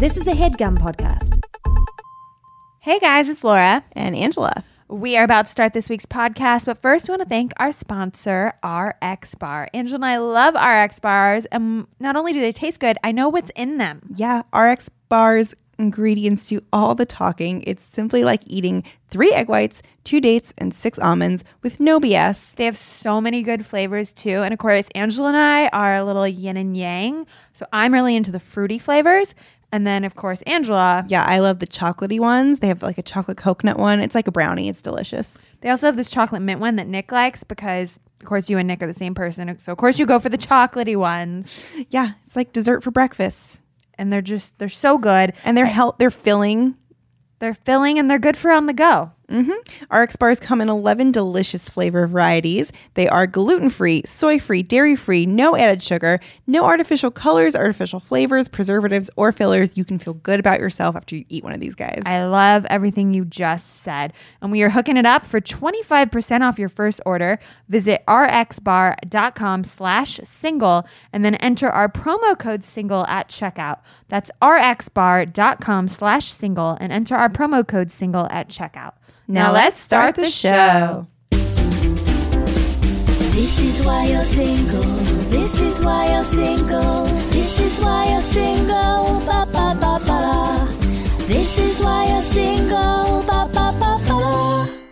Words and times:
This 0.00 0.16
is 0.16 0.26
a 0.26 0.32
headgum 0.32 0.78
podcast. 0.78 1.38
Hey 2.80 2.98
guys, 3.00 3.28
it's 3.28 3.44
Laura. 3.44 3.84
And 3.92 4.16
Angela. 4.16 4.64
We 4.88 5.18
are 5.18 5.24
about 5.24 5.44
to 5.44 5.52
start 5.52 5.74
this 5.74 5.90
week's 5.90 6.06
podcast, 6.06 6.64
but 6.64 6.80
first 6.80 7.06
we 7.06 7.12
want 7.12 7.20
to 7.20 7.28
thank 7.28 7.52
our 7.58 7.70
sponsor, 7.70 8.54
RX 8.64 9.34
Bar. 9.34 9.68
Angela 9.74 9.96
and 9.96 10.04
I 10.06 10.16
love 10.16 10.54
RX 10.54 11.00
bars, 11.00 11.44
and 11.44 11.86
not 11.98 12.16
only 12.16 12.32
do 12.32 12.40
they 12.40 12.50
taste 12.50 12.80
good, 12.80 12.96
I 13.04 13.12
know 13.12 13.28
what's 13.28 13.50
in 13.50 13.76
them. 13.76 14.00
Yeah, 14.14 14.40
RX 14.54 14.88
bars 15.10 15.54
ingredients 15.78 16.46
do 16.46 16.62
all 16.72 16.94
the 16.94 17.06
talking. 17.06 17.62
It's 17.66 17.84
simply 17.92 18.22
like 18.22 18.42
eating 18.46 18.84
three 19.08 19.32
egg 19.32 19.48
whites, 19.48 19.82
two 20.04 20.20
dates, 20.20 20.54
and 20.56 20.72
six 20.72 20.98
almonds 20.98 21.42
with 21.62 21.80
no 21.80 21.98
BS. 21.98 22.54
They 22.54 22.66
have 22.66 22.76
so 22.76 23.20
many 23.20 23.42
good 23.42 23.66
flavors 23.66 24.12
too. 24.12 24.42
And 24.42 24.52
of 24.52 24.58
course, 24.58 24.88
Angela 24.94 25.28
and 25.28 25.36
I 25.36 25.68
are 25.68 25.96
a 25.96 26.04
little 26.04 26.28
yin 26.28 26.56
and 26.56 26.76
yang. 26.76 27.26
So 27.54 27.66
I'm 27.72 27.92
really 27.92 28.14
into 28.14 28.30
the 28.30 28.40
fruity 28.40 28.78
flavors. 28.78 29.34
And 29.72 29.86
then, 29.86 30.04
of 30.04 30.16
course, 30.16 30.42
Angela. 30.42 31.04
Yeah, 31.08 31.24
I 31.24 31.38
love 31.38 31.60
the 31.60 31.66
chocolatey 31.66 32.18
ones. 32.18 32.58
They 32.58 32.68
have 32.68 32.82
like 32.82 32.98
a 32.98 33.02
chocolate 33.02 33.36
coconut 33.36 33.78
one. 33.78 34.00
It's 34.00 34.14
like 34.14 34.26
a 34.26 34.32
brownie. 34.32 34.68
It's 34.68 34.82
delicious. 34.82 35.36
They 35.60 35.68
also 35.68 35.86
have 35.86 35.96
this 35.96 36.10
chocolate 36.10 36.42
mint 36.42 36.60
one 36.60 36.76
that 36.76 36.88
Nick 36.88 37.12
likes 37.12 37.44
because, 37.44 38.00
of 38.20 38.26
course, 38.26 38.50
you 38.50 38.58
and 38.58 38.66
Nick 38.66 38.82
are 38.82 38.86
the 38.86 38.94
same 38.94 39.14
person. 39.14 39.56
So, 39.60 39.70
of 39.70 39.78
course, 39.78 39.98
you 39.98 40.06
go 40.06 40.18
for 40.18 40.28
the 40.28 40.38
chocolatey 40.38 40.96
ones. 40.96 41.54
Yeah, 41.90 42.12
it's 42.26 42.34
like 42.34 42.52
dessert 42.52 42.82
for 42.82 42.90
breakfast. 42.90 43.62
And 43.94 44.12
they're 44.12 44.22
just, 44.22 44.58
they're 44.58 44.68
so 44.68 44.98
good. 44.98 45.34
And 45.44 45.56
they're 45.56 45.66
health, 45.66 45.96
they're 45.98 46.10
filling. 46.10 46.76
They're 47.38 47.54
filling 47.54 47.98
and 47.98 48.10
they're 48.10 48.18
good 48.18 48.36
for 48.36 48.50
on 48.50 48.66
the 48.66 48.72
go. 48.74 49.12
Mm-hmm. 49.30 49.94
RX 49.96 50.16
bars 50.16 50.40
come 50.40 50.60
in 50.60 50.68
11 50.68 51.12
delicious 51.12 51.68
flavor 51.68 52.06
varieties. 52.06 52.72
They 52.94 53.08
are 53.08 53.26
gluten 53.26 53.70
free, 53.70 54.02
soy 54.04 54.38
free, 54.38 54.62
dairy 54.62 54.96
free, 54.96 55.24
no 55.24 55.56
added 55.56 55.82
sugar, 55.82 56.20
no 56.46 56.64
artificial 56.64 57.10
colors, 57.10 57.54
artificial 57.54 58.00
flavors, 58.00 58.48
preservatives, 58.48 59.08
or 59.16 59.30
fillers. 59.30 59.76
You 59.76 59.84
can 59.84 59.98
feel 59.98 60.14
good 60.14 60.40
about 60.40 60.58
yourself 60.58 60.96
after 60.96 61.14
you 61.14 61.24
eat 61.28 61.44
one 61.44 61.52
of 61.52 61.60
these 61.60 61.76
guys. 61.76 62.02
I 62.04 62.24
love 62.24 62.66
everything 62.68 63.14
you 63.14 63.24
just 63.24 63.82
said. 63.82 64.12
And 64.42 64.50
we 64.50 64.62
are 64.62 64.70
hooking 64.70 64.96
it 64.96 65.06
up 65.06 65.24
for 65.24 65.40
25% 65.40 66.40
off 66.40 66.58
your 66.58 66.68
first 66.68 67.00
order. 67.06 67.38
Visit 67.68 68.02
rxbar.com 68.06 69.64
slash 69.64 70.20
single 70.24 70.86
and 71.12 71.24
then 71.24 71.36
enter 71.36 71.70
our 71.70 71.88
promo 71.88 72.36
code 72.38 72.64
single 72.64 73.06
at 73.06 73.28
checkout. 73.28 73.78
That's 74.08 74.30
rxbar.com 74.42 75.88
slash 75.88 76.32
single 76.32 76.76
and 76.80 76.92
enter 76.92 77.14
our 77.14 77.28
promo 77.28 77.66
code 77.66 77.90
single 77.90 78.26
at 78.30 78.48
checkout. 78.48 78.94
Now 79.30 79.52
let's 79.52 79.80
start 79.80 80.16
the 80.16 80.24
show. 80.26 81.06
This 83.30 83.58
is 83.60 83.86
why 83.86 84.06
you're 84.06 84.24
single. 84.24 84.82
This 85.30 85.60
is 85.60 85.80
why 85.80 86.10
you're 86.10 86.24
single. 86.24 87.04
This 87.04 87.60
is 87.60 87.78
why 87.78 88.10
you're 88.10 88.32
single. 88.32 89.20
Ba 89.24 89.46
ba 89.52 89.76
ba 89.80 90.00
ba. 90.04 90.68
This 91.28 91.58
is 91.58 91.78
why 91.80 92.08
you're 92.08 92.32
single. 92.32 93.22
Ba 93.22 93.48
ba 93.52 93.72
ba 93.78 93.98
ba. 94.08 94.10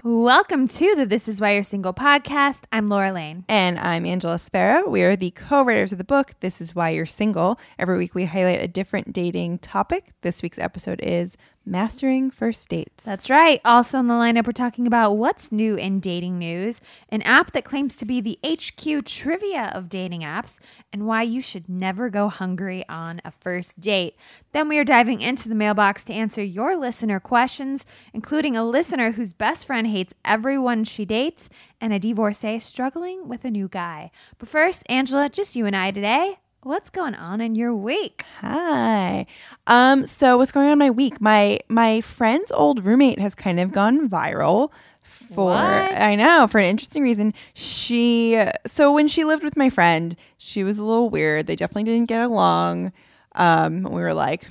Welcome 0.05 0.69
to 0.69 0.95
the 0.95 1.05
This 1.05 1.27
Is 1.27 1.41
Why 1.41 1.53
You're 1.55 1.63
Single 1.65 1.93
podcast. 1.93 2.63
I'm 2.71 2.89
Laura 2.89 3.13
Lane. 3.13 3.45
And 3.49 3.79
I'm 3.79 4.07
Angela 4.07 4.39
Sparrow. 4.39 4.89
We 4.89 5.03
are 5.03 5.17
the 5.17 5.33
co 5.33 5.65
writers 5.65 5.91
of 5.91 5.99
the 5.99 6.05
book, 6.05 6.35
This 6.41 6.61
Is 6.61 6.75
Why 6.75 6.91
You're 6.91 7.07
Single. 7.07 7.59
Every 7.79 7.99
week 7.99 8.15
we 8.15 8.25
highlight 8.25 8.63
a 8.63 8.69
different 8.69 9.13
dating 9.13 9.59
topic. 9.59 10.11
This 10.23 10.43
week's 10.43 10.59
episode 10.59 11.01
is 11.03 11.37
Mastering 11.71 12.31
First 12.31 12.69
Dates. 12.71 13.05
That's 13.05 13.29
right. 13.29 13.61
Also 13.63 13.99
on 13.99 14.07
the 14.07 14.15
lineup, 14.15 14.47
we're 14.47 14.53
talking 14.53 14.87
about 14.87 15.19
what's 15.19 15.53
new 15.53 15.75
in 15.75 16.01
dating 16.01 16.39
news, 16.39 16.81
an 17.11 17.21
app 17.23 17.53
that 17.53 17.65
claims 17.65 17.95
to 17.97 18.07
be 18.07 18.21
the 18.23 18.39
HQ 18.43 19.05
trivia 19.05 19.71
of 19.75 19.91
dating 19.91 20.23
apps, 20.23 20.59
and 20.93 21.07
why 21.07 21.23
you 21.23 21.43
should 21.43 21.69
never 21.69 22.09
go 22.09 22.29
hungry 22.29 22.85
on 22.89 23.21
a 23.23 23.31
first 23.31 23.79
date. 23.81 24.17
Then 24.53 24.69
we 24.69 24.79
are 24.79 24.85
diving 24.85 25.21
into 25.21 25.49
the 25.49 25.55
mailbox 25.55 26.05
to 26.05 26.15
answer 26.15 26.43
your 26.43 26.75
listener 26.75 27.21
questions, 27.21 27.85
including 28.15 28.57
a 28.57 28.65
listener 28.65 29.13
whose 29.13 29.35
best 29.35 29.67
friend 29.67 29.87
hates 29.87 30.15
everyone 30.25 30.85
she 30.85 31.05
dates, 31.05 31.51
and 31.81 31.93
a 31.93 31.99
divorcee 31.99 32.59
struggling 32.59 33.29
with 33.29 33.45
a 33.45 33.51
new 33.51 33.69
guy. 33.69 34.11
But 34.39 34.49
first, 34.49 34.85
Angela, 34.89 35.29
just 35.29 35.55
you 35.55 35.67
and 35.67 35.77
I 35.77 35.91
today. 35.91 36.39
What's 36.63 36.91
going 36.91 37.15
on 37.15 37.41
in 37.41 37.55
your 37.55 37.75
week? 37.75 38.25
Hi. 38.41 39.27
Um, 39.69 40.07
so 40.07 40.37
what's 40.37 40.51
going 40.51 40.67
on 40.67 40.73
in 40.73 40.79
my 40.79 40.91
week? 40.91 41.21
My 41.21 41.61
my 41.69 42.01
friend's 42.01 42.51
old 42.51 42.85
roommate 42.85 43.21
has 43.21 43.35
kind 43.37 43.61
of 43.61 43.71
gone 43.71 44.09
viral 44.09 44.73
for 45.03 45.53
What? 45.53 45.59
I 45.63 46.17
know, 46.17 46.49
for 46.49 46.59
an 46.59 46.67
interesting 46.67 47.03
reason. 47.05 47.33
She 47.55 48.43
so 48.67 48.93
when 48.93 49.07
she 49.07 49.23
lived 49.25 49.45
with 49.45 49.57
my 49.57 49.71
friend, 49.71 50.17
she 50.37 50.65
was 50.65 50.79
a 50.79 50.85
little 50.85 51.09
weird. 51.09 51.47
They 51.47 51.55
definitely 51.55 51.85
didn't 51.85 52.09
get 52.09 52.23
along. 52.23 52.93
Um, 53.37 53.85
we 53.85 54.01
were 54.01 54.15
like, 54.15 54.49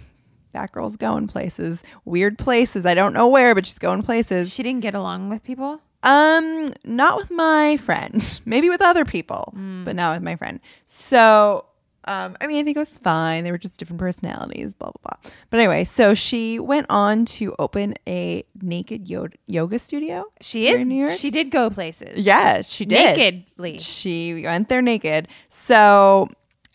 that 0.54 0.72
girl's 0.72 0.96
going 0.96 1.28
places, 1.28 1.84
weird 2.06 2.38
places. 2.38 2.86
I 2.86 2.94
don't 2.94 3.12
know 3.14 3.28
where, 3.28 3.54
but 3.54 3.66
she's 3.66 3.80
going 3.80 4.02
places. 4.02 4.54
She 4.54 4.64
didn't 4.64 4.82
get 4.82 4.96
along 4.96 5.28
with 5.30 5.44
people? 5.44 5.82
Um, 6.04 6.68
not 6.86 7.18
with 7.18 7.30
my 7.32 7.76
friend. 7.78 8.40
Maybe 8.46 8.70
with 8.70 8.82
other 8.82 9.04
people, 9.04 9.54
but 9.84 9.96
not 9.96 10.16
with 10.16 10.24
my 10.24 10.38
friend. 10.38 10.62
So, 10.86 11.66
um, 12.08 12.38
I 12.42 12.48
mean, 12.48 12.58
I 12.60 12.64
think 12.64 12.78
it 12.78 12.80
was 12.80 12.98
fine. 12.98 13.44
They 13.44 13.52
were 13.52 13.58
just 13.58 13.80
different 13.80 14.00
personalities, 14.00 14.74
blah 14.74 14.92
blah 14.92 15.18
blah. 15.22 15.32
But 15.50 15.60
anyway, 15.60 15.84
so 15.84 16.14
she 16.14 16.58
went 16.60 16.88
on 16.90 17.26
to 17.26 17.54
open 17.60 17.94
a 18.08 18.44
naked 18.62 19.08
yo- 19.10 19.28
yoga 19.46 19.78
studio. 19.80 20.26
She 20.42 20.68
is. 20.68 20.86
New 20.86 20.96
York. 20.96 21.18
She 21.18 21.30
did 21.32 21.52
go 21.52 21.70
places. 21.70 22.20
yeah, 22.20 22.62
she 22.62 22.86
did. 22.86 23.18
Nakedly. 23.18 23.80
She 23.80 24.44
went 24.44 24.70
there 24.70 24.82
naked. 24.82 25.28
So 25.50 26.28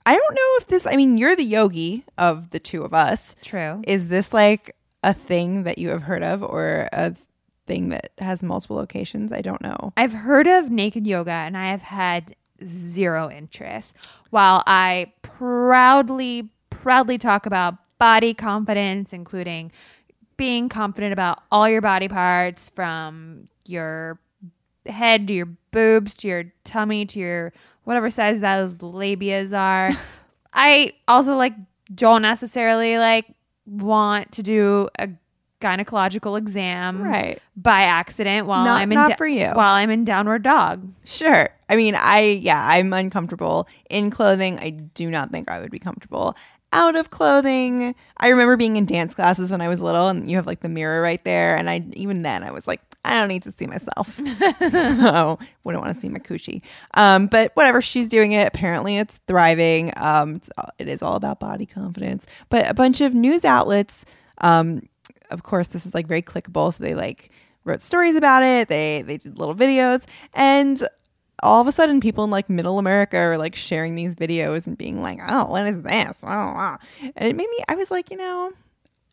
I 0.04 0.16
don't 0.16 0.34
know 0.34 0.50
if 0.59 0.66
this. 0.69 0.87
I 0.87 0.97
mean, 0.97 1.16
you're 1.19 1.37
the 1.37 1.44
yogi 1.44 2.04
of 2.19 2.50
the 2.50 2.59
two 2.59 2.82
of 2.84 2.92
us. 2.92 3.34
True. 3.42 3.82
Is 3.87 4.09
this 4.09 4.32
like 4.32 4.76
a 5.03 5.15
thing 5.15 5.62
that 5.65 5.78
you 5.78 5.88
have 5.91 6.03
heard 6.03 6.22
of, 6.22 6.42
or 6.42 6.88
a 6.92 7.15
thing 7.66 7.88
that 7.91 8.10
has 8.19 8.42
multiple 8.42 8.76
locations? 8.76 9.32
I 9.32 9.41
don't 9.41 9.62
know. 9.62 9.92
I've 9.97 10.12
heard 10.12 10.47
of 10.47 10.71
naked 10.71 11.06
yoga 11.06 11.31
and 11.32 11.56
I 11.56 11.71
have 11.71 11.82
had 11.82 12.34
zero 12.67 13.31
interest. 13.31 13.95
While 14.31 14.62
I 14.67 15.12
proudly, 15.23 16.50
proudly 16.71 17.19
talk 17.19 17.47
about 17.47 17.77
body 17.99 18.34
confidence, 18.34 19.12
including 19.12 19.73
being 20.37 20.69
confident 20.69 21.12
about 21.12 21.43
all 21.51 21.69
your 21.69 21.81
body 21.81 22.09
parts 22.09 22.69
from 22.69 23.49
your 23.65 24.19
head 24.87 25.28
to 25.28 25.33
your 25.34 25.49
boobs 25.71 26.17
to 26.17 26.28
your 26.28 26.45
tummy 26.65 27.06
to 27.06 27.19
your 27.19 27.53
whatever 27.84 28.11
size 28.11 28.41
those 28.41 28.78
labias 28.78 29.56
are. 29.56 29.91
I 30.53 30.93
also 31.09 31.37
like 31.37 31.55
don't 31.95 32.22
necessarily 32.22 32.99
like 32.99 33.27
want 33.67 34.33
to 34.33 34.43
do 34.43 34.89
a 34.99 35.09
gynecological 35.62 36.37
exam 36.37 37.00
Right. 37.03 37.41
by 37.56 37.83
accident 37.83 38.47
while 38.47 38.65
Not- 38.65 38.81
I'm 38.83 38.93
in 38.93 38.97
not 38.97 39.17
for 39.17 39.27
you. 39.27 39.47
while 39.47 39.75
I'm 39.75 39.89
in 39.91 40.05
downward 40.05 40.43
dog. 40.43 40.87
Sure. 41.05 41.49
I 41.71 41.77
mean, 41.77 41.95
I, 41.97 42.21
yeah, 42.21 42.62
I'm 42.67 42.93
uncomfortable 42.93 43.67
in 43.89 44.11
clothing. 44.11 44.59
I 44.59 44.71
do 44.71 45.11
not 45.11 45.31
think 45.31 45.51
I 45.51 45.61
would 45.61 45.71
be 45.71 45.78
comfortable 45.78 46.37
out 46.75 46.97
of 46.97 47.11
clothing. 47.11 47.95
I 48.17 48.28
remember 48.28 48.56
being 48.56 48.77
in 48.77 48.87
dance 48.87 49.15
classes 49.15 49.51
when 49.53 49.61
I 49.61 49.69
was 49.69 49.81
little 49.81 50.09
and 50.09 50.31
you 50.31 50.37
have 50.37 50.47
like 50.47 50.61
the 50.61 50.69
mirror 50.69 51.01
right 51.03 51.22
there. 51.25 51.56
And 51.56 51.69
I, 51.71 51.84
even 51.93 52.22
then, 52.22 52.43
I 52.43 52.51
was 52.51 52.67
like, 52.67 52.81
I 53.05 53.19
don't 53.19 53.28
need 53.28 53.43
to 53.43 53.53
see 53.59 53.67
myself. 53.67 54.15
so 54.71 55.39
wouldn't 55.65 55.83
want 55.83 55.95
to 55.95 56.01
see 56.01 56.09
my 56.09 56.19
coochie. 56.19 56.62
Um, 56.95 57.27
but 57.27 57.51
whatever, 57.55 57.83
she's 57.83 58.09
doing 58.09 58.33
it. 58.33 58.47
Apparently, 58.47 58.97
it's 58.97 59.19
thriving. 59.27 59.93
Um, 59.97 60.37
it's, 60.37 60.51
it 60.78 60.89
is 60.89 61.03
all 61.03 61.17
about 61.17 61.41
body 61.41 61.67
confidence. 61.67 62.27
But 62.49 62.69
a 62.71 62.75
bunch 62.75 63.01
of 63.01 63.12
news 63.15 63.45
outlets, 63.45 64.05
um, 64.39 64.89
of 65.31 65.43
course, 65.43 65.69
this 65.69 65.87
is 65.87 65.95
like 65.95 66.07
very 66.07 66.23
clickable. 66.23 66.73
So 66.73 66.83
they 66.83 66.95
like 66.95 67.31
wrote 67.65 67.83
stories 67.83 68.15
about 68.15 68.43
it. 68.43 68.69
They 68.69 69.03
they 69.03 69.17
did 69.17 69.39
little 69.39 69.55
videos, 69.55 70.05
and 70.35 70.83
all 71.43 71.61
of 71.61 71.67
a 71.67 71.73
sudden, 71.73 72.01
people 72.01 72.25
in 72.25 72.31
like 72.31 72.49
Middle 72.49 72.79
America 72.79 73.17
are 73.17 73.39
like 73.39 73.57
sharing 73.57 73.95
these 73.95 74.15
videos 74.15 74.67
and 74.67 74.79
being 74.79 75.03
like, 75.03 75.19
"Oh, 75.27 75.47
what 75.47 75.67
is 75.67 75.83
this?" 75.83 76.23
And 76.23 76.79
it 77.17 77.37
made 77.37 77.49
me. 77.49 77.59
I 77.69 77.75
was 77.75 77.91
like, 77.91 78.10
you 78.10 78.16
know, 78.16 78.53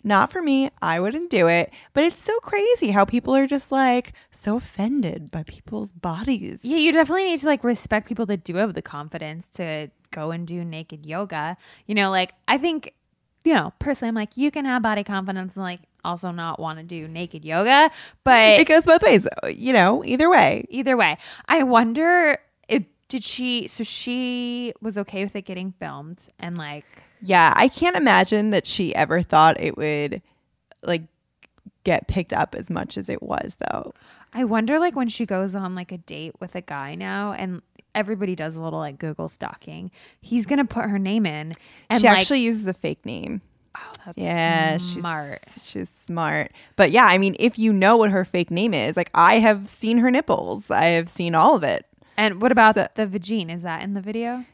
not 0.04 0.32
for 0.32 0.42
me. 0.42 0.70
I 0.82 1.00
wouldn't 1.00 1.30
do 1.30 1.48
it. 1.48 1.72
But 1.94 2.04
it's 2.04 2.24
so 2.24 2.38
crazy 2.40 2.92
how 2.92 3.06
people 3.06 3.36
are 3.36 3.48
just 3.48 3.72
like 3.72 4.14
so 4.32 4.58
offended 4.58 5.32
by 5.32 5.44
people's 5.44 5.92
bodies. 5.92 6.60
Yeah, 6.64 6.78
you 6.78 6.92
definitely 6.92 7.26
need 7.26 7.40
to 7.40 7.48
like 7.48 7.64
respect 7.64 8.08
people 8.08 8.26
that 8.28 8.44
do 8.44 8.56
have 8.56 8.74
the 8.74 8.82
confidence 8.82 9.50
to 9.52 9.90
go 10.12 10.32
and 10.32 10.48
do 10.48 10.64
naked 10.64 11.06
yoga. 11.06 11.58
You 11.86 11.96
know, 11.96 12.12
like 12.12 12.34
I 12.48 12.58
think, 12.58 12.94
you 13.50 13.56
know, 13.56 13.74
personally, 13.80 14.10
I'm 14.10 14.16
like, 14.16 14.38
you 14.38 14.52
can 14.52 14.66
have 14.66 14.84
body 14.84 15.04
confidence 15.04 15.56
and 15.56 15.64
like 15.64 15.80
also 16.06 16.30
not 16.30 16.60
want 16.60 16.78
to 16.78 16.84
do 16.84 17.08
naked 17.08 17.44
yoga, 17.44 17.90
but 18.24 18.60
It 18.60 18.68
goes 18.68 18.84
both 18.84 19.02
ways, 19.02 19.28
you 19.52 19.74
know. 19.74 20.06
Either 20.06 20.30
way, 20.30 20.66
either 20.70 20.96
way, 20.96 21.18
I 21.48 21.64
wonder 21.64 22.38
if 22.68 22.84
did 23.08 23.24
she. 23.24 23.68
So 23.68 23.84
she 23.84 24.72
was 24.82 25.00
okay 25.00 25.24
with 25.24 25.36
it 25.36 25.46
getting 25.46 25.72
filmed 25.80 26.30
and 26.38 26.60
like. 26.60 26.86
Yeah, 27.24 27.52
I 27.56 27.70
can't 27.70 27.96
imagine 27.96 28.52
that 28.52 28.68
she 28.68 28.94
ever 28.94 29.24
thought 29.24 29.60
it 29.60 29.76
would 29.76 30.22
like 30.84 31.02
get 31.84 32.08
picked 32.08 32.34
up 32.34 32.54
as 32.54 32.70
much 32.70 33.00
as 33.00 33.10
it 33.10 33.24
was 33.24 33.58
though. 33.72 33.96
I 34.32 34.44
wonder, 34.44 34.78
like, 34.78 34.96
when 34.96 35.10
she 35.10 35.26
goes 35.26 35.56
on 35.56 35.74
like 35.74 35.92
a 35.92 35.98
date 35.98 36.36
with 36.40 36.54
a 36.54 36.62
guy 36.62 36.94
now, 36.94 37.34
and 37.34 37.64
everybody 37.96 38.36
does 38.36 38.56
a 38.56 38.62
little 38.62 38.80
like 38.80 38.98
Google 39.00 39.30
stalking, 39.30 39.92
he's 40.22 40.46
gonna 40.46 40.66
put 40.66 40.86
her 40.86 41.00
name 41.00 41.26
in, 41.26 41.54
and 41.90 42.02
she 42.02 42.08
like, 42.08 42.20
actually 42.20 42.42
uses 42.42 42.68
a 42.68 42.74
fake 42.74 43.06
name. 43.06 43.42
oh, 43.78 43.92
That's 44.06 44.18
Yeah, 44.18 44.78
smart. 44.78 45.42
she's 45.54 45.66
she's 45.70 45.90
smart. 46.06 46.52
But 46.76 46.92
yeah, 46.92 47.06
I 47.06 47.18
mean, 47.18 47.36
if 47.40 47.60
you 47.60 47.72
know 47.74 47.98
what 47.98 48.12
her 48.12 48.26
fake 48.26 48.52
name 48.52 48.74
is, 48.74 48.96
like 48.98 49.10
I 49.14 49.40
have 49.40 49.68
seen 49.70 49.98
her 50.00 50.10
nipples. 50.12 50.72
I 50.72 50.86
have 50.86 51.10
seen 51.10 51.36
all 51.36 51.56
of 51.56 51.64
it. 51.64 51.86
And 52.18 52.42
what 52.42 52.52
about 52.52 52.76
So- 52.76 52.88
the 52.96 53.08
vagine? 53.08 53.50
Is 53.54 53.64
that 53.64 53.82
in 53.84 53.94
the 53.94 54.02
video? 54.02 54.46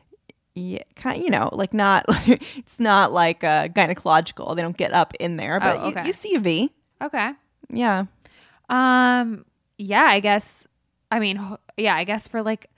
Yeah, 0.57 0.83
kind 0.95 1.21
you 1.21 1.29
know, 1.29 1.49
like 1.51 1.73
not 1.73 2.05
it's 2.27 2.79
not 2.79 3.11
like 3.11 3.43
uh, 3.43 3.67
gynecological. 3.67 4.55
They 4.55 4.61
don't 4.61 4.77
get 4.77 4.93
up 4.93 5.13
in 5.19 5.35
there, 5.35 5.59
but 5.59 5.77
Oh, 5.79 5.83
you, 5.85 5.91
okay. 5.91 6.05
you 6.07 6.13
see 6.13 6.33
a 6.35 6.39
V. 6.39 6.71
Okay. 7.01 7.31
Yeah. 7.69 8.05
Um. 8.69 9.45
Yeah, 9.77 10.03
I 10.03 10.19
guess. 10.21 10.65
I 11.11 11.19
mean, 11.19 11.39
yeah, 11.77 11.95
I 11.95 12.03
guess 12.03 12.27
for 12.27 12.41
like, 12.41 12.69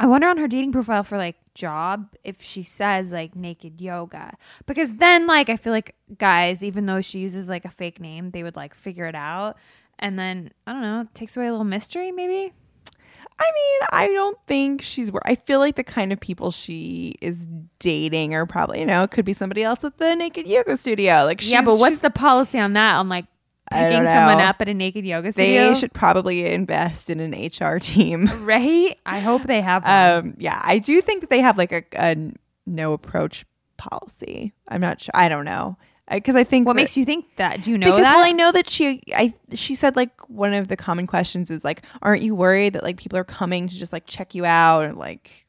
I 0.00 0.06
wonder 0.06 0.28
on 0.28 0.38
her 0.38 0.48
dating 0.48 0.72
profile 0.72 1.02
for 1.02 1.18
like 1.18 1.36
job 1.54 2.14
if 2.24 2.40
she 2.40 2.62
says 2.62 3.10
like 3.10 3.36
naked 3.36 3.82
yoga 3.82 4.34
because 4.64 4.94
then 4.94 5.26
like 5.26 5.50
I 5.50 5.58
feel 5.58 5.74
like 5.74 5.94
guys, 6.16 6.64
even 6.64 6.86
though 6.86 7.02
she 7.02 7.18
uses 7.18 7.50
like 7.50 7.66
a 7.66 7.70
fake 7.70 8.00
name, 8.00 8.30
they 8.30 8.42
would 8.42 8.56
like 8.56 8.74
figure 8.74 9.04
it 9.04 9.14
out, 9.14 9.58
and 9.98 10.18
then 10.18 10.52
I 10.66 10.72
don't 10.72 10.80
know, 10.80 11.02
it 11.02 11.14
takes 11.14 11.36
away 11.36 11.48
a 11.48 11.50
little 11.50 11.64
mystery 11.66 12.12
maybe. 12.12 12.54
I 13.38 13.52
mean, 13.54 13.88
I 13.92 14.06
don't 14.08 14.38
think 14.46 14.80
she's. 14.80 15.10
I 15.24 15.34
feel 15.34 15.60
like 15.60 15.76
the 15.76 15.84
kind 15.84 16.12
of 16.12 16.20
people 16.20 16.50
she 16.50 17.14
is 17.20 17.46
dating 17.78 18.34
are 18.34 18.46
probably, 18.46 18.80
you 18.80 18.86
know, 18.86 19.02
it 19.02 19.10
could 19.10 19.24
be 19.24 19.32
somebody 19.32 19.62
else 19.62 19.82
at 19.84 19.98
the 19.98 20.14
naked 20.14 20.46
yoga 20.46 20.76
studio. 20.76 21.24
Like, 21.24 21.46
yeah, 21.46 21.62
but 21.62 21.78
what's 21.78 21.98
the 21.98 22.10
policy 22.10 22.58
on 22.58 22.72
that? 22.74 22.96
On 22.96 23.08
like 23.08 23.26
picking 23.70 24.06
someone 24.06 24.40
up 24.40 24.60
at 24.60 24.68
a 24.68 24.74
naked 24.74 25.04
yoga 25.04 25.32
studio? 25.32 25.72
They 25.72 25.78
should 25.78 25.92
probably 25.92 26.46
invest 26.46 27.10
in 27.10 27.20
an 27.20 27.32
HR 27.32 27.78
team. 27.78 28.28
right? 28.44 28.98
I 29.06 29.20
hope 29.20 29.44
they 29.44 29.60
have. 29.60 29.84
One. 29.84 30.26
Um, 30.30 30.34
yeah, 30.38 30.60
I 30.62 30.78
do 30.78 31.00
think 31.00 31.22
that 31.22 31.30
they 31.30 31.40
have 31.40 31.56
like 31.56 31.72
a, 31.72 31.84
a 31.94 32.32
no 32.66 32.92
approach 32.92 33.44
policy. 33.76 34.52
I'm 34.68 34.80
not 34.80 35.00
sure. 35.00 35.12
I 35.14 35.28
don't 35.28 35.44
know 35.44 35.76
because 36.10 36.36
I 36.36 36.44
think 36.44 36.66
what 36.66 36.74
that- 36.74 36.82
makes 36.82 36.96
you 36.96 37.04
think 37.04 37.36
that? 37.36 37.62
Do 37.62 37.70
you 37.70 37.78
know 37.78 37.86
because 37.86 38.02
that? 38.02 38.14
well, 38.14 38.24
I 38.24 38.32
know 38.32 38.52
that 38.52 38.68
she 38.68 39.02
I 39.14 39.34
she 39.54 39.74
said 39.74 39.96
like 39.96 40.28
one 40.28 40.52
of 40.52 40.68
the 40.68 40.76
common 40.76 41.06
questions 41.06 41.50
is 41.50 41.64
like, 41.64 41.82
aren't 42.02 42.22
you 42.22 42.34
worried 42.34 42.74
that 42.74 42.82
like 42.82 42.96
people 42.96 43.18
are 43.18 43.24
coming 43.24 43.68
to 43.68 43.76
just 43.76 43.92
like 43.92 44.06
check 44.06 44.34
you 44.34 44.44
out 44.44 44.84
or 44.84 44.92
like 44.92 45.46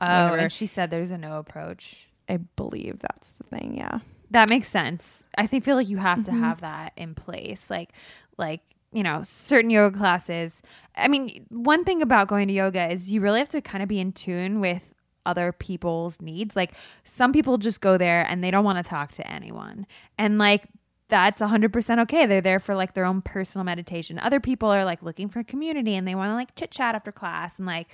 oh, 0.00 0.06
whatever. 0.06 0.36
and 0.36 0.52
she 0.52 0.66
said 0.66 0.90
there's 0.90 1.10
a 1.10 1.18
no 1.18 1.38
approach. 1.38 2.08
I 2.28 2.36
believe 2.36 2.98
that's 3.00 3.32
the 3.38 3.44
thing. 3.44 3.76
Yeah. 3.76 3.98
That 4.32 4.50
makes 4.50 4.68
sense. 4.68 5.24
I 5.36 5.46
think 5.46 5.64
feel 5.64 5.76
like 5.76 5.88
you 5.88 5.98
have 5.98 6.18
Mm-hmm. 6.18 6.34
to 6.34 6.40
have 6.40 6.60
that 6.62 6.92
in 6.96 7.14
place. 7.14 7.70
Like 7.70 7.90
like, 8.38 8.60
you 8.92 9.02
know, 9.02 9.22
certain 9.24 9.70
yoga 9.70 9.96
classes. 9.96 10.62
I 10.96 11.06
mean, 11.08 11.46
one 11.50 11.84
thing 11.84 12.02
about 12.02 12.28
going 12.28 12.48
to 12.48 12.54
yoga 12.54 12.90
is 12.90 13.10
you 13.10 13.20
really 13.20 13.38
have 13.38 13.48
to 13.50 13.60
kind 13.60 13.82
of 13.82 13.88
be 13.88 14.00
in 14.00 14.12
tune 14.12 14.60
with 14.60 14.94
other 15.24 15.52
people's 15.52 16.20
needs. 16.20 16.56
Like 16.56 16.72
some 17.04 17.32
people 17.32 17.58
just 17.58 17.80
go 17.80 17.96
there 17.96 18.26
and 18.28 18.42
they 18.42 18.50
don't 18.50 18.64
want 18.64 18.78
to 18.78 18.84
talk 18.84 19.12
to 19.12 19.30
anyone. 19.30 19.86
And 20.18 20.38
like 20.38 20.64
that's 21.08 21.42
100% 21.42 22.00
okay. 22.00 22.24
They're 22.26 22.40
there 22.40 22.58
for 22.58 22.74
like 22.74 22.94
their 22.94 23.04
own 23.04 23.20
personal 23.22 23.64
meditation. 23.64 24.18
Other 24.18 24.40
people 24.40 24.68
are 24.70 24.84
like 24.84 25.02
looking 25.02 25.28
for 25.28 25.44
community 25.44 25.94
and 25.94 26.08
they 26.08 26.14
want 26.14 26.30
to 26.30 26.34
like 26.34 26.54
chit 26.56 26.70
chat 26.70 26.94
after 26.94 27.12
class 27.12 27.58
and 27.58 27.66
like 27.66 27.88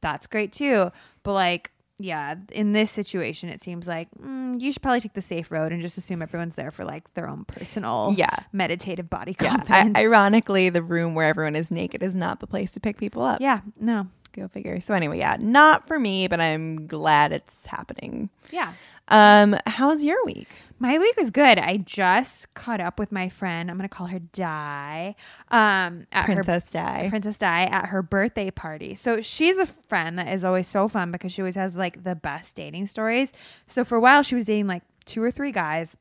that's 0.00 0.26
great 0.26 0.52
too. 0.52 0.90
But 1.22 1.34
like 1.34 1.70
yeah, 1.98 2.34
in 2.52 2.72
this 2.72 2.90
situation, 2.90 3.48
it 3.48 3.62
seems 3.62 3.86
like 3.86 4.08
mm, 4.20 4.60
you 4.60 4.72
should 4.72 4.82
probably 4.82 5.00
take 5.00 5.14
the 5.14 5.22
safe 5.22 5.50
road 5.50 5.72
and 5.72 5.80
just 5.80 5.96
assume 5.98 6.22
everyone's 6.22 6.54
there 6.56 6.70
for 6.70 6.84
like 6.84 7.12
their 7.14 7.28
own 7.28 7.44
personal, 7.44 8.14
Yeah. 8.16 8.34
meditative 8.52 9.08
body 9.08 9.36
Yeah. 9.40 9.52
I, 9.54 9.56
confidence. 9.58 9.96
ironically, 9.98 10.68
the 10.70 10.82
room 10.82 11.14
where 11.14 11.28
everyone 11.28 11.56
is 11.56 11.70
naked 11.70 12.02
is 12.02 12.14
not 12.14 12.40
the 12.40 12.46
place 12.46 12.70
to 12.72 12.80
pick 12.80 12.96
people 12.98 13.22
up. 13.22 13.40
yeah, 13.40 13.60
no, 13.78 14.08
Go 14.32 14.48
figure. 14.48 14.80
So 14.80 14.94
anyway, 14.94 15.18
yeah, 15.18 15.36
not 15.38 15.86
for 15.86 15.96
me, 16.00 16.26
but 16.26 16.40
I'm 16.40 16.88
glad 16.88 17.30
it's 17.32 17.66
happening. 17.66 18.30
yeah. 18.50 18.72
Um, 19.08 19.56
how's 19.66 20.02
your 20.02 20.24
week? 20.24 20.48
My 20.78 20.98
week 20.98 21.16
was 21.16 21.30
good. 21.30 21.58
I 21.58 21.78
just 21.78 22.52
caught 22.54 22.80
up 22.80 22.98
with 22.98 23.12
my 23.12 23.28
friend. 23.28 23.70
I'm 23.70 23.76
gonna 23.76 23.88
call 23.88 24.06
her 24.08 24.18
Di. 24.18 25.14
Um, 25.50 26.06
at 26.12 26.26
her 26.26 26.42
Princess 26.42 26.70
Di. 26.70 27.06
Princess 27.10 27.38
Di 27.38 27.64
at 27.64 27.86
her 27.86 28.02
birthday 28.02 28.50
party. 28.50 28.94
So 28.94 29.20
she's 29.20 29.58
a 29.58 29.66
friend 29.66 30.18
that 30.18 30.28
is 30.28 30.44
always 30.44 30.66
so 30.66 30.88
fun 30.88 31.10
because 31.10 31.32
she 31.32 31.42
always 31.42 31.54
has 31.54 31.76
like 31.76 32.02
the 32.04 32.14
best 32.14 32.56
dating 32.56 32.86
stories. 32.86 33.32
So 33.66 33.84
for 33.84 33.96
a 33.96 34.00
while 34.00 34.22
she 34.22 34.34
was 34.34 34.46
dating 34.46 34.66
like 34.66 34.82
two 35.04 35.22
or 35.22 35.30
three 35.30 35.52
guys, 35.52 35.96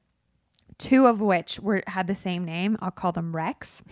two 0.77 1.05
of 1.05 1.21
which 1.21 1.59
were 1.59 1.83
had 1.87 2.07
the 2.07 2.15
same 2.15 2.43
name. 2.43 2.77
I'll 2.81 2.91
call 2.91 3.11
them 3.11 3.35
Rex. 3.35 3.83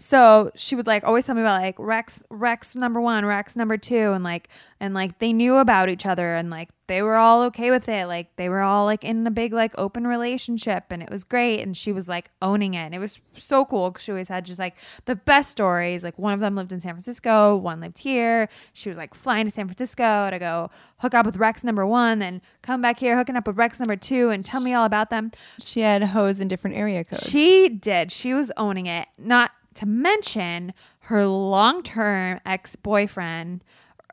So 0.00 0.50
she 0.54 0.76
would 0.76 0.86
like 0.86 1.04
always 1.04 1.26
tell 1.26 1.34
me 1.34 1.42
about 1.42 1.60
like 1.60 1.76
Rex 1.78 2.24
Rex 2.30 2.74
number 2.74 3.02
1, 3.02 3.26
Rex 3.26 3.54
number 3.54 3.76
2 3.76 4.12
and 4.12 4.24
like 4.24 4.48
and 4.80 4.94
like 4.94 5.18
they 5.18 5.30
knew 5.30 5.58
about 5.58 5.90
each 5.90 6.06
other 6.06 6.34
and 6.36 6.48
like 6.48 6.70
they 6.86 7.02
were 7.02 7.16
all 7.16 7.42
okay 7.42 7.70
with 7.70 7.86
it. 7.86 8.06
Like 8.06 8.34
they 8.36 8.48
were 8.48 8.62
all 8.62 8.86
like 8.86 9.04
in 9.04 9.26
a 9.26 9.30
big 9.30 9.52
like 9.52 9.74
open 9.76 10.06
relationship 10.06 10.84
and 10.88 11.02
it 11.02 11.10
was 11.10 11.22
great 11.22 11.60
and 11.60 11.76
she 11.76 11.92
was 11.92 12.08
like 12.08 12.30
owning 12.40 12.72
it. 12.72 12.78
And 12.78 12.94
it 12.94 12.98
was 12.98 13.20
so 13.36 13.66
cool 13.66 13.90
cuz 13.90 14.02
she 14.02 14.10
always 14.10 14.28
had 14.28 14.46
just 14.46 14.58
like 14.58 14.74
the 15.04 15.16
best 15.16 15.50
stories. 15.50 16.02
Like 16.02 16.18
one 16.18 16.32
of 16.32 16.40
them 16.40 16.56
lived 16.56 16.72
in 16.72 16.80
San 16.80 16.94
Francisco, 16.94 17.54
one 17.58 17.80
lived 17.80 17.98
here. 17.98 18.48
She 18.72 18.88
was 18.88 18.96
like 18.96 19.12
flying 19.12 19.44
to 19.44 19.50
San 19.50 19.66
Francisco 19.66 20.30
to 20.30 20.38
go 20.38 20.70
hook 21.00 21.12
up 21.12 21.26
with 21.26 21.36
Rex 21.36 21.62
number 21.62 21.84
1 21.84 22.20
then 22.20 22.40
come 22.62 22.80
back 22.80 22.98
here 23.00 23.18
hooking 23.18 23.36
up 23.36 23.46
with 23.46 23.58
Rex 23.58 23.78
number 23.78 23.96
2 23.96 24.30
and 24.30 24.46
tell 24.46 24.62
me 24.62 24.72
all 24.72 24.86
about 24.86 25.10
them. 25.10 25.30
She 25.62 25.80
had 25.80 26.02
hoes 26.02 26.40
in 26.40 26.48
different 26.48 26.78
area 26.78 27.04
codes. 27.04 27.28
She 27.28 27.68
did. 27.68 28.10
She 28.10 28.32
was 28.32 28.50
owning 28.56 28.86
it. 28.86 29.06
Not 29.18 29.50
to 29.74 29.86
mention 29.86 30.72
her 31.00 31.26
long 31.26 31.82
term 31.82 32.40
ex 32.44 32.76
boyfriend, 32.76 33.64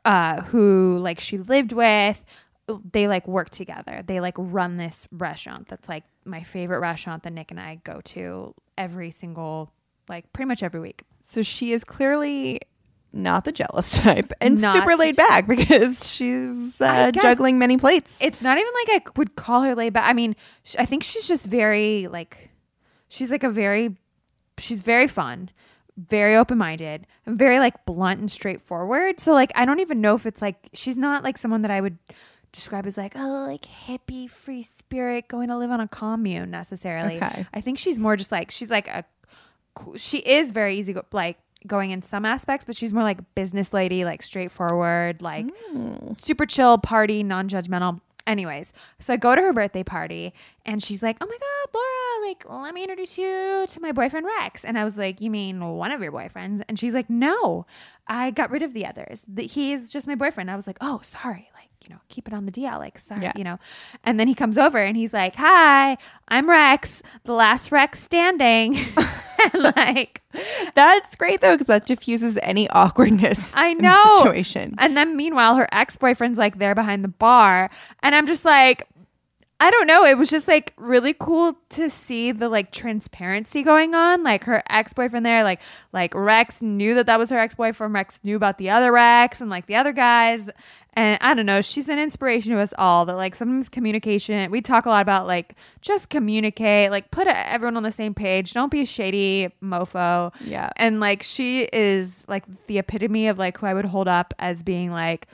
uh, 0.04 0.42
who 0.42 0.98
like 0.98 1.20
she 1.20 1.38
lived 1.38 1.72
with. 1.72 2.24
They 2.92 3.08
like 3.08 3.26
work 3.26 3.48
together. 3.50 4.02
They 4.06 4.20
like 4.20 4.34
run 4.36 4.76
this 4.76 5.06
restaurant 5.10 5.68
that's 5.68 5.88
like 5.88 6.04
my 6.24 6.42
favorite 6.42 6.80
restaurant 6.80 7.22
that 7.22 7.32
Nick 7.32 7.50
and 7.50 7.58
I 7.58 7.80
go 7.82 8.00
to 8.04 8.54
every 8.76 9.10
single, 9.10 9.72
like 10.08 10.30
pretty 10.34 10.48
much 10.48 10.62
every 10.62 10.80
week. 10.80 11.02
so 11.28 11.42
she 11.42 11.72
is 11.72 11.82
clearly 11.82 12.60
not 13.10 13.46
the 13.46 13.52
jealous 13.52 13.96
type 13.98 14.34
and 14.42 14.60
Not 14.60 14.74
super 14.74 14.96
laid 14.96 15.16
back 15.16 15.46
because 15.48 16.06
she's 16.14 16.78
uh, 16.78 17.10
juggling 17.10 17.58
many 17.58 17.78
plates. 17.78 18.18
It's 18.20 18.42
not 18.42 18.58
even 18.58 18.72
like 18.86 19.00
I 19.00 19.10
would 19.16 19.34
call 19.34 19.62
her 19.62 19.74
laid 19.74 19.94
back. 19.94 20.06
I 20.06 20.12
mean, 20.12 20.36
sh- 20.62 20.76
I 20.78 20.84
think 20.84 21.02
she's 21.02 21.26
just 21.26 21.46
very 21.46 22.06
like, 22.06 22.50
she's 23.08 23.30
like 23.30 23.44
a 23.44 23.50
very, 23.50 23.96
she's 24.58 24.82
very 24.82 25.06
fun, 25.06 25.50
very 25.96 26.36
open 26.36 26.58
minded, 26.58 27.06
and 27.26 27.38
very 27.38 27.58
like 27.58 27.84
blunt 27.84 28.20
and 28.20 28.30
straightforward. 28.30 29.20
So 29.20 29.32
like, 29.32 29.52
I 29.54 29.64
don't 29.64 29.80
even 29.80 30.00
know 30.00 30.14
if 30.14 30.26
it's 30.26 30.42
like 30.42 30.68
she's 30.72 30.98
not 30.98 31.24
like 31.24 31.38
someone 31.38 31.62
that 31.62 31.70
I 31.70 31.80
would 31.80 31.98
describe 32.52 32.86
as 32.86 32.96
like 32.96 33.12
oh 33.14 33.44
like 33.46 33.66
hippie 33.86 34.28
free 34.28 34.62
spirit 34.62 35.28
going 35.28 35.48
to 35.48 35.56
live 35.56 35.70
on 35.70 35.80
a 35.80 35.88
commune 35.88 36.50
necessarily. 36.50 37.16
Okay. 37.16 37.46
I 37.52 37.60
think 37.60 37.78
she's 37.78 37.98
more 37.98 38.16
just 38.16 38.32
like 38.32 38.50
she's 38.50 38.70
like 38.70 38.88
a 38.88 39.04
she 39.96 40.18
is 40.18 40.50
very 40.52 40.76
easy 40.76 40.92
go- 40.92 41.04
like 41.12 41.38
going 41.66 41.90
in 41.90 42.02
some 42.02 42.24
aspects 42.24 42.64
but 42.64 42.76
she's 42.76 42.92
more 42.92 43.02
like 43.02 43.18
business 43.34 43.72
lady 43.72 44.04
like 44.04 44.22
straightforward 44.22 45.20
like 45.20 45.46
hmm. 45.68 46.12
super 46.16 46.46
chill 46.46 46.78
party 46.78 47.22
non-judgmental 47.22 48.00
anyways 48.28 48.72
so 49.00 49.12
i 49.14 49.16
go 49.16 49.34
to 49.34 49.40
her 49.42 49.52
birthday 49.52 49.82
party 49.82 50.32
and 50.66 50.82
she's 50.82 51.02
like 51.02 51.16
oh 51.20 51.26
my 51.26 51.36
god 51.38 51.74
laura 51.74 52.28
like 52.28 52.44
let 52.64 52.74
me 52.74 52.82
introduce 52.82 53.18
you 53.18 53.64
to 53.68 53.80
my 53.80 53.90
boyfriend 53.92 54.26
rex. 54.26 54.64
And 54.64 54.78
i 54.78 54.84
was 54.84 54.96
like 54.98 55.20
you 55.20 55.30
mean 55.30 55.64
one 55.76 55.90
of 55.92 56.00
your 56.02 56.12
boyfriends? 56.12 56.62
And 56.68 56.78
she's 56.78 56.94
like 56.94 57.08
no 57.10 57.66
i 58.06 58.30
got 58.30 58.50
rid 58.50 58.62
of 58.62 58.72
the 58.72 58.86
others. 58.86 59.24
The, 59.28 59.42
he 59.46 59.72
is 59.72 59.90
just 59.90 60.06
my 60.06 60.14
boyfriend. 60.14 60.50
I 60.50 60.56
was 60.56 60.66
like 60.66 60.78
oh 60.80 61.00
sorry 61.02 61.48
like 61.54 61.68
you 61.88 61.94
know 61.94 62.00
keep 62.08 62.26
it 62.26 62.34
on 62.34 62.44
the 62.44 62.52
dl 62.52 62.78
like 62.78 62.98
sorry 62.98 63.22
Yeah. 63.22 63.32
you 63.36 63.44
know. 63.44 63.58
And 64.04 64.18
then 64.20 64.28
he 64.28 64.34
comes 64.34 64.58
over 64.58 64.78
and 64.78 64.96
he's 64.96 65.12
like 65.14 65.36
hi 65.36 65.96
i'm 66.28 66.48
rex 66.50 67.02
the 67.24 67.32
last 67.32 67.70
rex 67.72 68.00
standing. 68.00 68.76
and 68.76 68.86
like 69.76 70.22
That's 70.74 71.16
great 71.16 71.40
though 71.40 71.54
because 71.54 71.66
that 71.66 71.86
diffuses 71.86 72.38
any 72.42 72.68
awkwardness. 72.70 73.56
I 73.56 73.68
in 73.68 73.78
the 73.78 73.82
know. 73.84 74.16
situation. 74.18 74.74
And 74.78 74.96
then 74.96 75.16
meanwhile, 75.16 75.56
her 75.56 75.68
ex 75.72 75.96
boyfriend's 75.96 76.38
like 76.38 76.58
there 76.58 76.74
behind 76.74 77.04
the 77.04 77.08
bar. 77.08 77.70
And 78.02 78.14
I'm 78.14 78.26
just 78.26 78.44
like, 78.44 78.86
I 79.60 79.72
don't 79.72 79.88
know. 79.88 80.04
It 80.04 80.16
was 80.16 80.30
just 80.30 80.46
like 80.46 80.72
really 80.76 81.12
cool 81.12 81.58
to 81.70 81.90
see 81.90 82.30
the 82.30 82.48
like 82.48 82.70
transparency 82.70 83.64
going 83.64 83.92
on. 83.92 84.22
Like 84.22 84.44
her 84.44 84.62
ex 84.70 84.92
boyfriend 84.92 85.26
there, 85.26 85.42
like 85.42 85.60
like 85.92 86.14
Rex 86.14 86.62
knew 86.62 86.94
that 86.94 87.06
that 87.06 87.18
was 87.18 87.30
her 87.30 87.38
ex 87.38 87.56
boyfriend. 87.56 87.92
Rex 87.92 88.20
knew 88.22 88.36
about 88.36 88.58
the 88.58 88.70
other 88.70 88.92
Rex 88.92 89.40
and 89.40 89.50
like 89.50 89.66
the 89.66 89.74
other 89.74 89.92
guys. 89.92 90.48
And 90.94 91.18
I 91.20 91.34
don't 91.34 91.46
know. 91.46 91.60
She's 91.60 91.88
an 91.88 91.98
inspiration 91.98 92.52
to 92.52 92.60
us 92.60 92.72
all. 92.78 93.04
That 93.06 93.16
like 93.16 93.34
sometimes 93.34 93.68
communication. 93.68 94.48
We 94.52 94.60
talk 94.60 94.86
a 94.86 94.90
lot 94.90 95.02
about 95.02 95.26
like 95.26 95.56
just 95.80 96.08
communicate. 96.08 96.92
Like 96.92 97.10
put 97.10 97.26
everyone 97.26 97.76
on 97.76 97.82
the 97.82 97.90
same 97.90 98.14
page. 98.14 98.52
Don't 98.52 98.70
be 98.70 98.82
a 98.82 98.86
shady 98.86 99.48
mofo. 99.60 100.32
Yeah. 100.40 100.70
And 100.76 101.00
like 101.00 101.24
she 101.24 101.62
is 101.72 102.22
like 102.28 102.44
the 102.68 102.78
epitome 102.78 103.26
of 103.26 103.38
like 103.38 103.58
who 103.58 103.66
I 103.66 103.74
would 103.74 103.86
hold 103.86 104.06
up 104.06 104.34
as 104.38 104.62
being 104.62 104.92
like 104.92 105.26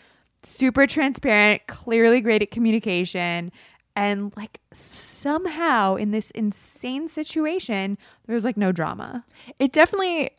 super 0.43 0.87
transparent, 0.87 1.67
clearly 1.67 2.21
great 2.21 2.43
at 2.43 2.51
communication. 2.51 3.53
And 3.97 4.33
like 4.37 4.61
somehow 4.73 5.95
in 5.95 6.11
this 6.11 6.31
insane 6.33 7.09
situation, 7.09 7.97
there's 8.27 8.45
like 8.45 8.57
no 8.57 8.73
drama. 8.73 9.25
It 9.59 9.73
definitely 9.73 10.31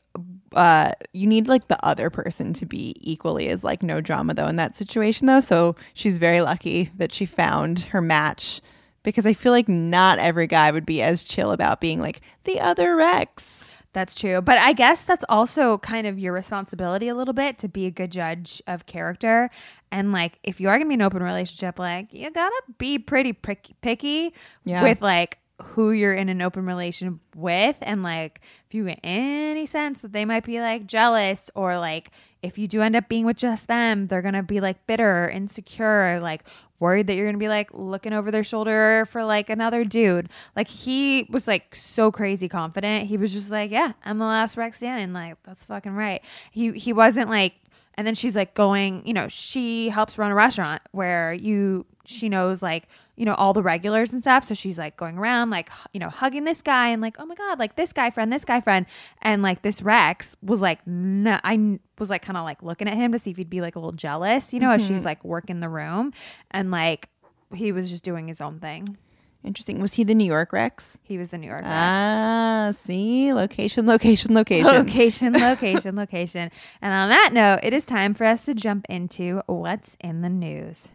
uh 0.55 0.91
you 1.12 1.27
need 1.27 1.47
like 1.47 1.67
the 1.67 1.85
other 1.85 2.09
person 2.09 2.53
to 2.53 2.65
be 2.65 2.95
equally 3.01 3.50
as 3.50 3.65
like 3.65 3.83
no 3.83 4.00
drama 4.00 4.33
though 4.33 4.47
in 4.47 4.55
that 4.57 4.75
situation 4.75 5.27
though. 5.27 5.39
So 5.39 5.75
she's 5.93 6.17
very 6.17 6.41
lucky 6.41 6.91
that 6.97 7.13
she 7.13 7.25
found 7.25 7.81
her 7.81 8.01
match 8.01 8.62
because 9.03 9.25
I 9.25 9.33
feel 9.33 9.51
like 9.51 9.69
not 9.69 10.19
every 10.19 10.47
guy 10.47 10.71
would 10.71 10.85
be 10.85 11.01
as 11.01 11.24
chill 11.24 11.51
about 11.51 11.79
being 11.79 12.00
like 12.00 12.21
the 12.43 12.59
other 12.59 12.95
Rex. 12.95 13.64
That's 13.96 14.14
true. 14.14 14.42
But 14.42 14.58
I 14.58 14.74
guess 14.74 15.06
that's 15.06 15.24
also 15.30 15.78
kind 15.78 16.06
of 16.06 16.20
your 16.20 16.34
responsibility 16.34 17.08
a 17.08 17.16
little 17.16 17.34
bit 17.34 17.58
to 17.60 17.70
be 17.70 17.86
a 17.86 17.92
good 17.92 18.12
judge 18.12 18.62
of 18.68 18.86
character. 18.86 19.50
And 19.90 20.12
like, 20.12 20.38
if 20.44 20.60
you 20.60 20.68
are 20.68 20.74
going 20.78 20.86
to 20.86 20.90
be 20.90 20.96
in 20.96 21.02
an 21.02 21.06
open 21.06 21.24
relationship, 21.24 21.80
like, 21.80 22.14
you 22.14 22.30
got 22.30 22.50
to 22.50 22.62
be 22.78 23.00
pretty 23.00 23.32
picky 23.32 24.34
Yeah. 24.66 24.84
with 24.84 25.02
like 25.02 25.38
who 25.62 25.92
you're 25.92 26.14
in 26.14 26.28
an 26.28 26.42
open 26.42 26.66
relation 26.66 27.22
with. 27.38 27.78
And 27.82 28.04
like, 28.04 28.42
if 28.68 28.75
you 28.75 28.84
get 28.84 29.00
any 29.02 29.66
sense 29.66 30.02
that 30.02 30.12
they 30.12 30.25
might 30.25 30.44
be 30.44 30.60
like 30.60 30.86
jealous 30.88 31.50
or 31.56 31.78
like, 31.78 32.12
if 32.44 32.58
you 32.58 32.68
do 32.68 32.82
end 32.82 32.98
up 32.98 33.08
being 33.08 33.25
with 33.25 33.38
just 33.38 33.68
them, 33.70 34.08
they're 34.08 34.22
going 34.22 34.34
to 34.34 34.44
be 34.44 34.60
like 34.60 34.86
bitter, 34.88 35.30
insecure, 35.30 36.20
like 36.20 36.44
worried 36.79 37.08
that 37.08 37.15
you're 37.15 37.32
to 37.32 37.38
be 37.38 37.48
like 37.48 37.70
looking 37.74 38.13
over 38.13 38.32
their 38.32 38.44
shoulder 38.44 39.08
for 39.12 39.24
like 39.24 39.50
another 39.50 39.84
dude. 39.84 40.29
Like 40.55 40.67
he 40.67 41.27
was 41.29 41.48
like 41.48 41.75
so 41.75 42.12
crazy 42.12 42.48
confident. 42.48 43.08
He 43.08 43.17
was 43.17 43.32
just 43.32 43.51
like, 43.51 43.72
"Yeah, 43.72 43.94
I'm 44.03 44.17
the 44.17 44.25
last 44.25 44.58
Rex 44.58 44.77
standing." 44.77 45.13
Like 45.13 45.41
that's 45.44 45.63
fucking 45.65 45.94
right. 45.94 46.22
He 46.51 46.72
he 46.72 46.94
wasn't 46.94 47.29
like 47.29 47.53
and 47.96 48.05
then 48.05 48.15
she's 48.15 48.36
like 48.36 48.53
going, 48.53 49.05
you 49.05 49.13
know, 49.13 49.27
she 49.27 49.89
helps 49.89 50.17
run 50.17 50.32
a 50.32 50.36
restaurant 50.36 50.82
where 50.91 51.34
you 51.34 51.86
she 52.05 52.29
knows 52.29 52.62
like, 52.62 52.88
you 53.15 53.25
know, 53.25 53.33
all 53.35 53.53
the 53.53 53.63
regulars 53.63 54.13
and 54.13 54.21
stuff. 54.21 54.43
So 54.43 54.53
she's 54.53 54.77
like 54.77 54.97
going 54.97 55.17
around 55.17 55.50
like, 55.50 55.69
you 55.93 56.00
know, 56.00 56.09
hugging 56.09 56.43
this 56.43 56.62
guy 56.62 56.89
and 56.89 57.01
like, 57.01 57.15
"Oh 57.19 57.25
my 57.25 57.35
god, 57.35 57.59
like 57.59 57.75
this 57.75 57.93
guy 57.93 58.09
friend, 58.09 58.31
this 58.31 58.45
guy 58.45 58.59
friend." 58.59 58.85
And 59.21 59.41
like 59.41 59.62
this 59.62 59.81
Rex 59.81 60.35
was 60.41 60.62
like, 60.62 60.85
no, 60.85 61.39
I 61.43 61.79
was 61.97 62.09
like 62.09 62.21
kind 62.21 62.38
of 62.38 62.43
like 62.43 62.62
looking 62.62 62.88
at 62.88 62.95
him 62.95 63.12
to 63.12 63.19
see 63.19 63.31
if 63.31 63.38
he'd 63.38 63.50
be 63.50 63.62
like 63.62 63.75
a 63.75 63.79
little 63.79 63.91
jealous, 63.91 64.53
you 64.53 64.59
know, 64.59 64.71
as 64.71 64.85
she's 64.85 65.03
like 65.03 65.24
working 65.24 65.59
the 65.59 65.69
room 65.69 66.13
and 66.51 66.71
like 66.71 67.09
he 67.53 67.71
was 67.71 67.89
just 67.89 68.03
doing 68.03 68.27
his 68.27 68.41
own 68.41 68.59
thing. 68.59 68.97
Interesting. 69.45 69.79
Was 69.79 69.93
he 69.93 70.03
the 70.03 70.15
New 70.15 70.25
York 70.25 70.51
Rex? 70.51 70.97
He 71.03 71.19
was 71.19 71.29
the 71.29 71.38
New 71.38 71.45
York 71.45 71.62
Rex. 71.62 71.71
Ah, 71.71 72.71
see, 72.75 73.31
location, 73.31 73.85
location, 73.85 74.33
location. 74.33 74.65
location, 74.65 75.33
location, 75.39 75.95
location. 75.95 76.51
And 76.81 76.93
on 76.93 77.09
that 77.09 77.29
note, 77.31 77.59
it 77.62 77.71
is 77.71 77.85
time 77.85 78.15
for 78.15 78.25
us 78.25 78.45
to 78.45 78.55
jump 78.55 78.88
into 78.89 79.43
what's 79.45 79.97
in 80.01 80.21
the 80.21 80.29
news. 80.29 80.89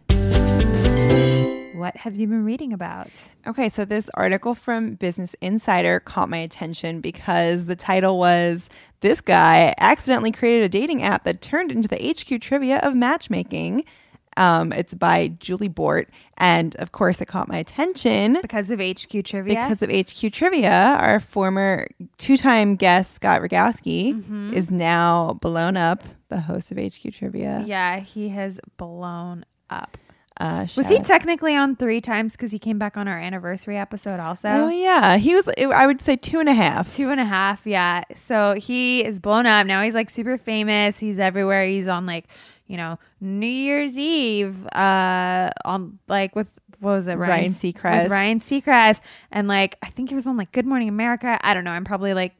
What 1.73 1.95
have 1.97 2.15
you 2.15 2.27
been 2.27 2.43
reading 2.43 2.73
about? 2.73 3.07
Okay, 3.47 3.69
so 3.69 3.85
this 3.85 4.09
article 4.13 4.53
from 4.55 4.95
Business 4.95 5.35
Insider 5.41 5.99
caught 6.01 6.29
my 6.29 6.37
attention 6.37 6.99
because 7.01 7.65
the 7.65 7.75
title 7.77 8.17
was 8.19 8.69
This 8.99 9.21
Guy 9.21 9.73
Accidentally 9.77 10.31
Created 10.31 10.63
a 10.65 10.69
Dating 10.69 11.01
App 11.01 11.23
That 11.23 11.41
Turned 11.41 11.71
into 11.71 11.87
the 11.87 11.95
HQ 11.97 12.41
Trivia 12.41 12.79
of 12.79 12.93
Matchmaking. 12.95 13.85
Um, 14.37 14.71
it's 14.73 14.93
by 14.93 15.29
Julie 15.39 15.67
Bort. 15.69 16.09
And 16.37 16.75
of 16.75 16.91
course, 16.91 17.21
it 17.21 17.25
caught 17.27 17.47
my 17.47 17.57
attention 17.57 18.37
Because 18.41 18.69
of 18.69 18.79
HQ 18.79 19.23
trivia. 19.25 19.55
because 19.69 19.81
of 19.81 19.89
HQ 19.91 20.31
Trivia. 20.33 20.97
Our 20.99 21.19
former 21.19 21.87
two 22.17 22.35
time 22.37 22.75
guest, 22.75 23.13
Scott 23.15 23.41
Rogowski, 23.41 24.13
Mm-hmm. 24.15 24.53
is 24.53 24.71
now 24.71 25.37
blown 25.41 25.77
up, 25.77 26.03
the 26.29 26.39
host 26.41 26.71
of 26.71 26.77
HQ 26.77 27.13
Trivia. 27.13 27.63
yeah, 27.65 27.99
he 27.99 28.29
has 28.29 28.59
blown 28.77 29.45
up. 29.69 29.97
Uh, 30.41 30.65
Was 30.75 30.87
he 30.89 30.99
technically 31.01 31.55
on 31.55 31.75
three 31.75 32.01
times 32.01 32.35
because 32.35 32.51
he 32.51 32.57
came 32.57 32.79
back 32.79 32.97
on 32.97 33.07
our 33.07 33.19
anniversary 33.19 33.77
episode 33.77 34.19
also? 34.19 34.49
Oh, 34.49 34.69
yeah. 34.69 35.17
He 35.17 35.35
was, 35.35 35.47
I 35.57 35.85
would 35.85 36.01
say, 36.01 36.15
two 36.15 36.39
and 36.39 36.49
a 36.49 36.53
half. 36.53 36.95
Two 36.95 37.11
and 37.11 37.19
a 37.19 37.25
half, 37.25 37.61
yeah. 37.65 38.03
So 38.15 38.55
he 38.55 39.05
is 39.05 39.19
blown 39.19 39.45
up. 39.45 39.67
Now 39.67 39.83
he's 39.83 39.93
like 39.93 40.09
super 40.09 40.37
famous. 40.39 40.97
He's 40.97 41.19
everywhere. 41.19 41.65
He's 41.67 41.87
on 41.87 42.07
like, 42.07 42.25
you 42.65 42.75
know, 42.77 42.97
New 43.19 43.45
Year's 43.45 43.99
Eve, 43.99 44.65
uh, 44.69 45.49
on 45.63 45.99
like 46.07 46.35
with 46.35 46.49
what 46.79 46.93
was 46.93 47.07
it, 47.07 47.17
Ryan 47.17 47.51
With 47.51 47.61
Seacrest. 47.61 48.09
Ryan 48.09 48.39
Seacrest. 48.39 48.99
And 49.31 49.47
like 49.47 49.77
I 49.83 49.87
think 49.91 50.09
he 50.09 50.15
was 50.15 50.25
on 50.25 50.37
like 50.37 50.51
Good 50.51 50.65
Morning 50.65 50.89
America. 50.89 51.37
I 51.43 51.53
don't 51.53 51.63
know. 51.63 51.71
I'm 51.71 51.85
probably 51.85 52.15
like 52.15 52.33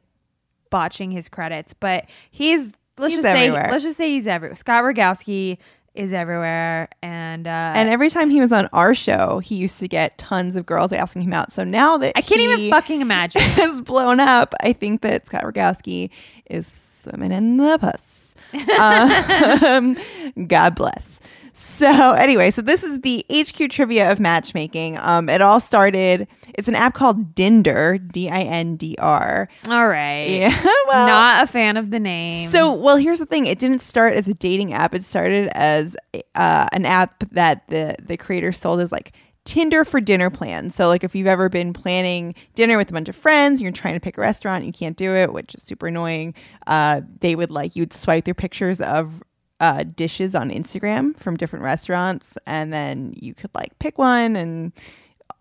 botching 0.70 1.10
his 1.12 1.28
credits, 1.28 1.74
but 1.74 2.06
he's 2.30 2.72
let's 2.98 3.14
He's 3.14 3.22
just 3.22 3.34
everywhere. 3.34 3.66
say 3.66 3.70
let's 3.70 3.84
just 3.84 3.96
say 3.96 4.10
he's 4.10 4.26
everywhere. 4.26 4.56
Scott 4.56 4.82
Rogowski 4.82 5.58
is 5.94 6.12
everywhere 6.12 6.88
and 7.02 7.46
uh 7.46 7.72
And 7.74 7.88
every 7.88 8.08
time 8.08 8.30
he 8.30 8.40
was 8.40 8.52
on 8.52 8.68
our 8.72 8.94
show, 8.94 9.40
he 9.40 9.56
used 9.56 9.78
to 9.80 9.88
get 9.88 10.16
tons 10.18 10.56
of 10.56 10.64
girls 10.66 10.92
asking 10.92 11.22
him 11.22 11.32
out. 11.32 11.52
So 11.52 11.64
now 11.64 11.98
that 11.98 12.12
I 12.16 12.22
can't 12.22 12.40
he 12.40 12.52
even 12.52 12.70
fucking 12.70 13.00
imagine. 13.00 13.42
has 13.42 13.80
blown 13.80 14.20
up, 14.20 14.54
I 14.62 14.72
think 14.72 15.02
that 15.02 15.26
Scott 15.26 15.44
Rogowski 15.44 16.10
is 16.48 16.68
swimming 17.02 17.32
in 17.32 17.56
the 17.58 17.78
puss. 17.78 18.34
um, 18.78 19.96
God 20.46 20.74
bless. 20.74 21.20
So 21.52 22.12
anyway, 22.12 22.50
so 22.50 22.62
this 22.62 22.82
is 22.82 23.00
the 23.02 23.24
HQ 23.30 23.70
trivia 23.70 24.10
of 24.10 24.18
matchmaking. 24.18 24.96
Um, 24.98 25.28
it 25.28 25.42
all 25.42 25.60
started. 25.60 26.26
It's 26.54 26.68
an 26.68 26.74
app 26.74 26.94
called 26.94 27.34
Dinder, 27.34 27.98
D 28.12 28.28
I 28.28 28.40
N 28.42 28.76
D 28.76 28.96
R. 28.98 29.48
All 29.68 29.88
right. 29.88 30.28
Yeah, 30.28 30.62
well, 30.88 31.06
Not 31.06 31.44
a 31.44 31.46
fan 31.46 31.76
of 31.76 31.90
the 31.90 32.00
name. 32.00 32.50
so, 32.50 32.72
well, 32.74 32.96
here's 32.96 33.18
the 33.18 33.26
thing. 33.26 33.46
It 33.46 33.58
didn't 33.58 33.80
start 33.80 34.14
as 34.14 34.28
a 34.28 34.34
dating 34.34 34.72
app. 34.72 34.94
It 34.94 35.04
started 35.04 35.48
as 35.56 35.96
uh, 36.34 36.68
an 36.72 36.84
app 36.84 37.24
that 37.32 37.66
the 37.68 37.96
the 38.02 38.16
creator 38.16 38.52
sold 38.52 38.80
as 38.80 38.92
like 38.92 39.12
Tinder 39.44 39.84
for 39.84 40.00
dinner 40.00 40.30
plans. 40.30 40.74
So, 40.74 40.86
like 40.86 41.02
if 41.02 41.14
you've 41.16 41.26
ever 41.26 41.48
been 41.48 41.72
planning 41.72 42.34
dinner 42.54 42.76
with 42.76 42.90
a 42.90 42.92
bunch 42.92 43.08
of 43.08 43.16
friends, 43.16 43.60
you're 43.60 43.72
trying 43.72 43.94
to 43.94 44.00
pick 44.00 44.16
a 44.16 44.20
restaurant, 44.20 44.64
you 44.64 44.72
can't 44.72 44.96
do 44.96 45.10
it, 45.16 45.32
which 45.32 45.54
is 45.54 45.62
super 45.62 45.88
annoying. 45.88 46.34
Uh, 46.68 47.00
they 47.20 47.34
would 47.34 47.50
like 47.50 47.74
you'd 47.74 47.92
swipe 47.92 48.24
through 48.24 48.34
pictures 48.34 48.80
of 48.80 49.20
uh, 49.58 49.82
dishes 49.96 50.34
on 50.36 50.50
Instagram 50.50 51.16
from 51.18 51.36
different 51.36 51.64
restaurants, 51.64 52.36
and 52.46 52.72
then 52.72 53.14
you 53.16 53.34
could 53.34 53.50
like 53.54 53.76
pick 53.80 53.98
one 53.98 54.36
and 54.36 54.72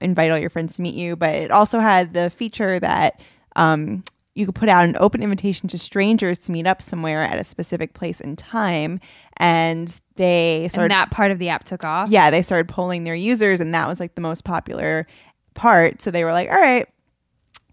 invite 0.02 0.32
all 0.32 0.38
your 0.38 0.50
friends 0.50 0.76
to 0.76 0.82
meet 0.82 0.96
you. 0.96 1.16
But 1.16 1.36
it 1.36 1.52
also 1.52 1.80
had 1.80 2.14
the 2.14 2.30
feature 2.30 2.80
that 2.80 3.20
um, 3.56 4.04
you 4.36 4.46
could 4.46 4.56
put 4.56 4.70
out 4.70 4.86
an 4.86 4.96
open 5.00 5.22
invitation 5.24 5.68
to 5.70 5.78
strangers 5.78 6.38
to 6.40 6.52
meet 6.52 6.66
up 6.68 6.82
somewhere 6.82 7.24
at 7.24 7.38
a 7.40 7.44
specific 7.44 7.94
place 7.94 8.20
and 8.22 8.38
time. 8.38 9.00
And 9.38 9.94
they 10.16 10.64
and 10.64 10.72
started, 10.72 10.92
that 10.92 11.12
part 11.12 11.32
of 11.32 11.40
the 11.40 11.50
app 11.50 11.64
took 11.64 11.84
off. 11.84 12.10
yeah, 12.10 12.30
they 12.30 12.42
started 12.42 12.68
polling 12.70 13.04
their 13.06 13.16
users, 13.16 13.60
and 13.60 13.74
that 13.74 13.88
was 13.88 14.00
like 14.00 14.16
the 14.16 14.22
most 14.22 14.44
popular 14.44 15.08
part. 15.54 16.02
So 16.02 16.12
they 16.12 16.24
were 16.24 16.32
like, 16.32 16.50
all 16.50 16.56
right. 16.60 16.88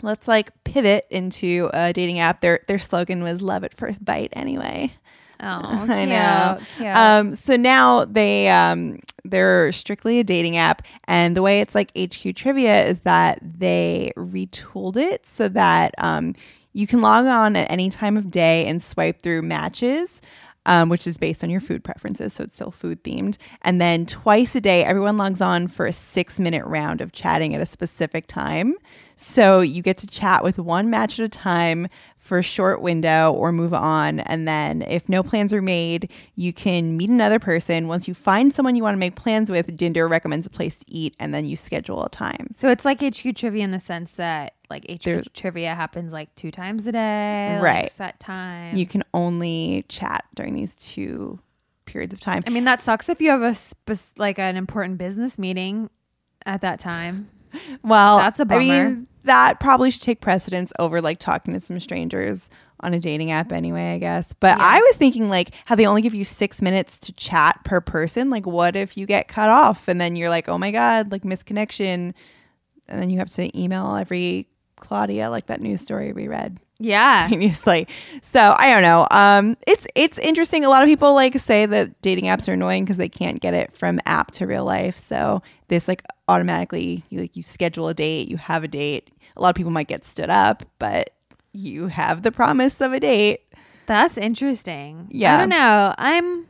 Let's 0.01 0.29
like 0.29 0.53
pivot 0.63 1.07
into 1.11 1.71
a 1.75 1.93
dating 1.93 2.21
app. 2.21 2.41
Their 2.41 2.61
their 2.69 2.79
slogan 2.79 3.21
was 3.21 3.43
"Love 3.43 3.65
at 3.65 3.75
first 3.77 4.05
bite." 4.05 4.29
Anyway, 4.33 4.93
Oh, 5.41 5.45
I 5.89 6.05
know. 6.05 6.55
cute, 6.59 6.69
cute. 6.77 6.97
Um, 6.97 7.35
so 7.35 7.57
now 7.57 8.05
they 8.05 8.49
um, 8.49 9.01
they're 9.31 9.73
strictly 9.73 10.19
a 10.19 10.25
dating 10.25 10.57
app, 10.57 10.83
and 11.05 11.37
the 11.37 11.43
way 11.43 11.61
it's 11.61 11.75
like 11.75 11.91
HQ 11.97 12.35
Trivia 12.35 12.85
is 12.87 13.01
that 13.01 13.39
they 13.43 14.13
retooled 14.17 14.97
it 14.97 15.27
so 15.27 15.49
that 15.49 15.95
um, 15.99 16.35
you 16.73 16.87
can 16.87 17.01
log 17.01 17.27
on 17.27 17.57
at 17.57 17.71
any 17.71 17.91
time 17.91 18.17
of 18.17 18.31
day 18.31 18.67
and 18.67 18.83
swipe 18.83 19.23
through 19.23 19.43
matches. 19.43 20.23
Um, 20.67 20.91
which 20.91 21.07
is 21.07 21.17
based 21.17 21.43
on 21.43 21.49
your 21.49 21.63
food 21.63 21.83
preferences, 21.83 22.35
so 22.35 22.45
it's 22.45 22.55
still 22.55 22.71
food 22.71 23.03
themed. 23.03 23.39
And 23.63 23.81
then 23.81 24.05
twice 24.05 24.55
a 24.55 24.61
day, 24.61 24.85
everyone 24.85 25.17
logs 25.17 25.41
on 25.41 25.67
for 25.67 25.87
a 25.87 25.95
six 25.95 26.39
minute 26.39 26.67
round 26.67 27.01
of 27.01 27.13
chatting 27.13 27.55
at 27.55 27.63
a 27.63 27.65
specific 27.65 28.27
time. 28.27 28.75
So 29.17 29.63
you 29.63 29.81
get 29.81 29.97
to 29.99 30.07
chat 30.07 30.45
with 30.45 30.59
one 30.59 30.91
match 30.91 31.19
at 31.19 31.25
a 31.25 31.29
time 31.31 31.89
for 32.29 32.39
a 32.39 32.43
short 32.43 32.83
window 32.83 33.33
or 33.33 33.51
move 33.51 33.73
on. 33.75 34.21
And 34.21 34.47
then 34.47 34.83
if 34.83 35.09
no 35.09 35.23
plans 35.23 35.53
are 35.53 35.63
made, 35.63 36.11
you 36.37 36.53
can 36.53 36.97
meet 36.97 37.09
another 37.09 37.39
person. 37.39 37.89
Once 37.89 38.07
you 38.07 38.15
find 38.15 38.53
someone 38.55 38.77
you 38.77 38.83
want 38.83 38.95
to 38.95 38.99
make 38.99 39.17
plans 39.17 39.51
with, 39.51 39.75
Dinder 39.77 40.09
recommends 40.09 40.47
a 40.47 40.51
place 40.51 40.79
to 40.79 40.85
eat 40.89 41.17
and 41.19 41.33
then 41.33 41.47
you 41.47 41.57
schedule 41.57 42.05
a 42.05 42.11
time. 42.11 42.49
so 42.55 42.69
it's 42.69 42.85
like 42.85 43.01
HQ 43.03 43.35
trivia 43.35 43.65
in 43.65 43.71
the 43.71 43.81
sense 43.81 44.13
that 44.13 44.55
like 44.71 44.85
HQ 44.91 45.03
There's- 45.03 45.27
trivia 45.33 45.75
happens 45.75 46.13
like 46.13 46.35
two 46.35 46.51
times 46.51 46.87
a 46.87 46.93
day, 46.93 47.53
like, 47.55 47.63
Right. 47.63 47.91
set 47.91 48.21
time. 48.21 48.77
You 48.77 48.87
can 48.87 49.03
only 49.15 49.87
chat 49.89 50.25
during 50.35 50.55
these 50.55 50.75
two 50.75 51.39
periods 51.87 52.13
of 52.13 52.21
time. 52.21 52.43
I 52.47 52.51
mean, 52.51 52.65
that 52.65 52.83
sucks 52.83 53.09
if 53.09 53.21
you 53.23 53.31
have 53.31 53.41
a 53.43 53.55
spec- 53.55 54.19
like 54.19 54.39
an 54.39 54.57
important 54.59 54.99
business 54.99 55.39
meeting 55.39 55.89
at 56.45 56.61
that 56.61 56.79
time. 56.79 57.31
Well, 57.83 58.19
That's 58.19 58.41
a 58.41 58.43
I 58.43 58.45
bummer. 58.45 58.61
mean, 58.61 59.09
that 59.25 59.61
probably 59.61 59.91
should 59.91 60.03
take 60.03 60.21
precedence 60.21 60.73
over 60.79 61.01
like 61.01 61.19
talking 61.19 61.55
to 61.55 61.61
some 61.61 61.79
strangers 61.81 62.49
on 62.81 62.95
a 62.95 63.01
dating 63.01 63.31
app 63.33 63.51
anyway, 63.53 63.93
I 63.95 63.99
guess. 63.99 64.33
But 64.39 64.57
Yeah. 64.59 64.65
I 64.65 64.79
was 64.81 64.97
thinking 64.97 65.29
like 65.29 65.51
how 65.65 65.75
they 65.75 65.87
only 65.87 66.01
give 66.03 66.15
you 66.15 66.25
six 66.25 66.63
minutes 66.63 66.99
to 67.01 67.13
chat 67.13 67.61
per 67.65 67.81
person. 67.81 68.31
Like, 68.31 68.47
what 68.47 68.77
if 68.77 68.97
you 68.97 69.05
get 69.07 69.27
cut 69.29 69.51
off 69.51 69.89
and 69.89 70.01
then 70.01 70.15
you're 70.17 70.31
like, 70.31 70.49
oh 70.49 70.59
my 70.59 70.71
God, 70.71 71.11
like 71.13 71.23
misconnection. 71.23 72.15
And 72.89 73.03
then 73.03 73.11
you 73.11 73.19
have 73.19 73.31
to 73.33 73.59
email 73.61 73.97
every 73.97 74.49
Claudia, 74.77 75.29
like 75.29 75.47
that 75.47 75.61
news 75.61 75.81
story 75.81 76.13
we 76.13 76.29
read 76.29 76.61
Yeah. 76.79 77.29
previously. 77.29 77.89
So 78.23 78.55
I 78.57 78.71
don't 78.71 78.83
know. 78.83 79.07
Um, 79.11 79.57
it's 79.67 79.87
it's 79.95 80.19
interesting. 80.19 80.65
A 80.65 80.69
lot 80.69 80.83
of 80.83 80.89
people 80.89 81.15
like 81.15 81.39
say 81.39 81.67
that 81.67 82.01
dating 82.03 82.25
apps 82.25 82.49
are 82.49 82.53
annoying 82.53 82.85
because 82.85 82.97
they 82.97 83.09
can't 83.09 83.41
get 83.41 83.55
it 83.55 83.73
from 83.77 84.01
app 84.07 84.31
to 84.33 84.47
real 84.47 84.65
life. 84.65 84.97
So 84.97 85.43
this 85.69 85.89
like 85.89 86.03
automatically 86.29 87.05
you 87.09 87.21
like 87.21 87.37
you 87.37 87.43
schedule 87.43 87.89
a 87.89 87.95
date, 87.95 88.29
you 88.29 88.37
have 88.37 88.65
a 88.65 88.69
date. 88.69 89.11
A 89.37 89.43
lot 89.43 89.51
of 89.51 89.55
people 89.55 89.73
might 89.73 89.89
get 89.89 90.05
stood 90.05 90.31
up, 90.31 90.65
but 90.79 91.11
you 91.53 91.89
have 91.89 92.23
the 92.23 92.33
promise 92.33 92.81
of 92.81 92.93
a 92.93 93.01
date. 93.01 93.41
That's 93.87 94.17
interesting. 94.17 95.09
Yeah. 95.11 95.35
I 95.35 95.39
don't 95.39 95.49
know. 95.49 95.95
I'm 95.97 96.47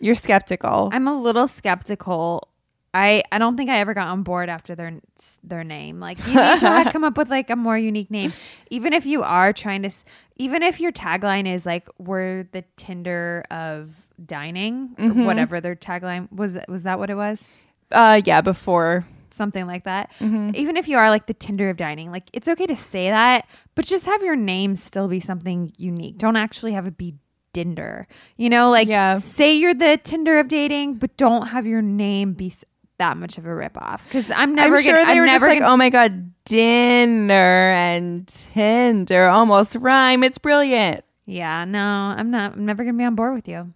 You're 0.00 0.14
skeptical. 0.14 0.90
I'm 0.92 1.06
a 1.06 1.18
little 1.18 1.48
skeptical 1.48 2.48
I, 2.92 3.22
I 3.30 3.38
don't 3.38 3.56
think 3.56 3.70
I 3.70 3.78
ever 3.78 3.94
got 3.94 4.08
on 4.08 4.22
board 4.24 4.48
after 4.48 4.74
their 4.74 5.00
their 5.44 5.62
name. 5.62 6.00
Like 6.00 6.18
you 6.26 6.34
need 6.34 6.60
to 6.60 6.88
come 6.92 7.04
up 7.04 7.16
with 7.16 7.30
like 7.30 7.48
a 7.50 7.56
more 7.56 7.78
unique 7.78 8.10
name. 8.10 8.32
Even 8.70 8.92
if 8.92 9.06
you 9.06 9.22
are 9.22 9.52
trying 9.52 9.82
to, 9.82 9.90
even 10.36 10.62
if 10.64 10.80
your 10.80 10.90
tagline 10.90 11.46
is 11.46 11.64
like 11.64 11.88
we're 11.98 12.48
the 12.52 12.64
Tinder 12.76 13.44
of 13.50 14.08
dining, 14.24 14.88
Mm-hmm. 14.98 15.24
whatever 15.24 15.60
their 15.60 15.76
tagline 15.76 16.30
was. 16.32 16.58
Was 16.68 16.82
that 16.82 16.98
what 16.98 17.10
it 17.10 17.14
was? 17.14 17.48
Uh, 17.92 18.20
yeah, 18.24 18.40
before. 18.40 19.06
Something 19.30 19.68
like 19.68 19.84
that. 19.84 20.10
Mm-hmm. 20.18 20.50
Even 20.56 20.76
if 20.76 20.88
you 20.88 20.96
are 20.98 21.10
like 21.10 21.26
the 21.26 21.34
Tinder 21.34 21.70
of 21.70 21.76
dining, 21.76 22.10
like 22.10 22.24
it's 22.32 22.48
okay 22.48 22.66
to 22.66 22.74
say 22.76 23.08
that, 23.10 23.46
but 23.76 23.86
just 23.86 24.06
have 24.06 24.22
your 24.24 24.34
name 24.34 24.74
still 24.74 25.06
be 25.06 25.20
something 25.20 25.72
unique. 25.78 26.18
Don't 26.18 26.34
actually 26.36 26.72
have 26.72 26.88
it 26.88 26.98
be 26.98 27.14
Dinder. 27.54 28.06
You 28.36 28.48
know, 28.50 28.70
like 28.70 28.88
Yeah. 28.88 29.18
say 29.18 29.54
you're 29.54 29.74
the 29.74 29.96
Tinder 30.02 30.40
of 30.40 30.48
dating, 30.48 30.94
but 30.94 31.16
don't 31.16 31.48
have 31.48 31.66
your 31.66 31.82
name 31.82 32.32
be 32.32 32.52
that 33.00 33.16
much 33.16 33.36
of 33.36 33.44
a 33.44 33.48
ripoff. 33.48 34.04
Because 34.04 34.30
I'm 34.30 34.54
never 34.54 34.76
I'm 34.76 34.82
sure 34.82 34.94
gonna, 34.94 35.06
they 35.06 35.12
I'm 35.12 35.18
were 35.18 35.26
just 35.26 35.42
like, 35.42 35.58
gonna, 35.58 35.72
oh 35.72 35.76
my 35.76 35.90
god, 35.90 36.32
dinner 36.44 37.32
and 37.72 38.26
Tinder 38.28 39.26
almost 39.26 39.74
rhyme. 39.76 40.22
It's 40.22 40.38
brilliant. 40.38 41.04
yeah, 41.26 41.64
no, 41.64 41.80
I'm 41.80 42.30
not. 42.30 42.52
I'm 42.52 42.64
never 42.66 42.84
gonna 42.84 42.96
be 42.96 43.04
on 43.04 43.14
board 43.14 43.34
with 43.34 43.48
you. 43.48 43.72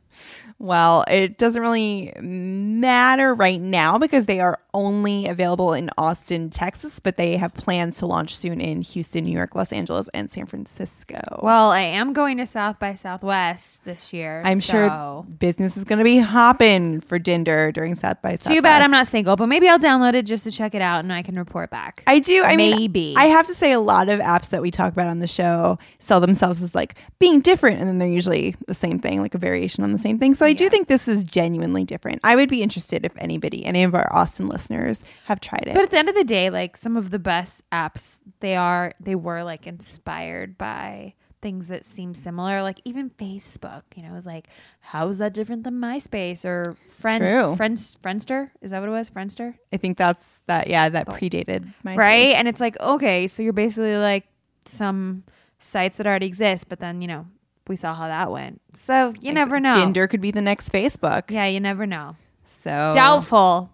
Well, 0.58 1.04
it 1.08 1.37
doesn't 1.38 1.61
really 1.61 2.12
matter 2.20 3.34
right 3.34 3.61
now 3.61 3.99
because 3.99 4.26
they 4.26 4.40
are 4.40 4.61
only 4.73 5.26
available 5.26 5.73
in 5.73 5.90
Austin, 5.99 6.50
Texas, 6.50 6.99
but 7.00 7.16
they 7.16 7.37
have 7.37 7.54
plans 7.54 7.99
to 7.99 8.06
launch 8.06 8.37
soon 8.37 8.61
in 8.61 8.82
Houston, 8.82 9.25
New 9.25 9.32
York, 9.32 9.54
Los 9.54 9.73
Angeles, 9.73 10.08
and 10.14 10.30
San 10.30 10.46
Francisco. 10.46 11.20
Well, 11.42 11.70
I 11.70 11.80
am 11.80 12.12
going 12.12 12.38
to 12.38 12.46
South 12.46 12.78
by 12.78 12.94
Southwest 12.94 13.84
this 13.84 14.12
year. 14.12 14.42
I'm 14.44 14.61
sure 14.61 15.25
business 15.38 15.76
is 15.76 15.84
going 15.84 15.99
to 15.99 16.04
be 16.04 16.18
hopping 16.18 17.00
for 17.00 17.18
Dinder 17.18 17.73
during 17.73 17.94
South 17.94 18.23
by 18.23 18.32
Southwest. 18.32 18.49
Too 18.49 18.62
bad 18.62 18.82
I'm 18.82 18.90
not 18.90 19.06
single, 19.06 19.37
but 19.37 19.46
maybe 19.46 19.68
I'll 19.68 19.78
download 19.78 20.14
it 20.14 20.25
just 20.25 20.44
to 20.44 20.50
check 20.50 20.75
it 20.75 20.82
out 20.82 21.00
and 21.00 21.12
I 21.12 21.23
can 21.23 21.37
report 21.37 21.70
back. 21.70 22.02
I 22.06 22.18
do. 22.18 22.42
I 22.42 22.56
mean, 22.56 22.76
Maybe. 22.76 23.14
I 23.16 23.26
have 23.26 23.46
to 23.46 23.54
say, 23.54 23.73
a 23.73 23.80
lot 23.80 24.08
of 24.08 24.20
apps 24.20 24.50
that 24.50 24.62
we 24.62 24.70
talk 24.70 24.92
about 24.92 25.08
on 25.08 25.18
the 25.18 25.26
show 25.26 25.78
sell 25.99 26.20
themselves 26.20 26.62
as 26.62 26.75
like 26.75 26.94
being 27.18 27.40
different, 27.40 27.80
and 27.80 27.88
then 27.88 27.99
they're 27.99 28.08
usually 28.08 28.54
the 28.66 28.75
same 28.75 28.99
thing, 28.99 29.20
like 29.20 29.34
a 29.34 29.38
variation 29.38 29.84
on 29.84 29.92
the 29.92 29.99
same 29.99 30.18
thing. 30.18 30.34
So 30.34 30.46
I 30.46 30.53
do 30.54 30.68
think 30.68 30.88
this 30.88 31.08
is 31.08 31.25
genuinely 31.25 31.84
different. 31.84 32.20
I 32.25 32.37
would 32.37 32.49
be 32.49 32.62
interested 32.62 33.04
if 33.04 33.12
anybody, 33.18 33.64
any 33.64 33.84
of 33.84 33.94
our 33.94 34.11
Austin 34.12 34.49
listeners, 34.49 35.02
have 35.26 35.40
tried 35.40 35.64
it. 35.66 35.75
But 35.75 35.84
at 35.84 35.90
the 35.90 35.99
end 35.99 36.08
of 36.08 36.14
the 36.14 36.25
day, 36.25 36.50
like 36.50 36.76
some 36.76 36.96
of 36.96 37.11
the 37.11 37.18
best 37.18 37.62
apps, 37.70 38.16
they 38.40 38.56
are 38.56 38.94
they 39.00 39.14
were 39.14 39.42
like 39.42 39.66
inspired 39.66 40.56
by 40.56 41.14
things 41.44 41.68
that 41.68 41.84
seem 41.84 42.14
similar. 42.14 42.62
Like 42.62 42.80
even 42.87 43.11
Facebook, 43.11 43.82
you 43.94 44.02
know, 44.02 44.14
is 44.14 44.25
like, 44.25 44.49
how 44.80 45.08
is 45.08 45.18
that 45.18 45.34
different 45.34 45.64
than 45.64 45.75
MySpace 45.75 46.44
or 46.44 46.75
Friend 46.80 47.23
True. 47.23 47.56
Friends 47.56 47.99
Friendster? 48.02 48.50
Is 48.62 48.70
that 48.70 48.80
what 48.80 48.88
it 48.88 48.92
was? 48.92 49.11
Friendster? 49.11 49.54
I 49.73 49.76
think 49.76 49.99
that's 49.99 50.25
that. 50.46 50.68
Yeah, 50.68 50.88
that 50.88 51.06
predated 51.06 51.66
my 51.82 51.94
Oh. 51.94 51.96
Right? 51.96 52.34
And 52.34 52.49
it's 52.49 52.61
like, 52.61 52.80
okay, 52.80 53.28
so 53.28 53.42
you're 53.42 53.52
basically 53.52 53.96
like 53.99 54.25
some 54.64 55.25
sites 55.58 55.99
that 55.99 56.06
already 56.06 56.26
exist, 56.26 56.68
but 56.68 56.80
then, 56.80 57.02
you 57.02 57.08
know, 57.08 57.26
we 57.68 57.76
saw 57.76 57.94
how 57.94 58.09
that 58.09 58.30
went. 58.30 58.61
So 58.75 59.14
you 59.21 59.33
never 59.33 59.61
know. 59.61 59.73
Tinder 59.73 60.06
could 60.06 60.21
be 60.21 60.30
the 60.30 60.42
next 60.42 60.73
Facebook. 60.73 61.30
Yeah, 61.30 61.47
you 61.47 61.61
never 61.61 61.87
know. 61.87 62.16
So 62.62 62.92
Doubtful. 62.94 63.71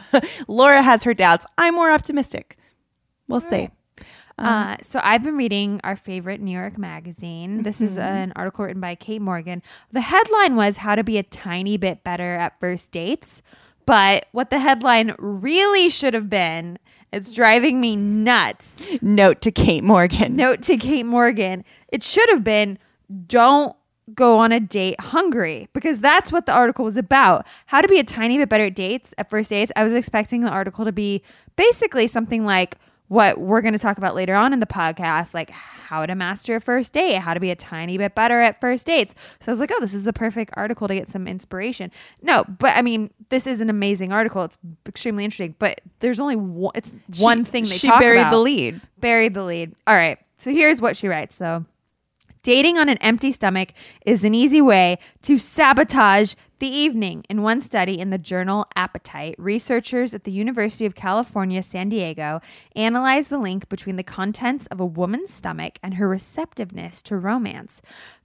Laura 0.48 0.82
has 0.82 1.04
her 1.04 1.14
doubts. 1.14 1.46
I'm 1.56 1.74
more 1.74 1.90
optimistic. 1.90 2.58
We'll 3.28 3.40
see. 3.40 3.70
Uh, 4.36 4.76
so 4.82 5.00
I've 5.02 5.22
been 5.22 5.36
reading 5.36 5.80
our 5.84 5.94
favorite 5.96 6.40
New 6.40 6.50
York 6.50 6.76
magazine. 6.76 7.62
This 7.62 7.80
is 7.80 7.96
an 7.98 8.32
article 8.34 8.64
written 8.64 8.80
by 8.80 8.96
Kate 8.96 9.22
Morgan. 9.22 9.62
The 9.92 10.00
headline 10.00 10.56
was 10.56 10.78
"How 10.78 10.94
to 10.96 11.04
Be 11.04 11.18
a 11.18 11.22
Tiny 11.22 11.76
Bit 11.76 12.02
Better 12.02 12.34
at 12.34 12.58
First 12.58 12.90
Dates," 12.90 13.42
but 13.86 14.26
what 14.32 14.50
the 14.50 14.58
headline 14.58 15.14
really 15.18 15.88
should 15.88 16.14
have 16.14 16.28
been, 16.28 16.78
it's 17.12 17.30
driving 17.32 17.80
me 17.80 17.94
nuts. 17.94 18.76
Note 19.00 19.40
to 19.42 19.52
Kate 19.52 19.84
Morgan. 19.84 20.34
Note 20.34 20.62
to 20.62 20.76
Kate 20.76 21.06
Morgan: 21.06 21.64
It 21.88 22.02
should 22.02 22.28
have 22.28 22.42
been, 22.42 22.78
"Don't." 23.26 23.74
Go 24.14 24.38
on 24.38 24.52
a 24.52 24.60
date 24.60 25.00
hungry 25.00 25.66
because 25.72 25.98
that's 25.98 26.30
what 26.30 26.44
the 26.44 26.52
article 26.52 26.84
was 26.84 26.98
about. 26.98 27.46
How 27.64 27.80
to 27.80 27.88
be 27.88 27.98
a 27.98 28.04
tiny 28.04 28.36
bit 28.36 28.50
better 28.50 28.66
at 28.66 28.74
dates 28.74 29.14
at 29.16 29.30
first 29.30 29.48
dates. 29.48 29.72
I 29.76 29.82
was 29.82 29.94
expecting 29.94 30.42
the 30.42 30.50
article 30.50 30.84
to 30.84 30.92
be 30.92 31.22
basically 31.56 32.06
something 32.06 32.44
like 32.44 32.76
what 33.08 33.38
we're 33.40 33.62
going 33.62 33.72
to 33.72 33.78
talk 33.78 33.96
about 33.96 34.14
later 34.14 34.34
on 34.34 34.52
in 34.52 34.60
the 34.60 34.66
podcast, 34.66 35.32
like 35.32 35.48
how 35.48 36.04
to 36.04 36.14
master 36.14 36.56
a 36.56 36.60
first 36.60 36.92
date, 36.92 37.14
how 37.16 37.32
to 37.32 37.40
be 37.40 37.50
a 37.50 37.56
tiny 37.56 37.96
bit 37.96 38.14
better 38.14 38.42
at 38.42 38.60
first 38.60 38.86
dates. 38.86 39.14
So 39.40 39.50
I 39.50 39.52
was 39.52 39.60
like, 39.60 39.70
oh, 39.72 39.80
this 39.80 39.94
is 39.94 40.04
the 40.04 40.12
perfect 40.12 40.52
article 40.54 40.86
to 40.86 40.94
get 40.94 41.08
some 41.08 41.26
inspiration. 41.26 41.90
No, 42.20 42.44
but 42.58 42.76
I 42.76 42.82
mean, 42.82 43.10
this 43.30 43.46
is 43.46 43.62
an 43.62 43.70
amazing 43.70 44.12
article. 44.12 44.42
It's 44.42 44.58
extremely 44.86 45.24
interesting, 45.24 45.54
but 45.58 45.80
there's 46.00 46.20
only 46.20 46.36
one, 46.36 46.72
it's 46.74 46.92
one 47.18 47.46
thing 47.46 47.64
they 47.64 47.78
she 47.78 47.88
talk 47.88 48.00
buried 48.00 48.20
about. 48.20 48.32
the 48.32 48.38
lead. 48.38 48.82
Buried 48.98 49.32
the 49.32 49.44
lead. 49.44 49.74
All 49.86 49.94
right. 49.94 50.18
So 50.36 50.50
here's 50.50 50.82
what 50.82 50.94
she 50.94 51.08
writes 51.08 51.36
though. 51.36 51.64
Dating 52.44 52.76
on 52.76 52.90
an 52.90 52.98
empty 52.98 53.32
stomach 53.32 53.70
is 54.04 54.22
an 54.22 54.34
easy 54.34 54.60
way 54.60 54.98
to 55.22 55.38
sabotage 55.38 56.34
the 56.58 56.68
evening. 56.68 57.24
In 57.30 57.40
one 57.40 57.62
study 57.62 57.98
in 57.98 58.10
the 58.10 58.18
journal 58.18 58.66
Appetite, 58.76 59.34
researchers 59.38 60.12
at 60.12 60.24
the 60.24 60.30
University 60.30 60.84
of 60.84 60.94
California, 60.94 61.62
San 61.62 61.88
Diego 61.88 62.42
analyzed 62.76 63.30
the 63.30 63.38
link 63.38 63.70
between 63.70 63.96
the 63.96 64.02
contents 64.02 64.66
of 64.66 64.78
a 64.78 64.84
woman's 64.84 65.32
stomach 65.32 65.78
and 65.82 65.94
her 65.94 66.06
receptiveness 66.06 67.00
to 67.04 67.16
romance. 67.16 67.80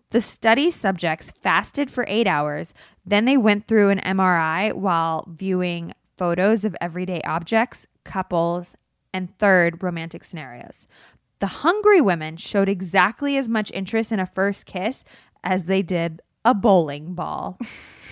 The 0.10 0.20
study 0.20 0.70
subjects 0.70 1.32
fasted 1.32 1.90
for 1.90 2.04
eight 2.10 2.28
hours, 2.28 2.74
then 3.06 3.24
they 3.24 3.38
went 3.38 3.68
through 3.68 3.88
an 3.88 4.00
MRI 4.00 4.74
while 4.74 5.24
viewing 5.30 5.94
photos 6.18 6.66
of 6.66 6.76
everyday 6.82 7.22
objects, 7.22 7.88
couples, 8.04 8.76
and 9.14 9.38
third, 9.40 9.82
romantic 9.82 10.26
scenarios. 10.26 10.88
The 11.40 11.48
hungry 11.48 12.02
women 12.02 12.38
showed 12.38 12.68
exactly 12.70 13.38
as 13.38 13.48
much 13.50 13.72
interest 13.72 14.12
in 14.12 14.20
a 14.20 14.26
first 14.26 14.66
kiss 14.66 15.04
as 15.44 15.66
they 15.66 15.82
did 15.82 16.22
a 16.46 16.54
bowling 16.54 17.14
ball. 17.14 17.58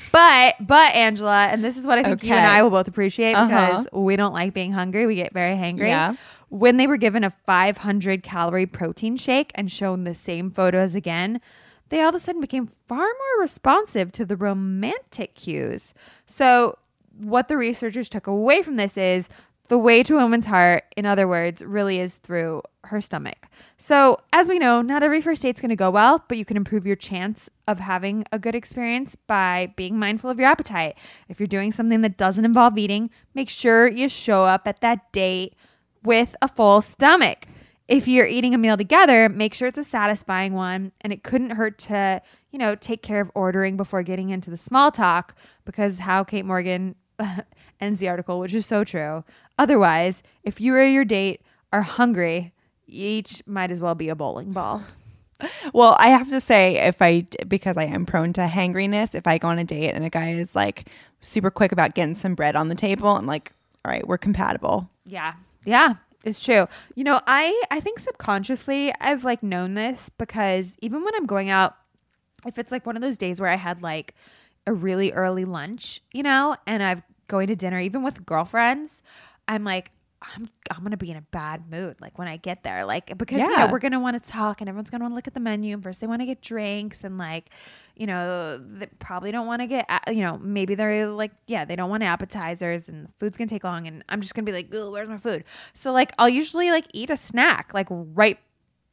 But, 0.10 0.56
but 0.62 0.96
Angela, 0.96 1.48
and 1.48 1.64
this 1.64 1.76
is 1.78 1.86
what 1.86 2.00
I 2.00 2.04
think 2.04 2.24
you 2.24 2.34
and 2.34 2.48
I 2.48 2.64
will 2.64 2.70
both 2.72 2.88
appreciate 2.88 3.34
Uh-huh. 3.34 3.48
because 3.48 3.88
we 3.92 4.16
don't 4.16 4.34
like 4.34 4.54
being 4.54 4.72
hungry. 4.72 5.06
We 5.06 5.16
get 5.16 5.34
very 5.34 5.56
hangry. 5.56 5.90
Yeah. 5.90 6.16
When 6.50 6.78
they 6.78 6.88
were 6.88 6.98
given 6.98 7.24
a 7.26 7.30
500 7.30 8.24
calorie 8.24 8.66
protein 8.66 9.18
shake 9.18 9.52
and 9.54 9.70
shown 9.72 10.06
the 10.06 10.16
same 10.16 10.50
photos 10.50 10.96
again, 10.96 11.42
they 11.90 12.02
all 12.02 12.10
of 12.10 12.16
a 12.16 12.20
sudden 12.20 12.40
became 12.42 12.68
far 12.88 12.98
more 13.06 13.42
responsive 13.42 14.12
to 14.14 14.26
the 14.26 14.38
romantic 14.38 15.36
cues. 15.36 15.94
So, 16.26 16.78
what 17.20 17.48
the 17.50 17.58
researchers 17.58 18.10
took 18.10 18.28
away 18.28 18.64
from 18.64 18.78
this 18.78 18.98
is 18.98 19.28
the 19.68 19.78
way 19.78 20.04
to 20.04 20.18
a 20.18 20.22
woman's 20.22 20.46
heart, 20.46 20.84
in 20.96 21.06
other 21.06 21.28
words, 21.28 21.64
really 21.64 22.00
is 22.00 22.18
through 22.18 22.62
her 22.86 23.02
stomach. 23.02 23.48
So, 23.78 24.20
as 24.32 24.50
we 24.50 24.60
know, 24.60 24.82
not 24.82 25.04
every 25.04 25.22
first 25.22 25.42
date's 25.42 25.62
going 25.62 25.70
to 25.70 25.76
go 25.76 25.92
well, 25.92 26.24
but 26.28 26.38
you 26.38 26.46
can 26.46 26.58
improve 26.58 26.86
your 26.86 26.96
chance 26.96 27.50
of 27.68 27.80
having 27.80 28.24
a 28.32 28.40
good 28.40 28.56
experience 28.56 29.16
by 29.16 29.74
being 29.76 30.00
mindful 30.00 30.30
of 30.30 30.40
your 30.40 30.48
appetite. 30.48 30.98
If 31.28 31.40
you're 31.40 31.48
doing 31.48 31.72
something 31.72 32.02
that 32.02 32.18
doesn't 32.18 32.46
involve 32.46 32.78
eating, 32.78 33.10
make 33.34 33.50
sure 33.50 33.88
you 33.88 34.08
show 34.08 34.46
up 34.46 34.68
at 34.68 34.82
that 34.82 35.12
date 35.12 35.54
with 36.04 36.36
a 36.42 36.48
full 36.48 36.82
stomach. 36.82 37.46
If 37.88 38.08
you're 38.08 38.26
eating 38.26 38.54
a 38.54 38.58
meal 38.58 38.78
together, 38.78 39.30
make 39.30 39.54
sure 39.54 39.68
it's 39.68 39.78
a 39.78 39.84
satisfying 39.84 40.54
one 40.54 40.92
and 41.02 41.14
it 41.14 41.24
couldn't 41.24 41.52
hurt 41.52 41.78
to, 41.80 42.22
you 42.52 42.60
know, 42.60 42.76
take 42.76 43.02
care 43.02 43.22
of 43.22 43.32
ordering 43.34 43.78
before 43.78 44.04
getting 44.04 44.30
into 44.30 44.50
the 44.50 44.58
small 44.58 44.92
talk 44.92 45.36
because 45.64 46.00
how 46.00 46.24
Kate 46.24 46.46
Morgan 46.46 46.96
ends 47.80 48.00
the 48.00 48.08
article, 48.10 48.40
which 48.40 48.54
is 48.54 48.66
so 48.66 48.84
true. 48.84 49.24
Otherwise, 49.58 50.24
if 50.44 50.62
you 50.62 50.74
or 50.74 50.84
your 50.84 51.06
date 51.06 51.42
are 51.72 51.82
hungry, 51.82 52.54
you 52.86 53.08
each 53.08 53.42
might 53.46 53.72
as 53.72 53.82
well 53.82 53.96
be 53.96 54.10
a 54.10 54.16
bowling 54.16 54.54
ball. 54.54 54.84
Well, 55.74 55.96
I 56.00 56.10
have 56.10 56.30
to 56.30 56.42
say, 56.42 56.78
if 56.78 57.02
I 57.02 57.26
because 57.48 57.78
I 57.78 57.84
am 57.84 58.06
prone 58.06 58.34
to 58.34 58.42
hangriness, 58.42 59.14
if 59.14 59.28
I 59.28 59.38
go 59.38 59.50
on 59.50 59.60
a 59.60 59.64
date 59.64 59.92
and 59.92 60.04
a 60.04 60.10
guy 60.10 60.32
is 60.32 60.56
like 60.56 60.90
super 61.22 61.52
quick 61.52 61.72
about 61.72 61.94
getting 61.94 62.16
some 62.16 62.34
bread 62.34 62.56
on 62.56 62.70
the 62.70 62.76
table, 62.76 63.10
I'm 63.10 63.28
like, 63.28 63.52
all 63.86 63.92
right, 63.92 64.08
we're 64.08 64.18
compatible. 64.18 64.90
Yeah. 65.06 65.34
Yeah. 65.64 65.96
It's 66.24 66.44
true. 66.44 66.68
You 66.96 67.04
know, 67.04 67.22
I 67.28 67.62
I 67.70 67.80
think 67.80 68.00
subconsciously 68.00 68.94
I've 69.00 69.24
like 69.24 69.44
known 69.44 69.76
this 69.76 70.10
because 70.18 70.76
even 70.82 71.04
when 71.04 71.14
I'm 71.16 71.28
going 71.28 71.50
out 71.50 71.76
if 72.46 72.58
it's 72.58 72.72
like 72.72 72.86
one 72.86 72.96
of 72.96 73.02
those 73.02 73.18
days 73.18 73.40
where 73.40 73.50
I 73.50 73.56
had 73.56 73.82
like 73.82 74.16
a 74.68 74.74
really 74.74 75.12
early 75.14 75.46
lunch, 75.46 76.02
you 76.14 76.22
know, 76.22 76.56
and 76.68 76.84
I'm 76.84 77.02
going 77.28 77.48
to 77.48 77.56
dinner 77.56 77.80
even 77.80 78.04
with 78.04 78.24
girlfriends, 78.26 79.02
I'm 79.48 79.64
like 79.64 79.92
I'm 80.36 80.50
I'm 80.72 80.82
gonna 80.84 80.98
be 80.98 81.12
in 81.12 81.18
a 81.18 81.22
bad 81.22 81.70
mood 81.70 81.96
like 82.02 82.18
when 82.18 82.28
I 82.28 82.38
get 82.38 82.64
there, 82.64 82.86
like 82.86 83.16
because 83.20 83.38
you 83.38 83.48
know 83.56 83.66
Yeah. 83.66 83.72
we're 83.72 83.78
gonna 83.80 84.00
want 84.00 84.22
to 84.22 84.30
talk 84.30 84.62
and 84.62 84.68
everyone's 84.68 84.90
gonna 84.90 85.04
want 85.04 85.12
to 85.12 85.16
look 85.16 85.28
at 85.28 85.36
the 85.36 85.40
menu 85.40 85.76
and 85.76 85.84
first 85.84 86.02
they 86.02 86.08
want 86.08 86.22
to 86.22 86.26
get 86.26 86.42
drinks 86.42 87.04
and 87.04 87.20
like 87.20 87.52
you 87.96 88.08
know 88.08 88.58
they 88.58 88.88
probably 89.00 89.32
don't 89.32 89.46
want 89.46 89.62
to 89.62 89.68
get 89.68 89.86
you 90.12 90.22
know 90.24 90.40
maybe 90.40 90.74
they're 90.74 91.08
like 91.08 91.32
yeah 91.46 91.66
they 91.66 91.76
don't 91.76 91.92
want 91.92 92.02
appetizers 92.02 92.90
and 92.90 93.08
food's 93.20 93.38
gonna 93.38 93.48
take 93.48 93.64
long 93.64 93.86
and 93.88 94.04
I'm 94.10 94.20
just 94.22 94.34
gonna 94.34 94.46
be 94.46 94.52
like 94.52 94.70
where's 94.72 95.08
my 95.08 95.18
food 95.18 95.44
so 95.74 95.92
like 95.92 96.12
I'll 96.18 96.28
usually 96.28 96.72
like 96.72 96.88
eat 96.94 97.12
a 97.12 97.16
snack 97.18 97.74
like 97.76 97.88
right 97.92 98.40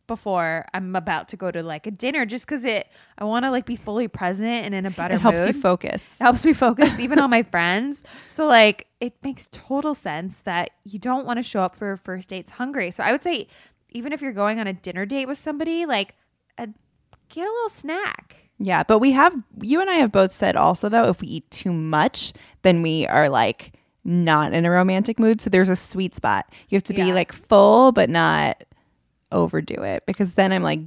before 0.06 0.66
I'm 0.74 0.94
about 0.96 1.28
to 1.28 1.36
go 1.36 1.50
to 1.50 1.62
like 1.62 1.86
a 1.86 1.90
dinner 1.90 2.26
just 2.26 2.46
because 2.46 2.64
it 2.64 2.88
I 3.16 3.24
want 3.24 3.44
to 3.44 3.50
like 3.50 3.64
be 3.66 3.76
fully 3.76 4.08
present 4.08 4.66
and 4.66 4.74
in 4.74 4.86
a 4.86 4.90
better 4.90 5.14
It 5.14 5.20
helps 5.20 5.38
mood. 5.38 5.54
you 5.54 5.60
focus. 5.60 6.16
It 6.20 6.22
helps 6.22 6.44
me 6.44 6.52
focus 6.52 6.98
even 7.00 7.18
on 7.18 7.30
my 7.30 7.42
friends. 7.54 8.02
So 8.30 8.46
like 8.46 8.86
it 9.00 9.14
makes 9.22 9.48
total 9.50 9.94
sense 9.94 10.36
that 10.44 10.70
you 10.84 10.98
don't 10.98 11.26
want 11.26 11.38
to 11.38 11.42
show 11.42 11.60
up 11.62 11.74
for 11.76 11.96
first 11.96 12.28
dates 12.28 12.52
hungry. 12.52 12.90
So 12.90 13.02
I 13.02 13.12
would 13.12 13.22
say 13.22 13.48
even 13.90 14.12
if 14.12 14.20
you're 14.20 14.32
going 14.32 14.60
on 14.60 14.66
a 14.66 14.72
dinner 14.72 15.06
date 15.06 15.26
with 15.26 15.38
somebody, 15.38 15.86
like 15.86 16.14
a, 16.58 16.68
get 17.28 17.46
a 17.46 17.50
little 17.50 17.68
snack. 17.68 18.36
Yeah, 18.58 18.82
but 18.82 18.98
we 18.98 19.12
have 19.12 19.34
you 19.60 19.80
and 19.80 19.88
I 19.90 19.94
have 19.94 20.12
both 20.12 20.34
said 20.34 20.54
also 20.56 20.88
though 20.88 21.08
if 21.08 21.20
we 21.20 21.28
eat 21.28 21.50
too 21.50 21.72
much, 21.72 22.32
then 22.62 22.82
we 22.82 23.06
are 23.06 23.28
like 23.28 23.72
not 24.04 24.52
in 24.52 24.66
a 24.66 24.70
romantic 24.70 25.18
mood. 25.18 25.40
So 25.40 25.48
there's 25.48 25.70
a 25.70 25.76
sweet 25.76 26.14
spot. 26.14 26.46
You 26.68 26.76
have 26.76 26.82
to 26.84 26.94
be 26.94 27.12
like 27.14 27.32
full 27.32 27.90
but 27.90 28.10
not 28.10 28.62
overdo 29.34 29.82
it 29.82 30.04
because 30.06 30.32
then 30.34 30.50
I'm 30.52 30.62
like 30.62 30.80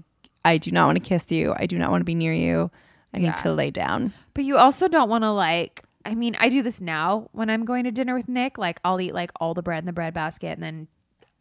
I 0.43 0.57
do 0.57 0.71
not 0.71 0.86
want 0.88 0.95
to 0.97 1.03
kiss 1.07 1.29
you. 1.31 1.53
I 1.57 1.65
do 1.67 1.77
not 1.77 1.91
want 1.91 2.01
to 2.01 2.05
be 2.05 2.15
near 2.15 2.33
you. 2.33 2.71
I 3.13 3.17
Yeah. 3.19 3.29
need 3.31 3.36
to 3.38 3.53
lay 3.53 3.69
down. 3.69 4.13
But 4.33 4.45
you 4.45 4.57
also 4.57 4.88
don't 4.88 5.10
want 5.10 5.23
to 5.23 5.31
like 5.31 5.83
I 6.05 6.15
mean, 6.15 6.38
I 6.39 6.47
do 6.47 6.63
this 6.63 6.79
now 6.79 7.27
when 7.33 7.49
I'm 7.49 7.65
going 7.65 7.83
to 7.83 7.91
dinner 7.91 8.15
with 8.15 8.29
Nick. 8.29 8.57
Like 8.57 8.79
I'll 8.86 8.99
eat 9.01 9.13
like 9.13 9.29
all 9.41 9.53
the 9.53 9.62
bread 9.62 9.79
in 9.79 9.86
the 9.86 9.91
bread 9.93 10.13
basket 10.13 10.47
and 10.53 10.63
then 10.63 10.88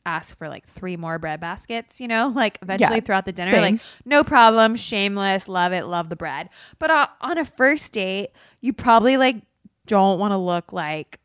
ask 0.05 0.37
for 0.37 0.49
like 0.49 0.67
three 0.67 0.97
more 0.97 1.19
bread 1.21 1.41
baskets, 1.41 2.01
you 2.01 2.09
know, 2.09 2.29
like 2.35 2.59
eventually 2.63 2.97
Yeah, 2.97 3.01
throughout 3.01 3.27
the 3.27 3.33
dinner. 3.33 3.53
same. 3.53 3.63
Like 3.75 3.81
no 4.05 4.25
problem, 4.25 4.75
shameless, 4.75 5.47
love 5.49 5.73
it, 5.73 5.87
love 5.87 6.09
the 6.09 6.17
bread. 6.17 6.49
But 6.81 6.91
uh, 6.91 7.07
on 7.21 7.39
a 7.39 7.45
first 7.45 7.93
date, 7.93 8.31
you 8.61 8.73
probably 8.73 9.17
like 9.17 9.37
don't 9.87 10.19
want 10.19 10.33
to 10.33 10.37
look 10.39 10.73
like 10.73 11.21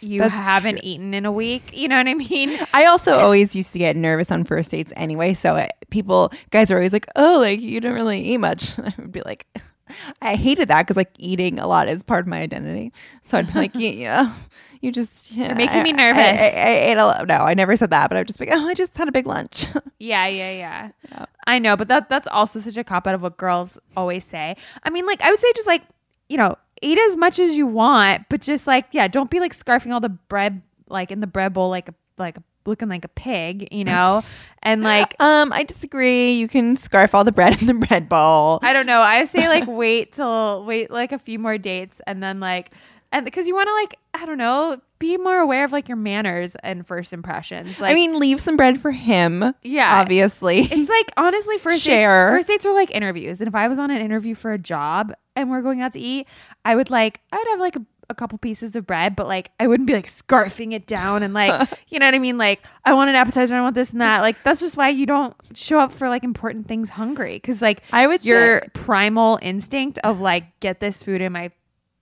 you 0.00 0.20
That's 0.20 0.34
haven't 0.34 0.76
true. 0.76 0.90
eaten 0.90 1.14
in 1.14 1.26
a 1.26 1.32
week. 1.32 1.76
You 1.76 1.88
know 1.88 1.96
what 1.96 2.08
I 2.08 2.14
mean? 2.14 2.58
I 2.74 2.86
also 2.86 3.18
always 3.18 3.54
used 3.54 3.72
to 3.72 3.78
get 3.78 3.96
nervous 3.96 4.30
on 4.30 4.44
first 4.44 4.70
dates 4.70 4.92
anyway. 4.96 5.34
So 5.34 5.56
it, 5.56 5.72
people, 5.90 6.32
guys 6.50 6.70
are 6.70 6.76
always 6.76 6.92
like, 6.92 7.06
"Oh, 7.16 7.38
like 7.40 7.60
you 7.60 7.80
don't 7.80 7.94
really 7.94 8.20
eat 8.20 8.38
much." 8.38 8.78
I 8.78 8.94
would 8.98 9.12
be 9.12 9.22
like, 9.22 9.46
I 10.22 10.36
hated 10.36 10.68
that 10.68 10.82
because 10.86 10.96
like 10.96 11.10
eating 11.18 11.58
a 11.58 11.66
lot 11.66 11.88
is 11.88 12.02
part 12.02 12.24
of 12.24 12.28
my 12.28 12.40
identity. 12.40 12.92
So 13.22 13.38
I'd 13.38 13.46
be 13.52 13.54
like, 13.54 13.72
"Yeah, 13.74 14.34
you 14.80 14.92
just 14.92 15.32
yeah, 15.32 15.54
making 15.54 15.82
me 15.82 15.92
nervous. 15.92 16.22
I, 16.22 16.28
I, 16.28 16.48
I 16.48 16.70
ate 16.90 16.96
a 16.96 17.04
lot. 17.04 17.26
No, 17.28 17.38
I 17.38 17.54
never 17.54 17.76
said 17.76 17.90
that, 17.90 18.08
but 18.08 18.16
I'd 18.16 18.26
just 18.26 18.38
be 18.38 18.46
like, 18.46 18.54
"Oh, 18.56 18.66
I 18.66 18.74
just 18.74 18.96
had 18.96 19.08
a 19.08 19.12
big 19.12 19.26
lunch." 19.26 19.66
Yeah, 19.98 20.26
yeah, 20.26 20.50
yeah. 20.52 20.90
Yeah. 21.10 21.26
I 21.46 21.58
know, 21.58 21.76
but 21.76 21.88
that 21.88 22.08
that's 22.08 22.28
also 22.28 22.60
such 22.60 22.76
a 22.76 22.84
cop 22.84 23.06
out 23.06 23.14
of 23.14 23.22
what 23.22 23.36
girls 23.36 23.76
always 23.96 24.24
say. 24.24 24.56
I 24.82 24.90
mean, 24.90 25.06
like 25.06 25.20
I 25.22 25.30
would 25.30 25.38
say 25.38 25.52
just 25.54 25.66
like, 25.66 25.82
you 26.28 26.38
know, 26.38 26.56
eat 26.82 26.98
as 26.98 27.16
much 27.16 27.38
as 27.38 27.56
you 27.56 27.66
want, 27.66 28.24
but 28.28 28.40
just 28.40 28.66
like, 28.66 28.86
yeah, 28.92 29.08
don't 29.08 29.30
be 29.30 29.40
like 29.40 29.52
scarfing 29.54 29.92
all 29.92 30.00
the 30.00 30.08
bread 30.08 30.62
like 30.88 31.10
in 31.10 31.20
the 31.20 31.26
bread 31.26 31.52
bowl 31.52 31.70
like 31.70 31.88
a 31.88 31.94
like 32.18 32.36
a, 32.36 32.42
looking 32.66 32.88
like 32.88 33.04
a 33.04 33.08
pig, 33.08 33.68
you 33.72 33.84
know? 33.84 34.22
and 34.62 34.82
like 34.82 35.14
um, 35.20 35.52
I 35.52 35.62
disagree. 35.62 36.32
You 36.32 36.48
can 36.48 36.76
scarf 36.76 37.14
all 37.14 37.24
the 37.24 37.32
bread 37.32 37.60
in 37.60 37.66
the 37.66 37.86
bread 37.86 38.08
bowl. 38.08 38.60
I 38.62 38.72
don't 38.72 38.86
know. 38.86 39.00
I 39.00 39.24
say 39.24 39.48
like 39.48 39.66
wait 39.66 40.12
till 40.12 40.64
wait 40.64 40.90
like 40.90 41.12
a 41.12 41.18
few 41.18 41.38
more 41.38 41.58
dates 41.58 42.00
and 42.06 42.22
then 42.22 42.40
like 42.40 42.72
and 43.12 43.24
because 43.24 43.48
you 43.48 43.54
want 43.54 43.68
to 43.68 43.74
like 43.74 43.98
I 44.14 44.26
don't 44.26 44.38
know 44.38 44.80
be 44.98 45.16
more 45.16 45.38
aware 45.38 45.64
of 45.64 45.72
like 45.72 45.88
your 45.88 45.96
manners 45.96 46.56
and 46.56 46.86
first 46.86 47.12
impressions. 47.14 47.80
Like 47.80 47.92
I 47.92 47.94
mean, 47.94 48.18
leave 48.18 48.38
some 48.38 48.56
bread 48.58 48.78
for 48.78 48.90
him. 48.90 49.54
Yeah. 49.62 49.98
obviously. 50.00 50.60
it's 50.60 50.90
like 50.90 51.10
honestly 51.16 51.56
first 51.58 51.82
Share. 51.82 52.26
dates, 52.26 52.36
first 52.36 52.48
dates 52.48 52.66
are 52.66 52.74
like 52.74 52.90
interviews 52.94 53.40
and 53.40 53.48
if 53.48 53.54
i 53.54 53.66
was 53.68 53.78
on 53.78 53.90
an 53.90 54.00
interview 54.00 54.34
for 54.34 54.52
a 54.52 54.58
job 54.58 55.12
and 55.36 55.50
we're 55.50 55.62
going 55.62 55.80
out 55.80 55.92
to 55.92 56.00
eat 56.00 56.26
i 56.64 56.74
would 56.76 56.90
like 56.90 57.20
i 57.32 57.36
would 57.36 57.48
have 57.48 57.60
like 57.60 57.76
a, 57.76 57.82
a 58.10 58.14
couple 58.14 58.36
pieces 58.38 58.76
of 58.76 58.86
bread 58.86 59.14
but 59.16 59.26
like 59.26 59.50
i 59.60 59.66
wouldn't 59.66 59.86
be 59.86 59.94
like 59.94 60.06
scarfing 60.06 60.72
it 60.72 60.86
down 60.86 61.22
and 61.22 61.32
like 61.32 61.68
you 61.88 61.98
know 61.98 62.06
what 62.06 62.14
i 62.14 62.18
mean 62.18 62.36
like 62.36 62.60
i 62.84 62.92
want 62.92 63.08
an 63.08 63.16
appetizer 63.16 63.54
i 63.56 63.60
want 63.60 63.74
this 63.74 63.90
and 63.92 64.00
that 64.00 64.20
like 64.20 64.36
that's 64.42 64.60
just 64.60 64.76
why 64.76 64.88
you 64.88 65.06
don't 65.06 65.34
show 65.54 65.78
up 65.78 65.92
for 65.92 66.08
like 66.08 66.24
important 66.24 66.66
things 66.66 66.90
hungry 66.90 67.34
because 67.34 67.62
like 67.62 67.82
I 67.92 68.06
would 68.06 68.24
your 68.24 68.60
say- 68.60 68.68
primal 68.74 69.38
instinct 69.40 69.98
of 70.04 70.20
like 70.20 70.58
get 70.60 70.80
this 70.80 71.02
food 71.02 71.20
in 71.20 71.32
my 71.32 71.50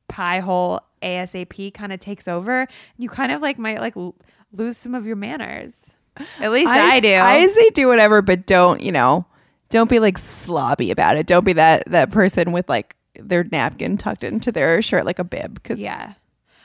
pie 0.09 0.41
hole 0.41 0.81
asap 1.03 1.73
kind 1.75 1.93
of 1.93 2.01
takes 2.01 2.27
over 2.27 2.67
you 2.97 3.09
kind 3.09 3.31
of 3.31 3.41
like 3.41 3.59
might 3.59 3.79
like 3.81 3.97
l- 3.97 4.17
lose 4.53 4.77
some 4.77 4.95
of 4.95 5.07
your 5.07 5.17
manners 5.17 5.93
at 6.41 6.51
least 6.51 6.69
I, 6.69 7.01
do 7.01 7.15
I 7.15 7.47
say 7.47 7.71
do 7.71 7.89
whatever, 7.89 8.23
but 8.23 8.47
don't, 8.47 8.83
you 8.83 8.93
know, 8.93 9.27
don't 9.71 9.91
be 9.91 9.99
like 9.99 10.19
slobby 10.19 10.91
about 10.91 11.17
it. 11.17 11.27
Don't 11.27 11.45
be 11.45 11.53
that 11.55 11.85
that 11.89 12.11
person 12.11 12.53
with 12.53 12.69
like 12.69 12.97
their 13.19 13.45
napkin 13.45 13.97
tucked 13.97 14.25
into 14.25 14.53
their 14.53 14.81
shirt 14.83 15.05
like 15.05 15.19
a 15.19 15.25
bib 15.25 15.55
because 15.55 15.79
yeah 15.81 16.15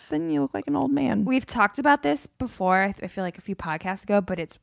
then 0.09 0.29
you 0.29 0.41
look 0.41 0.53
like 0.53 0.67
an 0.67 0.75
old 0.75 0.91
man. 0.91 1.25
We've 1.25 1.45
talked 1.45 1.79
about 1.79 2.03
this 2.03 2.27
before, 2.27 2.83
I 2.83 2.93
I 3.01 3.07
feel 3.07 3.23
like 3.23 3.37
a 3.37 3.41
few 3.41 3.55
podcasts 3.55 4.03
ago, 4.03 4.21
but 4.21 4.37
it's 4.39 4.59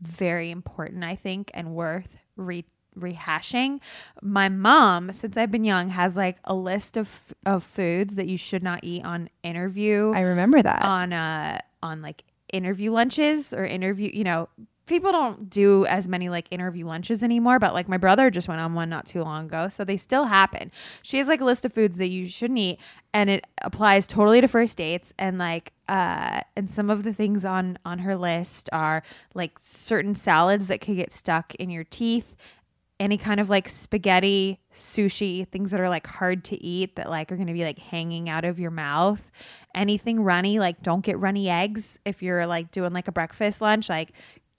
very 0.00 0.50
important, 0.50 1.04
I 1.04 1.14
think, 1.14 1.50
and 1.52 1.74
worth 1.74 2.24
re- 2.36 2.64
rehashing. 2.98 3.80
My 4.22 4.48
mom, 4.48 5.12
since 5.12 5.36
I've 5.36 5.50
been 5.50 5.64
young, 5.64 5.90
has 5.90 6.16
like 6.16 6.38
a 6.44 6.54
list 6.54 6.96
of 6.96 7.34
of 7.46 7.62
foods 7.64 8.16
that 8.16 8.26
you 8.26 8.36
should 8.36 8.62
not 8.62 8.80
eat 8.82 9.04
on 9.04 9.28
interview 9.42 10.12
I 10.14 10.20
remember 10.20 10.62
that. 10.62 10.82
on 10.82 11.12
uh 11.12 11.60
on 11.82 12.02
like 12.02 12.24
interview 12.52 12.90
lunches 12.90 13.52
or 13.52 13.64
interview 13.64 14.10
you 14.12 14.24
know 14.24 14.48
people 14.86 15.12
don't 15.12 15.48
do 15.48 15.86
as 15.86 16.08
many 16.08 16.28
like 16.28 16.48
interview 16.50 16.84
lunches 16.84 17.22
anymore 17.22 17.60
but 17.60 17.72
like 17.72 17.88
my 17.88 17.96
brother 17.96 18.28
just 18.28 18.48
went 18.48 18.60
on 18.60 18.74
one 18.74 18.90
not 18.90 19.06
too 19.06 19.22
long 19.22 19.44
ago 19.46 19.68
so 19.68 19.84
they 19.84 19.96
still 19.96 20.24
happen 20.24 20.70
she 21.02 21.18
has 21.18 21.28
like 21.28 21.40
a 21.40 21.44
list 21.44 21.64
of 21.64 21.72
foods 21.72 21.96
that 21.96 22.08
you 22.08 22.26
shouldn't 22.26 22.58
eat 22.58 22.76
and 23.14 23.30
it 23.30 23.46
applies 23.62 24.04
totally 24.04 24.40
to 24.40 24.48
first 24.48 24.76
dates 24.76 25.14
and 25.16 25.38
like 25.38 25.72
uh 25.88 26.40
and 26.56 26.68
some 26.68 26.90
of 26.90 27.04
the 27.04 27.12
things 27.12 27.44
on 27.44 27.78
on 27.84 28.00
her 28.00 28.16
list 28.16 28.68
are 28.72 29.04
like 29.32 29.52
certain 29.60 30.12
salads 30.14 30.66
that 30.66 30.80
could 30.80 30.96
get 30.96 31.12
stuck 31.12 31.54
in 31.54 31.70
your 31.70 31.84
teeth 31.84 32.34
any 33.00 33.16
kind 33.16 33.40
of 33.40 33.48
like 33.48 33.66
spaghetti, 33.66 34.60
sushi, 34.72 35.48
things 35.48 35.70
that 35.70 35.80
are 35.80 35.88
like 35.88 36.06
hard 36.06 36.44
to 36.44 36.62
eat 36.62 36.96
that 36.96 37.08
like 37.08 37.32
are 37.32 37.36
going 37.36 37.48
to 37.48 37.54
be 37.54 37.64
like 37.64 37.78
hanging 37.78 38.28
out 38.28 38.44
of 38.44 38.60
your 38.60 38.70
mouth. 38.70 39.32
Anything 39.74 40.22
runny, 40.22 40.58
like 40.58 40.82
don't 40.82 41.02
get 41.02 41.18
runny 41.18 41.48
eggs 41.48 41.98
if 42.04 42.22
you're 42.22 42.46
like 42.46 42.70
doing 42.70 42.92
like 42.92 43.08
a 43.08 43.12
breakfast 43.12 43.62
lunch, 43.62 43.88
like 43.88 44.12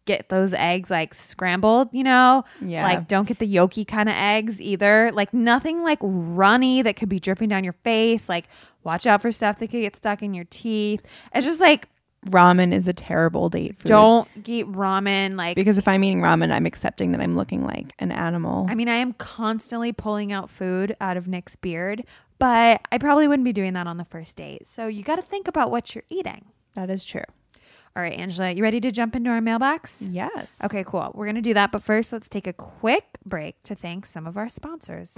get 0.05 0.29
those 0.29 0.55
eggs 0.55 0.89
like 0.89 1.13
scrambled, 1.13 1.89
you 1.91 2.03
know? 2.03 2.43
Yeah. 2.59 2.83
Like 2.83 3.07
don't 3.07 3.27
get 3.27 3.37
the 3.37 3.47
yolky 3.47 3.87
kind 3.87 4.09
of 4.09 4.15
eggs 4.15 4.59
either. 4.59 5.11
Like 5.13 5.35
nothing 5.35 5.83
like 5.83 5.99
runny 6.01 6.81
that 6.81 6.95
could 6.95 7.09
be 7.09 7.19
dripping 7.19 7.49
down 7.49 7.63
your 7.63 7.75
face. 7.83 8.27
Like 8.27 8.47
watch 8.83 9.05
out 9.05 9.21
for 9.21 9.31
stuff 9.31 9.59
that 9.59 9.67
could 9.67 9.81
get 9.81 9.95
stuck 9.95 10.23
in 10.23 10.33
your 10.33 10.45
teeth. 10.45 11.05
It's 11.35 11.45
just 11.45 11.59
like 11.59 11.87
ramen 12.27 12.73
is 12.73 12.87
a 12.87 12.93
terrible 12.93 13.49
date 13.49 13.77
food. 13.79 13.87
don't 13.89 14.27
eat 14.45 14.67
ramen 14.67 15.35
like 15.37 15.55
because 15.55 15.77
if 15.77 15.87
I'm 15.87 16.03
eating 16.03 16.21
ramen, 16.21 16.51
I'm 16.51 16.65
accepting 16.65 17.11
that 17.13 17.21
I'm 17.21 17.35
looking 17.35 17.65
like 17.65 17.93
an 17.99 18.11
animal. 18.11 18.67
I 18.69 18.75
mean, 18.75 18.89
I 18.89 18.95
am 18.95 19.13
constantly 19.13 19.91
pulling 19.91 20.31
out 20.31 20.49
food 20.49 20.95
out 21.01 21.17
of 21.17 21.27
Nick's 21.27 21.55
beard, 21.55 22.03
but 22.37 22.81
I 22.91 22.97
probably 22.99 23.27
wouldn't 23.27 23.45
be 23.45 23.53
doing 23.53 23.73
that 23.73 23.87
on 23.87 23.97
the 23.97 24.05
first 24.05 24.37
date. 24.37 24.67
So 24.67 24.87
you 24.87 25.03
got 25.03 25.15
to 25.15 25.23
think 25.23 25.47
about 25.47 25.71
what 25.71 25.95
you're 25.95 26.03
eating. 26.09 26.45
that 26.75 26.89
is 26.89 27.03
true. 27.03 27.23
All 27.93 28.01
right, 28.01 28.13
Angela, 28.17 28.51
you 28.51 28.63
ready 28.63 28.79
to 28.79 28.89
jump 28.91 29.17
into 29.17 29.29
our 29.29 29.41
mailbox? 29.41 30.01
Yes. 30.01 30.49
Okay, 30.63 30.85
cool. 30.87 31.11
We're 31.13 31.25
going 31.25 31.35
to 31.35 31.41
do 31.41 31.53
that. 31.55 31.73
But 31.73 31.83
first, 31.83 32.13
let's 32.13 32.29
take 32.29 32.47
a 32.47 32.53
quick 32.53 33.03
break 33.25 33.61
to 33.63 33.75
thank 33.75 34.05
some 34.05 34.25
of 34.25 34.37
our 34.37 34.47
sponsors. 34.47 35.17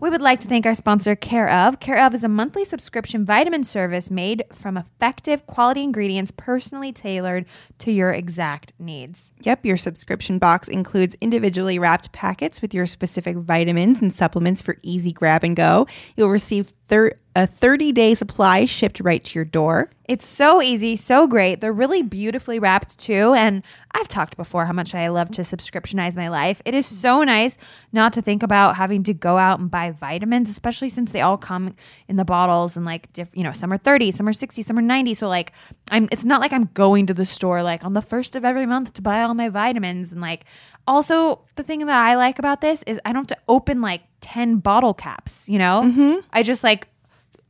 We 0.00 0.10
would 0.10 0.22
like 0.22 0.38
to 0.40 0.48
thank 0.48 0.64
our 0.64 0.74
sponsor, 0.74 1.16
Care 1.16 1.50
of. 1.50 1.80
Care 1.80 2.00
of 2.00 2.14
is 2.14 2.22
a 2.22 2.28
monthly 2.28 2.64
subscription 2.64 3.24
vitamin 3.24 3.64
service 3.64 4.12
made 4.12 4.44
from 4.52 4.76
effective 4.76 5.44
quality 5.48 5.82
ingredients 5.82 6.32
personally 6.36 6.92
tailored 6.92 7.46
to 7.80 7.90
your 7.90 8.12
exact 8.12 8.72
needs. 8.78 9.32
Yep, 9.40 9.66
your 9.66 9.76
subscription 9.76 10.38
box 10.38 10.68
includes 10.68 11.16
individually 11.20 11.80
wrapped 11.80 12.12
packets 12.12 12.62
with 12.62 12.72
your 12.72 12.86
specific 12.86 13.38
vitamins 13.38 14.00
and 14.00 14.14
supplements 14.14 14.62
for 14.62 14.76
easy 14.84 15.12
grab 15.12 15.42
and 15.42 15.56
go. 15.56 15.88
You'll 16.14 16.30
receive 16.30 16.72
thir- 16.88 17.12
a 17.36 17.46
30 17.46 17.92
day 17.92 18.14
supply 18.14 18.64
shipped 18.64 18.98
right 18.98 19.22
to 19.22 19.38
your 19.38 19.44
door. 19.44 19.90
It's 20.08 20.26
so 20.26 20.60
easy, 20.60 20.96
so 20.96 21.26
great. 21.26 21.60
They're 21.60 21.72
really 21.72 22.02
beautifully 22.02 22.58
wrapped 22.58 22.98
too. 22.98 23.34
And 23.34 23.62
I've 23.92 24.08
talked 24.08 24.36
before 24.36 24.66
how 24.66 24.72
much 24.72 24.94
I 24.94 25.06
love 25.08 25.30
to 25.32 25.42
subscriptionize 25.42 26.16
my 26.16 26.28
life. 26.28 26.60
It 26.64 26.74
is 26.74 26.86
so 26.86 27.22
nice 27.22 27.56
not 27.92 28.12
to 28.14 28.22
think 28.22 28.42
about 28.42 28.76
having 28.76 29.04
to 29.04 29.14
go 29.14 29.36
out 29.38 29.60
and 29.60 29.70
buy 29.70 29.90
vitamins, 29.92 30.48
especially 30.50 30.88
since 30.88 31.12
they 31.12 31.20
all 31.20 31.36
come 31.36 31.76
in 32.08 32.16
the 32.16 32.24
bottles 32.24 32.76
and 32.76 32.84
like 32.84 33.12
diff- 33.12 33.36
you 33.36 33.44
know, 33.44 33.52
some 33.52 33.72
are 33.72 33.76
30, 33.76 34.10
some 34.10 34.26
are 34.26 34.32
60, 34.32 34.62
some 34.62 34.78
are 34.78 34.82
90. 34.82 35.14
So 35.14 35.28
like 35.28 35.52
I'm 35.92 36.08
it's 36.10 36.24
not 36.24 36.40
like 36.40 36.52
I'm 36.52 36.70
going 36.74 37.06
to 37.06 37.14
the 37.14 37.26
store 37.26 37.62
like 37.62 37.84
on 37.84 37.92
the 37.92 38.02
first 38.02 38.34
of 38.34 38.44
every 38.44 38.66
month 38.66 38.94
to 38.94 39.02
buy 39.02 39.22
all 39.22 39.34
my 39.34 39.48
vitamins 39.48 40.10
and 40.10 40.20
like 40.20 40.44
also 40.88 41.42
the 41.54 41.62
thing 41.62 41.86
that 41.86 41.96
I 41.96 42.16
like 42.16 42.38
about 42.38 42.60
this 42.60 42.82
is 42.84 42.98
I 43.04 43.12
don't 43.12 43.28
have 43.28 43.38
to 43.38 43.44
open 43.46 43.80
like 43.80 44.02
10 44.22 44.56
bottle 44.56 44.94
caps, 44.94 45.48
you 45.48 45.58
know? 45.58 45.82
Mm-hmm. 45.84 46.26
I 46.32 46.42
just 46.42 46.64
like 46.64 46.88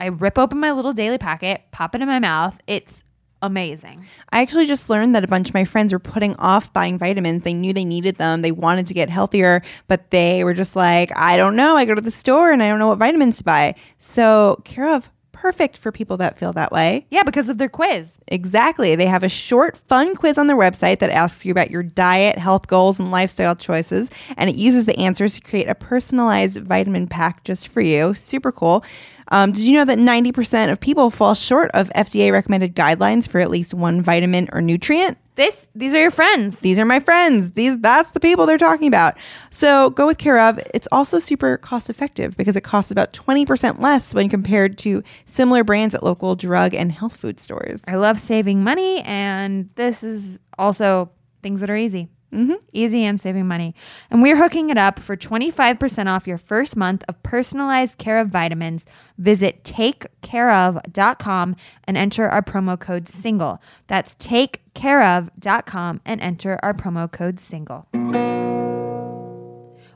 I 0.00 0.06
rip 0.06 0.38
open 0.38 0.60
my 0.60 0.72
little 0.72 0.92
daily 0.92 1.18
packet, 1.18 1.62
pop 1.70 1.94
it 1.94 2.02
in 2.02 2.08
my 2.08 2.18
mouth. 2.18 2.60
It's 2.66 3.04
amazing. 3.40 4.04
I 4.30 4.42
actually 4.42 4.66
just 4.66 4.90
learned 4.90 5.14
that 5.14 5.24
a 5.24 5.28
bunch 5.28 5.48
of 5.48 5.54
my 5.54 5.64
friends 5.64 5.92
were 5.92 5.98
putting 6.00 6.34
off 6.36 6.72
buying 6.72 6.98
vitamins. 6.98 7.44
They 7.44 7.54
knew 7.54 7.72
they 7.72 7.84
needed 7.84 8.16
them, 8.16 8.42
they 8.42 8.52
wanted 8.52 8.88
to 8.88 8.94
get 8.94 9.08
healthier, 9.08 9.62
but 9.86 10.10
they 10.10 10.42
were 10.44 10.54
just 10.54 10.74
like, 10.74 11.16
I 11.16 11.36
don't 11.36 11.56
know. 11.56 11.76
I 11.76 11.84
go 11.84 11.94
to 11.94 12.00
the 12.00 12.10
store 12.10 12.50
and 12.50 12.62
I 12.62 12.68
don't 12.68 12.80
know 12.80 12.88
what 12.88 12.98
vitamins 12.98 13.38
to 13.38 13.44
buy. 13.44 13.76
So, 13.98 14.60
Care 14.64 14.92
of 14.92 15.10
perfect 15.40 15.78
for 15.78 15.92
people 15.92 16.16
that 16.16 16.38
feel 16.38 16.52
that 16.52 16.72
way. 16.72 17.06
Yeah, 17.10 17.22
because 17.22 17.48
of 17.48 17.58
their 17.58 17.68
quiz. 17.68 18.18
Exactly. 18.26 18.96
They 18.96 19.06
have 19.06 19.22
a 19.22 19.28
short, 19.28 19.76
fun 19.88 20.16
quiz 20.16 20.36
on 20.36 20.48
their 20.48 20.56
website 20.56 20.98
that 20.98 21.10
asks 21.10 21.46
you 21.46 21.52
about 21.52 21.70
your 21.70 21.82
diet, 21.82 22.38
health 22.38 22.66
goals, 22.66 22.98
and 22.98 23.10
lifestyle 23.10 23.54
choices. 23.54 24.10
And 24.36 24.50
it 24.50 24.56
uses 24.56 24.84
the 24.84 24.98
answers 24.98 25.34
to 25.36 25.40
create 25.40 25.68
a 25.68 25.74
personalized 25.74 26.58
vitamin 26.62 27.06
pack 27.06 27.44
just 27.44 27.68
for 27.68 27.80
you. 27.80 28.14
Super 28.14 28.50
cool. 28.50 28.84
Um, 29.30 29.52
did 29.52 29.64
you 29.64 29.74
know 29.74 29.84
that 29.84 29.98
90% 29.98 30.72
of 30.72 30.80
people 30.80 31.10
fall 31.10 31.34
short 31.34 31.70
of 31.74 31.90
FDA 31.90 32.32
recommended 32.32 32.74
guidelines 32.74 33.28
for 33.28 33.40
at 33.40 33.50
least 33.50 33.74
one 33.74 34.02
vitamin 34.02 34.48
or 34.52 34.60
nutrient? 34.60 35.18
This 35.38 35.68
these 35.72 35.94
are 35.94 36.00
your 36.00 36.10
friends. 36.10 36.58
These 36.58 36.80
are 36.80 36.84
my 36.84 36.98
friends. 36.98 37.52
These 37.52 37.78
that's 37.78 38.10
the 38.10 38.18
people 38.18 38.44
they're 38.44 38.58
talking 38.58 38.88
about. 38.88 39.16
So 39.50 39.90
go 39.90 40.08
with 40.08 40.18
Care 40.18 40.40
of. 40.40 40.58
It's 40.74 40.88
also 40.90 41.20
super 41.20 41.58
cost 41.58 41.88
effective 41.88 42.36
because 42.36 42.56
it 42.56 42.62
costs 42.62 42.90
about 42.90 43.12
20% 43.12 43.78
less 43.78 44.12
when 44.12 44.28
compared 44.28 44.76
to 44.78 45.04
similar 45.26 45.62
brands 45.62 45.94
at 45.94 46.02
local 46.02 46.34
drug 46.34 46.74
and 46.74 46.90
health 46.90 47.14
food 47.14 47.38
stores. 47.38 47.82
I 47.86 47.94
love 47.94 48.18
saving 48.18 48.64
money, 48.64 49.00
and 49.02 49.70
this 49.76 50.02
is 50.02 50.40
also 50.58 51.12
things 51.40 51.60
that 51.60 51.70
are 51.70 51.76
easy. 51.76 52.08
Mm-hmm. 52.32 52.54
Easy 52.72 53.04
and 53.04 53.20
saving 53.20 53.46
money. 53.48 53.74
And 54.10 54.22
we're 54.22 54.36
hooking 54.36 54.70
it 54.70 54.78
up 54.78 54.98
for 54.98 55.16
25% 55.16 56.06
off 56.08 56.26
your 56.26 56.38
first 56.38 56.76
month 56.76 57.02
of 57.08 57.22
personalized 57.22 57.98
care 57.98 58.18
of 58.18 58.28
vitamins. 58.28 58.84
Visit 59.16 59.64
takecareof.com 59.64 61.56
and 61.84 61.96
enter 61.96 62.28
our 62.28 62.42
promo 62.42 62.78
code 62.78 63.08
SINGLE. 63.08 63.60
That's 63.86 64.14
takecareof.com 64.16 66.00
and 66.04 66.20
enter 66.20 66.58
our 66.62 66.74
promo 66.74 67.10
code 67.10 67.40
SINGLE. 67.40 68.37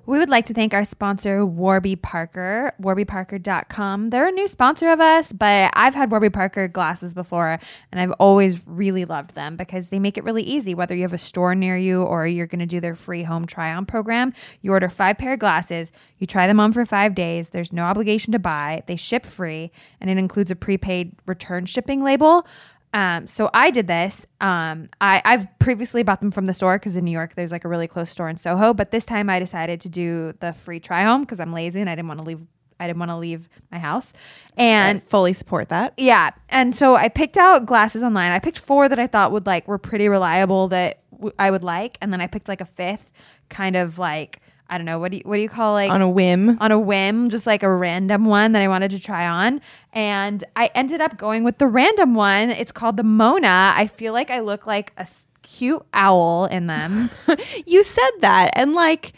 We 0.05 0.19
would 0.19 0.29
like 0.29 0.47
to 0.47 0.55
thank 0.55 0.75
our 0.75 0.85
sponsor, 0.85 1.47
Warby 1.47 1.95
Parker, 1.95 2.75
warbyparker.com. 2.83 4.11
They're 4.11 4.27
a 4.27 4.33
new 4.33 4.49
sponsor 4.49 4.91
of 4.91 5.01
us, 5.01 5.33
but 5.33 5.71
I've 5.75 5.95
had 5.95 6.11
Warby 6.11 6.31
Parker 6.31 6.67
glasses 6.67 7.15
before 7.15 7.61
and 7.93 8.01
I've 8.01 8.11
always 8.19 8.67
really 8.67 9.05
loved 9.05 9.37
them 9.37 9.57
because 9.57 9.91
they 9.91 10.01
make 10.01 10.19
it 10.19 10.25
really 10.25 10.43
easy. 10.43 10.75
Whether 10.75 10.97
you 10.97 11.03
have 11.03 11.13
a 11.13 11.19
store 11.19 11.55
near 11.55 11.77
you 11.77 12.03
or 12.03 12.27
you're 12.27 12.49
going 12.49 12.59
to 12.59 12.67
do 12.67 12.81
their 12.81 12.97
free 12.97 13.23
home 13.23 13.47
try 13.47 13.73
on 13.73 13.87
program, 13.87 14.33
you 14.61 14.73
order 14.73 14.89
five 14.89 15.19
pair 15.19 15.35
of 15.35 15.39
glasses, 15.39 15.93
you 16.19 16.27
try 16.27 16.49
them 16.49 16.59
on 16.59 16.73
for 16.73 16.85
five 16.85 17.15
days. 17.15 17.51
There's 17.51 17.73
no 17.73 17.85
obligation 17.85 18.33
to 18.33 18.41
buy, 18.41 18.83
they 18.87 18.97
ship 18.97 19.25
free, 19.25 19.71
and 20.01 20.11
it 20.11 20.19
includes 20.19 20.51
a 20.51 20.57
prepaid 20.57 21.13
return 21.27 21.65
shipping 21.65 22.03
label. 22.03 22.45
Um, 22.95 23.27
so 23.27 23.49
I 23.55 23.71
did 23.71 23.87
this. 23.87 24.27
Um, 24.41 24.89
I, 25.01 25.23
I've 25.25 25.47
previously 25.59 26.03
bought 26.03 26.21
them 26.21 26.31
from 26.31 26.45
the 26.45 26.55
store 26.55 26.79
because 26.79 26.97
in 26.97 27.05
New 27.05 27.11
York 27.11 27.35
there's 27.35 27.51
like 27.51 27.65
a 27.65 27.69
really 27.69 27.89
close 27.89 28.11
store 28.11 28.29
in 28.29 28.37
Soho. 28.37 28.75
But 28.75 28.91
this 28.91 29.05
time 29.07 29.31
I 29.31 29.39
decided 29.39 29.81
to 29.83 29.89
do 29.89 30.35
the 30.41 30.53
free 30.53 30.81
try 30.81 31.03
home 31.05 31.23
because 31.23 31.41
I'm 31.41 31.53
lazy 31.53 31.81
and 31.81 31.89
I 31.89 31.95
didn't 31.95 32.09
want 32.09 32.21
to 32.21 32.27
leave. 32.27 32.47
I 32.79 32.87
didn't 32.89 32.99
want 32.99 33.11
to 33.13 33.17
leave 33.17 33.49
my 33.71 33.79
house. 33.79 34.13
And 34.57 34.99
I 34.99 35.09
fully 35.09 35.33
support 35.33 35.69
that. 35.69 35.95
yeah, 35.97 36.31
and 36.49 36.75
so 36.75 36.97
I 36.97 37.09
picked 37.09 37.37
out 37.37 37.65
glasses 37.65 38.03
online. 38.03 38.33
I 38.33 38.41
picked 38.41 38.59
four 38.59 38.89
that 38.89 38.99
I 38.99 39.07
thought 39.07 39.31
would 39.31 39.47
like 39.47 39.69
were 39.69 39.79
pretty 39.79 40.09
reliable 40.09 40.67
that 40.69 41.01
w- 41.13 41.33
I 41.39 41.51
would 41.53 41.63
like, 41.63 41.97
and 42.03 42.13
then 42.13 42.21
I 42.21 42.27
picked 42.27 42.49
like 42.49 42.61
a 42.61 42.65
fifth, 42.67 43.13
kind 43.49 43.77
of 43.77 43.99
like 44.01 44.41
I 44.71 44.79
don't 44.79 44.87
know 44.87 44.99
what 44.99 45.11
do 45.11 45.19
you 45.19 45.23
what 45.25 45.37
do 45.37 45.43
you 45.43 45.49
call 45.49 45.73
like 45.75 45.91
On 45.91 46.01
a 46.01 46.09
whim. 46.09 46.57
on 46.61 46.73
a 46.73 46.79
whim, 46.79 47.29
just 47.31 47.47
like 47.47 47.63
a 47.63 47.71
random 47.75 48.25
one 48.25 48.53
that 48.53 48.63
I 48.63 48.69
wanted 48.69 48.91
to 48.93 48.99
try 49.01 49.27
on. 49.27 49.61
And 49.93 50.43
I 50.57 50.71
ended 50.75 51.01
up 51.01 51.19
going 51.19 51.45
with 51.45 51.59
the 51.59 51.67
random 51.67 52.15
one. 52.15 52.51
It's 52.51 52.73
called 52.73 52.97
the 52.97 53.03
Mona. 53.03 53.75
I 53.77 53.87
feel 53.87 54.13
like 54.15 54.31
I 54.31 54.41
look 54.41 54.67
like 54.67 54.93
a 54.97 55.07
cute 55.43 55.85
owl 55.93 56.47
in 56.47 56.67
them. 56.69 57.11
You 57.67 57.83
said 57.83 58.11
that 58.21 58.51
and 58.55 58.75
like 58.75 59.13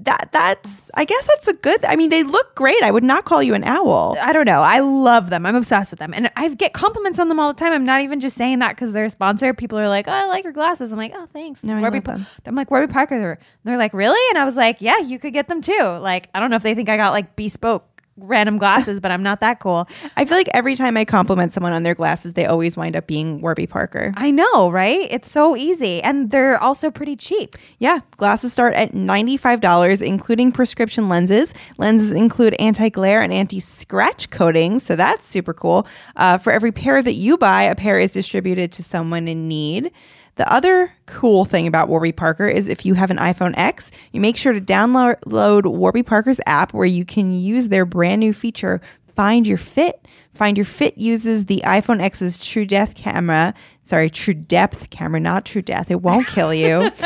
that 0.00 0.28
that's 0.32 0.68
I 0.94 1.04
guess 1.04 1.26
that's 1.26 1.48
a 1.48 1.54
good 1.54 1.84
I 1.84 1.96
mean 1.96 2.10
they 2.10 2.22
look 2.22 2.54
great. 2.54 2.80
I 2.82 2.90
would 2.90 3.02
not 3.02 3.24
call 3.24 3.42
you 3.42 3.54
an 3.54 3.64
owl. 3.64 4.16
I 4.20 4.32
don't 4.32 4.46
know. 4.46 4.60
I 4.60 4.78
love 4.78 5.30
them. 5.30 5.44
I'm 5.44 5.56
obsessed 5.56 5.90
with 5.90 5.98
them. 5.98 6.14
And 6.14 6.30
I 6.36 6.48
get 6.54 6.72
compliments 6.72 7.18
on 7.18 7.28
them 7.28 7.40
all 7.40 7.52
the 7.52 7.58
time. 7.58 7.72
I'm 7.72 7.84
not 7.84 8.02
even 8.02 8.20
just 8.20 8.36
saying 8.36 8.60
that 8.60 8.76
because 8.76 8.92
they're 8.92 9.06
a 9.06 9.10
sponsor. 9.10 9.52
People 9.54 9.78
are 9.78 9.88
like, 9.88 10.06
oh, 10.06 10.12
I 10.12 10.26
like 10.26 10.44
your 10.44 10.52
glasses. 10.52 10.92
I'm 10.92 10.98
like, 10.98 11.12
oh, 11.14 11.26
thanks. 11.32 11.64
No, 11.64 11.76
I 11.76 11.80
Warby 11.80 12.00
love 12.00 12.04
them. 12.04 12.26
I'm 12.46 12.54
like, 12.54 12.70
Warby 12.70 12.92
Parker. 12.92 13.18
They're, 13.18 13.38
they're 13.64 13.78
like, 13.78 13.92
really? 13.92 14.20
And 14.30 14.38
I 14.38 14.44
was 14.44 14.56
like, 14.56 14.80
yeah, 14.80 14.98
you 14.98 15.18
could 15.18 15.32
get 15.32 15.48
them 15.48 15.60
too. 15.60 15.82
Like, 16.00 16.28
I 16.34 16.40
don't 16.40 16.50
know 16.50 16.56
if 16.56 16.62
they 16.62 16.74
think 16.74 16.88
I 16.88 16.96
got 16.96 17.12
like 17.12 17.34
bespoke 17.34 17.97
random 18.20 18.58
glasses, 18.58 19.00
but 19.00 19.10
I'm 19.10 19.22
not 19.22 19.40
that 19.40 19.60
cool. 19.60 19.88
I 20.16 20.24
feel 20.24 20.36
like 20.36 20.48
every 20.54 20.74
time 20.74 20.96
I 20.96 21.04
compliment 21.04 21.52
someone 21.52 21.72
on 21.72 21.82
their 21.82 21.94
glasses, 21.94 22.34
they 22.34 22.46
always 22.46 22.76
wind 22.76 22.96
up 22.96 23.06
being 23.06 23.40
Warby 23.40 23.66
Parker. 23.66 24.12
I 24.16 24.30
know, 24.30 24.70
right? 24.70 25.06
It's 25.10 25.30
so 25.30 25.56
easy. 25.56 26.02
And 26.02 26.30
they're 26.30 26.62
also 26.62 26.90
pretty 26.90 27.16
cheap. 27.16 27.56
Yeah, 27.78 28.00
glasses 28.16 28.52
start 28.52 28.74
at 28.74 28.92
$95, 28.92 30.02
including 30.02 30.52
prescription 30.52 31.08
lenses. 31.08 31.54
Lenses 31.78 32.12
include 32.12 32.54
anti 32.58 32.88
glare 32.88 33.22
and 33.22 33.32
anti 33.32 33.60
scratch 33.60 34.30
coatings, 34.30 34.82
so 34.82 34.96
that's 34.96 35.26
super 35.26 35.54
cool. 35.54 35.86
Uh, 36.16 36.38
for 36.38 36.52
every 36.52 36.72
pair 36.72 37.02
that 37.02 37.14
you 37.14 37.36
buy, 37.36 37.62
a 37.62 37.74
pair 37.74 37.98
is 37.98 38.10
distributed 38.10 38.72
to 38.72 38.82
someone 38.82 39.28
in 39.28 39.48
need. 39.48 39.92
The 40.38 40.50
other 40.52 40.92
cool 41.06 41.44
thing 41.44 41.66
about 41.66 41.88
Warby 41.88 42.12
Parker 42.12 42.46
is 42.46 42.68
if 42.68 42.86
you 42.86 42.94
have 42.94 43.10
an 43.10 43.16
iPhone 43.16 43.54
X, 43.56 43.90
you 44.12 44.20
make 44.20 44.36
sure 44.36 44.52
to 44.52 44.60
download 44.60 45.66
Warby 45.66 46.04
Parker's 46.04 46.40
app 46.46 46.72
where 46.72 46.86
you 46.86 47.04
can 47.04 47.34
use 47.34 47.66
their 47.66 47.84
brand 47.84 48.20
new 48.20 48.32
feature, 48.32 48.80
Find 49.16 49.48
Your 49.48 49.58
Fit. 49.58 50.06
Find 50.32 50.56
Your 50.56 50.64
Fit 50.64 50.96
uses 50.96 51.46
the 51.46 51.62
iPhone 51.64 52.00
X's 52.00 52.38
True 52.38 52.64
Depth 52.64 52.94
camera. 52.94 53.52
Sorry, 53.88 54.10
True 54.10 54.34
Depth 54.34 54.90
camera, 54.90 55.18
not 55.18 55.46
True 55.46 55.62
Death. 55.62 55.90
It 55.90 56.02
won't 56.02 56.26
kill 56.26 56.52
you. 56.52 56.90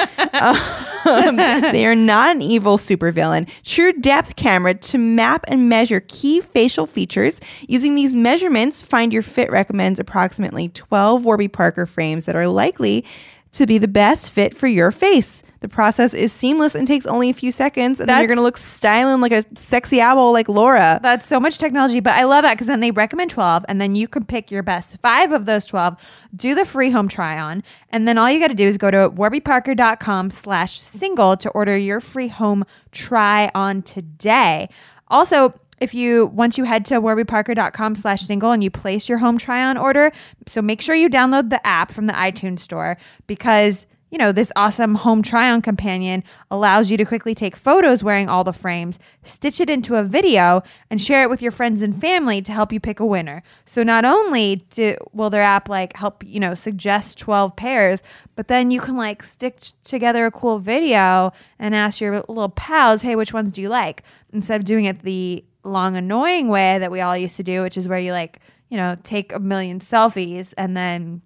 Um, 1.05 1.35
they 1.37 1.85
are 1.85 1.97
not 1.97 2.37
an 2.37 2.42
evil 2.42 2.79
supervillain. 2.79 3.49
True 3.64 3.92
depth 3.92 4.37
camera 4.37 4.75
to 4.75 4.99
map 4.99 5.45
and 5.49 5.68
measure 5.68 5.99
key 6.07 6.40
facial 6.40 6.87
features. 6.87 7.40
Using 7.68 7.97
these 7.97 8.14
measurements, 8.14 8.83
Find 8.83 9.12
Your 9.12 9.23
Fit 9.23 9.51
recommends 9.51 9.99
approximately 9.99 10.68
12 10.68 11.25
Warby 11.25 11.49
Parker 11.49 11.87
frames 11.87 12.27
that 12.27 12.37
are 12.37 12.47
likely 12.47 13.05
to 13.51 13.66
be 13.66 13.79
the 13.79 13.88
best 13.88 14.31
fit 14.31 14.57
for 14.57 14.68
your 14.68 14.92
face. 14.92 15.42
The 15.62 15.68
process 15.68 16.12
is 16.12 16.33
seamless 16.33 16.75
and 16.75 16.88
takes 16.88 17.07
only 17.07 17.31
a 17.31 17.33
few 17.33 17.53
seconds, 17.53 18.01
and 18.01 18.09
then 18.09 18.18
you're 18.18 18.27
going 18.27 18.37
to 18.37 18.42
look 18.42 18.57
styling 18.57 19.20
like 19.20 19.31
a 19.31 19.44
sexy 19.55 20.01
owl 20.01 20.33
like 20.33 20.48
Laura. 20.48 20.98
That's 21.01 21.25
so 21.25 21.38
much 21.38 21.57
technology, 21.59 22.01
but 22.01 22.14
I 22.14 22.25
love 22.25 22.42
that 22.42 22.55
because 22.55 22.66
then 22.66 22.81
they 22.81 22.90
recommend 22.90 23.31
12 23.31 23.64
and 23.68 23.81
then 23.81 23.94
you 23.94 24.09
can 24.09 24.25
pick 24.25 24.51
your 24.51 24.64
best 24.64 25.01
five 25.01 25.31
of 25.31 25.46
those 25.46 25.64
12, 25.66 25.96
do 26.35 26.57
the 26.57 26.64
free 26.64 26.90
home 26.90 27.07
try 27.07 27.38
on, 27.38 27.62
and 27.90 28.09
then 28.09 28.18
all 28.18 28.29
you 28.29 28.40
got 28.40 28.48
to 28.48 28.55
do 28.55 28.66
is 28.66 28.77
go 28.77 28.90
to 28.90 29.09
warbyparker.com 29.11 30.33
slash 30.33 30.81
single 30.81 31.37
to 31.37 31.48
order 31.51 31.77
your 31.77 32.01
free 32.01 32.29
home 32.29 32.64
try 32.90 33.48
on 33.55 33.83
today. 33.83 34.68
Also, 35.07 35.55
if 35.79 35.94
you 35.94 36.27
once 36.27 36.59
you 36.59 36.64
head 36.64 36.85
to 36.87 37.01
warbyparker.com 37.01 37.94
slash 37.94 38.22
single 38.22 38.51
and 38.51 38.64
you 38.64 38.70
place 38.70 39.09
your 39.09 39.18
home 39.18 39.38
try 39.38 39.62
on 39.62 39.77
order, 39.77 40.11
so 40.46 40.61
make 40.61 40.81
sure 40.81 40.96
you 40.96 41.09
download 41.09 41.51
the 41.51 41.64
app 41.64 41.92
from 41.92 42.07
the 42.07 42.12
iTunes 42.14 42.59
store 42.59 42.96
because 43.29 43.87
you 44.12 44.18
know, 44.18 44.31
this 44.31 44.53
awesome 44.57 44.94
home 44.94 45.22
try 45.22 45.51
on 45.51 45.62
companion 45.62 46.22
allows 46.51 46.90
you 46.90 46.98
to 46.98 47.05
quickly 47.07 47.35
take 47.35 47.57
photos 47.57 48.05
wearing 48.05 48.29
all 48.29 48.44
the 48.44 48.53
frames, 48.53 48.98
stitch 49.22 49.59
it 49.59 49.70
into 49.70 49.96
a 49.96 50.03
video, 50.03 50.62
and 50.90 51.01
share 51.01 51.22
it 51.22 51.31
with 51.31 51.40
your 51.40 51.51
friends 51.51 51.81
and 51.81 51.98
family 51.98 52.42
to 52.42 52.53
help 52.53 52.75
you 52.75 52.79
pick 52.79 53.01
a 53.01 53.07
winner. 53.07 53.42
So 53.64 53.83
not 53.83 54.05
only 54.05 54.66
do, 54.68 54.96
will 55.14 55.31
their 55.31 55.42
app 55.42 55.70
like 55.70 55.96
help, 55.96 56.22
you 56.25 56.38
know, 56.38 56.55
suggest 56.55 57.18
12 57.20 57.57
pairs, 57.57 58.03
but 58.37 58.48
then 58.48 58.70
you 58.70 58.83
can 58.83 58.98
like 58.98 59.22
stitch 59.22 59.72
together 59.83 60.27
a 60.27 60.31
cool 60.31 60.59
video 60.59 61.33
and 61.59 61.75
ask 61.75 61.98
your 61.98 62.16
little 62.29 62.51
pals, 62.51 63.01
hey, 63.01 63.16
which 63.16 63.33
ones 63.33 63.51
do 63.51 63.62
you 63.62 63.70
like? 63.70 64.03
Instead 64.31 64.61
of 64.61 64.66
doing 64.66 64.85
it 64.85 65.01
the 65.01 65.42
long, 65.64 65.96
annoying 65.96 66.48
way 66.48 66.79
that 66.79 66.90
we 66.90 67.01
all 67.01 67.16
used 67.16 67.37
to 67.37 67.42
do, 67.42 67.62
which 67.62 67.79
is 67.79 67.88
where 67.88 67.98
you 67.98 68.12
like, 68.12 68.40
you 68.68 68.77
know, 68.77 68.94
take 69.05 69.33
a 69.33 69.40
million 69.40 69.81
selfies 69.81 70.53
and 70.59 70.77
then 70.77 71.22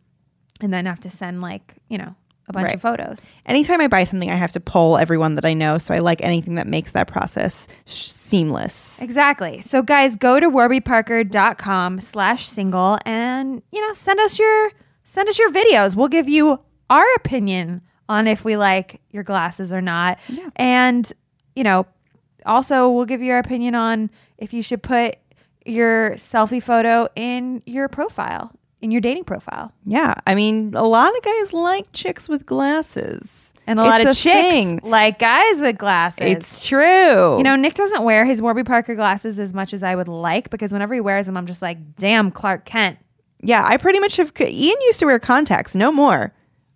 and 0.60 0.72
then 0.72 0.86
have 0.86 1.00
to 1.00 1.10
send 1.10 1.42
like, 1.42 1.74
you 1.88 1.98
know, 1.98 2.14
a 2.48 2.52
bunch 2.52 2.64
Right. 2.66 2.74
of 2.76 2.80
photos. 2.82 3.26
Anytime 3.44 3.80
I 3.80 3.88
buy 3.88 4.04
something, 4.04 4.30
I 4.30 4.36
have 4.36 4.52
to 4.52 4.60
poll 4.60 4.96
everyone 4.98 5.34
that 5.34 5.44
I 5.44 5.52
know. 5.52 5.78
So 5.78 5.92
I 5.94 5.98
like 5.98 6.22
anything 6.22 6.54
that 6.56 6.66
makes 6.66 6.92
that 6.92 7.08
process 7.08 7.66
sh- 7.86 8.06
seamless. 8.08 9.00
Exactly. 9.02 9.60
So 9.60 9.82
guys, 9.82 10.16
go 10.16 10.38
to 10.38 10.48
warbyparker.com 10.50 12.00
slash 12.00 12.48
single 12.48 12.98
and, 13.04 13.62
you 13.72 13.80
know, 13.86 13.92
send 13.94 14.20
us 14.20 14.38
your 14.38 14.70
send 15.04 15.28
us 15.28 15.38
your 15.38 15.50
videos. 15.50 15.94
We'll 15.94 16.08
give 16.08 16.28
you 16.28 16.60
our 16.90 17.04
opinion 17.16 17.82
on 18.08 18.26
if 18.26 18.44
we 18.44 18.56
like 18.56 19.00
your 19.10 19.22
glasses 19.24 19.72
or 19.72 19.80
not. 19.80 20.18
Yeah. 20.28 20.48
And, 20.56 21.12
you 21.54 21.64
know, 21.64 21.86
also 22.44 22.88
we'll 22.90 23.04
give 23.06 23.22
you 23.22 23.32
our 23.32 23.38
opinion 23.38 23.74
on 23.74 24.10
if 24.38 24.52
you 24.52 24.62
should 24.62 24.82
put 24.82 25.16
your 25.64 26.10
selfie 26.12 26.62
photo 26.62 27.08
in 27.16 27.62
your 27.66 27.88
profile, 27.88 28.52
in 28.80 28.90
your 28.90 29.00
dating 29.00 29.24
profile. 29.24 29.72
Yeah. 29.84 30.14
I 30.26 30.34
mean, 30.34 30.72
a 30.74 30.84
lot 30.84 31.16
of 31.16 31.22
guys 31.22 31.52
like 31.52 31.86
chicks 31.92 32.28
with 32.28 32.46
glasses. 32.46 33.42
And 33.68 33.80
a 33.80 33.82
lot 33.82 34.00
It's 34.00 34.10
of 34.10 34.16
chicks 34.16 34.48
thing. 34.48 34.80
like 34.84 35.18
guys 35.18 35.60
with 35.60 35.76
glasses. 35.76 36.18
It's 36.24 36.64
true. 36.68 37.38
You 37.38 37.42
know, 37.42 37.56
Nick 37.56 37.74
doesn't 37.74 38.04
wear 38.04 38.24
his 38.24 38.40
Warby 38.40 38.62
Parker 38.62 38.94
glasses 38.94 39.40
as 39.40 39.52
much 39.52 39.74
as 39.74 39.82
I 39.82 39.96
would 39.96 40.06
like 40.06 40.50
because 40.50 40.72
whenever 40.72 40.94
he 40.94 41.00
wears 41.00 41.26
them, 41.26 41.36
I'm 41.36 41.46
just 41.46 41.62
like, 41.62 41.96
damn, 41.96 42.30
Clark 42.30 42.64
Kent. 42.64 42.98
yeah, 43.42 43.64
I 43.66 43.76
pretty 43.76 43.98
much 43.98 44.16
have. 44.18 44.32
Ian 44.40 44.76
used 44.82 45.00
to 45.00 45.06
wear 45.06 45.18
contacts. 45.18 45.74
No 45.74 45.90
more. 45.90 46.32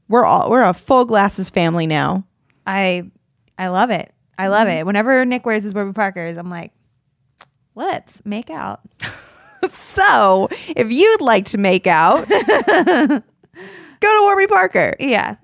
We're 0.08 0.24
all 0.24 0.50
we're 0.50 0.64
a 0.64 0.74
full 0.74 1.04
glasses 1.04 1.48
family 1.48 1.86
now. 1.86 2.24
I 2.66 3.08
I 3.56 3.68
love 3.68 3.90
it. 3.90 4.12
I 4.36 4.48
love 4.48 4.66
Mm-hmm. 4.66 4.78
it. 4.78 4.86
Whenever 4.86 5.24
Nick 5.24 5.46
wears 5.46 5.62
his 5.62 5.74
Warby 5.74 5.92
Parkers, 5.92 6.36
I'm 6.36 6.50
like, 6.50 6.72
let's 7.76 8.20
make 8.24 8.50
out. 8.50 8.80
so 9.70 10.48
if 10.68 10.92
you'd 10.92 11.20
like 11.20 11.46
to 11.46 11.58
make 11.58 11.86
out, 11.86 12.28
go 12.28 13.22
to 14.00 14.22
Warby 14.22 14.46
Parker. 14.46 14.94
Yeah. 14.98 15.36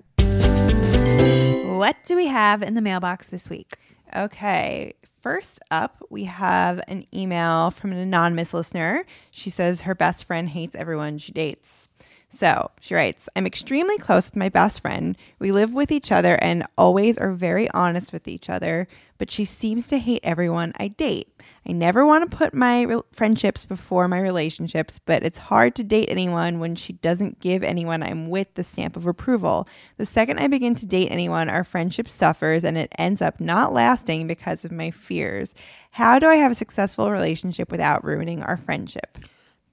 What 1.77 1.97
do 2.03 2.15
we 2.15 2.27
have 2.27 2.63
in 2.63 2.73
the 2.73 2.81
mailbox 2.81 3.29
this 3.29 3.49
week? 3.49 3.73
Okay. 4.15 4.93
First 5.21 5.59
up, 5.71 6.03
we 6.09 6.23
have 6.23 6.79
an 6.87 7.05
email 7.13 7.71
from 7.71 7.91
an 7.91 7.97
anonymous 7.97 8.53
listener. 8.53 9.05
She 9.31 9.49
says 9.49 9.81
her 9.81 9.93
best 9.93 10.25
friend 10.25 10.47
hates 10.47 10.75
everyone 10.75 11.17
she 11.17 11.31
dates. 11.31 11.89
So 12.29 12.71
she 12.79 12.93
writes, 12.93 13.27
I'm 13.35 13.45
extremely 13.47 13.97
close 13.97 14.27
with 14.27 14.35
my 14.35 14.49
best 14.49 14.81
friend. 14.81 15.17
We 15.39 15.51
live 15.51 15.73
with 15.73 15.91
each 15.91 16.11
other 16.11 16.35
and 16.41 16.65
always 16.77 17.17
are 17.17 17.31
very 17.31 17.69
honest 17.71 18.13
with 18.13 18.27
each 18.27 18.49
other, 18.49 18.87
but 19.17 19.31
she 19.31 19.45
seems 19.45 19.87
to 19.87 19.97
hate 19.97 20.21
everyone 20.23 20.73
I 20.77 20.89
date. 20.89 21.29
I 21.67 21.73
never 21.73 22.05
want 22.05 22.29
to 22.29 22.37
put 22.37 22.53
my 22.53 22.83
re- 22.83 23.01
friendships 23.11 23.65
before 23.65 24.07
my 24.07 24.19
relationships, 24.19 24.99
but 24.99 25.23
it's 25.23 25.37
hard 25.37 25.75
to 25.75 25.83
date 25.83 26.07
anyone 26.09 26.59
when 26.59 26.75
she 26.75 26.93
doesn't 26.93 27.39
give 27.39 27.63
anyone 27.63 28.03
I'm 28.03 28.29
with 28.29 28.53
the 28.53 28.63
stamp 28.63 28.95
of 28.95 29.05
approval. 29.05 29.67
The 29.97 30.05
second 30.05 30.39
I 30.39 30.47
begin 30.47 30.75
to 30.75 30.85
date 30.85 31.09
anyone, 31.11 31.49
our 31.49 31.63
friendship 31.63 32.07
suffers 32.07 32.63
and 32.63 32.77
it 32.77 32.93
ends 32.97 33.21
up 33.21 33.39
not 33.39 33.73
lasting 33.73 34.27
because 34.27 34.63
of 34.63 34.71
my 34.71 34.91
fears. 34.91 35.53
How 35.91 36.19
do 36.19 36.27
I 36.27 36.35
have 36.35 36.51
a 36.51 36.55
successful 36.55 37.11
relationship 37.11 37.71
without 37.71 38.05
ruining 38.05 38.43
our 38.43 38.57
friendship? 38.57 39.17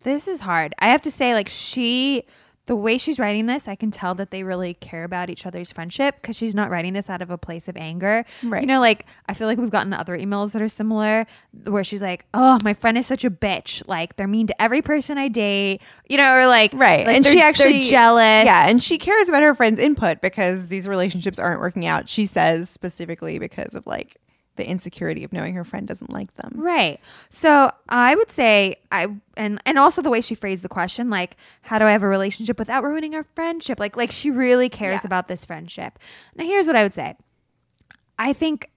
This 0.02 0.28
is 0.28 0.40
hard. 0.40 0.74
I 0.80 0.88
have 0.88 1.02
to 1.02 1.11
say, 1.11 1.33
like, 1.33 1.48
she, 1.48 2.24
the 2.66 2.74
way 2.77 2.96
she's 2.96 3.18
writing 3.18 3.44
this, 3.46 3.68
I 3.68 3.74
can 3.74 3.90
tell 3.90 4.14
that 4.14 4.31
they 4.31 4.42
really 4.42 4.72
care 4.74 5.05
about 5.05 5.29
each 5.29 5.44
other's 5.44 5.70
friendship 5.70 6.16
because 6.20 6.35
she's 6.35 6.55
not 6.55 6.70
writing 6.70 6.94
this 6.94 7.11
out 7.11 7.20
of 7.20 7.31
a 7.31 7.37
place 7.37 7.68
of 7.68 7.77
anger. 7.77 8.24
Right. 8.42 8.62
You 8.62 8.66
know, 8.66 8.81
like, 8.81 9.05
I 9.29 9.35
feel 9.35 9.46
like 9.46 9.59
we've 9.59 9.68
gotten 9.70 9.92
other 9.92 10.16
emails 10.16 10.53
that 10.53 10.62
are 10.62 10.68
similar 10.68 11.27
where 11.64 11.85
she's 11.85 12.00
like, 12.00 12.24
oh, 12.33 12.59
my 12.64 12.72
friend 12.72 12.96
is 12.96 13.07
such 13.07 13.22
a 13.24 13.31
bitch. 13.31 13.87
Like, 13.87 14.16
they're 14.16 14.27
mean 14.27 14.46
to 14.46 14.62
every 14.62 14.81
person 14.81 15.18
I 15.18 15.29
date, 15.29 15.83
you 16.09 16.16
know, 16.16 16.35
or 16.35 16.46
like, 16.46 16.72
Right. 16.72 17.07
like, 17.07 17.16
and 17.16 17.27
she 17.27 17.40
actually 17.40 17.83
jealous. 17.83 18.46
Yeah, 18.46 18.68
and 18.68 18.83
she 18.83 18.96
cares 18.96 19.29
about 19.29 19.42
her 19.42 19.55
friends' 19.55 19.79
input 19.79 20.22
because 20.22 20.68
these 20.68 20.88
relationships 20.88 21.38
aren't 21.38 21.61
working 21.61 21.85
out. 21.85 22.09
She 22.09 22.24
says 22.24 22.70
specifically 22.70 23.38
because 23.38 23.74
of 23.74 23.87
like 23.87 24.16
the 24.57 24.69
insecurity 24.69 25.25
of 25.25 25.33
knowing 25.33 25.55
her 25.55 25.64
friend 25.64 25.87
doesn't 25.88 26.12
like 26.12 26.35
them. 26.35 26.53
Right. 26.55 27.01
So 27.31 27.73
I 27.88 28.14
would 28.14 28.31
say 28.31 28.77
I 28.93 29.09
and 29.37 29.61
and 29.67 29.79
also 29.79 30.01
the 30.03 30.11
way 30.11 30.21
she 30.21 30.35
phrased 30.35 30.62
the 30.64 30.69
question, 30.69 31.11
like, 31.11 31.37
how 31.62 31.79
do 31.79 31.87
I 31.87 31.90
have 31.93 32.03
a 32.03 32.09
relationship 32.09 32.59
without 32.59 32.85
ruining 32.85 33.14
our 33.14 33.25
friendship? 33.35 33.81
Like 33.81 33.97
like 33.97 34.12
she 34.12 34.31
really 34.31 34.69
cares 34.69 35.01
Yeah. 35.03 35.07
about 35.09 35.29
this 35.29 35.45
friendship. 35.45 35.99
Now 36.37 36.45
here's 36.45 36.67
what 36.67 36.77
I 36.77 36.83
would 36.83 36.95
say. 36.95 37.17
I 38.19 38.33
think 38.33 38.71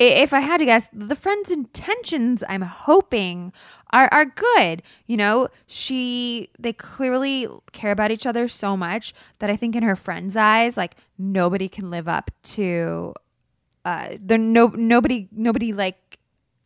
if 0.00 0.32
I 0.34 0.40
had 0.40 0.58
to 0.58 0.64
guess, 0.64 0.88
the 0.92 1.14
friend's 1.14 1.52
intentions, 1.52 2.42
I'm 2.48 2.62
hoping, 2.62 3.52
are 3.92 4.08
are 4.12 4.24
good. 4.24 4.82
You 5.06 5.16
know, 5.16 5.48
she 5.66 6.48
they 6.58 6.72
clearly 6.72 7.46
care 7.72 7.92
about 7.92 8.10
each 8.10 8.26
other 8.26 8.48
so 8.48 8.76
much 8.76 9.14
that 9.38 9.50
I 9.50 9.56
think 9.56 9.76
in 9.76 9.84
her 9.84 9.94
friend's 9.96 10.36
eyes, 10.36 10.76
like 10.76 10.96
nobody 11.16 11.68
can 11.68 11.90
live 11.90 12.08
up 12.08 12.30
to 12.54 13.14
uh 13.84 14.08
there 14.20 14.38
no 14.38 14.68
nobody 14.68 15.28
nobody 15.32 15.72
like 15.72 16.18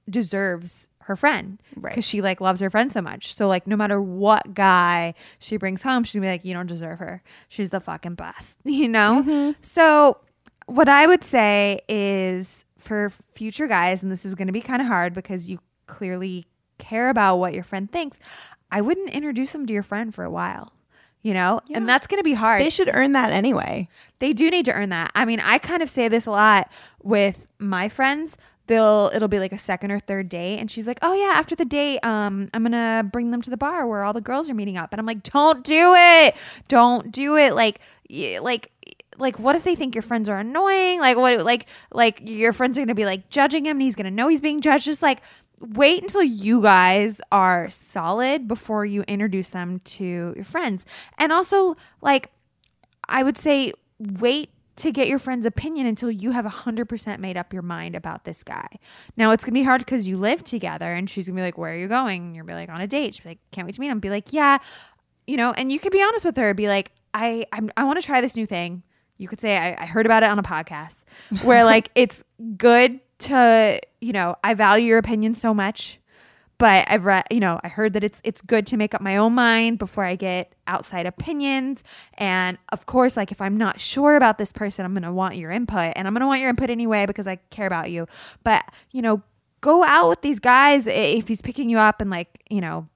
deserves 0.09 0.89
her 1.01 1.17
friend. 1.17 1.61
Right. 1.75 1.91
because 1.91 2.07
she 2.07 2.21
like 2.21 2.41
loves 2.41 2.61
her 2.61 2.69
friend 2.69 2.93
so 2.93 3.01
much. 3.01 3.35
So 3.35 3.49
like 3.49 3.67
no 3.67 3.77
matter 3.77 4.01
what 4.01 4.55
guy 4.55 5.15
she 5.39 5.57
brings 5.57 5.83
home 5.83 6.05
she's 6.05 6.15
gonna 6.15 6.27
be 6.27 6.31
like 6.31 6.45
you 6.45 6.55
don't 6.55 6.67
deserve 6.67 6.99
her. 6.99 7.23
She's 7.49 7.71
the 7.71 7.81
fucking 7.81 8.15
best 8.15 8.59
you 8.65 8.89
know? 8.89 9.55
So 9.63 10.19
what 10.67 10.87
i 10.87 11.07
would 11.07 11.25
say 11.25 11.81
is 11.89 12.63
for 12.77 13.09
future 13.09 13.67
guys 13.67 14.03
and 14.03 14.13
this 14.13 14.27
is 14.27 14.35
gonna 14.35 14.53
be 14.53 14.61
kind 14.61 14.83
of 14.83 14.87
hard 14.87 15.15
because 15.15 15.49
you 15.49 15.59
clearly 15.87 16.45
care 16.77 17.09
about 17.09 17.37
what 17.37 17.55
your 17.55 17.65
friend 17.65 17.91
thinks 17.91 18.19
i 18.71 18.79
wouldn't 18.79 19.09
introduce 19.09 19.53
them 19.53 19.67
to 19.67 19.73
your 19.73 19.83
friend 19.83 20.15
for 20.15 20.25
a 20.25 20.31
while 20.31 20.71
you 21.23 21.35
know 21.35 21.61
and 21.75 21.89
that's 21.89 22.07
gonna 22.07 22.23
be 22.23 22.35
hard 22.35 22.63
They 22.63 22.71
should 22.71 22.91
earn 22.93 23.13
that 23.13 23.31
anyway. 23.33 23.89
they 24.21 24.33
do 24.33 24.51
need 24.51 24.65
to 24.67 24.73
earn 24.73 24.91
that. 24.91 25.11
I 25.15 25.25
mean, 25.25 25.41
I 25.41 25.59
kind 25.59 25.83
of 25.83 25.91
say 25.91 26.09
this 26.09 26.27
a 26.27 26.31
lot 26.31 26.71
with 27.03 27.49
my 27.59 27.89
friends. 27.89 28.37
They'll 28.67 29.11
it'll 29.15 29.29
be 29.29 29.39
like 29.39 29.53
a 29.53 29.59
second 29.59 29.91
or 29.93 29.99
third 29.99 30.29
date 30.29 30.59
and 30.59 30.71
she's 30.71 30.87
like, 30.87 30.99
"Oh 31.01 31.15
yeah, 31.15 31.33
after 31.39 31.57
the 31.57 31.65
date, 31.65 32.01
um 32.05 32.51
I'm 32.53 32.63
going 32.63 32.73
to 32.73 33.09
bring 33.09 33.31
them 33.31 33.41
to 33.43 33.51
the 33.51 33.57
bar 33.57 33.87
where 33.87 34.05
all 34.05 34.13
the 34.13 34.21
girls 34.21 34.51
are 34.51 34.55
meeting 34.55 34.77
up." 34.77 34.93
And 34.93 35.01
I'm 35.01 35.07
like, 35.07 35.23
"Don't 35.23 35.65
do 35.65 35.95
it. 35.97 36.37
Don't 36.69 37.11
do 37.11 37.37
it. 37.37 37.55
Like 37.55 37.81
like 38.41 38.71
like 39.19 39.39
what 39.39 39.57
if 39.57 39.65
they 39.65 39.75
think 39.75 39.95
your 39.95 40.03
friends 40.03 40.29
are 40.29 40.39
annoying? 40.39 41.01
Like 41.01 41.17
what 41.17 41.45
like 41.45 41.67
like 41.93 42.21
your 42.25 42.53
friends 42.53 42.77
are 42.77 42.83
going 42.83 42.89
to 42.89 42.95
be 42.95 43.07
like 43.07 43.31
judging 43.31 43.65
him 43.65 43.77
and 43.79 43.83
he's 43.83 43.95
going 43.95 44.05
to 44.05 44.11
know 44.11 44.29
he's 44.29 44.41
being 44.43 44.61
judged. 44.61 44.85
Just 44.85 45.03
like 45.03 45.21
wait 45.61 46.03
until 46.03 46.23
you 46.23 46.63
guys 46.63 47.21
are 47.33 47.69
solid 47.71 48.49
before 48.49 48.85
you 48.85 49.03
introduce 49.03 49.51
them 49.51 49.81
to 49.81 50.33
your 50.37 50.45
friends. 50.45 50.85
And 51.19 51.33
also 51.33 51.77
like 52.01 52.31
I 53.09 53.23
would 53.23 53.39
say 53.39 53.73
wait 53.99 54.51
to 54.79 54.93
get 54.93 55.09
your 55.09 55.19
friend's 55.19 55.45
opinion 55.45 55.87
until 55.87 56.11
you 56.11 56.31
have 56.31 56.45
100% 56.45 57.19
made 57.19 57.37
up 57.37 57.53
your 57.53 57.63
mind 57.63 57.97
about 57.97 58.25
this 58.25 58.45
guy. 58.45 58.69
Now, 59.17 59.33
it's 59.33 59.45
going 59.45 59.53
to 59.53 59.61
be 59.61 59.65
hard 59.65 59.81
because 59.81 60.07
you 60.07 60.17
live 60.17 60.45
together 60.45 60.93
and 60.95 61.11
she's 61.11 61.27
going 61.27 61.37
to 61.37 61.41
be 61.41 61.45
like, 61.45 61.59
Where 61.59 61.73
are 61.73 61.77
you 61.77 61.89
going? 61.89 62.27
And 62.27 62.37
you're 62.37 62.45
gonna 62.45 62.57
be 62.57 62.61
like, 62.61 62.71
On 62.71 62.81
a 62.81 62.87
date. 62.87 63.17
She'll 63.17 63.25
be 63.25 63.31
like, 63.31 63.39
Can't 63.51 63.67
wait 63.67 63.75
to 63.75 63.81
meet 63.81 63.89
him. 63.89 63.99
Be 63.99 64.11
like, 64.11 64.33
Yeah. 64.33 64.59
You 65.27 65.37
know, 65.37 65.53
and 65.53 65.71
you 65.73 65.79
could 65.79 65.93
be 65.93 66.03
honest 66.03 66.25
with 66.25 66.37
her. 66.37 66.55
Be 66.55 66.69
like, 66.69 66.93
I, 67.13 67.45
I'm, 67.53 67.71
I 67.77 67.85
want 67.85 68.01
to 68.01 68.07
try 68.07 68.21
this 68.21 68.37
new 68.37 68.47
thing. 68.47 68.83
You 69.19 69.27
could 69.27 69.41
say, 69.41 69.59
I, 69.59 69.83
I 69.83 69.87
heard 69.87 70.07
about 70.07 70.23
it 70.23 70.31
on 70.31 70.39
a 70.39 70.43
podcast 70.43 71.05
where 71.43 71.65
like 71.65 71.91
it's 71.95 72.23
good 72.57 73.01
to, 73.19 73.81
you 74.01 74.13
know, 74.13 74.37
I 74.45 74.55
value 74.55 74.87
your 74.87 74.99
opinion 74.99 75.35
so 75.35 75.53
much 75.53 75.99
but 76.59 76.87
I've 76.91 77.05
read, 77.05 77.25
you 77.31 77.39
know, 77.39 77.61
I 77.63 77.69
heard 77.69 77.93
that 77.93 78.03
it's 78.03 78.21
it's 78.25 78.41
good 78.41 78.67
to 78.67 78.77
make 78.77 78.93
up 78.93 79.01
my 79.01 79.17
own 79.17 79.35
mind 79.35 79.79
before 79.79 80.05
I 80.05 80.17
get 80.17 80.53
outside 80.67 81.07
opinions. 81.07 81.85
And 82.15 82.59
of 82.71 82.85
course, 82.87 83.17
like 83.17 83.31
if 83.31 83.41
I'm 83.41 83.57
not 83.57 83.79
sure 83.79 84.17
about 84.17 84.39
this 84.39 84.53
person, 84.53 84.85
I'm 84.85 84.93
gonna 84.93 85.13
want 85.13 85.37
your 85.37 85.53
input, 85.53 85.93
and 85.95 86.07
I'm 86.07 86.15
gonna 86.15 86.27
want 86.27 86.41
your 86.41 86.51
input 86.51 86.69
anyway 86.69 87.07
because 87.07 87.29
I 87.29 87.37
care 87.51 87.69
about 87.69 87.93
you. 87.93 88.09
But 88.43 88.65
you 88.91 89.03
know, 89.03 89.23
go 89.61 89.85
out 89.85 90.09
with 90.09 90.23
these 90.23 90.41
guys 90.41 90.89
if 90.89 91.29
he's 91.29 91.41
picking 91.41 91.71
you 91.71 91.79
up 91.79 92.01
and 92.01 92.11
like 92.11 92.43
you 92.51 92.61
know 92.61 92.89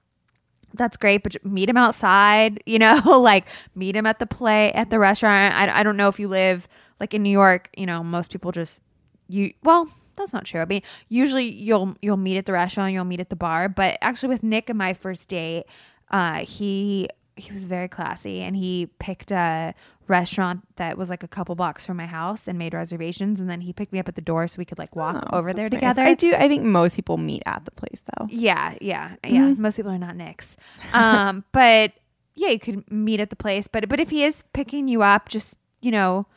that's 0.73 0.97
great, 0.97 1.23
but 1.23 1.43
meet 1.45 1.69
him 1.69 1.77
outside, 1.77 2.61
you 2.65 2.79
know, 2.79 2.99
like 3.21 3.47
meet 3.75 3.95
him 3.95 4.05
at 4.05 4.19
the 4.19 4.25
play 4.25 4.73
at 4.73 4.89
the 4.89 4.99
restaurant. 4.99 5.55
I, 5.55 5.79
I 5.79 5.83
don't 5.83 5.95
know 5.95 6.09
if 6.09 6.19
you 6.19 6.27
live 6.27 6.67
like 6.99 7.13
in 7.13 7.23
New 7.23 7.29
York, 7.29 7.69
you 7.77 7.85
know, 7.85 8.03
most 8.03 8.29
people 8.29 8.51
just 8.51 8.81
you 9.29 9.53
well, 9.63 9.89
that's 10.15 10.33
not 10.33 10.45
true. 10.45 10.61
I 10.61 10.65
mean, 10.65 10.81
usually 11.09 11.45
you'll 11.51 11.95
you'll 12.01 12.17
meet 12.17 12.37
at 12.37 12.45
the 12.45 12.53
restaurant, 12.53 12.93
you'll 12.93 13.05
meet 13.05 13.19
at 13.19 13.29
the 13.29 13.35
bar, 13.35 13.69
but 13.69 13.97
actually 14.01 14.29
with 14.29 14.43
Nick 14.43 14.69
and 14.69 14.77
my 14.77 14.93
first 14.93 15.29
date, 15.29 15.63
uh 16.11 16.45
he 16.45 17.07
he 17.35 17.51
was 17.51 17.65
very 17.65 17.87
classy 17.87 18.41
and 18.41 18.55
he 18.55 18.85
picked 18.99 19.31
a 19.31 19.73
restaurant 20.07 20.61
that 20.75 20.97
was 20.99 21.09
like 21.09 21.23
a 21.23 21.27
couple 21.27 21.55
blocks 21.55 21.83
from 21.83 21.97
my 21.97 22.05
house 22.05 22.47
and 22.47 22.59
made 22.59 22.73
reservations 22.75 23.39
and 23.39 23.49
then 23.49 23.61
he 23.61 23.73
picked 23.73 23.91
me 23.91 23.97
up 23.97 24.07
at 24.07 24.13
the 24.13 24.21
door 24.21 24.47
so 24.47 24.59
we 24.59 24.65
could 24.65 24.77
like 24.77 24.95
walk 24.95 25.15
Oh, 25.31 25.37
over 25.39 25.51
there 25.53 25.63
nice. 25.67 25.71
together. 25.77 26.01
I 26.03 26.13
do. 26.13 26.33
I 26.35 26.47
think 26.47 26.61
most 26.63 26.95
people 26.95 27.17
meet 27.17 27.41
at 27.47 27.65
the 27.65 27.71
place 27.71 28.03
though. 28.17 28.27
Yeah, 28.29 28.75
yeah, 28.81 29.15
yeah. 29.25 29.53
Most 29.57 29.77
people 29.77 29.91
are 29.91 29.97
not 29.97 30.15
Nicks. 30.15 30.57
Um, 30.93 31.43
but 31.53 31.93
yeah, 32.35 32.49
you 32.49 32.59
could 32.59 32.91
meet 32.91 33.19
at 33.19 33.31
the 33.31 33.35
place. 33.35 33.67
But 33.67 33.89
but 33.89 33.99
if 33.99 34.11
he 34.11 34.23
is 34.23 34.43
picking 34.53 34.87
you 34.87 35.01
up, 35.01 35.27
just 35.29 35.55
you 35.81 35.89
know, 35.91 36.27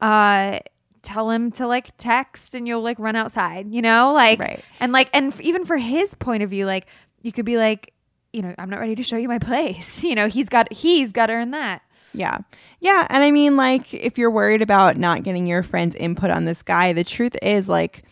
uh, 0.00 0.60
tell 1.06 1.30
him 1.30 1.50
to 1.52 1.66
like 1.66 1.96
text, 1.96 2.54
and 2.54 2.66
you'll 2.68 2.82
like 2.82 2.98
run 2.98 3.16
outside. 3.16 3.72
You 3.72 3.80
know, 3.82 4.12
like 4.12 4.38
Right. 4.40 4.64
and 4.80 4.92
like 4.92 5.08
and 5.14 5.32
f- 5.32 5.40
even 5.40 5.64
for 5.64 5.76
his 5.78 6.14
point 6.14 6.42
of 6.42 6.50
view, 6.50 6.66
like 6.66 6.86
you 7.22 7.32
could 7.32 7.44
be 7.46 7.56
like, 7.56 7.92
you 8.32 8.42
know, 8.42 8.54
I'm 8.58 8.68
not 8.68 8.80
ready 8.80 8.94
to 8.96 9.02
show 9.02 9.16
you 9.16 9.28
my 9.28 9.38
place. 9.38 10.02
You 10.04 10.14
know, 10.14 10.28
he's 10.28 10.48
got 10.48 10.72
he's 10.72 11.12
got 11.12 11.26
to 11.26 11.32
earn 11.34 11.52
that. 11.52 11.82
Yeah. 12.12 12.38
Yeah. 12.80 13.06
And 13.10 13.22
I 13.22 13.30
mean, 13.30 13.56
like, 13.56 13.92
if 13.92 14.16
you're 14.18 14.30
worried 14.30 14.62
about 14.62 14.96
not 14.96 15.22
getting 15.22 15.46
your 15.46 15.62
friend's 15.62 15.94
input 15.96 16.30
on 16.30 16.44
this 16.46 16.62
guy, 16.62 16.92
the 16.94 17.04
truth 17.04 17.36
is, 17.42 17.68
like, 17.68 18.04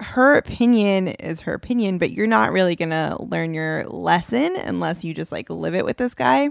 her 0.00 0.36
opinion 0.36 1.08
is 1.08 1.40
her 1.42 1.54
opinion, 1.54 1.96
but 1.96 2.10
you're 2.10 2.26
not 2.26 2.52
really 2.52 2.76
going 2.76 2.90
to 2.90 3.16
learn 3.20 3.54
your 3.54 3.84
lesson 3.84 4.54
unless 4.56 5.04
you 5.04 5.14
just 5.14 5.32
like 5.32 5.48
live 5.48 5.74
it 5.74 5.86
with 5.86 5.96
this 5.96 6.12
guy. 6.14 6.50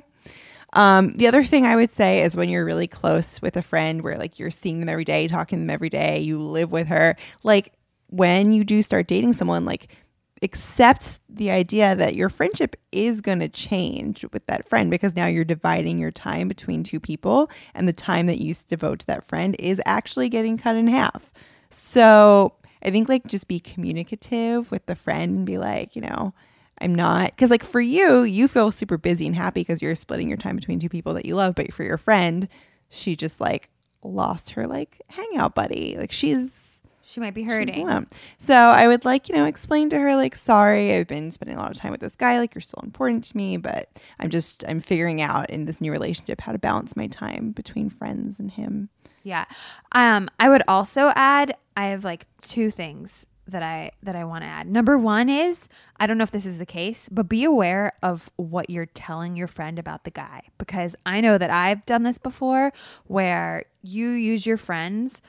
Um, 0.76 1.14
the 1.14 1.28
other 1.28 1.44
thing 1.44 1.66
I 1.66 1.76
would 1.76 1.92
say 1.92 2.22
is 2.22 2.36
when 2.36 2.50
you're 2.50 2.66
really 2.66 2.88
close 2.88 3.42
with 3.42 3.56
a 3.56 3.62
friend 3.62 4.02
where 4.02 4.18
like 4.18 4.40
you're 4.40 4.52
seeing 4.52 4.82
them 4.82 4.90
every 4.90 5.06
day, 5.06 5.28
talking 5.28 5.60
to 5.60 5.62
them 5.62 5.70
every 5.70 5.90
day, 5.90 6.20
you 6.20 6.38
live 6.38 6.72
with 6.72 6.88
her, 6.88 7.16
like 7.44 7.74
when 8.08 8.52
you 8.52 8.64
do 8.64 8.82
start 8.82 9.08
dating 9.08 9.34
someone, 9.34 9.66
like 9.66 9.96
accept 10.42 11.20
the 11.30 11.50
idea 11.50 11.96
that 11.96 12.16
your 12.16 12.30
friendship 12.30 12.76
is 12.92 13.22
going 13.22 13.40
to 13.40 13.48
change 13.48 14.26
with 14.34 14.46
that 14.48 14.68
friend 14.68 14.92
because 14.92 15.16
now 15.16 15.26
you're 15.26 15.46
dividing 15.46 15.98
your 15.98 16.12
time 16.12 16.48
between 16.48 16.84
two 16.84 17.00
people 17.00 17.50
and 17.74 17.88
the 17.88 17.94
time 17.94 18.26
that 18.28 18.42
you 18.42 18.54
devote 18.68 19.00
to 19.00 19.08
that 19.08 19.26
friend 19.26 19.56
is 19.60 19.82
actually 19.86 20.28
getting 20.30 20.58
cut 20.58 20.76
in 20.76 20.88
half. 20.88 21.32
So 21.70 22.54
I 22.84 22.92
think 22.92 23.08
like 23.08 23.26
just 23.28 23.48
be 23.48 23.60
communicative 23.60 24.72
with 24.72 24.86
the 24.86 24.96
friend 24.96 25.38
and 25.38 25.46
be 25.46 25.58
like, 25.58 25.96
you 25.96 26.02
know, 26.02 26.34
I'm 26.82 26.94
not 26.94 27.32
because 27.32 27.52
like 27.52 27.64
for 27.64 27.82
you, 27.82 28.24
you 28.24 28.48
feel 28.48 28.72
super 28.72 28.98
busy 28.98 29.26
and 29.26 29.36
happy 29.36 29.62
because 29.62 29.82
you're 29.82 29.96
splitting 29.96 30.28
your 30.28 30.38
time 30.38 30.56
between 30.56 30.80
two 30.80 30.90
people 30.90 31.14
that 31.14 31.26
you 31.26 31.36
love. 31.36 31.56
But 31.56 31.74
for 31.74 31.84
your 31.84 31.98
friend, 31.98 32.48
she 32.90 33.16
just 33.16 33.40
like 33.40 33.70
lost 34.04 34.52
her 34.52 34.68
like 34.68 35.02
hangout 35.08 35.56
buddy. 35.56 35.96
Like 35.98 36.12
she's 36.12 36.84
She 37.02 37.20
might 37.20 37.34
be 37.34 37.44
hurting. 37.44 38.08
So 38.40 38.56
I 38.56 38.88
would 38.88 39.06
like, 39.06 39.30
you 39.30 39.36
know, 39.36 39.46
explain 39.46 39.90
to 39.92 40.00
her 40.00 40.16
like, 40.16 40.36
sorry, 40.36 40.94
I've 40.94 41.08
been 41.08 41.32
spending 41.32 41.56
a 41.56 41.62
lot 41.62 41.72
of 41.72 41.78
time 41.78 41.92
with 41.92 42.02
this 42.02 42.16
guy. 42.16 42.40
Like, 42.40 42.56
you're 42.56 42.62
still 42.62 42.82
important 42.84 43.24
to 43.26 43.38
me, 43.38 43.58
but 43.58 43.90
I'm 44.20 44.30
just 44.30 44.66
I'm 44.68 44.80
figuring 44.80 45.22
out 45.22 45.50
in 45.50 45.66
this 45.66 45.80
new 45.80 45.92
relationship 45.92 46.42
how 46.42 46.52
to 46.52 46.58
balance 46.58 46.96
my 46.96 47.08
time 47.08 47.52
between 47.52 47.90
friends 47.90 48.40
and 48.40 48.52
him. 48.52 48.90
Yeah. 49.24 49.46
Um, 49.94 50.30
I 50.40 50.50
would 50.50 50.64
also 50.68 51.12
add 51.16 51.56
I 51.78 51.86
have 51.88 52.04
like 52.04 52.26
two 52.42 52.70
things 52.72 53.26
that 53.48 53.64
I 53.64 53.92
that 54.04 54.16
I 54.16 54.24
want 54.24 54.44
to 54.44 54.48
add. 54.48 54.68
Number 54.68 54.98
one 54.98 55.30
is 55.30 55.68
I 56.00 56.08
don't 56.08 56.18
know 56.18 56.24
if 56.24 56.32
this 56.32 56.46
is 56.46 56.58
the 56.58 56.66
case, 56.66 57.08
but 57.12 57.30
be 57.30 57.44
aware 57.44 57.94
of 58.02 58.30
what 58.38 58.70
you're 58.70 58.88
telling 58.88 59.36
your 59.36 59.48
friend 59.48 59.78
about 59.78 60.04
the 60.04 60.12
guy 60.12 60.44
because 60.58 60.96
I 61.06 61.22
know 61.22 61.38
that 61.38 61.50
I've 61.50 61.86
done 61.86 62.04
this 62.04 62.18
before 62.18 62.72
where 63.06 63.64
you 63.82 64.10
use 64.10 64.46
your 64.46 64.58
friends 64.58 65.22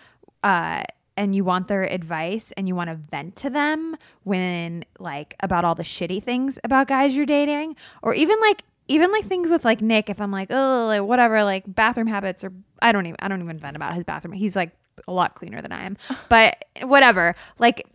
uh 0.43 0.83
and 1.17 1.35
you 1.35 1.45
want 1.45 1.69
their 1.69 1.83
advice 1.83 2.53
and 2.57 2.69
you 2.69 2.75
want 2.75 2.91
to 2.91 2.97
vent 2.97 3.37
to 3.37 3.51
them 3.51 3.97
when 4.25 4.85
like 4.99 5.35
about 5.41 5.65
all 5.65 5.75
the 5.75 5.83
shitty 5.83 6.23
things 6.23 6.59
about 6.63 6.89
guys 6.89 7.17
you're 7.17 7.27
dating 7.27 7.75
or 8.03 8.15
even 8.15 8.39
like 8.41 8.63
even 8.89 9.11
like 9.11 9.25
things 9.25 9.51
with 9.51 9.65
like 9.65 9.81
Nick 9.81 10.11
if 10.11 10.21
I'm 10.21 10.31
like 10.31 10.49
oh 10.51 10.87
like 10.87 11.03
whatever 11.03 11.43
like 11.45 11.65
bathroom 11.67 12.07
habits 12.07 12.45
or 12.45 12.53
I 12.81 12.93
don't 12.93 13.07
even 13.07 13.17
I 13.21 13.29
don't 13.29 13.43
even 13.43 13.59
vent 13.59 13.77
about 13.77 13.95
his 13.95 14.05
bathroom 14.05 14.33
he's 14.35 14.55
like 14.55 14.73
a 15.09 15.13
lot 15.13 15.35
cleaner 15.35 15.61
than 15.61 15.73
I 15.73 15.85
am 15.85 15.97
but 16.29 16.65
whatever 16.83 17.35
like 17.59 17.87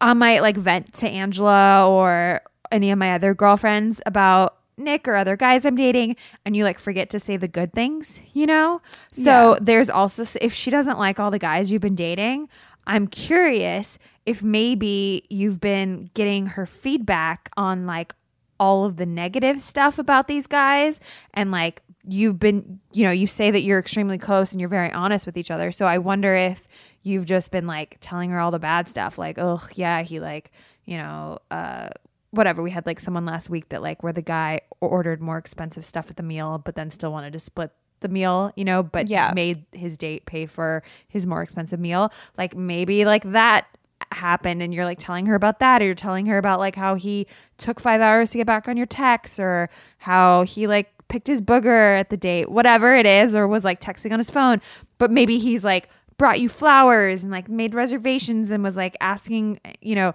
I 0.00 0.12
might 0.12 0.42
like 0.42 0.56
vent 0.56 0.92
to 0.94 1.08
Angela 1.08 1.88
or 1.88 2.42
any 2.70 2.90
of 2.90 2.98
my 2.98 3.14
other 3.14 3.34
girlfriends 3.34 4.00
about 4.06 4.56
Nick 4.78 5.08
or 5.08 5.16
other 5.16 5.36
guys 5.36 5.64
I'm 5.64 5.76
dating 5.76 6.16
and 6.44 6.54
you 6.54 6.64
like 6.64 6.78
forget 6.78 7.08
to 7.10 7.20
say 7.20 7.36
the 7.38 7.48
good 7.48 7.72
things, 7.72 8.20
you 8.34 8.44
know? 8.46 8.82
So 9.10 9.52
Yeah. 9.54 9.58
there's 9.62 9.88
also 9.88 10.24
if 10.40 10.52
she 10.52 10.70
doesn't 10.70 10.98
like 10.98 11.18
all 11.18 11.30
the 11.30 11.38
guys 11.38 11.70
you've 11.70 11.80
been 11.82 11.94
dating, 11.94 12.48
I'm 12.86 13.06
curious 13.06 13.98
if 14.26 14.42
maybe 14.42 15.24
you've 15.30 15.60
been 15.60 16.10
getting 16.14 16.46
her 16.46 16.66
feedback 16.66 17.50
on 17.56 17.86
like 17.86 18.14
all 18.60 18.84
of 18.84 18.96
the 18.96 19.06
negative 19.06 19.60
stuff 19.60 19.98
about 19.98 20.28
these 20.28 20.46
guys 20.46 20.98
and 21.34 21.50
like 21.50 21.82
you've 22.08 22.38
been 22.38 22.80
you 22.92 23.04
know 23.04 23.10
you 23.10 23.26
say 23.26 23.50
that 23.50 23.62
you're 23.62 23.78
extremely 23.78 24.16
close 24.16 24.52
and 24.52 24.60
you're 24.60 24.68
very 24.70 24.90
honest 24.92 25.26
with 25.26 25.36
each 25.36 25.50
other 25.50 25.70
so 25.72 25.84
i 25.84 25.98
wonder 25.98 26.34
if 26.34 26.66
you've 27.06 27.24
just 27.24 27.50
been 27.52 27.66
like 27.68 27.96
telling 28.00 28.30
her 28.30 28.40
all 28.40 28.50
the 28.50 28.58
bad 28.58 28.88
stuff 28.88 29.16
like 29.16 29.38
oh 29.38 29.60
yeah 29.74 30.02
he 30.02 30.18
like 30.18 30.50
you 30.84 30.96
know 30.96 31.38
uh 31.52 31.88
whatever 32.30 32.62
we 32.62 32.70
had 32.70 32.84
like 32.84 32.98
someone 32.98 33.24
last 33.24 33.48
week 33.48 33.68
that 33.68 33.80
like 33.80 34.02
where 34.02 34.12
the 34.12 34.20
guy 34.22 34.60
ordered 34.80 35.22
more 35.22 35.38
expensive 35.38 35.84
stuff 35.84 36.10
at 36.10 36.16
the 36.16 36.22
meal 36.22 36.60
but 36.64 36.74
then 36.74 36.90
still 36.90 37.12
wanted 37.12 37.32
to 37.32 37.38
split 37.38 37.70
the 38.00 38.08
meal 38.08 38.50
you 38.56 38.64
know 38.64 38.82
but 38.82 39.08
Yeah. 39.08 39.32
made 39.34 39.64
his 39.72 39.96
date 39.96 40.26
pay 40.26 40.46
for 40.46 40.82
his 41.08 41.26
more 41.26 41.42
expensive 41.42 41.78
meal 41.78 42.12
like 42.36 42.56
maybe 42.56 43.04
like 43.04 43.22
that 43.32 43.66
happened 44.12 44.60
and 44.62 44.74
you're 44.74 44.84
like 44.84 44.98
telling 44.98 45.26
her 45.26 45.34
about 45.36 45.60
that 45.60 45.80
or 45.80 45.84
you're 45.86 45.94
telling 45.94 46.26
her 46.26 46.38
about 46.38 46.58
like 46.58 46.74
how 46.76 46.96
he 46.96 47.26
took 47.56 47.78
five 47.80 48.00
hours 48.00 48.30
to 48.32 48.38
get 48.38 48.46
back 48.46 48.66
on 48.68 48.76
your 48.76 48.86
text 48.86 49.38
or 49.38 49.70
how 49.98 50.42
he 50.42 50.66
like 50.66 50.90
picked 51.08 51.28
his 51.28 51.40
booger 51.40 51.98
at 51.98 52.10
the 52.10 52.16
date 52.16 52.50
whatever 52.50 52.94
it 52.96 53.06
is 53.06 53.32
or 53.34 53.46
was 53.46 53.64
like 53.64 53.80
texting 53.80 54.12
on 54.12 54.18
his 54.18 54.28
phone 54.28 54.60
but 54.98 55.10
maybe 55.10 55.38
he's 55.38 55.62
like 55.64 55.88
brought 56.18 56.40
you 56.40 56.48
flowers 56.48 57.22
and 57.22 57.30
like 57.30 57.48
made 57.48 57.74
reservations 57.74 58.50
and 58.50 58.62
was 58.62 58.76
like 58.76 58.96
asking 59.00 59.60
you 59.80 59.94
know 59.94 60.14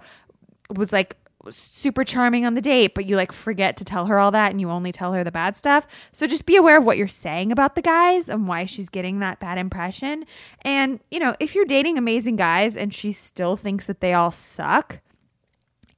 was 0.74 0.92
like 0.92 1.16
super 1.50 2.04
charming 2.04 2.46
on 2.46 2.54
the 2.54 2.60
date, 2.60 2.94
but 2.94 3.06
you 3.06 3.16
like 3.16 3.32
forget 3.32 3.76
to 3.78 3.84
tell 3.84 4.06
her 4.06 4.18
all 4.18 4.30
that 4.30 4.50
and 4.50 4.60
you 4.60 4.70
only 4.70 4.92
tell 4.92 5.12
her 5.12 5.24
the 5.24 5.32
bad 5.32 5.56
stuff. 5.56 5.86
So 6.12 6.26
just 6.26 6.46
be 6.46 6.56
aware 6.56 6.78
of 6.78 6.84
what 6.84 6.96
you're 6.96 7.08
saying 7.08 7.52
about 7.52 7.74
the 7.74 7.82
guys 7.82 8.28
and 8.28 8.46
why 8.46 8.66
she's 8.66 8.88
getting 8.88 9.20
that 9.20 9.40
bad 9.40 9.58
impression. 9.58 10.24
And, 10.62 11.00
you 11.10 11.18
know, 11.18 11.34
if 11.40 11.54
you're 11.54 11.64
dating 11.64 11.98
amazing 11.98 12.36
guys 12.36 12.76
and 12.76 12.92
she 12.92 13.12
still 13.12 13.56
thinks 13.56 13.86
that 13.86 14.00
they 14.00 14.12
all 14.12 14.30
suck 14.30 15.00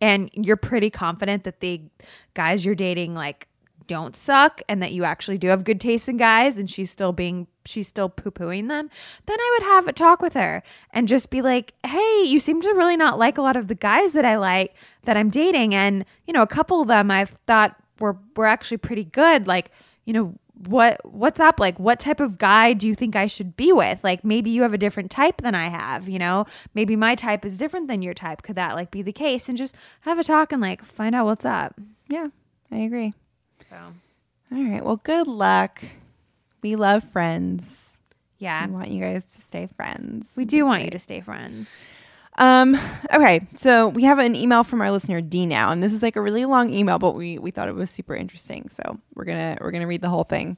and 0.00 0.30
you're 0.34 0.56
pretty 0.56 0.90
confident 0.90 1.44
that 1.44 1.60
the 1.60 1.82
guys 2.34 2.64
you're 2.64 2.74
dating 2.74 3.14
like 3.14 3.48
don't 3.86 4.16
suck 4.16 4.60
and 4.68 4.82
that 4.82 4.92
you 4.92 5.04
actually 5.04 5.38
do 5.38 5.48
have 5.48 5.64
good 5.64 5.80
taste 5.80 6.08
in 6.08 6.16
guys 6.16 6.58
and 6.58 6.68
she's 6.68 6.90
still 6.90 7.12
being 7.12 7.46
she's 7.64 7.88
still 7.88 8.08
poo-pooing 8.08 8.68
them 8.68 8.90
then 9.26 9.38
i 9.40 9.56
would 9.58 9.66
have 9.66 9.88
a 9.88 9.92
talk 9.92 10.20
with 10.20 10.34
her 10.34 10.62
and 10.90 11.08
just 11.08 11.30
be 11.30 11.40
like 11.40 11.72
hey 11.86 12.24
you 12.24 12.38
seem 12.40 12.60
to 12.60 12.70
really 12.70 12.96
not 12.96 13.18
like 13.18 13.38
a 13.38 13.42
lot 13.42 13.56
of 13.56 13.68
the 13.68 13.74
guys 13.74 14.12
that 14.12 14.24
i 14.24 14.36
like 14.36 14.74
that 15.04 15.16
i'm 15.16 15.30
dating. 15.30 15.74
And 15.74 16.04
you 16.26 16.32
know 16.32 16.42
a 16.42 16.46
couple 16.46 16.80
of 16.80 16.88
them 16.88 17.10
i've 17.10 17.30
thought 17.46 17.76
were 18.00 18.16
were 18.36 18.46
actually 18.46 18.78
pretty 18.78 19.04
good 19.04 19.46
like 19.46 19.70
you 20.04 20.12
know 20.12 20.34
what 20.68 21.00
what's 21.04 21.40
up? 21.40 21.58
Like 21.58 21.78
what 21.78 21.98
type 21.98 22.20
of 22.20 22.38
guy 22.38 22.72
do 22.72 22.86
you 22.86 22.94
think 22.94 23.16
i 23.16 23.26
should 23.26 23.56
be 23.56 23.72
with? 23.72 24.02
Like 24.04 24.24
maybe 24.24 24.50
you 24.50 24.62
have 24.62 24.72
a 24.72 24.78
different 24.78 25.10
type 25.10 25.42
than 25.42 25.54
i 25.54 25.68
have 25.68 26.08
you 26.08 26.18
know? 26.18 26.46
Maybe 26.74 26.96
my 26.96 27.14
type 27.14 27.44
is 27.44 27.58
different 27.58 27.88
than 27.88 28.02
your 28.02 28.14
type. 28.14 28.42
Could 28.42 28.56
that 28.56 28.74
like 28.74 28.90
be 28.90 29.02
the 29.02 29.12
case? 29.12 29.48
And 29.48 29.58
just 29.58 29.74
have 30.02 30.18
a 30.18 30.24
talk 30.24 30.52
and 30.52 30.62
like 30.62 30.84
find 30.84 31.14
out 31.14 31.26
what's 31.26 31.44
up. 31.44 31.78
Yeah, 32.08 32.28
I 32.70 32.78
agree. 32.78 33.14
So 33.70 33.76
All 34.56 34.64
right. 34.64 34.84
Well, 34.84 34.96
good 35.02 35.26
luck. 35.28 35.82
We 36.62 36.76
love 36.76 37.04
friends. 37.04 37.98
yeah 38.38 38.66
We 38.66 38.72
want 38.72 38.88
you 38.90 39.00
guys 39.02 39.24
to 39.24 39.40
stay 39.42 39.68
friends. 39.76 40.26
we 40.36 40.44
do 40.44 40.64
want 40.66 40.84
you 40.84 40.90
to 40.90 40.98
stay 40.98 41.20
friends 41.20 41.70
Um, 42.36 42.76
okay, 43.14 43.46
so 43.54 43.86
we 43.88 44.02
have 44.04 44.18
an 44.18 44.34
email 44.34 44.64
from 44.64 44.80
our 44.80 44.90
listener 44.90 45.20
D 45.20 45.46
now, 45.46 45.70
and 45.70 45.80
this 45.82 45.92
is 45.92 46.02
like 46.02 46.16
a 46.16 46.20
really 46.20 46.44
long 46.44 46.72
email, 46.74 46.98
but 46.98 47.14
we 47.14 47.38
we 47.38 47.52
thought 47.52 47.68
it 47.68 47.76
was 47.76 47.90
super 47.90 48.16
interesting, 48.16 48.68
so 48.70 48.98
we're 49.14 49.24
gonna 49.24 49.56
we're 49.60 49.70
gonna 49.70 49.86
read 49.86 50.00
the 50.00 50.08
whole 50.08 50.24
thing. 50.24 50.56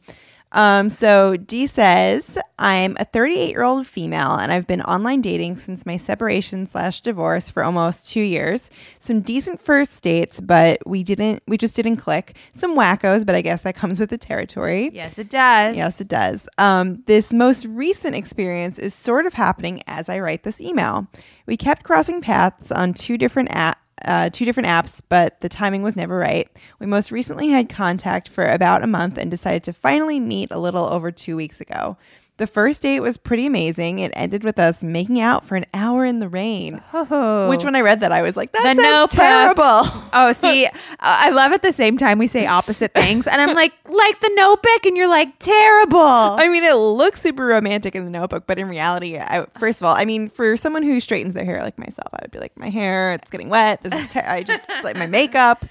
Um, 0.56 0.88
so 0.88 1.36
D 1.36 1.66
says, 1.66 2.38
I'm 2.58 2.96
a 2.98 3.04
38 3.04 3.50
year 3.50 3.62
old 3.62 3.86
female 3.86 4.32
and 4.32 4.50
I've 4.50 4.66
been 4.66 4.80
online 4.80 5.20
dating 5.20 5.58
since 5.58 5.84
my 5.84 5.98
separation 5.98 6.66
slash 6.66 7.02
divorce 7.02 7.50
for 7.50 7.62
almost 7.62 8.08
two 8.08 8.22
years. 8.22 8.70
Some 8.98 9.20
decent 9.20 9.60
first 9.60 10.02
dates, 10.02 10.40
but 10.40 10.80
we 10.86 11.02
didn't, 11.02 11.42
we 11.46 11.58
just 11.58 11.76
didn't 11.76 11.96
click. 11.98 12.36
Some 12.52 12.74
wackos, 12.74 13.26
but 13.26 13.34
I 13.34 13.42
guess 13.42 13.60
that 13.60 13.76
comes 13.76 14.00
with 14.00 14.08
the 14.08 14.16
territory. 14.18 14.90
yes 14.94 15.18
it 15.18 15.28
does 15.28 15.76
Yes, 15.76 16.00
it 16.00 16.08
does. 16.08 16.48
Um, 16.56 17.02
this 17.06 17.32
most 17.34 17.66
recent 17.66 18.16
experience 18.16 18.78
is 18.78 18.94
sort 18.94 19.26
of 19.26 19.34
happening 19.34 19.82
as 19.86 20.08
I 20.08 20.20
write 20.20 20.42
this 20.42 20.60
email. 20.60 21.06
We 21.44 21.58
kept 21.58 21.82
crossing 21.82 22.22
paths 22.22 22.72
on 22.72 22.94
two 22.94 23.18
different 23.18 23.50
app, 23.52 23.78
uh, 24.04 24.30
two 24.30 24.44
different 24.44 24.68
apps, 24.68 25.00
but 25.08 25.40
the 25.40 25.48
timing 25.48 25.82
was 25.82 25.96
never 25.96 26.16
right. 26.16 26.48
We 26.78 26.86
most 26.86 27.10
recently 27.10 27.48
had 27.48 27.68
contact 27.68 28.28
for 28.28 28.46
about 28.46 28.84
a 28.84 28.86
month 28.86 29.18
and 29.18 29.30
decided 29.30 29.64
to 29.64 29.72
finally 29.72 30.20
meet 30.20 30.50
a 30.50 30.58
little 30.58 30.84
over 30.84 31.10
two 31.10 31.36
weeks 31.36 31.60
ago. 31.60 31.96
The 32.38 32.46
first 32.46 32.82
date 32.82 33.00
was 33.00 33.16
pretty 33.16 33.46
amazing. 33.46 33.98
It 33.98 34.12
ended 34.14 34.44
with 34.44 34.58
us 34.58 34.82
making 34.82 35.20
out 35.20 35.44
for 35.46 35.56
an 35.56 35.64
hour 35.72 36.04
in 36.04 36.18
the 36.18 36.28
rain. 36.28 36.82
Oh. 36.92 37.48
Which, 37.48 37.64
when 37.64 37.74
I 37.74 37.80
read 37.80 38.00
that, 38.00 38.12
I 38.12 38.20
was 38.20 38.36
like, 38.36 38.52
"That 38.52 38.76
The 38.76 38.82
sounds 38.82 39.12
terrible." 39.12 39.82
Oh, 40.18 40.32
see, 40.32 40.66
I 40.98 41.28
love 41.30 41.52
at 41.52 41.60
the 41.60 41.72
same 41.72 41.98
time 41.98 42.18
we 42.18 42.26
say 42.26 42.46
opposite 42.46 42.94
things, 42.94 43.26
and 43.26 43.40
I'm 43.40 43.54
like, 43.54 43.72
like 43.88 44.20
the 44.20 44.30
notebook, 44.34 44.86
and 44.86 44.96
you're 44.96 45.08
like, 45.08 45.38
terrible. 45.38 45.98
I 46.00 46.48
mean, 46.48 46.64
it 46.64 46.74
looks 46.74 47.20
super 47.20 47.44
romantic 47.44 47.94
in 47.94 48.04
the 48.04 48.10
notebook, 48.10 48.44
but 48.46 48.58
in 48.58 48.68
reality, 48.68 49.18
I, 49.18 49.46
first 49.58 49.80
of 49.80 49.86
all, 49.86 49.94
I 49.94 50.04
mean, 50.06 50.30
for 50.30 50.56
someone 50.56 50.82
who 50.82 50.98
straightens 51.00 51.34
their 51.34 51.44
hair 51.44 51.60
like 51.62 51.76
myself, 51.78 52.08
I 52.14 52.18
would 52.22 52.30
be 52.30 52.38
like, 52.38 52.56
my 52.56 52.70
hair, 52.70 53.12
it's 53.12 53.30
getting 53.30 53.50
wet. 53.50 53.82
This 53.82 53.92
is, 53.92 54.08
ter- 54.08 54.24
I 54.26 54.42
just, 54.42 54.62
it's 54.70 54.84
like 54.84 54.96
my 54.96 55.06
makeup. 55.06 55.64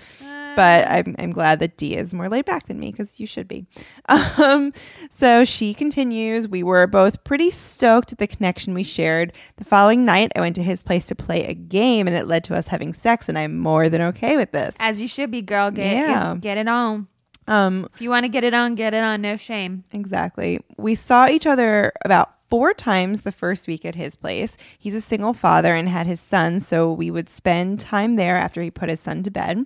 But 0.55 0.87
I'm, 0.87 1.15
I'm 1.19 1.31
glad 1.31 1.59
that 1.59 1.77
D 1.77 1.95
is 1.95 2.13
more 2.13 2.29
laid 2.29 2.45
back 2.45 2.67
than 2.67 2.79
me 2.79 2.91
because 2.91 3.19
you 3.19 3.25
should 3.27 3.47
be. 3.47 3.65
Um, 4.37 4.73
so 5.17 5.43
she 5.45 5.73
continues, 5.73 6.47
we 6.47 6.61
were 6.63 6.87
both 6.87 7.23
pretty 7.23 7.49
stoked 7.51 8.11
at 8.11 8.17
the 8.17 8.27
connection 8.27 8.73
we 8.73 8.83
shared. 8.83 9.31
The 9.57 9.63
following 9.65 10.03
night, 10.05 10.31
I 10.35 10.39
went 10.41 10.55
to 10.57 10.63
his 10.63 10.81
place 10.83 11.05
to 11.07 11.15
play 11.15 11.45
a 11.45 11.53
game 11.53 12.07
and 12.07 12.15
it 12.15 12.27
led 12.27 12.43
to 12.45 12.55
us 12.55 12.67
having 12.67 12.93
sex, 12.93 13.27
and 13.29 13.37
I'm 13.37 13.57
more 13.57 13.89
than 13.89 14.01
okay 14.01 14.35
with 14.37 14.51
this. 14.51 14.75
As 14.79 14.99
you 15.01 15.07
should 15.07 15.31
be, 15.31 15.41
girl. 15.41 15.71
Get 15.71 15.95
Yeah. 15.95 16.35
get 16.39 16.57
it 16.57 16.67
on. 16.67 17.07
Um, 17.47 17.87
If 17.93 18.01
you 18.01 18.09
want 18.09 18.23
to 18.23 18.27
get 18.29 18.43
it 18.43 18.53
on, 18.53 18.75
get 18.75 18.93
it 18.93 19.03
on. 19.03 19.21
No 19.21 19.37
shame. 19.37 19.83
Exactly. 19.91 20.59
We 20.77 20.95
saw 20.95 21.27
each 21.27 21.45
other 21.45 21.91
about 22.03 22.31
four 22.49 22.73
times 22.73 23.21
the 23.21 23.31
first 23.31 23.67
week 23.67 23.85
at 23.85 23.95
his 23.95 24.15
place. 24.15 24.57
He's 24.77 24.95
a 24.95 25.01
single 25.01 25.33
father 25.33 25.73
and 25.75 25.87
had 25.89 26.07
his 26.07 26.19
son, 26.19 26.59
so 26.59 26.91
we 26.91 27.09
would 27.11 27.29
spend 27.29 27.79
time 27.79 28.15
there 28.15 28.35
after 28.37 28.61
he 28.61 28.69
put 28.71 28.89
his 28.89 28.99
son 28.99 29.23
to 29.23 29.31
bed. 29.31 29.65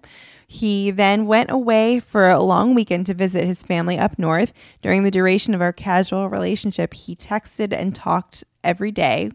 He 0.51 0.89
then 0.89 1.27
went 1.27 1.51
away 1.51 1.99
for 1.99 2.27
a 2.27 2.39
long 2.39 2.73
weekend 2.73 3.05
to 3.05 3.13
visit 3.13 3.45
his 3.45 3.61
family 3.61 3.99
up 3.99 4.17
north. 4.17 4.51
During 4.81 5.03
the 5.03 5.11
duration 5.11 5.53
of 5.53 5.61
our 5.61 5.71
casual 5.71 6.27
relationship, 6.27 6.95
he 6.95 7.15
texted 7.15 7.71
and 7.71 7.93
talked 7.93 8.43
every 8.63 8.91
day 8.91 9.31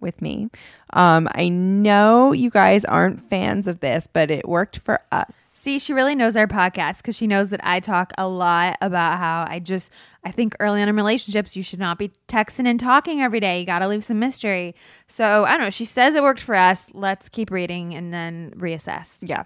with 0.00 0.20
me. 0.20 0.50
Um, 0.92 1.28
I 1.36 1.50
know 1.50 2.32
you 2.32 2.50
guys 2.50 2.84
aren't 2.84 3.30
fans 3.30 3.68
of 3.68 3.78
this, 3.78 4.08
but 4.12 4.28
it 4.28 4.48
worked 4.48 4.78
for 4.78 4.98
us. 5.12 5.36
See, 5.54 5.78
she 5.78 5.92
really 5.92 6.14
knows 6.14 6.36
our 6.36 6.46
podcast 6.46 6.96
because 6.96 7.16
she 7.16 7.26
knows 7.26 7.50
that 7.50 7.60
I 7.62 7.80
talk 7.80 8.12
a 8.16 8.26
lot 8.26 8.76
about 8.80 9.18
how 9.18 9.44
I 9.46 9.58
just, 9.58 9.90
I 10.24 10.32
think 10.32 10.56
early 10.58 10.80
on 10.80 10.88
in 10.88 10.96
relationships, 10.96 11.54
you 11.54 11.62
should 11.62 11.78
not 11.78 11.98
be 11.98 12.10
texting 12.28 12.66
and 12.66 12.80
talking 12.80 13.20
every 13.20 13.40
day. 13.40 13.60
You 13.60 13.66
got 13.66 13.80
to 13.80 13.88
leave 13.88 14.02
some 14.02 14.18
mystery. 14.18 14.74
So 15.06 15.44
I 15.44 15.50
don't 15.50 15.60
know. 15.60 15.70
She 15.70 15.84
says 15.84 16.14
it 16.14 16.22
worked 16.22 16.40
for 16.40 16.54
us. 16.54 16.90
Let's 16.94 17.28
keep 17.28 17.50
reading 17.50 17.94
and 17.94 18.12
then 18.12 18.54
reassess. 18.56 19.18
Yeah. 19.20 19.44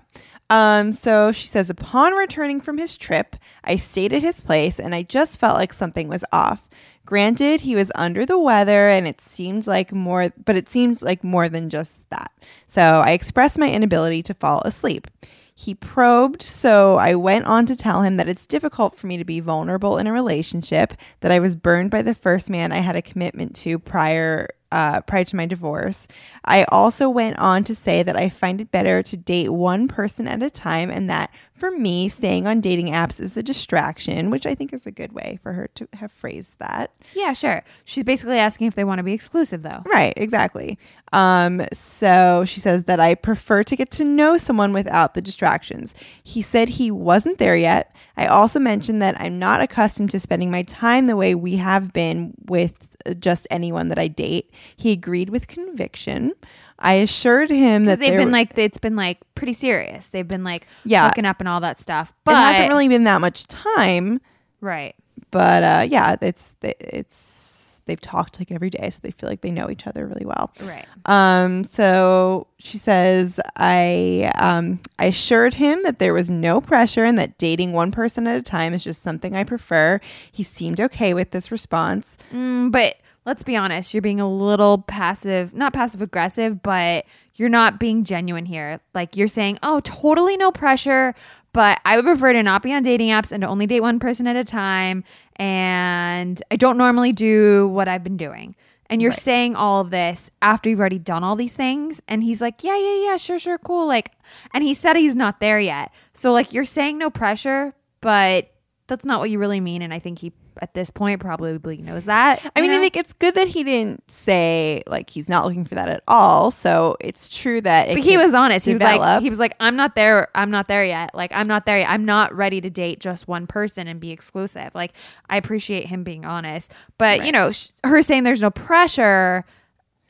Um, 0.51 0.92
so 0.92 1.32
she 1.32 1.47
says, 1.47 1.70
upon 1.70 2.12
returning 2.12 2.61
from 2.61 2.78
his 2.78 2.97
trip, 2.97 3.36
I 3.64 3.76
stayed 3.76 4.12
at 4.12 4.22
his 4.22 4.40
place 4.40 4.78
and 4.78 4.95
I 4.95 5.03
just 5.03 5.40
felt 5.40 5.57
like 5.57 5.72
something 5.72 6.09
was 6.09 6.24
off. 6.32 6.68
Granted, 7.07 7.62
he 7.62 7.76
was 7.76 7.92
under 7.95 8.24
the 8.24 8.38
weather 8.38 8.88
and 8.88 9.07
it 9.07 9.20
seemed 9.20 9.66
like 9.66 9.92
more, 9.92 10.32
but 10.45 10.57
it 10.57 10.68
seemed 10.68 11.03
like 11.03 11.22
more 11.22 11.49
than 11.49 11.70
just 11.70 12.09
that. 12.11 12.32
So 12.66 12.82
I 12.82 13.11
expressed 13.11 13.59
my 13.59 13.70
inability 13.70 14.22
to 14.24 14.34
fall 14.34 14.62
asleep. 14.64 15.09
He 15.57 15.74
probed, 15.74 16.42
so 16.42 16.97
I 16.97 17.14
went 17.14 17.45
on 17.45 17.64
to 17.66 17.76
tell 17.76 18.03
him 18.03 18.16
that 18.16 18.28
it's 18.28 18.47
difficult 18.47 18.97
for 18.97 19.07
me 19.07 19.16
to 19.18 19.24
be 19.24 19.38
vulnerable 19.38 19.99
in 19.99 20.09
a 20.09 20.12
relationship, 20.12 20.95
that 21.20 21.30
I 21.30 21.38
was 21.38 21.55
burned 21.55 21.92
by 21.92 22.03
the 22.03 22.14
first 22.14 22.51
man 22.51 22.72
I 22.72 22.78
had 22.78 22.97
a 22.97 23.03
commitment 23.03 23.55
to 23.57 23.78
prior 23.78 24.49
uh, 24.75 25.01
prior 25.03 25.25
to 25.25 25.37
my 25.37 25.47
divorce. 25.47 26.09
I 26.45 26.64
also 26.64 27.09
went 27.09 27.39
on 27.39 27.62
to 27.64 27.77
say 27.77 28.03
that 28.03 28.16
I 28.16 28.29
find 28.29 28.61
it 28.61 28.72
better 28.72 29.05
to 29.05 29.16
date 29.16 29.51
one 29.51 29.87
person 29.87 30.27
at 30.27 30.43
a 30.43 30.51
time, 30.51 30.91
and 30.91 31.09
that 31.09 31.31
for 31.55 31.70
me, 31.70 32.09
staying 32.09 32.49
on 32.49 32.61
dating 32.61 32.89
apps 32.89 33.20
is 33.20 33.37
a 33.37 33.43
distraction, 33.43 34.31
which 34.31 34.47
I 34.47 34.57
think 34.57 34.72
is 34.72 34.85
a 34.85 34.91
good 34.91 35.12
way 35.12 35.39
for 35.45 35.53
her 35.53 35.68
to 35.77 35.89
have 35.93 36.11
phrased 36.11 36.59
that. 36.59 36.91
Yeah, 37.14 37.33
sure. 37.35 37.62
She's 37.85 38.03
basically 38.03 38.41
asking 38.41 38.66
if 38.66 38.75
they 38.75 38.83
want 38.83 38.99
to 38.99 39.05
be 39.05 39.12
exclusive, 39.12 39.62
though. 39.62 39.85
Right, 39.87 40.12
exactly. 40.16 40.77
Um, 41.12 41.64
so 41.72 42.45
she 42.45 42.59
says 42.59 42.83
that 42.85 42.99
I 42.99 43.14
prefer 43.14 43.62
to 43.62 43.77
get 43.77 43.93
to 43.93 44.05
know 44.05 44.37
someone 44.37 44.72
without 44.72 45.14
the 45.14 45.22
distractions. 45.22 45.95
He 46.25 46.43
said 46.43 46.68
he 46.68 46.91
wasn't 46.91 47.39
there 47.39 47.57
yet. 47.57 47.95
I 48.16 48.27
also 48.27 48.59
mentioned 48.59 49.01
that 49.03 49.20
I'm 49.20 49.39
not 49.39 49.61
accustomed 49.61 50.11
to 50.11 50.20
spending 50.20 50.51
my 50.51 50.62
time 50.62 51.07
the 51.07 51.16
way 51.16 51.37
we 51.37 51.57
have 51.57 51.93
been 51.93 52.35
with 52.47 52.93
just 53.18 53.46
anyone 53.50 53.88
that 53.88 53.98
I 53.98 54.09
date. 54.09 54.50
He 54.76 54.92
agreed 54.92 55.30
with 55.30 55.46
conviction. 55.48 56.32
I 56.78 56.94
assured 56.94 57.50
him 57.50 57.84
that 57.84 57.98
they've 58.00 58.16
been 58.16 58.32
like, 58.32 58.57
it's 58.59 58.78
been 58.78 58.96
like 58.96 59.18
pretty 59.34 59.52
serious. 59.52 60.09
They've 60.09 60.26
been 60.26 60.44
like 60.44 60.66
Yeah. 60.84 61.09
hooking 61.09 61.24
up 61.24 61.40
and 61.40 61.48
all 61.48 61.61
that 61.61 61.80
stuff. 61.80 62.14
But 62.24 62.32
it 62.32 62.38
hasn't 62.38 62.68
really 62.70 62.88
been 62.88 63.05
that 63.05 63.20
much 63.20 63.46
time, 63.46 64.20
right. 64.61 64.94
but 65.30 65.62
uh, 65.62 65.86
yeah, 65.88 66.16
it's 66.20 66.55
it's 66.62 67.43
they've 67.87 68.01
talked 68.01 68.39
like 68.39 68.51
every 68.51 68.70
day, 68.70 68.91
so 68.91 68.99
they 69.03 69.11
feel 69.11 69.28
like 69.28 69.41
they 69.41 69.51
know 69.51 69.70
each 69.70 69.87
other 69.87 70.07
really 70.07 70.24
well. 70.24 70.53
Right. 70.62 70.87
Um, 71.07 71.64
so 71.64 72.47
she 72.59 72.78
says, 72.78 73.41
I 73.57 74.30
um, 74.37 74.80
I 74.99 75.07
assured 75.07 75.55
him 75.55 75.82
that 75.85 75.99
there 75.99 76.14
was 76.14 76.30
no 76.30 76.61
pressure 76.61 77.05
and 77.05 77.18
that 77.18 77.39
dating 77.39 77.72
one 77.72 77.93
person 77.93 78.26
at 78.26 78.37
a 78.37 78.43
time 78.43 78.74
is 78.74 78.85
just 78.85 79.03
something 79.03 79.37
I 79.37 79.45
prefer. 79.45 80.01
He 80.30 80.43
seemed 80.43 80.80
okay 80.80 81.14
with 81.14 81.30
this 81.30 81.51
response. 81.51 82.16
Mm, 82.32 82.72
but 82.72 82.97
let's 83.24 83.43
be 83.43 83.57
honest, 83.57 83.95
you're 83.95 84.03
being 84.03 84.20
a 84.20 84.30
little 84.30 84.78
passive, 84.78 85.55
not 85.55 85.72
passive 85.72 86.03
aggressive, 86.03 86.62
but 86.62 87.07
you're 87.35 87.49
not 87.49 87.80
being 87.80 88.05
genuine 88.05 88.47
here. 88.47 88.80
Like 88.95 89.16
you're 89.16 89.28
saying, 89.28 89.59
oh, 89.62 89.80
totally 89.80 90.37
no 90.37 90.53
pressure, 90.53 91.14
but 91.55 91.80
I 91.84 91.96
would 91.96 92.05
prefer 92.05 92.32
to 92.34 92.42
not 92.42 92.62
be 92.62 92.74
on 92.74 92.82
dating 92.82 93.09
apps 93.11 93.30
and 93.30 93.40
to 93.42 93.48
only 93.48 93.66
date 93.66 93.80
one 93.80 94.00
person 94.00 94.26
at 94.26 94.34
a 94.36 94.44
time. 94.44 95.05
And 95.36 96.42
I 96.50 96.57
don't 96.57 96.76
normally 96.76 97.12
do 97.12 97.68
what 97.68 97.88
I've 97.88 98.05
been 98.05 98.18
doing. 98.18 98.57
And 98.90 99.00
you're 99.00 99.12
saying 99.12 99.55
all 99.57 99.80
of 99.80 99.90
this 99.90 100.30
after 100.42 100.68
you've 100.68 100.80
already 100.80 100.98
done 100.98 101.24
all 101.24 101.36
these 101.36 101.55
things. 101.55 102.02
And 102.09 102.22
he's 102.24 102.40
like, 102.40 102.64
yeah, 102.64 102.76
yeah, 102.76 103.05
yeah, 103.05 103.16
sure, 103.16 103.38
sure, 103.38 103.57
cool. 103.57 103.86
Like, 103.86 104.11
and 104.52 104.64
he 104.64 104.74
said 104.74 104.96
he's 104.96 105.16
not 105.16 105.38
there 105.38 105.61
yet. 105.61 105.92
So, 106.12 106.32
like, 106.32 106.52
you're 106.52 106.64
saying 106.64 106.98
no 106.98 107.09
pressure, 107.09 107.72
but 108.00 108.50
that's 108.88 109.05
not 109.05 109.20
what 109.20 109.30
you 109.30 109.38
really 109.38 109.61
mean. 109.61 109.80
And 109.80 109.94
I 109.94 110.00
think 110.00 110.18
he, 110.18 110.32
at 110.61 110.74
this 110.74 110.90
point, 110.90 111.20
probably 111.20 111.78
knows 111.78 112.05
that. 112.05 112.40
I 112.55 112.61
mean, 112.61 112.70
I 112.70 112.80
think 112.80 112.96
it's 112.96 113.12
good 113.12 113.34
that 113.34 113.48
he 113.48 113.64
didn't 113.64 114.11
say 114.11 114.82
like 114.86 115.11
he's 115.11 115.28
not 115.28 115.44
looking 115.44 115.64
for 115.64 115.74
that 115.74 115.88
at 115.88 116.02
all. 116.09 116.50
So 116.50 116.96
it's 117.00 117.34
true 117.36 117.61
that 117.61 117.88
it 117.88 117.94
but 117.94 118.05
he 118.05 118.16
was 118.16 118.34
honest. 118.34 118.66
He 118.66 118.72
was 118.72 118.82
like, 118.82 119.22
he 119.22 119.30
was 119.30 119.38
like, 119.38 119.55
I'm 119.61 119.76
not 119.76 119.94
there. 119.94 120.28
I'm 120.34 120.50
not 120.50 120.68
there 120.68 120.84
yet. 120.84 121.14
Like, 121.14 121.32
I'm 121.34 121.46
not 121.46 121.66
there. 121.66 121.78
Yet. 121.78 121.90
I'm 121.90 122.05
not 122.05 122.34
ready 122.34 122.61
to 122.61 122.70
date 122.70 123.00
just 123.00 123.26
one 123.28 123.46
person 123.46 123.88
and 123.88 124.00
be 124.00 124.11
exclusive. 124.11 124.70
Like, 124.74 124.92
I 125.28 125.36
appreciate 125.36 125.86
him 125.86 126.05
being 126.05 126.24
honest, 126.24 126.72
but 126.98 127.24
you 127.24 127.32
know, 127.32 127.52
sh- 127.52 127.68
her 127.84 128.02
saying 128.02 128.24
there's 128.24 128.40
no 128.40 128.50
pressure. 128.50 129.44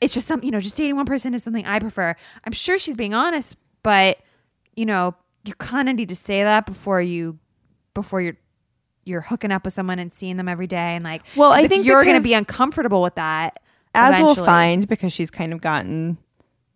It's 0.01 0.13
just 0.13 0.27
some, 0.27 0.43
you 0.43 0.51
know, 0.51 0.59
just 0.59 0.75
dating 0.75 0.97
one 0.97 1.05
person 1.05 1.33
is 1.33 1.43
something 1.43 1.65
I 1.65 1.79
prefer. 1.79 2.15
I'm 2.43 2.51
sure 2.51 2.77
she's 2.77 2.95
being 2.95 3.13
honest, 3.13 3.55
but 3.81 4.19
you 4.75 4.85
know, 4.85 5.15
you 5.45 5.53
kind 5.55 5.87
of 5.89 5.95
need 5.95 6.09
to 6.09 6.15
say 6.15 6.43
that 6.43 6.65
before 6.65 7.01
you, 7.01 7.39
before 7.93 8.21
you're. 8.21 8.37
You're 9.05 9.21
hooking 9.21 9.51
up 9.51 9.63
with 9.65 9.73
someone 9.73 9.99
and 9.99 10.11
seeing 10.11 10.37
them 10.37 10.47
every 10.47 10.67
day, 10.67 10.95
and 10.95 11.03
like, 11.03 11.21
well 11.35 11.51
I 11.51 11.67
think 11.67 11.85
you're 11.85 12.03
going 12.03 12.17
to 12.17 12.23
be 12.23 12.33
uncomfortable 12.33 13.01
with 13.01 13.15
that. 13.15 13.59
as 13.93 14.19
we'll 14.21 14.35
find 14.35 14.87
because 14.87 15.13
she's 15.13 15.29
kind 15.31 15.53
of 15.53 15.61
gotten 15.61 16.17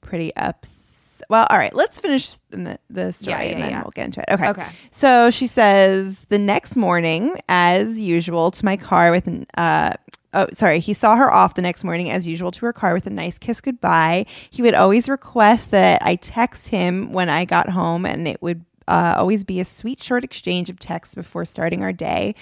pretty 0.02 0.36
ups. 0.36 1.22
Well, 1.30 1.46
all 1.50 1.58
right, 1.58 1.74
let's 1.76 2.00
finish 2.00 2.38
the, 2.50 2.80
the 2.90 3.12
story 3.12 3.34
Yeah, 3.34 3.42
yeah, 3.44 3.52
and 3.54 3.62
then 3.64 3.70
yeah. 3.72 3.82
we'll 3.84 3.92
get 3.92 4.06
into 4.06 4.22
it. 4.22 4.26
Okay. 4.32 4.50
Okay. 4.50 4.68
So 4.90 5.30
she 5.30 5.46
says 5.46 6.26
the 6.30 6.40
next 6.40 6.76
morning, 6.76 7.36
as 7.48 8.00
usual, 8.00 8.50
to 8.52 8.66
my 8.66 8.78
car 8.78 9.12
with 9.12 9.28
an. 9.28 9.46
Uh, 9.58 9.94
Oh, 10.32 10.46
sorry. 10.56 10.80
He 10.80 10.94
saw 10.94 11.16
her 11.16 11.34
off 11.34 11.56
the 11.56 11.64
next 11.64 11.84
morning, 11.84 12.12
as 12.12 12.28
usual, 12.28 12.52
to 12.52 12.64
her 12.68 12.72
car 12.72 12.94
with 12.94 13.08
a 13.08 13.10
nice 13.10 13.40
kiss 13.40 13.62
goodbye. 13.62 14.28
He 14.52 14.62
would 14.62 14.76
always 14.76 15.10
request 15.10 15.72
that 15.72 16.04
I 16.06 16.18
text 16.18 16.68
him 16.68 17.12
when 17.14 17.30
I 17.30 17.46
got 17.46 17.68
home, 17.70 18.06
and 18.06 18.28
it 18.28 18.40
would 18.40 18.64
uh, 18.90 19.14
always 19.18 19.44
be 19.44 19.60
a 19.60 19.66
sweet, 19.66 20.02
short 20.04 20.24
exchange 20.24 20.70
of 20.70 20.80
texts 20.80 21.16
before 21.16 21.46
starting 21.46 21.84
our 21.84 21.94
day. 21.94 22.36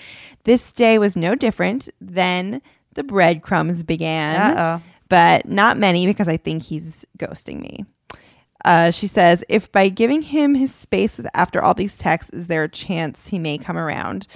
This 0.46 0.72
day 0.72 0.98
was 0.98 1.16
no 1.16 1.36
different. 1.36 1.90
Then 2.02 2.62
the 2.94 3.04
breadcrumbs 3.04 3.84
began 3.84 4.58
Uh-oh. 4.58 4.82
but 5.10 5.48
not 5.48 5.78
many 5.78 6.08
because 6.08 6.28
I 6.28 6.38
think 6.38 6.64
he's 6.64 7.06
ghosting 7.20 7.60
me. 7.60 7.86
Uh, 8.66 8.92
she 8.92 9.08
says, 9.08 9.44
if 9.50 9.72
by 9.72 9.88
giving 9.90 10.22
him 10.24 10.56
his 10.56 10.74
space 10.74 11.20
after 11.34 11.62
all 11.62 11.74
these 11.74 11.98
texts, 11.98 12.34
is 12.34 12.48
there 12.48 12.64
a 12.64 12.70
chance 12.70 13.28
he 13.28 13.38
may 13.38 13.58
come 13.58 13.78
around? 13.78 14.28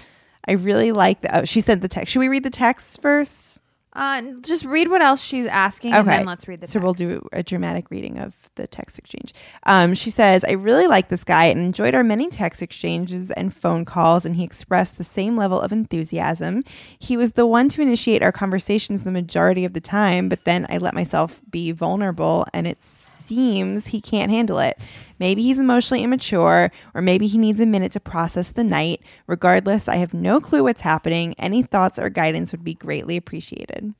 I 0.47 0.53
really 0.53 0.91
like 0.91 1.21
that. 1.21 1.41
Oh, 1.41 1.45
she 1.45 1.61
sent 1.61 1.81
the 1.81 1.87
text. 1.87 2.13
Should 2.13 2.19
we 2.19 2.27
read 2.29 2.43
the 2.43 2.49
text 2.49 3.01
first? 3.01 3.61
Uh, 3.93 4.21
just 4.41 4.63
read 4.63 4.89
what 4.89 5.01
else 5.01 5.21
she's 5.21 5.47
asking, 5.47 5.93
and 5.93 6.07
then 6.07 6.25
let's 6.25 6.47
read 6.47 6.61
the. 6.61 6.67
So 6.67 6.79
we'll 6.79 6.93
do 6.93 7.27
a 7.33 7.43
dramatic 7.43 7.91
reading 7.91 8.19
of 8.19 8.33
the 8.61 8.67
text 8.67 8.97
exchange. 8.97 9.33
Um, 9.63 9.93
she 9.93 10.09
says, 10.09 10.43
I 10.43 10.51
really 10.51 10.87
like 10.87 11.09
this 11.09 11.23
guy 11.23 11.45
and 11.45 11.59
enjoyed 11.59 11.95
our 11.95 12.03
many 12.03 12.29
text 12.29 12.61
exchanges 12.61 13.31
and 13.31 13.53
phone 13.53 13.85
calls, 13.85 14.25
and 14.25 14.35
he 14.35 14.43
expressed 14.43 14.97
the 14.97 15.03
same 15.03 15.35
level 15.35 15.59
of 15.59 15.71
enthusiasm. 15.71 16.63
He 16.99 17.17
was 17.17 17.33
the 17.33 17.45
one 17.45 17.69
to 17.69 17.81
initiate 17.81 18.23
our 18.23 18.31
conversations 18.31 19.03
the 19.03 19.11
majority 19.11 19.65
of 19.65 19.73
the 19.73 19.81
time, 19.81 20.29
but 20.29 20.45
then 20.45 20.65
I 20.69 20.77
let 20.77 20.93
myself 20.93 21.41
be 21.49 21.71
vulnerable, 21.71 22.45
and 22.53 22.67
it 22.67 22.81
seems 22.81 23.87
he 23.87 24.01
can't 24.01 24.31
handle 24.31 24.59
it. 24.59 24.77
Maybe 25.19 25.43
he's 25.43 25.59
emotionally 25.59 26.03
immature, 26.03 26.71
or 26.93 27.01
maybe 27.01 27.27
he 27.27 27.37
needs 27.37 27.59
a 27.59 27.65
minute 27.65 27.91
to 27.93 27.99
process 27.99 28.49
the 28.49 28.63
night. 28.63 29.01
Regardless, 29.27 29.87
I 29.87 29.97
have 29.97 30.13
no 30.13 30.41
clue 30.41 30.63
what's 30.63 30.81
happening. 30.81 31.35
Any 31.37 31.63
thoughts 31.63 31.97
or 31.97 32.09
guidance 32.09 32.51
would 32.51 32.63
be 32.63 32.73
greatly 32.73 33.17
appreciated. 33.17 33.93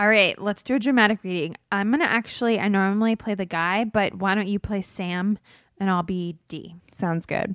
All 0.00 0.08
right, 0.08 0.40
let's 0.40 0.62
do 0.62 0.76
a 0.76 0.78
dramatic 0.78 1.22
reading. 1.22 1.58
I'm 1.70 1.90
gonna 1.90 2.04
actually. 2.04 2.58
I 2.58 2.68
normally 2.68 3.16
play 3.16 3.34
the 3.34 3.44
guy, 3.44 3.84
but 3.84 4.14
why 4.14 4.34
don't 4.34 4.48
you 4.48 4.58
play 4.58 4.80
Sam, 4.80 5.38
and 5.78 5.90
I'll 5.90 6.02
be 6.02 6.38
D. 6.48 6.76
Sounds 6.90 7.26
good. 7.26 7.54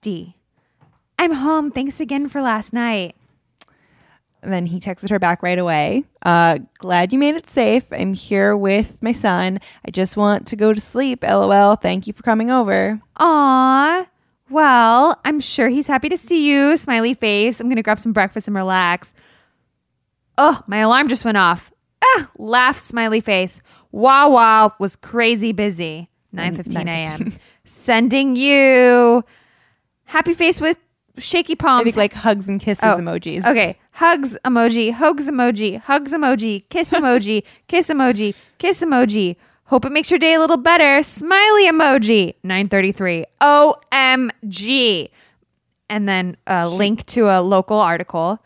D. 0.00 0.36
I'm 1.18 1.32
home. 1.32 1.70
Thanks 1.70 2.00
again 2.00 2.28
for 2.28 2.40
last 2.40 2.72
night. 2.72 3.14
And 4.42 4.54
then 4.54 4.64
he 4.64 4.80
texted 4.80 5.10
her 5.10 5.18
back 5.18 5.42
right 5.42 5.58
away. 5.58 6.04
Uh, 6.22 6.60
glad 6.78 7.12
you 7.12 7.18
made 7.18 7.34
it 7.34 7.50
safe. 7.50 7.84
I'm 7.92 8.14
here 8.14 8.56
with 8.56 8.96
my 9.02 9.12
son. 9.12 9.60
I 9.84 9.90
just 9.90 10.16
want 10.16 10.46
to 10.46 10.56
go 10.56 10.72
to 10.72 10.80
sleep. 10.80 11.22
LOL. 11.22 11.76
Thank 11.76 12.06
you 12.06 12.14
for 12.14 12.22
coming 12.22 12.50
over. 12.50 13.02
Aw. 13.18 14.06
Well, 14.48 15.20
I'm 15.26 15.40
sure 15.40 15.68
he's 15.68 15.88
happy 15.88 16.08
to 16.08 16.16
see 16.16 16.50
you. 16.50 16.78
Smiley 16.78 17.12
face. 17.12 17.60
I'm 17.60 17.68
gonna 17.68 17.82
grab 17.82 18.00
some 18.00 18.14
breakfast 18.14 18.48
and 18.48 18.56
relax. 18.56 19.12
Oh, 20.42 20.62
my 20.66 20.78
alarm 20.78 21.08
just 21.08 21.22
went 21.24 21.36
off. 21.36 21.70
Ah, 22.02 22.30
laugh, 22.38 22.78
smiley 22.78 23.20
face. 23.20 23.60
Wow, 23.92 24.30
wow, 24.30 24.72
was 24.78 24.96
crazy 24.96 25.52
busy. 25.52 26.08
9:15 26.34 26.86
a.m. 26.88 27.34
Sending 27.66 28.36
you 28.36 29.22
happy 30.04 30.32
face 30.32 30.58
with 30.58 30.78
shaky 31.18 31.56
palms. 31.56 31.82
I 31.82 31.84
think 31.84 31.96
like 31.96 32.14
hugs 32.14 32.48
and 32.48 32.58
kisses 32.58 32.82
Oh, 32.84 32.96
emojis. 32.96 33.44
Okay. 33.44 33.76
Hugs 33.92 34.38
emoji, 34.46 34.92
hugs 34.94 35.26
emoji, 35.26 35.78
hugs 35.78 36.12
emoji, 36.12 36.66
kiss 36.70 36.90
emoji, 36.92 37.44
kiss 37.68 37.88
emoji, 37.88 38.34
kiss 38.58 38.80
emoji. 38.80 39.36
Hope 39.64 39.84
it 39.84 39.92
makes 39.92 40.10
your 40.10 40.18
day 40.18 40.32
a 40.34 40.40
little 40.40 40.56
better. 40.56 41.02
Smiley 41.02 41.68
emoji. 41.68 42.34
933. 42.44 43.26
OMG. 43.42 45.10
And 45.90 46.08
then 46.08 46.36
a 46.46 46.66
link 46.68 47.04
to 47.06 47.26
a 47.28 47.42
local 47.42 47.78
article. 47.78 48.42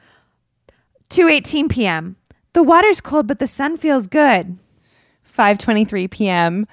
2:18 1.11 1.69
p.m. 1.71 2.17
The 2.53 2.63
water's 2.63 3.01
cold 3.01 3.27
but 3.27 3.39
the 3.39 3.47
sun 3.47 3.77
feels 3.77 4.07
good. 4.07 4.59
5:23 5.37 6.11
p.m. 6.11 6.67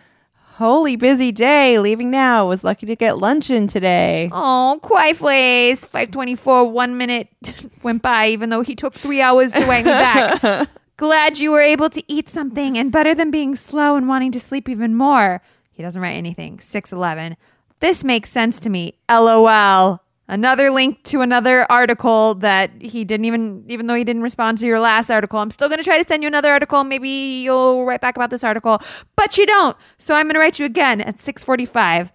Holy 0.55 0.95
busy 0.95 1.31
day. 1.31 1.79
Leaving 1.79 2.11
now. 2.11 2.47
Was 2.47 2.63
lucky 2.63 2.85
to 2.85 2.95
get 2.95 3.17
lunch 3.17 3.49
in 3.49 3.67
today. 3.67 4.29
Oh, 4.31 4.77
quiet 4.81 5.17
face. 5.17 5.85
524, 5.85 6.69
one 6.69 6.97
minute 6.97 7.27
went 7.83 8.03
by, 8.03 8.27
even 8.27 8.49
though 8.49 8.61
he 8.61 8.75
took 8.75 8.93
three 8.93 9.21
hours 9.21 9.53
to 9.53 9.65
wang 9.65 9.85
me 9.85 9.91
back. 9.91 10.69
Glad 10.97 11.39
you 11.39 11.51
were 11.51 11.61
able 11.61 11.89
to 11.89 12.03
eat 12.07 12.29
something 12.29 12.77
and 12.77 12.91
better 12.91 13.15
than 13.15 13.31
being 13.31 13.55
slow 13.55 13.95
and 13.95 14.07
wanting 14.07 14.31
to 14.33 14.39
sleep 14.39 14.69
even 14.69 14.93
more. 14.95 15.41
He 15.71 15.81
doesn't 15.81 15.99
write 16.01 16.11
anything. 16.11 16.59
611. 16.59 17.37
This 17.79 18.03
makes 18.03 18.29
sense 18.29 18.59
to 18.59 18.69
me. 18.69 18.93
LOL. 19.09 20.00
Another 20.31 20.71
link 20.71 21.03
to 21.03 21.21
another 21.21 21.69
article 21.69 22.35
that 22.35 22.71
he 22.79 23.03
didn't 23.03 23.25
even 23.25 23.63
even 23.67 23.85
though 23.85 23.93
he 23.93 24.03
didn't 24.03 24.23
respond 24.23 24.57
to 24.57 24.65
your 24.65 24.79
last 24.79 25.11
article 25.11 25.37
i'm 25.37 25.51
still 25.51 25.67
going 25.67 25.77
to 25.77 25.83
try 25.83 25.97
to 25.97 26.07
send 26.07 26.23
you 26.23 26.27
another 26.27 26.49
article. 26.49 26.83
Maybe 26.83 27.09
you'll 27.43 27.85
write 27.85 28.01
back 28.01 28.15
about 28.15 28.31
this 28.31 28.43
article 28.43 28.79
but 29.15 29.37
you 29.37 29.45
don't. 29.45 29.77
So 29.97 30.15
i'm 30.15 30.25
going 30.25 30.33
to 30.33 30.39
write 30.39 30.57
you 30.57 30.65
again 30.65 31.01
at 31.01 31.17
6.45 31.17 32.09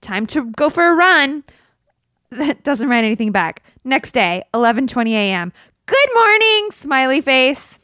time 0.00 0.26
to 0.28 0.50
go 0.52 0.70
for 0.70 0.86
a 0.86 0.94
run. 0.94 1.42
That 2.32 2.64
doesn't 2.64 2.88
write 2.88 3.04
anything 3.04 3.30
back. 3.30 3.62
Next 3.84 4.12
day 4.12 4.42
11.20 4.54 5.10
a.m 5.10 5.52
good 5.86 6.08
morning 6.14 6.68
smiley 6.70 7.20
face 7.20 7.78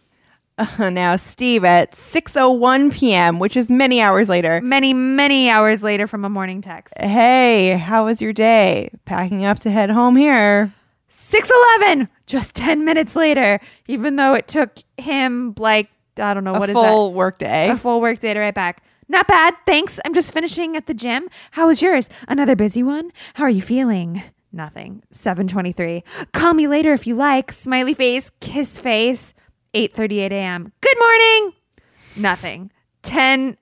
Uh, 0.58 0.90
now, 0.90 1.16
Steve, 1.16 1.64
at 1.64 1.92
6:01 1.92 2.92
p.m., 2.92 3.38
which 3.38 3.56
is 3.56 3.70
many 3.70 4.00
hours 4.00 4.28
later. 4.28 4.60
many 4.60 4.92
many 4.92 5.48
hours 5.48 5.82
later 5.82 6.06
from 6.06 6.24
a 6.24 6.28
morning 6.28 6.60
text 6.60 6.94
Hey, 6.98 7.76
how 7.76 8.06
was 8.06 8.20
your 8.20 8.32
day? 8.32 8.90
Packing 9.04 9.44
up 9.44 9.60
to 9.60 9.70
head 9.70 9.90
home 9.90 10.16
here. 10.16 10.72
611 11.10 12.08
just 12.26 12.54
10 12.54 12.84
minutes 12.84 13.16
later 13.16 13.58
even 13.86 14.16
though 14.16 14.34
it 14.34 14.46
took 14.46 14.70
him 14.98 15.54
like 15.58 15.88
i 16.18 16.34
don't 16.34 16.44
know 16.44 16.52
what 16.52 16.68
is 16.68 16.76
it? 16.76 16.78
A 16.78 16.82
full 16.82 17.14
work 17.14 17.38
day. 17.38 17.70
a 17.70 17.78
full 17.78 18.00
work 18.02 18.18
day 18.18 18.34
to 18.34 18.40
write 18.40 18.54
back 18.54 18.82
not 19.08 19.26
bad 19.26 19.54
thanks 19.64 19.98
i'm 20.04 20.12
just 20.12 20.34
finishing 20.34 20.76
at 20.76 20.86
the 20.86 20.92
gym 20.92 21.28
how 21.52 21.66
was 21.66 21.80
yours 21.80 22.10
another 22.28 22.54
busy 22.54 22.82
one 22.82 23.10
how 23.34 23.44
are 23.44 23.50
you 23.50 23.62
feeling 23.62 24.22
nothing 24.52 25.02
723 25.10 26.04
call 26.34 26.52
me 26.52 26.68
later 26.68 26.92
if 26.92 27.06
you 27.06 27.14
like 27.16 27.52
smiley 27.52 27.94
face 27.94 28.30
kiss 28.40 28.78
face 28.78 29.32
8:38 29.74 30.32
a.m 30.32 30.72
good 30.80 30.98
morning 30.98 31.52
nothing 32.16 32.70
10 33.02 33.56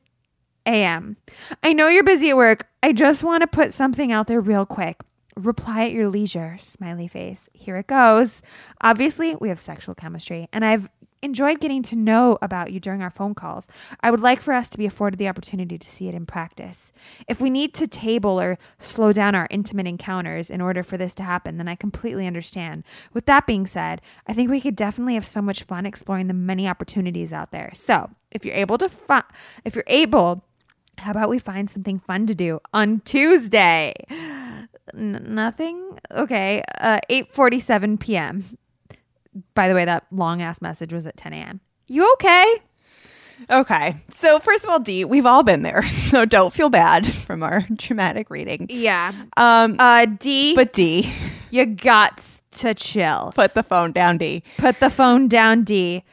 a.m. 0.67 1.17
I 1.63 1.73
know 1.73 1.89
you're 1.89 2.05
busy 2.05 2.31
at 2.31 2.37
work. 2.37 2.69
I 2.83 2.93
just 2.93 3.23
want 3.23 3.43
to 3.43 3.47
put 3.47 3.73
something 3.73 4.13
out 4.13 4.27
there 4.27 4.41
real 4.41 4.67
quick. 4.67 5.01
Reply 5.37 5.85
at 5.85 5.93
your 5.93 6.09
leisure, 6.09 6.57
smiley 6.59 7.09
face. 7.09 7.49
Here 7.53 7.77
it 7.77 7.87
goes. 7.87 8.43
Obviously, 8.81 9.37
we 9.37 9.51
have 9.51 9.61
sexual 9.61 9.95
chemistry, 9.95 10.49
and 10.53 10.65
I've 10.65 10.89
enjoyed 11.27 11.61
getting 11.61 11.83
to 11.83 11.97
know 11.97 12.39
about 12.41 12.73
you 12.73 12.81
during 12.81 13.03
our 13.03 13.11
phone 13.11 13.35
calls. 13.35 13.69
I 14.01 14.11
would 14.11 14.21
like 14.21 14.41
for 14.41 14.55
us 14.55 14.71
to 14.71 14.79
be 14.79 14.87
afforded 14.87 15.19
the 15.19 15.29
opportunity 15.29 15.77
to 15.77 15.87
see 15.87 16.09
it 16.09 16.15
in 16.15 16.25
practice. 16.25 16.93
If 17.29 17.39
we 17.39 17.51
need 17.51 17.75
to 17.75 17.87
table 17.87 18.41
or 18.41 18.59
slow 18.79 19.13
down 19.13 19.35
our 19.35 19.47
intimate 19.51 19.87
encounters 19.87 20.49
in 20.49 20.63
order 20.63 20.83
for 20.83 20.97
this 20.97 21.15
to 21.17 21.23
happen, 21.23 21.59
then 21.59 21.69
I 21.69 21.75
completely 21.75 22.27
understand. 22.27 22.85
With 23.13 23.27
that 23.27 23.47
being 23.47 23.67
said, 23.67 24.01
I 24.27 24.33
think 24.33 24.51
we 24.51 24.63
could 24.63 24.77
definitely 24.77 25.15
have 25.15 25.27
so 25.27 25.43
much 25.43 25.63
fun 25.63 25.85
exploring 25.85 26.29
the 26.29 26.35
many 26.35 26.67
opportunities 26.67 27.33
out 27.33 27.51
there. 27.51 27.71
So, 27.75 28.11
if 28.31 28.45
you're 28.45 28.55
able 28.55 28.79
to 28.79 28.89
fi- 28.89 29.23
if 29.65 29.75
you're 29.75 29.85
able 29.87 30.45
how 30.99 31.11
about 31.11 31.29
we 31.29 31.39
find 31.39 31.69
something 31.69 31.99
fun 31.99 32.27
to 32.27 32.35
do 32.35 32.61
on 32.73 33.01
Tuesday? 33.01 33.93
N- 34.95 35.27
nothing. 35.29 35.99
Okay. 36.11 36.63
Uh, 36.81 37.01
eight 37.11 37.33
forty-seven 37.33 37.99
p.m. 37.99 38.57
By 39.55 39.69
the 39.69 39.75
way, 39.75 39.85
that 39.85 40.07
long 40.11 40.43
ass 40.43 40.61
message 40.63 40.93
was 40.93 41.07
at 41.07 41.17
ten 41.17 41.33
a.m. 41.33 41.61
You 41.89 42.11
okay? 42.15 42.55
Okay. 43.51 43.97
So, 44.11 44.39
first 44.39 44.65
of 44.65 44.71
all, 44.71 44.79
D, 44.81 45.05
we've 45.05 45.27
all 45.27 45.43
been 45.43 45.63
there. 45.63 45.83
So, 46.07 46.25
don't 46.25 46.53
feel 46.55 46.71
bad 46.71 47.07
from 47.07 47.43
our 47.43 47.67
dramatic 47.77 48.31
reading. 48.31 48.67
Yeah. 48.71 49.13
Um, 49.37 49.77
Uh, 49.79 50.07
D. 50.07 50.55
but 50.55 50.73
D, 50.73 51.13
you 51.51 51.67
got 51.67 52.23
to 52.53 52.73
chill. 52.75 53.33
put 53.35 53.55
the 53.55 53.63
phone 53.63 53.93
down, 53.93 54.19
D. 54.19 54.43
Put 54.57 54.81
the 54.81 54.89
phone 54.89 55.29
down, 55.29 55.65
D. 55.65 56.05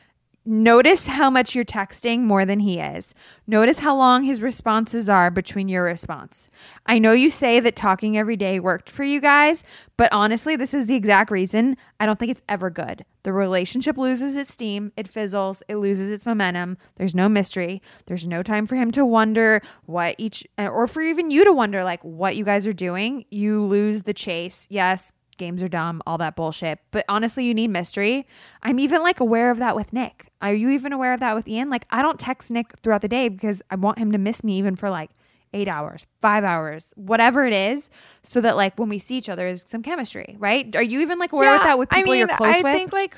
Notice 0.45 1.07
how 1.07 1.29
much 1.29 1.55
you're 1.55 1.63
texting 1.63 2.21
more 2.23 2.43
than 2.43 2.59
he 2.59 2.77
is. 2.77 3.15
Notice 3.47 3.79
how 3.79 3.95
long 3.95 4.23
his 4.23 4.41
responses 4.41 5.07
are 5.07 5.31
between 5.31 5.69
your 5.69 5.83
response. 5.83 6.49
I 6.85 6.99
know 6.99 7.13
you 7.13 7.29
say 7.29 7.61
that 7.61 7.77
talking 7.77 8.17
every 8.17 8.35
day 8.35 8.59
worked 8.59 8.89
for 8.89 9.05
you 9.05 9.21
guys, 9.21 9.63
but 9.95 10.11
honestly, 10.11 10.57
this 10.57 10.73
is 10.73 10.85
the 10.85 10.95
exact 10.95 11.31
reason 11.31 11.77
I 11.97 12.05
don't 12.05 12.19
think 12.19 12.31
it's 12.31 12.41
ever 12.49 12.69
good. 12.69 13.05
The 13.23 13.31
relationship 13.31 13.97
loses 13.97 14.35
its 14.35 14.51
steam, 14.51 14.91
it 14.97 15.07
fizzles, 15.07 15.63
it 15.69 15.77
loses 15.77 16.11
its 16.11 16.25
momentum. 16.25 16.77
There's 16.97 17.15
no 17.15 17.29
mystery. 17.29 17.81
There's 18.07 18.27
no 18.27 18.43
time 18.43 18.65
for 18.65 18.75
him 18.75 18.91
to 18.91 19.05
wonder 19.05 19.61
what 19.85 20.15
each, 20.17 20.45
or 20.57 20.89
for 20.89 21.01
even 21.01 21.31
you 21.31 21.45
to 21.45 21.53
wonder, 21.53 21.85
like, 21.85 22.03
what 22.03 22.35
you 22.35 22.43
guys 22.43 22.67
are 22.67 22.73
doing. 22.73 23.23
You 23.31 23.63
lose 23.63 24.01
the 24.01 24.13
chase. 24.13 24.67
Yes, 24.69 25.13
games 25.37 25.63
are 25.63 25.69
dumb, 25.69 26.01
all 26.05 26.17
that 26.17 26.35
bullshit. 26.35 26.79
But 26.91 27.05
honestly, 27.07 27.45
you 27.45 27.53
need 27.53 27.69
mystery. 27.69 28.27
I'm 28.61 28.77
even 28.77 29.01
like 29.01 29.21
aware 29.21 29.51
of 29.51 29.57
that 29.59 29.75
with 29.75 29.93
Nick. 29.93 30.31
Are 30.43 30.53
you 30.53 30.69
even 30.71 30.93
aware 30.93 31.13
of 31.13 31.21
that 31.21 31.35
with 31.35 31.47
Ian? 31.47 31.69
Like, 31.69 31.85
I 31.89 32.01
don't 32.01 32.19
text 32.19 32.51
Nick 32.51 32.73
throughout 32.83 33.01
the 33.01 33.07
day 33.07 33.29
because 33.29 33.61
I 33.71 33.75
want 33.75 33.97
him 33.97 34.11
to 34.11 34.17
miss 34.17 34.43
me 34.43 34.57
even 34.59 34.75
for 34.75 34.89
like 34.89 35.09
eight 35.53 35.67
hours, 35.67 36.05
five 36.21 36.43
hours, 36.43 36.93
whatever 36.95 37.45
it 37.45 37.53
is, 37.53 37.89
so 38.23 38.41
that 38.41 38.55
like 38.57 38.77
when 38.77 38.89
we 38.89 38.99
see 38.99 39.17
each 39.17 39.29
other, 39.29 39.45
there's 39.47 39.67
some 39.69 39.81
chemistry, 39.83 40.35
right? 40.39 40.75
Are 40.75 40.83
you 40.83 40.99
even 41.01 41.17
like 41.19 41.31
aware 41.31 41.55
of 41.55 41.61
that 41.63 41.79
with 41.79 41.89
people 41.89 42.01
I 42.01 42.03
mean, 42.13 42.17
you're 42.19 42.27
close 42.37 42.55
I 42.55 42.61
with? 42.63 42.75
think 42.75 42.91
like 42.93 43.15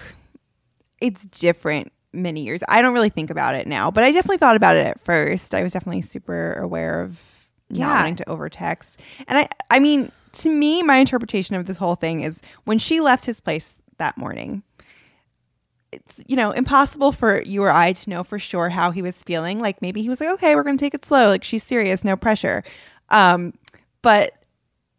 it's 1.01 1.25
different 1.25 1.91
many 2.13 2.41
years. 2.43 2.61
I 2.69 2.81
don't 2.81 2.93
really 2.93 3.09
think 3.09 3.29
about 3.29 3.55
it 3.55 3.67
now, 3.67 3.91
but 3.91 4.03
I 4.03 4.11
definitely 4.11 4.37
thought 4.37 4.55
about 4.55 4.77
it 4.77 4.85
at 4.85 5.01
first. 5.03 5.53
I 5.53 5.63
was 5.63 5.73
definitely 5.73 6.01
super 6.01 6.53
aware 6.53 7.01
of 7.01 7.49
Yeah. 7.69 7.87
not 7.87 7.97
wanting 7.97 8.15
to 8.17 8.25
overtext. 8.25 8.99
And 9.27 9.37
I 9.37 9.49
I 9.69 9.79
mean, 9.79 10.11
to 10.33 10.49
me, 10.49 10.83
my 10.83 10.97
interpretation 10.97 11.55
of 11.55 11.65
this 11.65 11.77
whole 11.77 11.95
thing 11.95 12.19
is 12.21 12.41
when 12.65 12.77
she 12.79 12.99
left 13.01 13.25
his 13.25 13.39
place 13.39 13.81
that 13.97 14.17
morning, 14.17 14.63
it's 15.95 16.23
you 16.27 16.35
know 16.35 16.51
impossible 16.51 17.11
for 17.11 17.41
you 17.41 17.63
or 17.63 17.71
I 17.71 17.93
to 17.93 18.09
know 18.09 18.23
for 18.23 18.39
sure 18.39 18.69
how 18.69 18.91
he 18.91 19.01
was 19.01 19.23
feeling. 19.23 19.59
Like 19.59 19.81
maybe 19.81 20.01
he 20.01 20.09
was 20.09 20.19
like, 20.19 20.29
okay, 20.29 20.55
we're 20.55 20.63
gonna 20.63 20.77
take 20.77 20.93
it 20.93 21.05
slow. 21.05 21.27
Like 21.27 21.43
she's 21.43 21.63
serious, 21.63 22.03
no 22.03 22.15
pressure. 22.15 22.63
Um, 23.09 23.53
but 24.01 24.33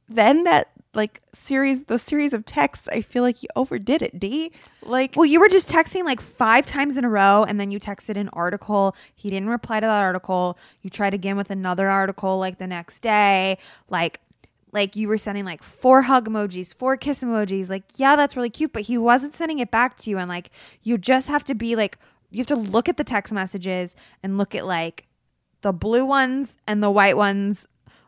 then 0.09 0.45
that 0.45 0.71
like 0.95 1.21
series, 1.35 1.85
those 1.85 2.03
series 2.03 2.33
of 2.33 2.45
texts, 2.47 2.89
I 2.89 3.03
feel 3.03 3.23
like 3.23 3.43
you 3.43 3.49
overdid 3.55 4.03
it. 4.03 4.19
D 4.19 4.51
like 4.83 5.15
Well, 5.15 5.27
you 5.27 5.41
were 5.41 5.49
just 5.49 5.69
texting 5.71 6.05
like 6.05 6.21
five 6.21 6.65
times 6.65 6.97
in 6.97 7.05
a 7.05 7.09
row, 7.09 7.45
and 7.45 7.61
then 7.61 7.71
you 7.71 7.79
texted 7.79 8.17
an 8.17 8.31
article. 8.33 8.97
He 9.15 9.31
didn't 9.31 9.51
reply 9.51 9.81
to 9.81 9.87
that 9.87 10.03
article. 10.03 10.59
You 10.81 10.91
tried 10.91 11.15
again 11.15 11.37
with 11.37 11.51
another 11.51 11.89
article 11.89 12.39
like 12.39 12.59
the 12.59 12.67
next 12.67 13.01
day. 13.01 13.59
Like, 13.91 14.21
like 14.77 14.95
you 14.95 15.09
were 15.09 15.17
sending 15.17 15.45
like 15.45 15.63
four 15.63 16.03
hug 16.03 16.29
emojis, 16.29 16.75
four 16.75 16.97
kiss 16.99 17.25
emojis. 17.25 17.71
Like, 17.71 17.85
yeah, 17.97 18.15
that's 18.15 18.37
really 18.37 18.51
cute, 18.51 18.75
but 18.75 18.83
he 18.83 18.99
wasn't 18.99 19.35
sending 19.35 19.59
it 19.59 19.71
back 19.71 19.97
to 19.99 20.11
you. 20.11 20.19
And 20.19 20.29
like, 20.29 20.51
you 20.83 20.99
just 20.99 21.29
have 21.29 21.43
to 21.45 21.55
be 21.55 21.75
like, 21.75 21.99
you 22.31 22.39
have 22.39 22.47
to 22.49 22.57
look 22.57 22.89
at 22.89 22.99
the 22.99 23.05
text 23.05 23.33
messages 23.33 23.97
and 24.23 24.37
look 24.37 24.55
at 24.55 24.67
like 24.67 25.07
the 25.63 25.73
blue 25.73 26.05
ones 26.05 26.59
and 26.69 26.83
the 26.83 26.91
white 26.91 27.17
ones 27.17 27.67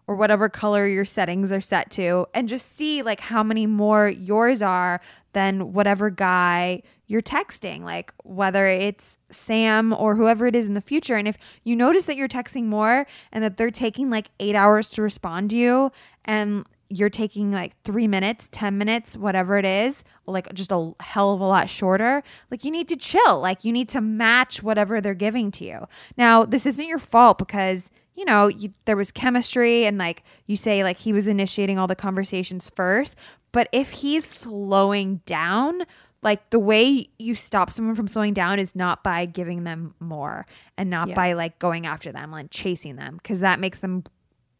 or 0.08 0.16
whatever 0.16 0.48
color 0.48 0.86
your 0.86 1.04
settings 1.04 1.52
are 1.52 1.60
set 1.60 1.90
to 1.90 2.26
and 2.32 2.48
just 2.48 2.74
see 2.74 3.02
like 3.02 3.20
how 3.20 3.42
many 3.42 3.66
more 3.66 4.08
yours 4.08 4.62
are 4.62 5.00
than 5.34 5.74
whatever 5.74 6.08
guy 6.08 6.82
you're 7.06 7.20
texting 7.20 7.82
like 7.82 8.12
whether 8.24 8.66
it's 8.66 9.18
Sam 9.30 9.92
or 9.92 10.16
whoever 10.16 10.46
it 10.46 10.56
is 10.56 10.66
in 10.66 10.72
the 10.72 10.80
future 10.80 11.16
and 11.16 11.28
if 11.28 11.36
you 11.62 11.76
notice 11.76 12.06
that 12.06 12.16
you're 12.16 12.26
texting 12.26 12.64
more 12.64 13.06
and 13.32 13.44
that 13.44 13.58
they're 13.58 13.70
taking 13.70 14.08
like 14.08 14.30
8 14.40 14.54
hours 14.54 14.88
to 14.90 15.02
respond 15.02 15.50
to 15.50 15.56
you 15.56 15.92
and 16.28 16.64
you're 16.90 17.10
taking 17.10 17.50
like 17.50 17.72
3 17.82 18.06
minutes 18.06 18.48
10 18.52 18.78
minutes 18.78 19.16
whatever 19.16 19.58
it 19.58 19.64
is 19.66 20.04
like 20.26 20.50
just 20.54 20.70
a 20.72 20.92
hell 21.00 21.34
of 21.34 21.40
a 21.40 21.44
lot 21.44 21.68
shorter 21.68 22.22
like 22.50 22.64
you 22.64 22.70
need 22.70 22.88
to 22.88 22.96
chill 22.96 23.40
like 23.40 23.64
you 23.64 23.72
need 23.72 23.88
to 23.88 24.00
match 24.00 24.62
whatever 24.62 25.00
they're 25.00 25.12
giving 25.12 25.50
to 25.50 25.64
you 25.64 25.86
now 26.16 26.44
this 26.44 26.64
isn't 26.64 26.86
your 26.86 26.98
fault 26.98 27.36
because 27.38 27.90
you 28.14 28.24
know, 28.24 28.48
you, 28.48 28.74
there 28.84 28.96
was 28.96 29.12
chemistry 29.12 29.84
and 29.84 29.96
like 29.96 30.24
you 30.46 30.56
say 30.56 30.82
like 30.82 30.98
he 30.98 31.12
was 31.12 31.28
initiating 31.28 31.78
all 31.78 31.86
the 31.86 31.94
conversations 31.94 32.68
first, 32.74 33.14
but 33.52 33.68
if 33.70 33.92
he's 33.92 34.24
slowing 34.24 35.20
down, 35.24 35.82
like 36.20 36.50
the 36.50 36.58
way 36.58 37.06
you 37.20 37.36
stop 37.36 37.70
someone 37.70 37.94
from 37.94 38.08
slowing 38.08 38.34
down 38.34 38.58
is 38.58 38.74
not 38.74 39.04
by 39.04 39.24
giving 39.24 39.62
them 39.62 39.94
more 40.00 40.46
and 40.76 40.90
not 40.90 41.10
Yeah. 41.10 41.14
by 41.14 41.34
like 41.34 41.60
going 41.60 41.86
after 41.86 42.10
them 42.10 42.34
and 42.34 42.50
chasing 42.50 42.96
them 42.96 43.18
because 43.18 43.38
that 43.38 43.60
makes 43.60 43.78
them 43.78 44.02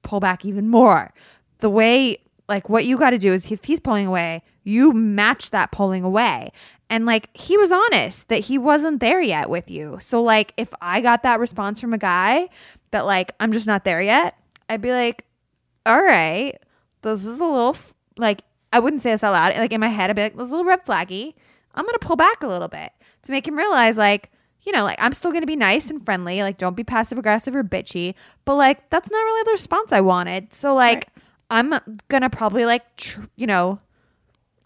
pull 0.03 0.21
back 0.21 0.45
even 0.45 0.69
more. 0.69 1.13
The 1.61 1.71
way 1.71 2.19
like 2.49 2.69
what 2.69 2.87
you 2.87 2.97
got 2.97 3.11
to 3.11 3.19
do 3.19 3.33
is 3.33 3.51
if 3.51 3.65
he's 3.65 3.81
pulling 3.81 4.07
away, 4.07 4.43
you 4.65 4.93
match 4.93 5.51
that 5.51 5.71
pulling 5.71 6.03
away. 6.03 6.51
And 6.91 7.05
like 7.05 7.35
he 7.37 7.57
was 7.59 7.71
honest 7.71 8.29
that 8.29 8.41
he 8.41 8.57
wasn't 8.57 9.01
there 9.01 9.21
yet 9.21 9.51
with 9.51 9.71
you. 9.71 9.99
So 10.01 10.23
like 10.23 10.55
if 10.57 10.73
I 10.81 11.01
got 11.01 11.23
that 11.23 11.41
response 11.41 11.81
from 11.81 11.93
a 11.93 11.99
guy 11.99 12.49
that 12.91 13.05
like 13.05 13.33
I'm 13.39 13.53
just 13.53 13.67
not 13.67 13.85
there 13.85 14.01
yet, 14.01 14.39
I'd 14.69 14.81
be 14.81 14.93
like, 14.93 15.25
all 15.85 16.03
right, 16.03 16.59
this 17.03 17.25
is 17.25 17.41
a 17.41 17.45
little 17.45 17.71
f- 17.71 17.95
like 18.17 18.43
I 18.73 18.81
wouldn't 18.81 19.03
say 19.03 19.11
this 19.11 19.23
out 19.23 19.33
loud. 19.33 19.57
Like 19.57 19.73
in 19.73 19.81
my 19.81 19.89
head, 19.89 20.11
I'd 20.11 20.17
be 20.17 20.23
like, 20.23 20.37
this 20.37 20.45
is 20.45 20.53
a 20.53 20.57
little 20.57 20.69
red 20.69 20.85
flaggy. 20.87 21.35
I'm 21.75 21.85
gonna 21.85 21.99
pull 21.99 22.17
back 22.17 22.43
a 22.43 22.49
little 22.49 22.69
bit 22.69 22.91
to 23.23 23.33
make 23.33 23.47
him 23.47 23.57
realize 23.57 23.99
like 23.99 24.31
you 24.63 24.73
know, 24.73 24.85
like 24.85 25.01
I'm 25.01 25.13
still 25.13 25.33
gonna 25.33 25.47
be 25.47 25.57
nice 25.57 25.91
and 25.91 26.05
friendly. 26.05 26.43
Like 26.43 26.57
don't 26.57 26.77
be 26.77 26.85
passive 26.85 27.19
aggressive 27.19 27.55
or 27.55 27.63
bitchy. 27.63 28.15
But 28.47 28.57
like 28.57 28.89
that's 28.89 29.11
not 29.11 29.19
really 29.19 29.43
the 29.45 29.53
response 29.53 29.93
I 29.93 30.01
wanted. 30.01 30.53
So 30.55 30.75
like 30.75 31.09
I'm 31.51 31.75
gonna 32.09 32.31
probably 32.31 32.65
like 32.67 32.97
tr- 32.97 33.23
you 33.37 33.47
know 33.47 33.81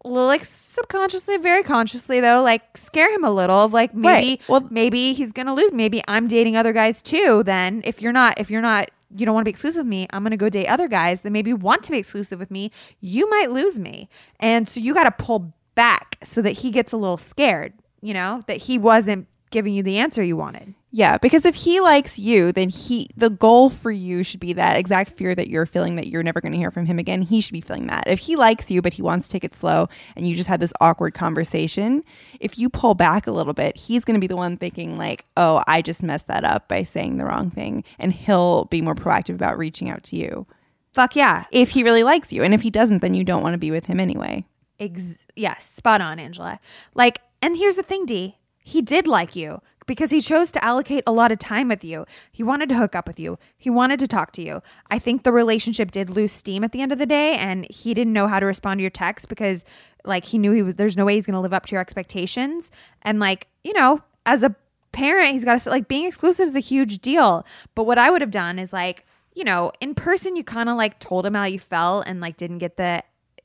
like 0.05 0.45
subconsciously, 0.45 1.37
very 1.37 1.63
consciously 1.63 2.21
though, 2.21 2.43
like 2.43 2.77
scare 2.77 3.13
him 3.15 3.23
a 3.25 3.31
little 3.31 3.61
of 3.61 3.73
like 3.73 3.95
maybe 3.95 4.31
Right. 4.31 4.43
Well- 4.49 4.67
maybe 4.71 5.13
he's 5.13 5.33
gonna 5.33 5.55
lose. 5.55 5.73
Maybe 5.73 6.03
I'm 6.09 6.27
dating 6.27 6.57
other 6.57 6.73
guys 6.73 7.01
too. 7.01 7.43
Then 7.45 7.83
if 7.85 8.03
you're 8.03 8.13
not 8.13 8.41
if 8.41 8.51
you're 8.51 8.63
not 8.63 8.91
you 9.15 9.27
don't 9.27 9.35
want 9.35 9.45
to 9.45 9.49
be 9.49 9.51
exclusive 9.51 9.81
with 9.81 9.89
me. 9.91 10.07
I'm 10.11 10.25
to 10.25 10.37
go 10.39 10.49
date 10.49 10.67
other 10.69 10.89
guys 10.89 11.21
that 11.21 11.31
maybe 11.31 11.53
want 11.53 11.83
to 11.85 11.93
be 11.93 11.99
exclusive 11.99 12.39
with 12.39 12.51
me. 12.51 12.71
You 13.01 13.29
might 13.29 13.51
lose 13.51 13.79
me. 13.79 14.09
And 14.41 14.67
so 14.67 14.81
you 14.81 14.95
got 14.95 15.05
to 15.05 15.11
pull 15.11 15.53
back 15.75 16.17
so 16.25 16.41
that 16.41 16.53
he 16.53 16.71
gets 16.71 16.93
a 16.93 16.97
little 16.97 17.19
scared, 17.19 17.75
you 18.01 18.15
know, 18.15 18.43
that 18.47 18.57
he 18.57 18.79
wasn't 18.79 19.29
giving 19.51 19.75
you 19.75 19.83
the 19.83 19.99
answer 19.99 20.23
you 20.23 20.37
wanted. 20.39 20.75
Yeah, 20.95 21.17
because 21.17 21.47
if 21.47 21.55
he 21.55 21.81
likes 21.81 22.19
you, 22.19 22.53
then 22.53 22.69
he 22.69 23.09
the 23.17 23.31
goal 23.31 23.71
for 23.71 23.91
you 23.91 24.23
should 24.23 24.41
be 24.41 24.53
that 24.53 24.77
exact 24.77 25.13
fear 25.13 25.35
that 25.35 25.49
you're 25.49 25.65
feeling 25.65 25.97
that 25.97 26.09
you're 26.09 26.23
never 26.23 26.43
going 26.43 26.53
to 26.53 26.59
hear 26.59 26.71
from 26.71 26.85
him 26.85 26.99
again. 26.99 27.23
He 27.23 27.41
should 27.41 27.55
be 27.55 27.63
feeling 27.63 27.87
that. 27.87 28.05
If 28.07 28.19
he 28.19 28.37
likes 28.37 28.71
you 28.71 28.83
but 28.83 28.93
he 28.93 29.01
wants 29.01 29.27
to 29.27 29.33
take 29.33 29.43
it 29.43 29.55
slow 29.55 29.89
and 30.15 30.29
you 30.29 30.37
just 30.37 30.51
had 30.51 30.61
this 30.61 30.75
awkward 30.83 31.15
conversation, 31.15 32.05
if 32.41 32.59
you 32.59 32.69
pull 32.69 32.95
back 32.95 33.27
a 33.27 33.33
little 33.33 33.55
bit, 33.55 33.75
he's 33.75 34.05
going 34.05 34.17
to 34.17 34.21
be 34.21 34.27
the 34.27 34.37
one 34.37 34.59
thinking 34.59 34.99
like, 34.99 35.25
"Oh, 35.35 35.63
I 35.67 35.81
just 35.81 36.03
messed 36.03 36.27
that 36.27 36.45
up 36.45 36.69
by 36.69 36.83
saying 36.83 37.17
the 37.17 37.25
wrong 37.25 37.49
thing." 37.49 37.85
And 37.99 38.13
he'll 38.13 38.67
be 38.67 38.83
more 38.83 38.95
proactive 38.95 39.35
about 39.35 39.57
reaching 39.57 39.89
out 39.89 40.03
to 40.05 40.17
you. 40.17 40.47
Fuck 40.93 41.17
yeah. 41.17 41.45
If 41.51 41.71
he 41.71 41.85
really 41.85 42.03
likes 42.03 42.35
you, 42.35 42.43
and 42.43 42.53
if 42.53 42.61
he 42.61 42.71
doesn't, 42.71 42.99
then 42.99 43.15
you 43.15 43.25
don't 43.25 43.43
want 43.43 43.55
to 43.55 43.59
be 43.59 43.71
with 43.71 43.87
him 43.87 43.99
anyway. 43.99 44.45
Ex- 44.79 45.25
yes, 45.37 45.65
spot 45.65 46.03
on, 46.03 46.19
Angela. 46.19 46.61
Like, 46.95 47.23
and 47.41 47.57
here's 47.57 47.77
the 47.77 47.83
thing, 47.83 48.05
D. 48.05 48.37
He 48.63 48.83
did 48.83 49.07
like 49.07 49.35
you 49.35 49.63
because 49.87 50.11
he 50.11 50.21
chose 50.21 50.53
to 50.53 50.65
allocate 50.65 51.03
a 51.07 51.13
lot 51.13 51.33
of 51.33 51.39
time 51.39 51.69
with 51.69 51.85
you. 51.85 52.05
He 52.31 52.43
wanted 52.43 52.69
to 52.71 52.77
hook 52.77 52.95
up 52.95 53.07
with 53.07 53.19
you. 53.19 53.39
He 53.57 53.71
wanted 53.71 53.99
to 54.01 54.07
talk 54.07 54.33
to 54.33 54.43
you. 54.43 54.63
I 54.91 54.99
think 54.99 55.23
the 55.23 55.33
relationship 55.33 55.91
did 55.91 56.11
lose 56.11 56.33
steam 56.33 56.65
at 56.65 56.73
the 56.73 56.81
end 56.81 56.93
of 56.93 56.99
the 56.99 57.07
day, 57.07 57.37
and 57.37 57.67
he 57.71 57.95
didn't 57.95 58.13
know 58.13 58.29
how 58.29 58.41
to 58.41 58.47
respond 58.47 58.79
to 58.79 58.83
your 58.83 58.91
text 58.91 59.29
because, 59.29 59.65
like, 60.05 60.25
he 60.25 60.39
knew 60.39 60.53
he 60.53 60.63
was. 60.63 60.75
There's 60.75 60.97
no 60.97 61.05
way 61.05 61.15
he's 61.15 61.27
going 61.27 61.35
to 61.35 61.41
live 61.41 61.53
up 61.53 61.67
to 61.67 61.73
your 61.73 61.81
expectations, 61.81 62.71
and 63.03 63.19
like, 63.19 63.49
you 63.65 63.73
know, 63.73 64.01
as 64.27 64.43
a 64.43 64.55
parent, 64.93 65.33
he's 65.33 65.45
got 65.45 65.61
to 65.61 65.71
like 65.71 65.89
being 65.89 66.07
exclusive 66.07 66.47
is 66.47 66.57
a 66.57 66.61
huge 66.61 67.01
deal. 67.01 67.47
But 67.75 67.85
what 67.85 67.99
I 67.99 68.11
would 68.11 68.21
have 68.21 68.31
done 68.31 68.59
is 68.59 68.73
like, 68.73 69.07
you 69.35 69.45
know, 69.45 69.73
in 69.81 69.95
person, 69.95 70.37
you 70.37 70.45
kind 70.45 70.69
of 70.69 70.77
like 70.77 70.99
told 70.99 71.25
him 71.25 71.35
how 71.35 71.45
you 71.45 71.59
felt 71.59 72.07
and 72.07 72.21
like 72.21 72.37
didn't 72.37 72.59
get 72.59 72.77
the 72.77 73.03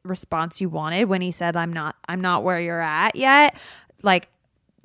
response 0.07 0.61
you 0.61 0.69
wanted 0.69 1.05
when 1.05 1.21
he 1.21 1.31
said 1.31 1.55
i'm 1.55 1.73
not 1.73 1.95
i'm 2.07 2.21
not 2.21 2.43
where 2.43 2.59
you're 2.59 2.81
at 2.81 3.15
yet 3.15 3.57
like 4.03 4.29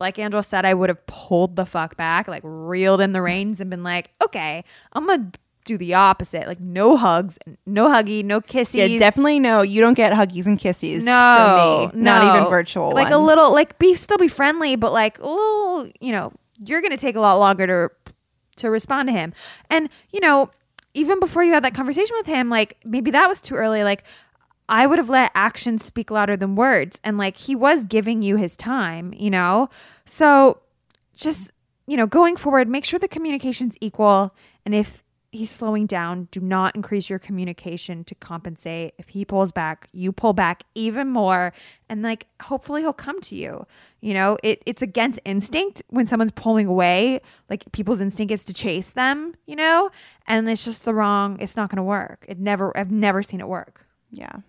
like 0.03 0.19
Angela 0.19 0.43
said, 0.43 0.67
I 0.67 0.75
would 0.75 0.91
have 0.91 1.07
pulled 1.07 1.57
the 1.57 1.65
fuck 1.65 1.97
back, 1.97 2.29
like 2.29 2.43
reeled 2.45 3.01
in 3.01 3.13
the 3.13 3.23
reins 3.23 3.61
and 3.61 3.71
been 3.71 3.83
like, 3.83 4.11
okay, 4.23 4.65
I'm 4.93 5.07
gonna 5.07 5.33
do 5.65 5.79
the 5.79 5.95
opposite. 5.95 6.47
Like 6.47 6.61
no 6.61 6.97
hugs, 6.97 7.39
no 7.65 7.89
huggy, 7.89 8.25
no 8.25 8.41
kisses. 8.41 8.75
Yeah, 8.75 8.99
definitely 8.99 9.41
no. 9.41 9.63
You 9.63 9.81
don't 9.81 9.95
get 9.95 10.13
huggies 10.13 10.45
and 10.45 10.59
kisses. 10.59 11.05
no, 11.05 11.89
from 11.91 11.99
me. 11.99 12.05
not 12.05 12.37
even 12.37 12.51
virtual. 12.51 12.91
Like 12.91 13.11
a 13.11 13.17
little, 13.17 13.53
like 13.53 13.79
be 13.79 13.95
still 13.95 14.19
be 14.19 14.29
friendly, 14.29 14.77
but 14.77 14.93
like 14.93 15.19
a 15.21 15.27
little, 15.27 15.89
you 16.01 16.13
know, 16.13 16.33
you're 16.67 16.83
gonna 16.83 16.97
take 16.97 17.17
a 17.17 17.21
lot 17.21 17.37
longer 17.37 17.67
to 17.67 18.13
to 18.57 18.71
respond 18.71 19.09
to 19.09 19.13
him. 19.13 19.33
And 19.71 19.89
you 20.11 20.21
know, 20.21 20.49
even 20.95 21.21
before 21.21 21.43
you 21.45 21.53
had 21.53 21.65
that 21.65 21.75
conversation 21.75 22.17
with 22.19 22.27
him, 22.27 22.51
like 22.51 22.77
maybe 22.85 23.11
that 23.13 23.29
was 23.29 23.41
too 23.41 23.55
early. 23.55 23.85
Like 23.85 24.05
I 24.73 24.87
would 24.87 24.99
have 24.99 25.11
let 25.11 25.31
actions 25.35 25.85
speak 25.85 26.11
louder 26.11 26.35
than 26.35 26.57
words. 26.57 26.99
And 27.05 27.19
like 27.19 27.37
he 27.37 27.55
was 27.55 27.85
giving 27.85 28.23
you 28.23 28.37
his 28.37 28.57
time, 28.57 29.13
you 29.15 29.29
know? 29.29 29.69
So 30.07 30.63
just, 31.15 31.53
you 31.87 31.99
know, 31.99 32.07
going 32.07 32.37
forward, 32.37 32.69
make 32.69 32.87
sure 32.87 32.99
the 32.99 33.07
communication's 33.07 33.77
equal. 33.83 34.35
And 34.65 34.75
if 34.75 35.05
he's 35.31 35.51
slowing 35.51 35.85
down, 35.85 36.29
do 36.31 36.41
not 36.41 36.75
increase 36.75 37.11
your 37.11 37.19
communication 37.19 38.03
to 38.05 38.15
compensate. 38.15 38.95
If 38.97 39.11
he 39.11 39.27
pulls 39.27 39.53
back, 39.53 39.91
you 39.93 40.11
pull 40.11 40.33
back 40.33 40.63
even 40.75 41.11
more. 41.11 41.53
And 41.91 42.01
like 42.01 42.29
hopefully 42.41 42.81
he'll 42.81 42.95
come 42.95 43.21
to 43.21 43.37
you. 43.37 43.67
You 44.01 44.15
know, 44.15 44.39
it, 44.43 44.63
it's 44.65 44.81
against 44.81 45.21
instinct 45.27 45.83
when 45.91 46.07
someone's 46.07 46.33
pulling 46.33 46.67
away. 46.67 47.21
Like 47.51 47.71
people's 47.73 48.01
instinct 48.01 48.33
is 48.33 48.43
to 48.45 48.55
chase 48.55 48.89
them, 48.89 49.35
you 49.45 49.55
know? 49.55 49.91
And 50.27 50.49
it's 50.49 50.65
just 50.65 50.87
the 50.87 50.95
wrong, 50.95 51.39
it's 51.41 51.59
not 51.59 51.69
gonna 51.69 51.85
work. 51.85 52.25
It 52.27 52.39
never 52.39 52.75
I've 52.75 52.91
never 52.91 53.23
seen 53.23 53.41
it 53.41 53.49
work. 53.49 53.87
Yeah. 54.11 54.41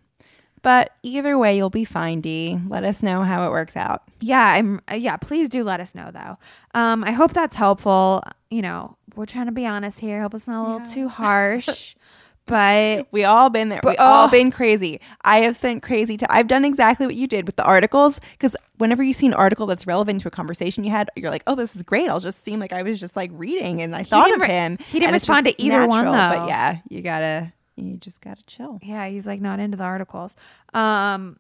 But 0.64 0.92
either 1.04 1.38
way, 1.38 1.56
you'll 1.56 1.70
be 1.70 1.86
fine, 1.86 2.22
D. 2.22 2.58
Let 2.68 2.84
us 2.84 3.04
know 3.04 3.22
how 3.24 3.46
it 3.46 3.52
works 3.52 3.76
out. 3.78 4.02
Yeah, 4.22 4.44
I'm. 4.44 4.80
uh, 4.92 4.96
Yeah, 4.96 5.18
please 5.18 5.50
do 5.50 5.64
let 5.64 5.80
us 5.80 5.94
know 5.94 6.10
though. 6.12 6.38
Um, 6.74 7.04
I 7.04 7.12
hope 7.12 7.34
that's 7.34 7.56
helpful. 7.56 8.24
You 8.50 8.62
know, 8.64 8.98
we're 9.16 9.26
trying 9.28 9.46
to 9.48 9.52
be 9.52 9.66
honest 9.68 10.00
here. 10.00 10.20
I 10.20 10.22
hope 10.24 10.34
it's 10.34 10.48
not 10.48 10.66
a 10.66 10.72
little 10.72 10.88
too 10.88 11.10
harsh, 11.10 11.96
but 12.46 13.08
We 13.12 13.24
all 13.26 13.50
been 13.50 13.70
there. 13.70 13.82
we 13.84 13.92
But- 13.92 14.00
all 14.00 14.28
oh. 14.28 14.32
been 14.32 14.52
crazy. 14.52 15.00
I 15.24 15.40
have 15.40 15.56
sent 15.58 15.84
crazy. 15.84 16.18
To, 16.18 16.32
I've 16.32 16.48
done 16.48 16.64
exactly 16.66 17.06
what 17.08 17.16
you 17.16 17.28
did 17.28 17.46
with 17.46 17.56
the 17.58 17.64
articles 17.66 18.20
because 18.32 18.56
whenever 18.78 19.04
you 19.04 19.14
see 19.14 19.28
an 19.28 19.34
article 19.34 19.66
that's 19.66 19.86
relevant 19.88 20.22
to 20.22 20.28
a 20.28 20.32
conversation 20.32 20.84
you 20.86 20.92
had, 20.92 21.10
you're 21.16 21.30
like, 21.32 21.44
"Oh, 21.48 21.56
this 21.56 21.76
is 21.76 21.84
great." 21.84 22.10
I'll 22.10 22.20
just 22.20 22.44
seem 22.46 22.60
like 22.60 22.72
I 22.74 22.84
was 22.84 23.00
just 23.00 23.16
like 23.18 23.32
reading 23.34 23.82
and 23.82 23.96
I 23.96 24.04
thought 24.04 24.34
of 24.34 24.40
re- 24.42 24.48
him. 24.48 24.78
he 24.92 25.00
didn't 25.00 25.14
respond 25.14 25.46
to 25.48 25.62
either 25.62 25.88
one, 25.88 26.06
natural. 26.06 26.14
though. 26.14 26.40
But 26.44 26.48
yeah, 26.48 26.78
you 26.90 27.02
gotta, 27.02 27.52
you 27.76 27.98
just 27.98 28.22
gotta 28.22 28.44
chill. 28.44 28.80
yeah, 28.82 29.08
he's 29.08 29.28
like 29.28 29.42
not 29.42 29.60
into 29.60 29.78
the 29.78 29.84
articles. 29.84 30.36
Um, 30.74 31.38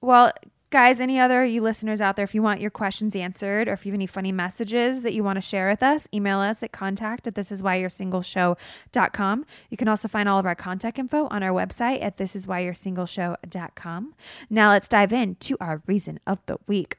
well, 0.00 0.32
guys, 0.70 1.00
any 1.00 1.18
other 1.18 1.44
you 1.44 1.62
listeners 1.62 2.00
out 2.00 2.16
there, 2.16 2.24
if 2.24 2.34
you 2.34 2.42
want 2.42 2.60
your 2.60 2.70
questions 2.70 3.16
answered 3.16 3.68
or 3.68 3.72
if 3.72 3.86
you 3.86 3.92
have 3.92 3.98
any 3.98 4.06
funny 4.06 4.32
messages 4.32 5.02
that 5.02 5.14
you 5.14 5.24
want 5.24 5.36
to 5.36 5.40
share 5.40 5.68
with 5.68 5.82
us, 5.82 6.06
email 6.12 6.38
us 6.38 6.62
at 6.62 6.72
contact 6.72 7.26
at 7.26 7.34
this 7.34 7.50
is 7.50 7.62
why 7.62 7.76
you're 7.76 7.88
single 7.88 8.22
show.com. 8.22 9.46
You 9.70 9.76
can 9.76 9.88
also 9.88 10.08
find 10.08 10.28
all 10.28 10.38
of 10.38 10.46
our 10.46 10.54
contact 10.54 10.98
info 10.98 11.28
on 11.28 11.42
our 11.42 11.52
website 11.52 12.02
at 12.02 12.16
this 12.16 12.36
is 12.36 12.46
why 12.46 12.60
you're 12.60 12.74
single 12.74 13.06
show.com. 13.06 14.14
Now 14.50 14.70
let's 14.70 14.88
dive 14.88 15.12
into 15.12 15.56
our 15.60 15.82
reason 15.86 16.20
of 16.26 16.40
the 16.46 16.58
week. 16.66 16.98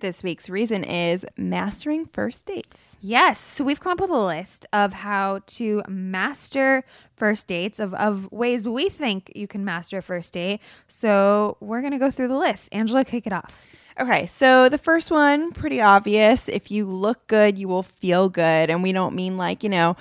This 0.00 0.22
week's 0.22 0.48
reason 0.48 0.84
is 0.84 1.26
mastering 1.36 2.06
first 2.06 2.46
dates. 2.46 2.96
Yes. 3.00 3.40
So 3.40 3.64
we've 3.64 3.80
come 3.80 3.92
up 3.92 4.00
with 4.00 4.10
a 4.10 4.16
list 4.16 4.64
of 4.72 4.92
how 4.92 5.40
to 5.46 5.82
master 5.88 6.84
first 7.16 7.48
dates, 7.48 7.80
of, 7.80 7.94
of 7.94 8.30
ways 8.30 8.68
we 8.68 8.90
think 8.90 9.32
you 9.34 9.48
can 9.48 9.64
master 9.64 9.98
a 9.98 10.02
first 10.02 10.34
date. 10.34 10.60
So 10.86 11.56
we're 11.58 11.80
going 11.80 11.94
to 11.94 11.98
go 11.98 12.12
through 12.12 12.28
the 12.28 12.36
list. 12.36 12.68
Angela, 12.70 13.04
kick 13.04 13.26
it 13.26 13.32
off. 13.32 13.60
Okay, 13.98 14.26
so 14.26 14.68
the 14.68 14.78
first 14.78 15.10
one, 15.10 15.50
pretty 15.50 15.80
obvious. 15.80 16.48
If 16.48 16.70
you 16.70 16.84
look 16.84 17.26
good, 17.26 17.58
you 17.58 17.66
will 17.66 17.82
feel 17.82 18.28
good. 18.28 18.70
And 18.70 18.84
we 18.84 18.92
don't 18.92 19.16
mean 19.16 19.36
like, 19.36 19.64
you 19.64 19.68
know, 19.68 19.96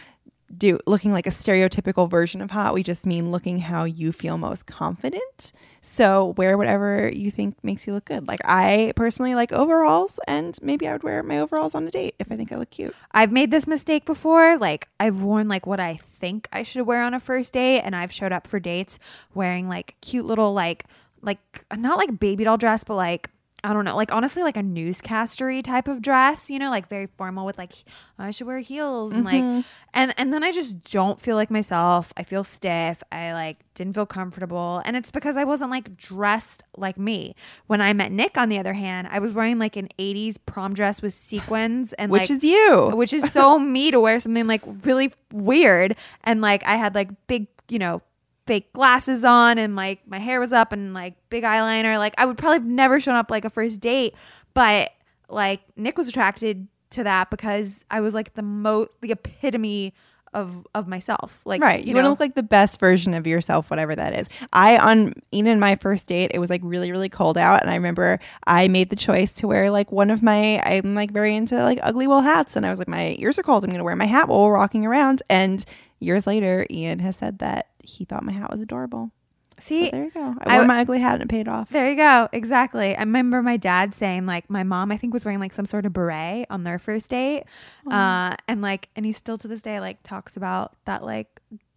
do 0.56 0.80
looking 0.86 1.12
like 1.12 1.28
a 1.28 1.32
stereotypical 1.32 2.10
version 2.10 2.42
of 2.42 2.52
hot. 2.52 2.74
We 2.74 2.84
just 2.84 3.06
mean 3.06 3.32
looking 3.32 3.60
how 3.60 3.84
you 3.84 4.12
feel 4.12 4.38
most 4.38 4.66
confident. 4.66 5.52
So 5.82 6.36
wear 6.38 6.58
whatever 6.58 7.10
you 7.10 7.32
think 7.32 7.56
makes 7.64 7.86
you 7.86 7.94
look 7.94 8.06
good. 8.06 8.28
Like 8.28 8.40
I 8.46 8.94
personally 8.96 9.36
like 9.36 9.52
overalls 9.52 10.20
and 10.28 10.58
maybe 10.62 10.88
I 10.88 10.94
would 10.94 11.04
wear 11.04 11.22
my 11.24 11.40
overalls 11.40 11.76
on 11.76 11.88
a 11.88 11.92
date 11.92 12.16
if 12.20 12.32
I 12.32 12.36
think 12.36 12.52
I 12.52 12.56
look 12.56 12.70
cute. 12.70 12.96
I've 13.12 13.32
made 13.32 13.52
this 13.52 13.68
mistake 13.68 14.06
before. 14.06 14.58
Like 14.58 14.88
I've 15.00 15.22
worn 15.22 15.48
like 15.48 15.66
what 15.66 15.80
I 15.80 16.00
think 16.20 16.48
I 16.52 16.64
should 16.64 16.86
wear 16.86 17.04
on 17.04 17.14
a 17.14 17.20
first 17.20 17.54
date, 17.54 17.82
and 17.82 17.96
I've 17.96 18.12
showed 18.12 18.32
up 18.32 18.48
for 18.48 18.60
dates 18.60 19.00
wearing 19.34 19.68
like 19.68 19.96
cute 20.02 20.26
little 20.26 20.54
like 20.54 20.86
like 21.22 21.66
not 21.76 21.98
like 21.98 22.20
baby 22.20 22.44
doll 22.44 22.58
dress, 22.58 22.84
but 22.84 22.96
like 22.96 23.30
I 23.64 23.74
don't 23.74 23.86
know, 23.86 23.96
like 23.96 24.12
honestly 24.12 24.44
like 24.44 24.56
a 24.56 24.64
newscastery 24.64 25.64
type 25.64 25.88
of 25.88 26.02
dress, 26.02 26.50
you 26.50 26.60
know, 26.60 26.70
like 26.70 26.88
very 26.88 27.08
formal 27.18 27.46
with 27.46 27.58
like 27.58 27.72
I 28.20 28.30
should 28.30 28.46
wear 28.46 28.60
heels 28.60 29.14
and 29.14 29.26
like 29.26 29.42
mm-hmm. 29.42 29.62
and 29.96 30.14
and 30.18 30.32
then 30.32 30.44
I 30.44 30.52
just 30.52 30.84
don't 30.84 31.20
feel 31.20 31.36
like 31.36 31.50
myself. 31.50 32.14
I 32.16 32.24
feel 32.24 32.44
stiff. 32.44 33.02
I 33.12 33.34
like 33.34 33.58
didn't 33.74 33.94
feel 33.94 34.06
comfortable, 34.06 34.82
and 34.86 34.96
it's 34.96 35.10
because 35.10 35.38
I 35.38 35.44
wasn't 35.44 35.72
like 35.72 35.98
dressed 35.98 36.62
like 36.78 37.00
me. 37.00 37.36
When 37.66 37.82
I 37.82 37.94
met 37.94 38.12
Nick, 38.12 38.38
on 38.38 38.50
the 38.50 38.60
other 38.60 38.74
hand, 38.74 39.08
I 39.12 39.18
was 39.18 39.34
wearing 39.34 39.58
like 39.58 39.76
an 39.76 39.90
'80s 39.98 40.38
prom 40.46 40.76
dress 40.76 41.02
with 41.02 41.16
sequins 41.16 41.94
and 41.94 42.12
Which 42.12 42.30
like 42.30 42.30
is 42.30 42.44
you. 42.44 42.92
which 42.94 43.12
is 43.12 43.34
so 43.34 43.58
me 43.58 43.90
to 43.90 44.00
wear 44.00 44.20
something 44.20 44.46
like 44.46 44.62
really 44.84 45.12
weird 45.32 45.96
and 46.24 46.42
like 46.42 46.64
I 46.64 46.76
had 46.76 46.94
like 46.94 47.10
big, 47.26 47.48
you 47.70 47.80
know, 47.80 48.04
fake 48.48 48.74
glasses 48.74 49.24
on 49.24 49.58
and 49.58 49.76
like 49.76 50.00
my 50.08 50.20
hair 50.20 50.40
was 50.40 50.54
up 50.54 50.72
and 50.72 50.94
like 50.94 51.16
big 51.30 51.44
eyeliner. 51.44 51.98
Like 51.98 52.16
I 52.18 52.26
would 52.26 52.38
probably 52.38 52.60
have 52.60 52.66
never 52.66 53.00
shown 53.00 53.16
up 53.16 53.30
like 53.30 53.46
a 53.46 53.50
first 53.50 53.80
date, 53.80 54.16
but 54.54 54.92
like 55.30 55.62
Nick 55.76 55.98
was 55.98 56.08
attracted 56.08 56.68
to 56.92 57.04
that 57.04 57.30
because 57.30 57.84
I 57.92 58.00
was 58.00 58.14
like 58.14 58.34
the 58.34 58.42
most 58.42 58.90
the 59.02 59.12
epitome 59.12 59.94
of 60.34 60.68
of 60.76 60.88
myself. 60.88 61.42
Like 61.46 61.62
Right. 61.62 61.80
You, 61.80 61.90
you, 61.90 61.96
want 61.96 62.06
to 62.06 62.10
look 62.10 62.20
like 62.20 62.36
the 62.36 62.44
best 62.44 62.80
version 62.80 63.14
of 63.14 63.26
yourself, 63.26 63.70
whatever 63.70 63.96
that 63.96 64.14
is. 64.14 64.30
I, 64.54 64.78
on 64.78 65.14
Ian, 65.34 65.60
my 65.60 65.76
first 65.76 66.08
date, 66.08 66.32
it 66.34 66.40
was 66.40 66.50
like 66.50 66.62
really, 66.64 66.92
really 66.92 67.10
cold 67.10 67.38
out. 67.38 67.62
And 67.62 67.70
I 67.70 67.76
remember 67.76 68.20
I 68.46 68.68
made 68.68 68.90
the 68.90 68.96
choice 68.96 69.34
to 69.36 69.48
wear 69.48 69.72
like 69.72 69.92
one 69.92 70.12
of 70.12 70.22
my, 70.22 70.62
I'm 70.62 70.96
like 70.96 71.12
very 71.12 71.36
into 71.36 71.56
like 71.56 71.80
ugly 71.82 72.08
wool 72.08 72.22
hats. 72.22 72.56
And 72.56 72.66
I 72.66 72.70
was 72.70 72.80
like, 72.80 72.88
my 72.88 73.16
ears 73.20 73.40
are 73.40 73.44
cold. 73.44 73.64
I'm 73.64 73.70
going 73.70 73.80
to 73.80 73.84
wear 73.84 73.96
my 73.96 74.06
hat 74.06 74.28
while 74.28 74.44
we're 74.44 74.58
walking 74.58 74.86
around. 74.86 75.24
And 75.30 75.66
years 76.00 76.28
later, 76.28 76.66
Ian 76.70 77.00
has 77.00 77.16
said 77.16 77.40
that 77.40 77.68
he 77.84 78.06
thought 78.06 78.24
my 78.24 78.34
hat 78.34 78.52
was 78.52 78.62
adorable. 78.62 79.12
see 79.60 79.86
So 79.86 79.92
there 79.92 80.04
you 80.06 80.12
go. 80.12 80.36
I 80.42 80.56
I 80.56 80.58
wore 80.60 80.68
my 80.68 80.80
ugly 80.82 81.00
hat 81.00 81.16
and 81.16 81.24
it 81.24 81.30
paid 81.30 81.48
off. 81.48 81.70
There 81.70 81.90
you 81.90 81.96
go. 81.96 82.28
Exactly. 82.32 82.96
I 82.96 83.00
remember 83.00 83.42
my 83.42 83.58
dad 83.58 83.94
saying 83.94 84.26
like 84.26 84.50
my 84.50 84.64
mom 84.64 84.92
I 84.92 84.98
think 84.98 85.14
was 85.14 85.26
wearing 85.26 85.40
like 85.40 85.54
some 85.54 85.66
sort 85.66 85.86
of 85.86 85.94
beret 85.94 86.46
on 86.50 86.64
their 86.64 86.78
first 86.80 87.10
date. 87.10 87.44
Uh 87.90 88.36
and 88.48 88.62
like 88.62 88.90
and 88.96 89.06
he 89.06 89.12
still 89.14 89.38
to 89.40 89.48
this 89.48 89.62
day 89.62 89.80
like 89.80 90.04
talks 90.04 90.38
about 90.38 90.76
that 90.86 91.04
like 91.04 91.28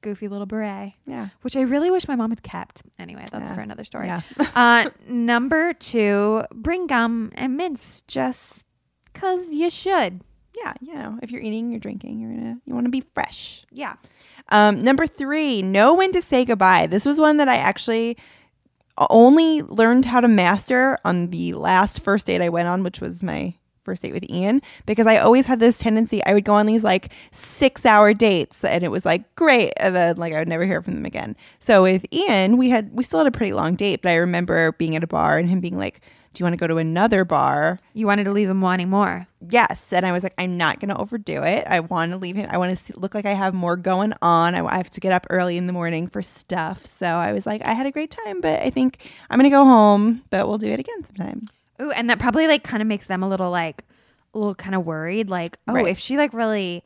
goofy 0.02 0.28
little 0.28 0.46
beret. 0.46 0.92
Yeah. 1.06 1.28
Which 1.42 1.56
I 1.56 1.62
really 1.62 1.90
wish 1.90 2.06
my 2.08 2.16
mom 2.16 2.30
had 2.30 2.42
kept. 2.42 2.82
Anyway, 2.98 3.24
that's 3.30 3.48
Yeah. 3.50 3.54
for 3.54 3.60
another 3.62 3.84
story. 3.84 4.08
Yeah. 4.08 4.20
uh 4.54 4.90
number 5.08 5.72
2, 5.72 6.42
bring 6.52 6.86
gum 6.86 7.30
and 7.34 7.56
mints 7.56 8.02
just 8.02 8.64
cuz 9.14 9.54
you 9.54 9.70
should. 9.70 10.20
Yeah, 10.54 10.74
you 10.80 10.94
know, 10.94 11.18
if 11.22 11.30
you're 11.30 11.42
eating, 11.42 11.70
you're 11.70 11.80
drinking, 11.80 12.20
you're 12.20 12.32
gonna 12.32 12.58
you 12.64 12.74
want 12.74 12.86
to 12.86 12.90
be 12.90 13.04
fresh. 13.14 13.64
Yeah. 13.70 13.96
Um, 14.48 14.82
number 14.82 15.06
three, 15.06 15.62
know 15.62 15.94
when 15.94 16.12
to 16.12 16.20
say 16.20 16.44
goodbye. 16.44 16.86
This 16.86 17.04
was 17.04 17.20
one 17.20 17.36
that 17.36 17.48
I 17.48 17.56
actually 17.56 18.16
only 19.08 19.62
learned 19.62 20.04
how 20.04 20.20
to 20.20 20.28
master 20.28 20.98
on 21.04 21.30
the 21.30 21.54
last 21.54 22.02
first 22.02 22.26
date 22.26 22.42
I 22.42 22.48
went 22.48 22.68
on, 22.68 22.82
which 22.82 23.00
was 23.00 23.22
my 23.22 23.54
first 23.82 24.02
date 24.02 24.12
with 24.12 24.28
Ian, 24.28 24.60
because 24.84 25.06
I 25.06 25.16
always 25.18 25.46
had 25.46 25.58
this 25.58 25.78
tendency. 25.78 26.22
I 26.24 26.34
would 26.34 26.44
go 26.44 26.54
on 26.54 26.66
these 26.66 26.84
like 26.84 27.12
six 27.30 27.86
hour 27.86 28.12
dates 28.12 28.62
and 28.62 28.84
it 28.84 28.88
was 28.88 29.06
like 29.06 29.34
great. 29.36 29.72
And 29.78 29.96
then 29.96 30.16
like 30.16 30.34
I 30.34 30.38
would 30.38 30.48
never 30.48 30.66
hear 30.66 30.82
from 30.82 30.94
them 30.94 31.06
again. 31.06 31.34
So 31.60 31.84
with 31.84 32.04
Ian, 32.12 32.58
we 32.58 32.68
had, 32.68 32.92
we 32.92 33.02
still 33.04 33.20
had 33.20 33.26
a 33.26 33.30
pretty 33.30 33.52
long 33.54 33.76
date, 33.76 34.02
but 34.02 34.10
I 34.10 34.16
remember 34.16 34.72
being 34.72 34.96
at 34.96 35.04
a 35.04 35.06
bar 35.06 35.38
and 35.38 35.48
him 35.48 35.60
being 35.60 35.78
like, 35.78 36.02
do 36.32 36.40
you 36.40 36.44
want 36.44 36.52
to 36.52 36.58
go 36.58 36.66
to 36.68 36.76
another 36.76 37.24
bar? 37.24 37.78
You 37.92 38.06
wanted 38.06 38.24
to 38.24 38.30
leave 38.32 38.48
him 38.48 38.60
wanting 38.60 38.88
more. 38.88 39.26
Yes. 39.48 39.92
And 39.92 40.06
I 40.06 40.12
was 40.12 40.22
like, 40.22 40.34
I'm 40.38 40.56
not 40.56 40.78
going 40.78 40.90
to 40.90 40.96
overdo 41.00 41.42
it. 41.42 41.66
I 41.66 41.80
want 41.80 42.12
to 42.12 42.18
leave 42.18 42.36
him. 42.36 42.48
I 42.50 42.56
want 42.58 42.76
to 42.76 42.98
look 43.00 43.14
like 43.14 43.26
I 43.26 43.32
have 43.32 43.52
more 43.52 43.76
going 43.76 44.12
on. 44.22 44.54
I, 44.54 44.64
I 44.64 44.76
have 44.76 44.90
to 44.90 45.00
get 45.00 45.10
up 45.12 45.26
early 45.28 45.56
in 45.56 45.66
the 45.66 45.72
morning 45.72 46.06
for 46.06 46.22
stuff. 46.22 46.86
So 46.86 47.06
I 47.06 47.32
was 47.32 47.46
like, 47.46 47.62
I 47.62 47.72
had 47.72 47.86
a 47.86 47.90
great 47.90 48.10
time, 48.12 48.40
but 48.40 48.60
I 48.60 48.70
think 48.70 49.10
I'm 49.28 49.38
going 49.38 49.50
to 49.50 49.54
go 49.56 49.64
home, 49.64 50.22
but 50.30 50.46
we'll 50.46 50.58
do 50.58 50.68
it 50.68 50.78
again 50.78 51.02
sometime. 51.04 51.48
Ooh, 51.82 51.90
and 51.90 52.08
that 52.10 52.18
probably 52.20 52.46
like 52.46 52.62
kind 52.62 52.80
of 52.80 52.86
makes 52.86 53.06
them 53.08 53.22
a 53.24 53.28
little 53.28 53.50
like 53.50 53.84
a 54.32 54.38
little 54.38 54.54
kind 54.54 54.76
of 54.76 54.86
worried. 54.86 55.28
Like, 55.28 55.56
oh, 55.66 55.74
Right. 55.74 55.88
if 55.88 55.98
she 55.98 56.16
like 56.16 56.32
really, 56.32 56.84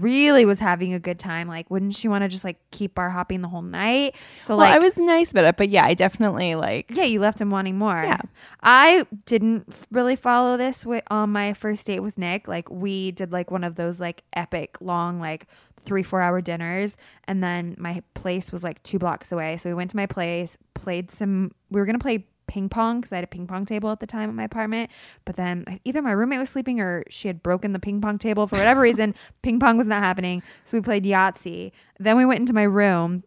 really 0.00 0.44
was 0.44 0.58
having 0.58 0.94
a 0.94 0.98
good 0.98 1.18
time, 1.18 1.48
like, 1.48 1.70
wouldn't 1.70 1.94
she 1.94 2.08
want 2.08 2.22
to 2.22 2.28
just 2.28 2.44
like 2.44 2.58
keep 2.70 2.94
bar 2.94 3.10
hopping 3.10 3.42
the 3.42 3.48
whole 3.48 3.62
night? 3.62 4.16
So 4.44 4.56
Well, 4.56 4.66
like, 4.66 4.74
I 4.74 4.78
was 4.78 4.96
nice 4.96 5.30
about 5.30 5.44
it, 5.44 5.56
but 5.56 5.68
yeah, 5.68 5.84
I 5.84 5.94
definitely 5.94 6.54
like, 6.54 6.90
yeah, 6.90 7.04
you 7.04 7.20
left 7.20 7.40
him 7.40 7.50
wanting 7.50 7.78
more. 7.78 8.02
Yeah. 8.02 8.20
I 8.62 9.06
didn't 9.26 9.86
really 9.90 10.16
follow 10.16 10.56
this 10.56 10.86
with, 10.86 11.04
on 11.10 11.30
my 11.30 11.52
first 11.52 11.86
date 11.86 12.00
with 12.00 12.18
Nick. 12.18 12.48
Like, 12.48 12.70
we 12.70 13.12
did 13.12 13.32
like 13.32 13.50
one 13.50 13.64
of 13.64 13.76
those 13.76 14.00
like 14.00 14.22
epic 14.34 14.78
long 14.80 15.20
like 15.20 15.46
three 15.84 16.02
four 16.02 16.20
hour 16.22 16.40
dinners 16.40 16.96
and 17.24 17.42
then 17.42 17.74
my 17.78 18.02
place 18.14 18.52
was 18.52 18.62
like 18.62 18.80
two 18.84 18.98
blocks 19.00 19.32
away 19.32 19.56
so 19.56 19.68
we 19.68 19.74
went 19.74 19.90
to 19.90 19.96
my 19.96 20.06
place 20.06 20.56
played 20.74 21.10
some 21.10 21.50
we 21.70 21.80
were 21.80 21.86
gonna 21.86 21.98
play 21.98 22.24
ping 22.46 22.68
pong 22.68 23.00
because 23.00 23.12
i 23.12 23.16
had 23.16 23.24
a 23.24 23.28
ping 23.28 23.46
pong 23.46 23.64
table 23.64 23.90
at 23.90 24.00
the 24.00 24.06
time 24.06 24.28
at 24.28 24.34
my 24.34 24.44
apartment. 24.44 24.90
But 25.24 25.36
then 25.36 25.64
either 25.84 26.02
my 26.02 26.12
roommate 26.12 26.38
was 26.38 26.50
sleeping 26.50 26.80
or 26.80 27.04
she 27.08 27.28
had 27.28 27.42
broken 27.42 27.72
the 27.72 27.78
ping 27.78 28.00
pong 28.00 28.18
table 28.18 28.46
for 28.46 28.56
whatever 28.56 28.80
reason. 28.80 29.14
Ping 29.42 29.58
pong 29.58 29.76
was 29.78 29.88
not 29.88 30.02
happening. 30.02 30.42
So 30.64 30.76
we 30.76 30.82
played 30.82 31.04
yahtzee. 31.04 31.72
Then 31.98 32.16
we 32.16 32.24
went 32.24 32.40
into 32.40 32.52
my 32.52 32.62
room 32.62 33.24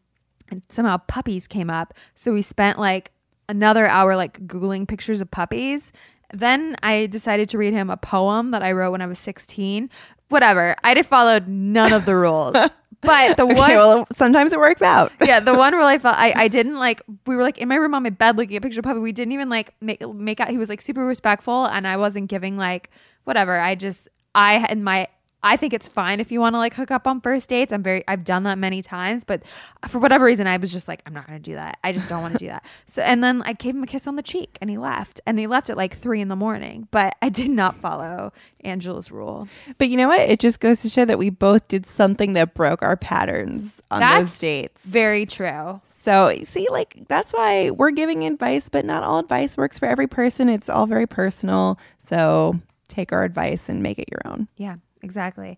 and 0.49 0.63
somehow 0.69 0.97
puppies 0.97 1.47
came 1.47 1.69
up. 1.69 1.93
So 2.13 2.33
we 2.33 2.41
spent 2.41 2.79
like 2.79 3.11
another 3.49 3.87
hour 3.87 4.15
like 4.15 4.45
googling 4.47 4.87
pictures 4.87 5.21
of 5.21 5.29
puppies. 5.31 5.91
Then 6.33 6.75
i 6.81 7.05
decided 7.05 7.49
to 7.49 7.57
read 7.57 7.71
him 7.73 7.89
a 7.89 7.97
poem 7.97 8.49
that 8.51 8.63
i 8.63 8.71
wrote 8.71 8.91
when 8.91 9.01
i 9.01 9.05
was 9.05 9.19
16 9.19 9.89
whatever. 10.29 10.75
I 10.83 11.01
followed 11.03 11.47
none 11.47 11.93
of 11.93 12.05
the 12.05 12.15
rules 12.15 12.55
but 13.05 13.37
the 13.37 13.45
one 13.45 13.57
okay, 13.57 13.77
well, 13.77 14.07
sometimes 14.15 14.53
it 14.53 14.59
works 14.59 14.81
out. 14.81 15.11
yeah, 15.21 15.39
the 15.39 15.53
one 15.53 15.73
where 15.73 15.85
I 15.85 15.97
felt 15.97 16.15
I, 16.17 16.33
I 16.35 16.47
didn't 16.55 16.77
like 16.77 17.01
we 17.25 17.35
were 17.35 17.43
like 17.43 17.57
in 17.57 17.67
my 17.67 17.75
room 17.75 17.93
on 17.93 18.03
my 18.03 18.09
bed 18.09 18.37
looking 18.37 18.55
at 18.55 18.61
picture 18.61 18.79
of 18.79 18.85
puppy. 18.85 18.99
We 18.99 19.11
didn't 19.11 19.31
even 19.33 19.49
like 19.49 19.73
make 19.81 20.07
make 20.07 20.39
out 20.39 20.49
he 20.49 20.57
was 20.57 20.69
like 20.69 20.81
super 20.81 21.05
respectful 21.05 21.65
and 21.65 21.87
I 21.87 21.97
wasn't 21.97 22.29
giving 22.29 22.57
like 22.57 22.89
whatever. 23.23 23.59
I 23.59 23.75
just 23.75 24.07
I 24.33 24.53
had 24.53 24.77
my 24.79 25.07
I 25.45 25.57
think 25.57 25.73
it's 25.73 25.87
fine 25.87 26.19
if 26.19 26.31
you 26.31 26.39
want 26.41 26.55
to 26.55 26.57
like 26.57 26.73
hook 26.73 26.89
up 26.89 27.05
on 27.07 27.21
first 27.21 27.47
dates. 27.47 27.71
I'm 27.71 27.83
very 27.83 28.03
I've 28.07 28.25
done 28.25 28.43
that 28.43 28.57
many 28.57 28.81
times, 28.81 29.23
but 29.23 29.43
for 29.87 29.99
whatever 29.99 30.25
reason 30.25 30.47
I 30.47 30.57
was 30.57 30.71
just 30.71 30.87
like 30.87 31.03
I'm 31.05 31.13
not 31.13 31.27
going 31.27 31.37
to 31.37 31.43
do 31.43 31.53
that. 31.53 31.77
I 31.83 31.91
just 31.91 32.09
don't 32.09 32.21
want 32.21 32.33
to 32.33 32.39
do 32.39 32.47
that. 32.47 32.65
So 32.87 33.01
and 33.01 33.23
then 33.23 33.41
I 33.45 33.53
gave 33.53 33.75
him 33.75 33.83
a 33.83 33.87
kiss 33.87 34.07
on 34.07 34.15
the 34.15 34.23
cheek 34.23 34.57
and 34.61 34.69
he 34.69 34.77
left. 34.77 35.21
And 35.25 35.37
he 35.37 35.47
left 35.47 35.69
at 35.69 35.77
like 35.77 35.95
3 35.95 36.21
in 36.21 36.29
the 36.29 36.35
morning, 36.35 36.87
but 36.91 37.15
I 37.21 37.29
did 37.29 37.49
not 37.49 37.75
follow 37.75 38.31
Angela's 38.63 39.11
rule. 39.11 39.47
But 39.77 39.89
you 39.89 39.97
know 39.97 40.07
what? 40.07 40.19
It 40.21 40.39
just 40.39 40.59
goes 40.59 40.81
to 40.81 40.89
show 40.89 41.05
that 41.05 41.17
we 41.19 41.29
both 41.29 41.67
did 41.67 41.85
something 41.85 42.33
that 42.33 42.53
broke 42.53 42.81
our 42.81 42.97
patterns 42.97 43.81
on 43.91 44.01
those 44.01 44.37
dates. 44.39 44.81
Very 44.83 45.25
true. 45.25 45.81
So, 46.01 46.31
see, 46.43 46.67
like, 46.69 47.07
that's 47.07 47.33
why 47.33 47.71
we're 47.71 47.91
giving 47.91 48.25
advice, 48.25 48.69
but 48.69 48.85
not 48.85 49.01
all 49.01 49.17
advice 49.19 49.57
works 49.57 49.79
for 49.79 49.87
every 49.87 50.07
person. 50.07 50.49
It's 50.49 50.69
all 50.69 50.85
very 50.85 51.07
personal. 51.07 51.79
So, 52.07 52.59
take 52.87 53.11
our 53.11 53.23
advice 53.23 53.69
and 53.69 53.81
make 53.81 53.97
it 53.97 54.07
your 54.11 54.21
own. 54.31 54.47
Yeah, 54.55 54.75
exactly. 55.05 55.57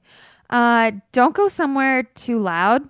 Uh, 0.51 0.91
don't 1.11 1.33
go 1.33 1.47
somewhere 1.47 2.03
too 2.03 2.37
loud. 2.39 2.87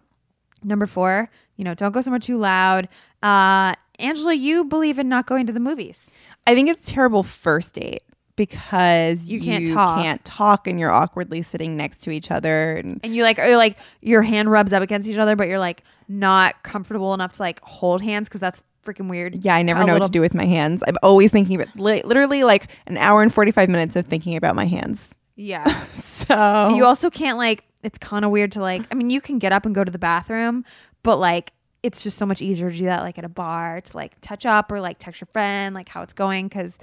Number 0.63 0.85
four, 0.85 1.29
you 1.55 1.63
know, 1.63 1.73
don't 1.73 1.91
go 1.93 2.01
somewhere 2.01 2.19
too 2.19 2.37
loud. 2.37 2.89
Uh, 3.23 3.73
Angela, 3.99 4.33
you 4.33 4.65
believe 4.65 4.99
in 4.99 5.07
not 5.07 5.25
going 5.27 5.45
to 5.47 5.53
the 5.53 5.59
movies. 5.59 6.11
I 6.45 6.53
think 6.55 6.67
it's 6.69 6.89
a 6.89 6.91
terrible 6.91 7.23
first 7.23 7.73
date 7.75 8.03
because 8.35 9.27
You 9.27 9.41
can't 9.41 9.67
talk. 9.73 10.01
can't 10.01 10.23
talk 10.23 10.67
and 10.67 10.79
you're 10.79 10.91
awkwardly 10.91 11.41
sitting 11.41 11.75
next 11.77 11.99
to 12.03 12.11
each 12.11 12.29
other. 12.31 12.75
And 12.77 12.99
And 13.03 13.15
you 13.15 13.23
like, 13.23 13.39
or 13.39 13.57
like 13.57 13.77
your 14.01 14.21
hand 14.21 14.51
rubs 14.51 14.71
up 14.73 14.83
against 14.83 15.07
each 15.07 15.17
other, 15.17 15.35
but 15.35 15.47
you're 15.47 15.59
like 15.59 15.83
not 16.07 16.61
comfortable 16.63 17.13
enough 17.13 17.33
to 17.33 17.41
like 17.41 17.59
hold 17.63 18.01
hands 18.01 18.27
because 18.29 18.41
that's 18.41 18.63
freaking 18.85 19.09
weird. 19.09 19.43
yeah, 19.43 19.55
I 19.55 19.63
never 19.63 19.83
know 19.83 19.93
what 19.93 20.03
to 20.03 20.09
do 20.11 20.21
with 20.21 20.33
my 20.33 20.45
hands. 20.45 20.83
I'm 20.87 20.95
always 21.03 21.31
thinking 21.31 21.59
about 21.59 21.75
li- 21.77 22.03
literally 22.05 22.43
like 22.43 22.67
an 22.85 22.97
hour 22.97 23.21
and 23.21 23.33
45 23.33 23.67
minutes 23.69 23.95
of 23.95 24.05
thinking 24.05 24.35
about 24.37 24.55
my 24.55 24.65
hands. 24.65 25.15
Yeah. 25.37 25.83
So, 26.17 26.73
You 26.75 26.83
also 26.83 27.09
can't 27.09 27.37
like. 27.37 27.63
It's 27.83 27.97
kind 27.99 28.25
of 28.25 28.31
weird 28.31 28.51
to 28.53 28.59
like. 28.59 28.81
I 28.91 28.95
mean, 28.95 29.09
you 29.11 29.21
can 29.21 29.37
get 29.39 29.53
up 29.53 29.65
and 29.65 29.73
go 29.73 29.83
to 29.83 29.91
the 29.91 29.99
bathroom, 29.99 30.65
but 31.03 31.17
like. 31.19 31.53
It's 31.83 32.01
just 32.03 32.17
so 32.17 32.25
much 32.25 32.41
easier 32.41 32.71
to 32.71 32.77
do 32.77 32.85
that, 32.85 33.03
like 33.03 33.17
at 33.19 33.23
a 33.23 33.29
bar, 33.29 33.79
to 33.79 33.95
like 33.95 34.19
touch 34.19 34.45
up 34.47 34.71
or 34.71 34.81
like 34.81 34.97
text 34.99 35.21
your 35.21 35.27
friend, 35.31 35.75
like 35.75 35.87
how 35.87 36.01
it's 36.01 36.11
going, 36.11 36.47
because, 36.47 36.79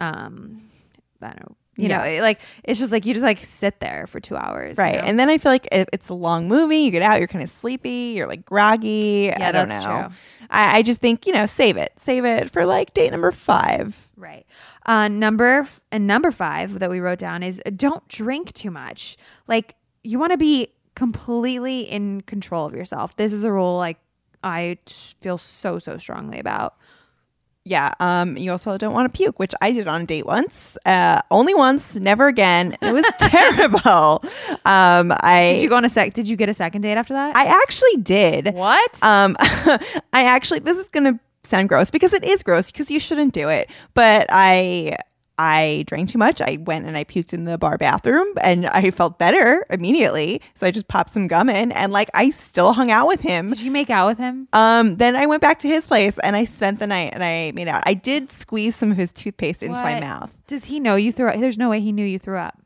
um, 0.00 0.62
I 1.20 1.26
don't 1.28 1.40
know, 1.40 1.56
you 1.78 1.88
know, 1.88 1.96
Yeah. 1.96 2.04
it- 2.18 2.22
like 2.22 2.40
it's 2.64 2.78
just 2.78 2.92
like 2.92 3.06
you 3.06 3.14
just 3.14 3.24
like 3.24 3.38
sit 3.42 3.80
there 3.80 4.06
for 4.06 4.20
two 4.20 4.36
hours, 4.36 4.76
you 4.76 4.82
Right. 4.84 4.96
know? 4.96 5.00
And 5.02 5.18
then 5.18 5.30
I 5.30 5.38
feel 5.38 5.52
like 5.52 5.66
if 5.72 5.88
it's 5.92 6.08
a 6.10 6.14
long 6.14 6.48
movie, 6.48 6.76
you 6.78 6.90
get 6.90 7.00
out, 7.02 7.18
you're 7.20 7.28
kind 7.28 7.42
of 7.42 7.48
sleepy, 7.48 8.12
you're 8.16 8.26
like 8.26 8.44
groggy. 8.44 9.26
Yeah, 9.30 9.48
I 9.48 9.52
don't 9.52 9.68
that's 9.70 9.84
know. 9.86 10.08
true. 10.08 10.14
I, 10.50 10.78
I 10.78 10.82
just 10.82 11.00
think, 11.00 11.26
you 11.26 11.32
know, 11.32 11.46
save 11.46 11.76
it. 11.76 11.92
Save 11.96 12.24
it 12.26 12.50
for 12.50 12.66
like 12.66 12.92
date 12.92 13.12
number 13.12 13.30
five. 13.32 14.10
Right. 14.16 14.44
Uh, 14.84 15.08
number 15.08 15.60
f- 15.60 15.80
and 15.92 16.06
number 16.06 16.30
five 16.30 16.80
that 16.80 16.90
we 16.90 16.98
wrote 17.00 17.18
down 17.20 17.42
is 17.42 17.60
don't 17.76 18.06
drink 18.08 18.52
too 18.52 18.70
much. 18.70 19.16
Like 19.46 19.76
you 20.02 20.18
want 20.18 20.32
to 20.32 20.38
be 20.38 20.68
completely 20.96 21.82
in 21.82 22.22
control 22.22 22.66
of 22.66 22.74
yourself. 22.74 23.16
This 23.16 23.32
is 23.32 23.44
a 23.44 23.52
rule 23.52 23.76
like 23.76 23.98
I 24.42 24.78
feel 25.20 25.38
so 25.38 25.78
so 25.78 25.98
strongly 25.98 26.38
about. 26.40 26.74
Yeah. 27.68 27.92
Um, 28.00 28.38
you 28.38 28.50
also 28.50 28.78
don't 28.78 28.94
want 28.94 29.12
to 29.12 29.16
puke, 29.16 29.38
which 29.38 29.54
I 29.60 29.72
did 29.72 29.86
on 29.86 30.00
a 30.02 30.06
date 30.06 30.24
once. 30.24 30.78
Uh, 30.86 31.20
only 31.30 31.54
once, 31.54 31.96
never 31.96 32.26
again. 32.26 32.76
It 32.80 32.92
was 32.94 33.04
terrible. 33.18 34.22
Um, 34.64 35.12
I 35.20 35.52
Did 35.54 35.62
you 35.62 35.68
go 35.68 35.76
on 35.76 35.84
a 35.84 35.90
sec? 35.90 36.14
Did 36.14 36.28
you 36.28 36.36
get 36.36 36.48
a 36.48 36.54
second 36.54 36.80
date 36.80 36.94
after 36.94 37.12
that? 37.12 37.36
I 37.36 37.44
actually 37.44 37.96
did. 38.02 38.54
what? 38.54 39.02
Um, 39.02 39.36
I 39.40 40.24
actually, 40.24 40.60
this 40.60 40.78
is 40.78 40.88
gonna 40.88 41.20
sound 41.44 41.68
gross 41.68 41.90
because 41.90 42.12
it 42.14 42.24
is 42.24 42.42
gross 42.42 42.70
because 42.72 42.90
you 42.90 42.98
shouldn't 42.98 43.34
do 43.34 43.48
it. 43.50 43.70
But 43.92 44.28
I, 44.30 44.96
I 45.38 45.84
drank 45.86 46.10
too 46.10 46.18
much. 46.18 46.40
I 46.40 46.58
went 46.60 46.86
and 46.86 46.96
I 46.96 47.04
puked 47.04 47.32
in 47.32 47.44
the 47.44 47.56
bar 47.56 47.78
bathroom, 47.78 48.26
and 48.42 48.66
I 48.66 48.90
felt 48.98 49.18
better 49.18 49.64
immediately. 49.70 50.42
So 50.54 50.66
I 50.66 50.70
just 50.70 50.88
popped 50.88 51.14
some 51.14 51.28
gum 51.28 51.48
in, 51.48 51.72
and 51.72 51.92
like 51.92 52.10
I 52.14 52.30
still 52.30 52.72
hung 52.72 52.90
out 52.90 53.06
with 53.06 53.20
him. 53.20 53.48
Did 53.48 53.60
you 53.60 53.70
make 53.70 53.90
out 53.90 54.08
with 54.08 54.18
him? 54.18 54.48
Um, 54.52 54.96
then 54.96 55.16
I 55.16 55.26
went 55.26 55.40
back 55.40 55.60
to 55.60 55.68
his 55.68 55.86
place 55.86 56.18
and 56.18 56.34
I 56.34 56.44
spent 56.44 56.78
the 56.78 56.86
night 56.86 57.12
and 57.12 57.22
I 57.22 57.52
made 57.52 57.68
out. 57.68 57.82
I 57.86 57.94
did 57.94 58.30
squeeze 58.30 58.76
some 58.76 58.90
of 58.90 58.96
his 58.96 59.12
toothpaste 59.12 59.62
into 59.62 59.80
my 59.80 60.00
mouth. 60.00 60.34
Does 60.46 60.66
he 60.66 60.80
know 60.80 60.96
you 60.96 61.12
threw 61.12 61.28
up? 61.28 61.38
There's 61.38 61.58
no 61.58 61.70
way 61.70 61.80
he 61.80 61.92
knew 61.92 62.04
you 62.04 62.18
threw 62.18 62.38
up. 62.38 62.58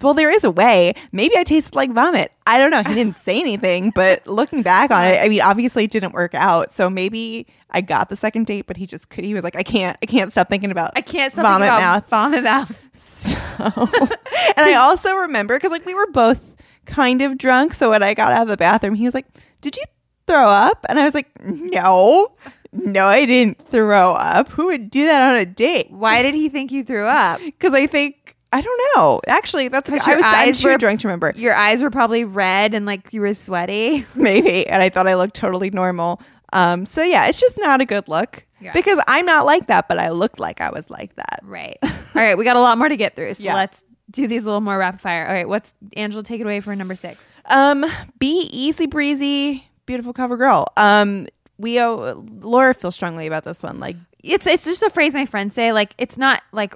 Well, 0.00 0.14
there 0.14 0.30
is 0.30 0.44
a 0.44 0.50
way. 0.50 0.94
Maybe 1.12 1.36
I 1.36 1.44
tasted 1.44 1.74
like 1.74 1.90
vomit. 1.92 2.32
I 2.46 2.58
don't 2.58 2.70
know. 2.70 2.82
He 2.82 2.94
didn't 2.94 3.16
say 3.16 3.40
anything, 3.40 3.90
but 3.90 4.26
looking 4.26 4.62
back 4.62 4.90
on 4.90 5.04
it, 5.04 5.18
I 5.20 5.28
mean, 5.28 5.40
obviously 5.40 5.84
it 5.84 5.90
didn't 5.90 6.12
work 6.12 6.34
out. 6.34 6.72
So 6.74 6.88
maybe 6.88 7.46
I 7.70 7.80
got 7.80 8.08
the 8.08 8.16
second 8.16 8.46
date, 8.46 8.66
but 8.66 8.76
he 8.76 8.86
just 8.86 9.08
could. 9.08 9.24
He 9.24 9.34
was 9.34 9.42
like, 9.42 9.56
I 9.56 9.62
can't, 9.62 9.96
I 10.02 10.06
can't 10.06 10.30
stop 10.30 10.48
thinking 10.48 10.70
about. 10.70 10.92
I 10.96 11.00
can't 11.00 11.32
stop 11.32 11.44
vomit 11.44 11.68
about 11.68 11.80
mouth. 11.80 12.08
Vomit 12.10 12.44
mouth. 12.44 12.86
So, 13.20 13.36
and 13.58 14.66
I 14.66 14.74
also 14.78 15.12
remember 15.14 15.56
because 15.56 15.70
like 15.72 15.84
we 15.84 15.94
were 15.94 16.06
both 16.06 16.56
kind 16.86 17.22
of 17.22 17.36
drunk. 17.36 17.74
So 17.74 17.90
when 17.90 18.02
I 18.02 18.14
got 18.14 18.32
out 18.32 18.42
of 18.42 18.48
the 18.48 18.56
bathroom, 18.56 18.94
he 18.94 19.04
was 19.04 19.14
like, 19.14 19.26
"Did 19.60 19.76
you 19.76 19.84
throw 20.26 20.48
up?" 20.48 20.86
And 20.88 20.98
I 20.98 21.04
was 21.04 21.14
like, 21.14 21.28
"No, 21.44 22.32
no, 22.72 23.06
I 23.06 23.26
didn't 23.26 23.60
throw 23.70 24.12
up. 24.12 24.48
Who 24.50 24.66
would 24.66 24.90
do 24.90 25.04
that 25.04 25.20
on 25.20 25.40
a 25.40 25.44
date?" 25.44 25.90
Why 25.90 26.22
did 26.22 26.34
he 26.34 26.48
think 26.48 26.72
you 26.72 26.82
threw 26.84 27.06
up? 27.06 27.40
Because 27.44 27.74
I 27.74 27.86
think 27.86 28.16
I 28.52 28.60
don't 28.60 28.80
know. 28.96 29.20
Actually, 29.28 29.68
that's 29.68 29.88
I 29.90 29.94
was 30.16 30.24
I'm 30.24 30.52
too 30.54 30.68
were- 30.68 30.78
drunk 30.78 31.00
to 31.00 31.08
remember. 31.08 31.32
Your 31.36 31.54
eyes 31.54 31.82
were 31.82 31.90
probably 31.90 32.24
red 32.24 32.74
and 32.74 32.84
like 32.86 33.12
you 33.12 33.20
were 33.20 33.32
sweaty. 33.34 34.04
Maybe, 34.14 34.66
and 34.66 34.82
I 34.82 34.88
thought 34.88 35.06
I 35.06 35.14
looked 35.14 35.34
totally 35.34 35.70
normal. 35.70 36.20
Um, 36.52 36.84
so 36.86 37.02
yeah, 37.02 37.28
it's 37.28 37.38
just 37.38 37.58
not 37.58 37.80
a 37.80 37.84
good 37.84 38.08
look 38.08 38.44
Yeah. 38.60 38.72
because 38.72 38.98
I'm 39.06 39.24
not 39.24 39.46
like 39.46 39.68
that, 39.68 39.86
but 39.86 39.98
I 39.98 40.08
looked 40.10 40.40
like 40.40 40.60
I 40.60 40.70
was 40.70 40.90
like 40.90 41.14
that. 41.14 41.38
Right. 41.44 41.78
All 41.82 41.90
right, 42.14 42.36
we 42.36 42.42
got 42.44 42.56
a 42.56 42.60
lot 42.60 42.76
more 42.76 42.88
to 42.88 42.96
get 42.96 43.14
through. 43.14 43.34
So 43.34 43.44
Yeah. 43.44 43.54
let's 43.54 43.84
do 44.10 44.26
these 44.26 44.42
a 44.42 44.46
little 44.46 44.60
more 44.60 44.76
rapid 44.76 45.00
fire. 45.00 45.24
All 45.28 45.32
right, 45.32 45.48
what's 45.48 45.72
Angela 45.96 46.24
take 46.24 46.40
it 46.40 46.44
away 46.44 46.58
for 46.58 46.74
number 46.74 46.96
6? 46.96 47.24
Um, 47.46 47.84
be 48.18 48.48
easy 48.52 48.86
breezy, 48.86 49.64
beautiful 49.86 50.12
cover 50.12 50.36
girl. 50.36 50.66
Um, 50.76 51.28
we 51.56 51.78
uh, 51.78 52.14
Laura 52.40 52.74
feels 52.74 52.96
strongly 52.96 53.28
about 53.28 53.44
this 53.44 53.62
one. 53.62 53.78
Like, 53.78 53.94
It's 54.24 54.46
it's 54.48 54.64
just 54.64 54.82
a 54.82 54.90
phrase 54.90 55.14
my 55.14 55.26
friends 55.26 55.54
say 55.54 55.72
like 55.72 55.94
it's 55.98 56.18
not 56.18 56.42
like 56.52 56.74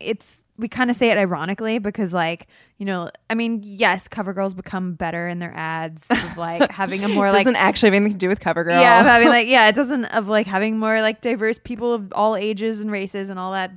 it's 0.00 0.44
we 0.58 0.68
kind 0.68 0.90
of 0.90 0.96
say 0.96 1.10
it 1.10 1.16
ironically 1.16 1.78
because 1.78 2.12
like 2.12 2.46
you 2.76 2.84
know 2.84 3.08
I 3.30 3.34
mean 3.34 3.60
yes 3.62 4.08
cover 4.08 4.32
girls 4.34 4.54
become 4.54 4.94
better 4.94 5.26
in 5.26 5.38
their 5.38 5.52
ads 5.54 6.06
of 6.10 6.36
like 6.36 6.70
having 6.70 7.02
a 7.02 7.08
more 7.08 7.30
like 7.30 7.46
doesn't 7.46 7.60
actually 7.60 7.88
have 7.88 7.94
anything 7.94 8.12
to 8.12 8.18
do 8.18 8.28
with 8.28 8.40
CoverGirl. 8.40 8.80
yeah 8.80 9.00
of 9.00 9.06
having 9.06 9.28
like 9.28 9.48
yeah 9.48 9.68
it 9.68 9.74
doesn't 9.74 10.04
of 10.06 10.28
like 10.28 10.46
having 10.46 10.78
more 10.78 11.00
like 11.00 11.20
diverse 11.20 11.58
people 11.58 11.94
of 11.94 12.12
all 12.14 12.36
ages 12.36 12.80
and 12.80 12.90
races 12.90 13.30
and 13.30 13.38
all 13.38 13.52
that 13.52 13.72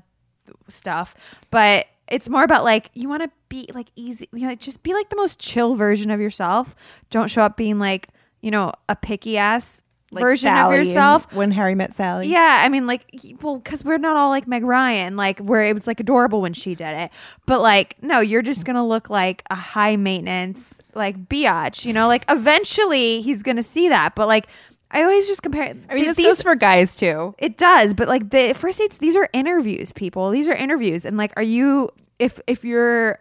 stuff 0.67 1.15
but 1.51 1.87
it's 2.09 2.29
more 2.29 2.43
about 2.43 2.63
like 2.63 2.89
you 2.93 3.07
want 3.07 3.23
to 3.23 3.31
be 3.49 3.69
like 3.73 3.87
easy 3.95 4.27
you 4.33 4.47
know 4.47 4.55
just 4.55 4.83
be 4.83 4.93
like 4.93 5.09
the 5.09 5.15
most 5.15 5.39
chill 5.39 5.75
version 5.75 6.11
of 6.11 6.19
yourself 6.19 6.75
don't 7.09 7.29
show 7.29 7.41
up 7.41 7.55
being 7.55 7.79
like 7.79 8.09
you 8.41 8.51
know 8.51 8.71
a 8.89 8.95
picky 8.95 9.37
ass 9.37 9.83
Like 10.09 10.21
version 10.21 10.47
Sally 10.47 10.79
of 10.79 10.87
yourself 10.87 11.33
when 11.33 11.51
Harry 11.51 11.75
met 11.75 11.93
Sally. 11.93 12.29
yeah, 12.29 12.61
I 12.63 12.69
mean, 12.69 12.87
like, 12.87 13.03
well, 13.41 13.57
because 13.57 13.83
we're 13.83 13.97
not 13.97 14.15
all 14.15 14.29
like 14.29 14.47
Meg 14.47 14.63
Ryan, 14.63 15.17
like, 15.17 15.39
where 15.39 15.63
it 15.63 15.73
was 15.73 15.85
like 15.85 15.99
adorable 15.99 16.39
when 16.39 16.53
she 16.53 16.75
did 16.75 16.95
it. 16.95 17.11
But 17.45 17.61
like, 17.61 18.01
no, 18.01 18.21
you're 18.21 18.41
just 18.41 18.63
gonna 18.65 18.87
look 18.87 19.09
like 19.09 19.43
a 19.49 19.55
high 19.55 19.97
maintenance, 19.97 20.77
like 20.95 21.27
biatch, 21.27 21.83
you 21.83 21.91
know. 21.91 22.07
Like, 22.07 22.23
eventually 22.29 23.21
he's 23.21 23.43
gonna 23.43 23.63
see 23.63 23.89
that. 23.89 24.15
But 24.15 24.29
like, 24.29 24.47
I 24.91 25.03
always 25.03 25.27
just 25.27 25.43
compare. 25.43 25.75
I 25.89 25.95
mean, 25.95 26.05
th- 26.05 26.15
this 26.15 26.25
goes 26.25 26.41
for 26.41 26.55
guys 26.55 26.95
too. 26.95 27.35
it 27.37 27.57
does, 27.57 27.93
but 27.93 28.07
like 28.07 28.29
the 28.29 28.53
first 28.53 28.79
dates, 28.79 28.97
these 28.99 29.17
are 29.17 29.27
interviews, 29.33 29.91
people. 29.91 30.29
These 30.29 30.47
are 30.47 30.55
interviews, 30.55 31.03
and 31.03 31.17
like, 31.17 31.33
are 31.35 31.43
you 31.43 31.89
if 32.17 32.39
if 32.47 32.63
you're, 32.63 33.19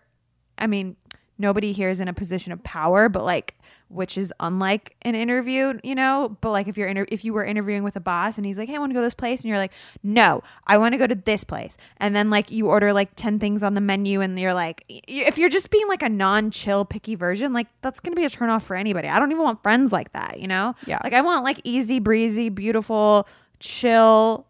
I 0.58 0.68
mean, 0.68 0.94
nobody 1.38 1.72
here 1.72 1.90
is 1.90 2.00
in 2.00 2.08
a 2.08 2.12
position 2.12 2.52
of 2.52 2.62
power, 2.64 3.08
but 3.08 3.24
like, 3.24 3.54
which 3.88 4.18
is 4.18 4.32
unlike 4.40 4.96
an 5.02 5.14
interview, 5.14 5.78
you 5.82 5.94
know. 5.94 6.36
But 6.40 6.50
like, 6.50 6.68
if 6.68 6.76
you're 6.76 6.88
inter- 6.88 7.06
if 7.08 7.24
you 7.24 7.32
were 7.32 7.44
interviewing 7.44 7.84
with 7.84 7.96
a 7.96 8.00
boss 8.00 8.36
and 8.36 8.46
he's 8.46 8.58
like, 8.58 8.68
"Hey, 8.68 8.76
I 8.76 8.78
want 8.78 8.90
to 8.90 8.94
go 8.94 9.00
to 9.00 9.06
this 9.06 9.14
place," 9.14 9.42
and 9.42 9.48
you're 9.48 9.58
like, 9.58 9.72
"No, 10.02 10.42
I 10.66 10.78
want 10.78 10.94
to 10.94 10.98
go 10.98 11.06
to 11.06 11.14
this 11.14 11.44
place," 11.44 11.76
and 11.98 12.16
then 12.16 12.30
like 12.30 12.50
you 12.50 12.68
order 12.68 12.92
like 12.92 13.10
ten 13.16 13.38
things 13.38 13.62
on 13.62 13.74
the 13.74 13.80
menu, 13.80 14.20
and 14.20 14.38
you're 14.38 14.54
like, 14.54 14.84
if 14.88 15.38
you're 15.38 15.48
just 15.48 15.70
being 15.70 15.86
like 15.88 16.02
a 16.02 16.08
non-chill, 16.08 16.84
picky 16.84 17.14
version, 17.14 17.52
like 17.52 17.68
that's 17.82 18.00
gonna 18.00 18.16
be 18.16 18.24
a 18.24 18.30
turn 18.30 18.50
off 18.50 18.64
for 18.64 18.76
anybody. 18.76 19.08
I 19.08 19.18
don't 19.18 19.30
even 19.30 19.44
want 19.44 19.62
friends 19.62 19.92
like 19.92 20.12
that, 20.12 20.40
you 20.40 20.48
know. 20.48 20.74
Yeah. 20.86 20.98
Like 21.04 21.12
I 21.12 21.20
want 21.20 21.44
like 21.44 21.60
easy 21.64 22.00
breezy, 22.00 22.48
beautiful, 22.48 23.28
chill 23.60 24.46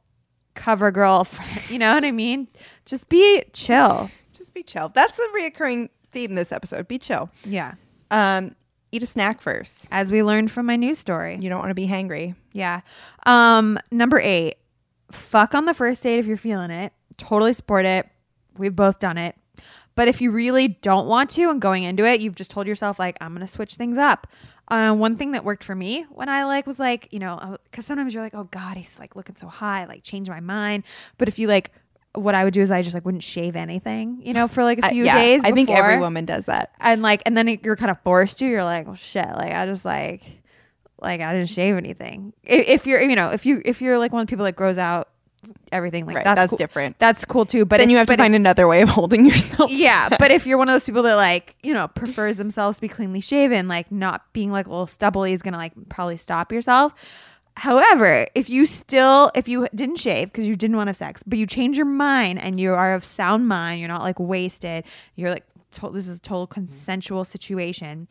cover 0.54 0.90
girl 0.90 1.24
friend. 1.24 1.70
You 1.70 1.78
know 1.78 1.92
what 1.92 2.04
I 2.04 2.12
mean? 2.12 2.48
Just 2.84 3.08
be 3.08 3.44
chill. 3.52 4.10
Just 4.32 4.54
be 4.54 4.62
chill. 4.62 4.90
That's 4.94 5.18
a 5.18 5.28
reoccurring 5.36 5.90
theme 6.16 6.34
this 6.34 6.50
episode. 6.50 6.88
Be 6.88 6.98
chill. 6.98 7.30
Yeah. 7.44 7.74
Um, 8.10 8.56
eat 8.90 9.02
a 9.02 9.06
snack 9.06 9.42
first. 9.42 9.86
As 9.90 10.10
we 10.10 10.22
learned 10.22 10.50
from 10.50 10.64
my 10.64 10.76
news 10.76 10.98
story. 10.98 11.36
You 11.38 11.50
don't 11.50 11.58
want 11.58 11.68
to 11.70 11.74
be 11.74 11.86
hangry. 11.86 12.34
Yeah. 12.54 12.80
Um, 13.26 13.78
number 13.92 14.18
eight, 14.18 14.54
fuck 15.10 15.54
on 15.54 15.66
the 15.66 15.74
first 15.74 16.02
date 16.02 16.18
if 16.18 16.26
you're 16.26 16.38
feeling 16.38 16.70
it. 16.70 16.94
Totally 17.18 17.52
sport 17.52 17.84
it. 17.84 18.08
We've 18.56 18.74
both 18.74 18.98
done 18.98 19.18
it. 19.18 19.36
But 19.94 20.08
if 20.08 20.22
you 20.22 20.30
really 20.30 20.68
don't 20.68 21.06
want 21.06 21.30
to 21.30 21.50
and 21.50 21.60
going 21.60 21.82
into 21.82 22.06
it, 22.06 22.20
you've 22.20 22.34
just 22.34 22.50
told 22.50 22.66
yourself 22.66 22.98
like, 22.98 23.18
I'm 23.20 23.34
gonna 23.34 23.46
switch 23.46 23.74
things 23.74 23.98
up. 23.98 24.26
Uh, 24.68 24.92
one 24.92 25.16
thing 25.16 25.32
that 25.32 25.44
worked 25.44 25.64
for 25.64 25.74
me 25.74 26.06
when 26.10 26.28
I 26.28 26.44
like 26.44 26.66
was 26.66 26.78
like, 26.78 27.08
you 27.12 27.18
know, 27.18 27.56
because 27.64 27.86
sometimes 27.86 28.12
you're 28.14 28.22
like, 28.22 28.34
oh 28.34 28.44
God, 28.44 28.76
he's 28.76 28.98
like 28.98 29.16
looking 29.16 29.36
so 29.36 29.48
high, 29.48 29.84
like 29.84 30.02
change 30.02 30.28
my 30.28 30.40
mind. 30.40 30.84
But 31.18 31.28
if 31.28 31.38
you 31.38 31.46
like, 31.46 31.72
what 32.16 32.34
I 32.34 32.44
would 32.44 32.52
do 32.54 32.62
is 32.62 32.70
I 32.70 32.82
just 32.82 32.94
like 32.94 33.04
wouldn't 33.04 33.22
shave 33.22 33.54
anything, 33.56 34.20
you 34.24 34.32
know, 34.32 34.48
for 34.48 34.64
like 34.64 34.78
a 34.78 34.88
few 34.90 35.04
yeah, 35.04 35.16
days. 35.18 35.44
I 35.44 35.52
think 35.52 35.70
every 35.70 35.98
woman 35.98 36.24
does 36.24 36.46
that. 36.46 36.72
and 36.80 37.02
like 37.02 37.22
and 37.26 37.36
then 37.36 37.58
you're 37.62 37.76
kind 37.76 37.90
of 37.90 38.00
forced 38.02 38.38
to 38.38 38.46
you're 38.46 38.64
like 38.64 38.86
well 38.86 38.94
shit 38.96 39.26
like 39.28 39.52
i 39.52 39.66
just 39.66 39.84
like 39.84 40.22
like 41.00 41.20
i 41.20 41.32
didn't 41.32 41.48
shave 41.50 41.76
anything 41.76 42.32
if, 42.42 42.86
you're 42.86 43.00
you 43.02 43.14
know 43.16 43.30
if 43.30 43.44
you 43.46 43.60
if 43.64 43.80
you're 43.82 43.98
like 43.98 44.12
one 44.12 44.22
of 44.22 44.26
the 44.26 44.30
people 44.30 44.44
that 44.46 44.56
grows 44.56 44.78
out 44.78 45.08
everything 45.70 46.06
like 46.06 46.16
Right, 46.16 46.24
that's 46.24 46.40
that's 46.40 46.50
cool. 46.50 46.56
different. 46.56 46.98
that's 46.98 47.24
cool 47.24 47.44
too 47.46 47.64
but 47.64 47.76
then 47.78 47.88
if- 47.88 47.92
you 47.92 47.96
have 47.98 48.06
to 48.06 48.12
but 48.12 48.14
if- 48.14 48.24
find 48.24 48.34
another 48.34 48.66
way 48.66 48.80
of 48.82 48.88
holding 48.88 49.24
yourself. 49.26 49.70
yeah 49.70 50.08
but 50.18 50.30
if 50.30 50.46
you're 50.46 50.58
one 50.58 50.68
of 50.68 50.72
those 50.74 50.84
people 50.84 51.02
that 51.02 51.14
like 51.14 51.54
you 51.62 51.72
know 51.74 51.86
prefers 51.88 52.36
themselves 52.38 52.78
to 52.78 52.80
be 52.80 52.88
cleanly 52.88 53.20
shaven 53.20 53.68
like 53.68 53.92
not 53.92 54.22
being 54.32 54.50
like 54.50 54.66
a 54.66 54.70
little 54.70 54.86
stubbly 54.86 55.32
is 55.32 55.42
gonna 55.42 55.56
like 55.58 55.72
probably 55.88 56.16
stop 56.16 56.50
yourself 56.52 56.94
however 57.56 58.26
if 58.34 58.50
you 58.50 58.66
still 58.66 59.30
if 59.34 59.48
you 59.48 59.66
didn't 59.74 59.96
shave 59.96 60.28
because 60.28 60.46
you 60.46 60.56
didn't 60.56 60.76
want 60.76 60.86
to 60.86 60.90
have 60.90 60.96
sex 60.96 61.22
but 61.26 61.38
you 61.38 61.46
change 61.46 61.76
your 61.76 61.86
mind 61.86 62.40
and 62.40 62.60
you 62.60 62.72
are 62.72 62.94
of 62.94 63.04
sound 63.04 63.48
mind 63.48 63.80
you're 63.80 63.88
not 63.88 64.02
like 64.02 64.20
wasted 64.20 64.84
you're 65.14 65.30
like 65.30 65.44
this 65.92 66.06
is 66.06 66.18
a 66.18 66.22
total 66.22 66.46
consensual 66.46 67.24
situation 67.24 68.08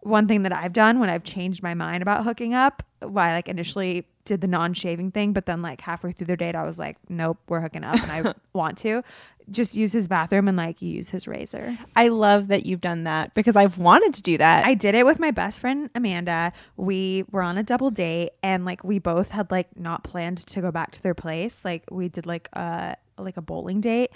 one 0.00 0.28
thing 0.28 0.42
that 0.42 0.54
I've 0.54 0.72
done 0.72 1.00
when 1.00 1.10
I've 1.10 1.24
changed 1.24 1.62
my 1.62 1.74
mind 1.74 2.02
about 2.02 2.24
hooking 2.24 2.54
up, 2.54 2.82
why 3.00 3.30
I 3.30 3.34
like 3.34 3.48
initially 3.48 4.06
did 4.24 4.40
the 4.40 4.48
non-shaving 4.48 5.10
thing, 5.10 5.32
but 5.32 5.46
then 5.46 5.62
like 5.62 5.80
halfway 5.80 6.12
through 6.12 6.26
their 6.26 6.36
date, 6.36 6.54
I 6.54 6.64
was 6.64 6.78
like, 6.78 6.96
nope, 7.08 7.38
we're 7.48 7.60
hooking 7.60 7.84
up, 7.84 8.00
and 8.02 8.10
I 8.10 8.34
want 8.52 8.78
to 8.78 9.02
just 9.50 9.76
use 9.76 9.92
his 9.92 10.08
bathroom 10.08 10.48
and 10.48 10.56
like 10.56 10.82
use 10.82 11.10
his 11.10 11.28
razor. 11.28 11.78
I 11.94 12.08
love 12.08 12.48
that 12.48 12.66
you've 12.66 12.80
done 12.80 13.04
that 13.04 13.34
because 13.34 13.56
I've 13.56 13.78
wanted 13.78 14.14
to 14.14 14.22
do 14.22 14.38
that. 14.38 14.66
I 14.66 14.74
did 14.74 14.94
it 14.94 15.06
with 15.06 15.18
my 15.18 15.30
best 15.30 15.60
friend 15.60 15.88
Amanda. 15.94 16.52
We 16.76 17.24
were 17.30 17.42
on 17.42 17.56
a 17.56 17.62
double 17.62 17.90
date, 17.90 18.30
and 18.42 18.64
like 18.64 18.84
we 18.84 18.98
both 18.98 19.30
had 19.30 19.50
like 19.50 19.78
not 19.78 20.04
planned 20.04 20.38
to 20.38 20.60
go 20.60 20.70
back 20.70 20.92
to 20.92 21.02
their 21.02 21.14
place. 21.14 21.64
Like 21.64 21.84
we 21.90 22.08
did 22.08 22.26
like 22.26 22.48
a 22.52 22.96
like 23.18 23.36
a 23.36 23.42
bowling 23.42 23.80
date. 23.80 24.10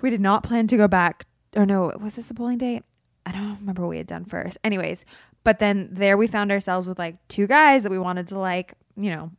We 0.00 0.10
did 0.10 0.20
not 0.20 0.42
plan 0.42 0.66
to 0.68 0.76
go 0.76 0.88
back. 0.88 1.26
Or 1.56 1.66
no, 1.66 1.92
was 2.00 2.14
this 2.14 2.30
a 2.30 2.34
bowling 2.34 2.58
date? 2.58 2.84
I 3.26 3.32
don't 3.32 3.58
remember 3.60 3.82
what 3.82 3.88
we 3.90 3.98
had 3.98 4.06
done 4.06 4.24
first. 4.24 4.58
Anyways, 4.64 5.04
but 5.44 5.58
then 5.58 5.88
there 5.92 6.16
we 6.16 6.26
found 6.26 6.50
ourselves 6.52 6.86
with 6.88 6.98
like 6.98 7.16
two 7.28 7.46
guys 7.46 7.82
that 7.82 7.90
we 7.90 7.98
wanted 7.98 8.28
to 8.28 8.38
like, 8.38 8.74
you 8.96 9.10
know, 9.10 9.30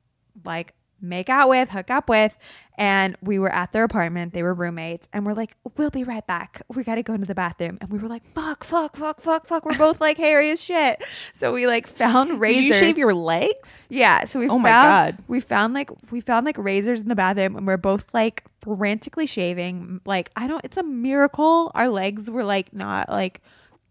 like 0.46 0.74
make 1.04 1.30
out 1.30 1.50
with, 1.50 1.70
hook 1.70 1.90
up 1.90 2.08
with. 2.10 2.38
And 2.78 3.16
we 3.22 3.38
were 3.40 3.52
at 3.52 3.72
their 3.72 3.84
apartment. 3.84 4.34
They 4.34 4.44
were 4.44 4.54
roommates. 4.54 5.08
And 5.14 5.26
we're 5.26 5.34
like, 5.34 5.56
we'll 5.78 5.90
be 5.90 6.04
right 6.04 6.26
back. 6.26 6.62
We 6.74 6.84
got 6.84 6.96
to 6.96 7.04
go 7.04 7.14
into 7.14 7.26
the 7.28 7.36
bathroom. 7.36 7.78
And 7.82 7.90
we 7.92 7.98
were 8.00 8.08
like, 8.08 8.24
fuck, 8.34 8.64
fuck, 8.64 8.96
fuck, 8.96 9.20
fuck, 9.20 9.46
fuck. 9.48 9.66
We're 9.66 9.78
both 9.78 10.00
like 10.00 10.18
hairy 10.18 10.52
as 10.52 10.62
shit. 10.62 11.04
So 11.34 11.54
we 11.54 11.66
like 11.68 11.88
found 11.88 12.30
Did 12.32 12.40
razors. 12.40 12.66
you 12.66 12.74
shave 12.76 12.98
your 13.00 13.14
legs? 13.16 13.86
Yeah, 13.90 14.26
so 14.26 14.40
we 14.40 14.46
Oh 14.46 14.50
found 14.52 14.64
my 14.64 14.70
God. 14.70 15.18
we 15.28 15.40
found 15.40 15.74
like 15.74 15.90
we 16.12 16.22
found 16.22 16.46
like 16.46 16.58
razors 16.58 17.02
in 17.02 17.08
the 17.10 17.16
bathroom 17.16 17.56
and 17.56 17.66
we're 17.68 17.78
both 17.78 18.06
like 18.14 18.44
frantically 18.62 19.26
shaving. 19.28 20.02
Like 20.06 20.30
I 20.36 20.48
don't 20.48 20.64
it's 20.64 20.78
a 20.78 20.84
miracle 20.84 21.72
our 21.76 21.88
legs 21.90 22.30
were 22.30 22.44
like 22.44 22.74
not 22.74 23.10
like 23.10 23.42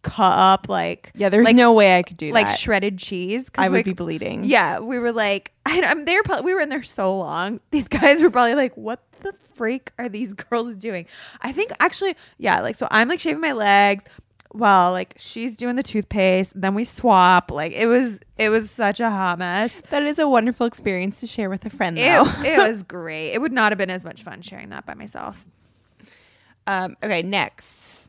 cut 0.02 0.32
up 0.38 0.66
like 0.68 1.12
Yeah, 1.14 1.28
there's 1.28 1.44
like, 1.44 1.56
no 1.56 1.72
way 1.72 1.98
I 1.98 2.02
could 2.02 2.16
do 2.16 2.32
like 2.32 2.46
that. 2.48 2.58
shredded 2.58 2.98
cheese 2.98 3.50
I 3.56 3.68
would 3.68 3.76
like, 3.78 3.84
be 3.84 3.92
bleeding. 3.92 4.44
Yeah, 4.44 4.78
we 4.80 4.98
were 4.98 5.12
like 5.12 5.52
I, 5.66 5.82
I'm 5.82 6.04
they 6.04 6.16
were 6.16 6.22
probably, 6.22 6.44
we 6.46 6.54
were 6.54 6.60
in 6.60 6.68
there 6.70 6.82
so 6.82 7.16
long. 7.18 7.60
These 7.70 7.88
guys 7.88 8.22
were 8.22 8.30
probably 8.30 8.54
like 8.54 8.76
what 8.76 9.02
the 9.22 9.34
freak 9.54 9.92
are 9.98 10.08
these 10.08 10.32
girls 10.50 10.74
doing? 10.76 11.06
I 11.42 11.52
think 11.52 11.70
actually 11.80 12.16
yeah, 12.38 12.60
like 12.60 12.76
so 12.76 12.88
I'm 12.90 13.08
like 13.08 13.20
shaving 13.20 13.40
my 13.40 13.52
legs 13.52 14.04
while 14.52 14.90
like 14.90 15.14
she's 15.16 15.56
doing 15.56 15.76
the 15.76 15.82
toothpaste, 15.82 16.60
then 16.60 16.74
we 16.74 16.84
swap. 16.84 17.52
Like 17.52 17.72
it 17.72 17.86
was 17.86 18.18
it 18.38 18.48
was 18.48 18.70
such 18.70 18.98
a 18.98 19.08
hot 19.10 19.38
mess. 19.38 19.80
That 19.90 20.02
is 20.02 20.18
a 20.18 20.26
wonderful 20.26 20.66
experience 20.66 21.20
to 21.20 21.26
share 21.28 21.48
with 21.50 21.64
a 21.66 21.70
friend, 21.70 21.96
It, 21.98 22.02
though. 22.02 22.24
it 22.42 22.58
was 22.68 22.82
great. 22.82 23.32
It 23.32 23.40
would 23.40 23.52
not 23.52 23.70
have 23.70 23.78
been 23.78 23.90
as 23.90 24.04
much 24.04 24.22
fun 24.22 24.40
sharing 24.42 24.70
that 24.70 24.86
by 24.86 24.94
myself. 24.94 25.46
um, 26.66 26.96
okay, 27.02 27.22
next. 27.22 27.99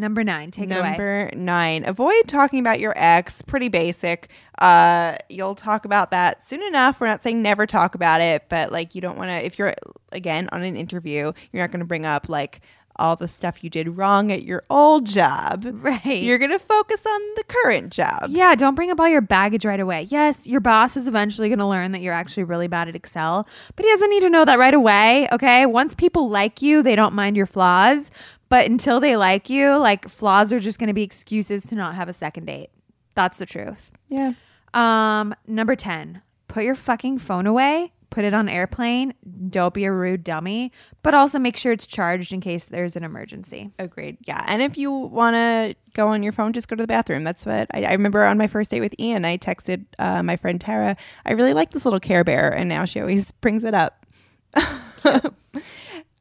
Number 0.00 0.24
nine, 0.24 0.50
take 0.50 0.70
it 0.70 0.76
away. 0.76 0.88
Number 0.90 1.30
nine. 1.36 1.84
Avoid 1.84 2.26
talking 2.26 2.58
about 2.58 2.80
your 2.80 2.94
ex. 2.96 3.42
Pretty 3.42 3.68
basic. 3.68 4.30
Uh, 4.58 5.16
you'll 5.28 5.54
talk 5.54 5.84
about 5.84 6.10
that 6.10 6.48
soon 6.48 6.62
enough. 6.62 7.00
We're 7.00 7.06
not 7.06 7.22
saying 7.22 7.42
never 7.42 7.66
talk 7.66 7.94
about 7.94 8.22
it, 8.22 8.46
but 8.48 8.72
like 8.72 8.94
you 8.94 9.02
don't 9.02 9.18
want 9.18 9.28
to. 9.28 9.44
If 9.44 9.58
you're 9.58 9.74
again 10.10 10.48
on 10.52 10.62
an 10.62 10.74
interview, 10.74 11.32
you're 11.52 11.62
not 11.62 11.70
going 11.70 11.80
to 11.80 11.86
bring 11.86 12.06
up 12.06 12.30
like 12.30 12.62
all 12.96 13.16
the 13.16 13.28
stuff 13.28 13.62
you 13.62 13.70
did 13.70 13.96
wrong 13.96 14.30
at 14.30 14.42
your 14.42 14.62
old 14.70 15.06
job. 15.06 15.66
Right. 15.80 16.22
You're 16.22 16.38
going 16.38 16.50
to 16.50 16.58
focus 16.58 17.00
on 17.06 17.20
the 17.36 17.44
current 17.44 17.92
job. 17.92 18.26
Yeah, 18.28 18.54
don't 18.54 18.74
bring 18.74 18.90
up 18.90 19.00
all 19.00 19.08
your 19.08 19.20
baggage 19.22 19.64
right 19.64 19.80
away. 19.80 20.02
Yes, 20.10 20.46
your 20.46 20.60
boss 20.60 20.96
is 20.96 21.08
eventually 21.08 21.48
going 21.48 21.58
to 21.58 21.66
learn 21.66 21.92
that 21.92 22.00
you're 22.00 22.14
actually 22.14 22.44
really 22.44 22.68
bad 22.68 22.88
at 22.88 22.94
Excel, 22.96 23.48
but 23.76 23.84
he 23.84 23.90
doesn't 23.90 24.10
need 24.10 24.20
to 24.20 24.30
know 24.30 24.44
that 24.44 24.58
right 24.58 24.74
away. 24.74 25.28
Okay. 25.32 25.66
Once 25.66 25.94
people 25.94 26.28
like 26.28 26.62
you, 26.62 26.82
they 26.82 26.96
don't 26.96 27.14
mind 27.14 27.36
your 27.36 27.46
flaws. 27.46 28.10
But 28.50 28.66
until 28.66 29.00
they 29.00 29.16
like 29.16 29.48
you, 29.48 29.78
like 29.78 30.08
flaws 30.08 30.52
are 30.52 30.58
just 30.58 30.78
going 30.78 30.88
to 30.88 30.92
be 30.94 31.04
excuses 31.04 31.64
to 31.66 31.76
not 31.76 31.94
have 31.94 32.08
a 32.08 32.12
second 32.12 32.46
date. 32.46 32.70
That's 33.14 33.38
the 33.38 33.46
truth. 33.46 33.90
Yeah. 34.08 34.34
Um, 34.74 35.34
number 35.46 35.76
10, 35.76 36.20
put 36.48 36.64
your 36.64 36.74
fucking 36.74 37.18
phone 37.18 37.46
away, 37.46 37.92
put 38.10 38.24
it 38.24 38.34
on 38.34 38.48
airplane. 38.48 39.14
Don't 39.48 39.72
be 39.72 39.84
a 39.84 39.92
rude 39.92 40.24
dummy, 40.24 40.72
but 41.04 41.14
also 41.14 41.38
make 41.38 41.56
sure 41.56 41.70
it's 41.70 41.86
charged 41.86 42.32
in 42.32 42.40
case 42.40 42.66
there's 42.66 42.96
an 42.96 43.04
emergency. 43.04 43.70
Agreed. 43.78 44.18
Yeah. 44.26 44.44
And 44.48 44.62
if 44.62 44.76
you 44.76 44.90
want 44.90 45.34
to 45.34 45.76
go 45.94 46.08
on 46.08 46.24
your 46.24 46.32
phone, 46.32 46.52
just 46.52 46.66
go 46.66 46.74
to 46.74 46.82
the 46.82 46.88
bathroom. 46.88 47.22
That's 47.22 47.46
what 47.46 47.68
I, 47.72 47.84
I 47.84 47.92
remember 47.92 48.24
on 48.24 48.36
my 48.36 48.48
first 48.48 48.72
date 48.72 48.80
with 48.80 48.94
Ian. 48.98 49.24
I 49.24 49.38
texted 49.38 49.84
uh, 50.00 50.24
my 50.24 50.36
friend 50.36 50.60
Tara, 50.60 50.96
I 51.24 51.32
really 51.32 51.54
like 51.54 51.70
this 51.70 51.84
little 51.84 52.00
Care 52.00 52.24
Bear. 52.24 52.52
And 52.52 52.68
now 52.68 52.84
she 52.84 53.00
always 53.00 53.30
brings 53.40 53.62
it 53.62 53.74
up. 53.74 54.06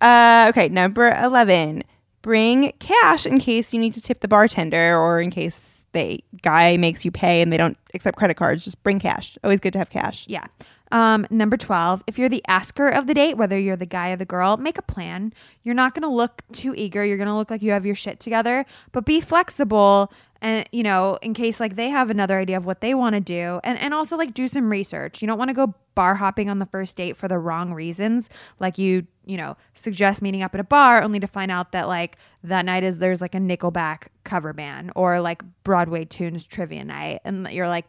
uh, 0.02 0.46
okay. 0.50 0.70
Number 0.70 1.10
11 1.10 1.84
bring 2.22 2.72
cash 2.80 3.26
in 3.26 3.39
case 3.39 3.74
you 3.74 3.80
need 3.80 3.93
to 3.93 4.01
tip 4.01 4.20
the 4.20 4.28
bartender 4.28 4.97
or 4.97 5.20
in 5.20 5.32
case 5.32 5.86
the 5.93 6.24
guy 6.41 6.78
makes 6.78 7.03
you 7.03 7.11
pay 7.11 7.41
and 7.41 7.51
they 7.51 7.57
don't 7.57 7.78
accept 7.93 8.17
credit 8.17 8.38
cards, 8.38 8.63
just 8.63 8.82
bring 8.84 8.99
cash. 8.99 9.38
Always 9.43 9.59
good 9.59 9.74
to 9.74 9.80
have 9.80 9.89
cash. 9.89 10.26
Yeah. 10.28 10.45
Um, 10.91 11.28
number 11.30 11.55
12, 11.55 12.03
if 12.07 12.17
you're 12.17 12.30
the 12.30 12.43
asker 12.47 12.89
of 12.89 13.05
the 13.05 13.13
date, 13.13 13.38
whether 13.38 13.57
you're 13.57 13.76
the 13.76 13.86
guy 13.86 14.09
or 14.09 14.15
the 14.15 14.26
girl, 14.26 14.57
make 14.57 14.78
a 14.78 14.82
plan. 14.82 15.34
You're 15.63 15.76
not 15.76 15.93
going 15.93 16.01
to 16.03 16.09
look 16.09 16.41
too 16.51 16.74
eager. 16.76 17.05
You're 17.05 17.17
going 17.17 17.28
to 17.28 17.36
look 17.36 17.51
like 17.51 17.61
you 17.61 17.72
have 17.72 17.86
your 17.86 17.95
shit 17.95 18.20
together, 18.20 18.65
but 18.91 19.05
be 19.05 19.22
flexible 19.22 20.11
and 20.42 20.68
you 20.72 20.84
know, 20.84 21.18
in 21.22 21.34
case 21.34 21.60
like 21.60 21.76
they 21.76 21.90
have 21.90 22.10
another 22.10 22.38
idea 22.38 22.58
of 22.58 22.66
what 22.66 22.82
they 22.82 22.94
want 22.94 23.16
to 23.16 23.20
do 23.20 23.60
and 23.64 23.78
and 23.80 23.94
also 23.94 24.18
like 24.18 24.34
do 24.34 24.48
some 24.48 24.70
research. 24.70 25.22
You 25.22 25.28
don't 25.28 25.38
want 25.38 25.50
to 25.50 25.54
go 25.54 25.74
bar 25.96 26.16
hopping 26.16 26.50
on 26.50 26.60
the 26.60 26.66
first 26.66 26.96
date 26.96 27.18
for 27.18 27.28
the 27.28 27.38
wrong 27.38 27.74
reasons. 27.74 28.30
Like 28.60 28.78
you, 28.78 29.08
you 29.26 29.38
know, 29.38 29.58
suggest 29.74 30.22
meeting 30.22 30.42
up 30.42 30.54
at 30.54 30.62
a 30.62 30.64
bar 30.64 31.02
only 31.02 31.20
to 31.20 31.28
find 31.28 31.52
out 31.52 31.72
that 31.74 31.88
like 31.88 32.18
that 32.44 32.66
night 32.66 32.84
is 32.84 33.00
there's 33.00 33.22
like 33.22 33.36
a 33.36 33.40
Nickelback 33.40 34.08
cover 34.24 34.54
band 34.54 34.92
or 34.96 35.20
like 35.20 35.44
Broadway 35.64 36.06
tunes 36.06 36.46
trivia 36.46 36.86
night 36.86 37.20
and 37.26 37.48
you're 37.50 37.68
like 37.68 37.86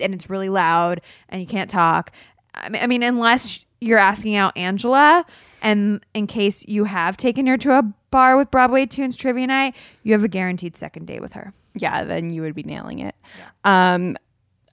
and 0.00 0.14
it's 0.14 0.30
really 0.30 0.48
loud 0.48 1.00
and 1.28 1.40
you 1.40 1.46
can't 1.46 1.70
talk 1.70 2.12
I 2.54 2.68
mean, 2.68 2.82
I 2.82 2.86
mean, 2.86 3.02
unless 3.02 3.64
you're 3.82 3.98
asking 3.98 4.36
out 4.36 4.56
Angela, 4.56 5.24
and 5.60 6.04
in 6.14 6.26
case 6.26 6.64
you 6.66 6.84
have 6.84 7.16
taken 7.16 7.46
her 7.46 7.56
to 7.58 7.78
a 7.78 7.82
bar 8.10 8.36
with 8.36 8.50
Broadway 8.50 8.86
Tunes 8.86 9.16
trivia 9.16 9.46
night, 9.46 9.74
you 10.02 10.12
have 10.12 10.24
a 10.24 10.28
guaranteed 10.28 10.76
second 10.76 11.06
date 11.06 11.20
with 11.20 11.32
her. 11.32 11.52
Yeah, 11.74 12.04
then 12.04 12.32
you 12.32 12.42
would 12.42 12.54
be 12.54 12.62
nailing 12.62 13.00
it. 13.00 13.14
Um, 13.64 14.16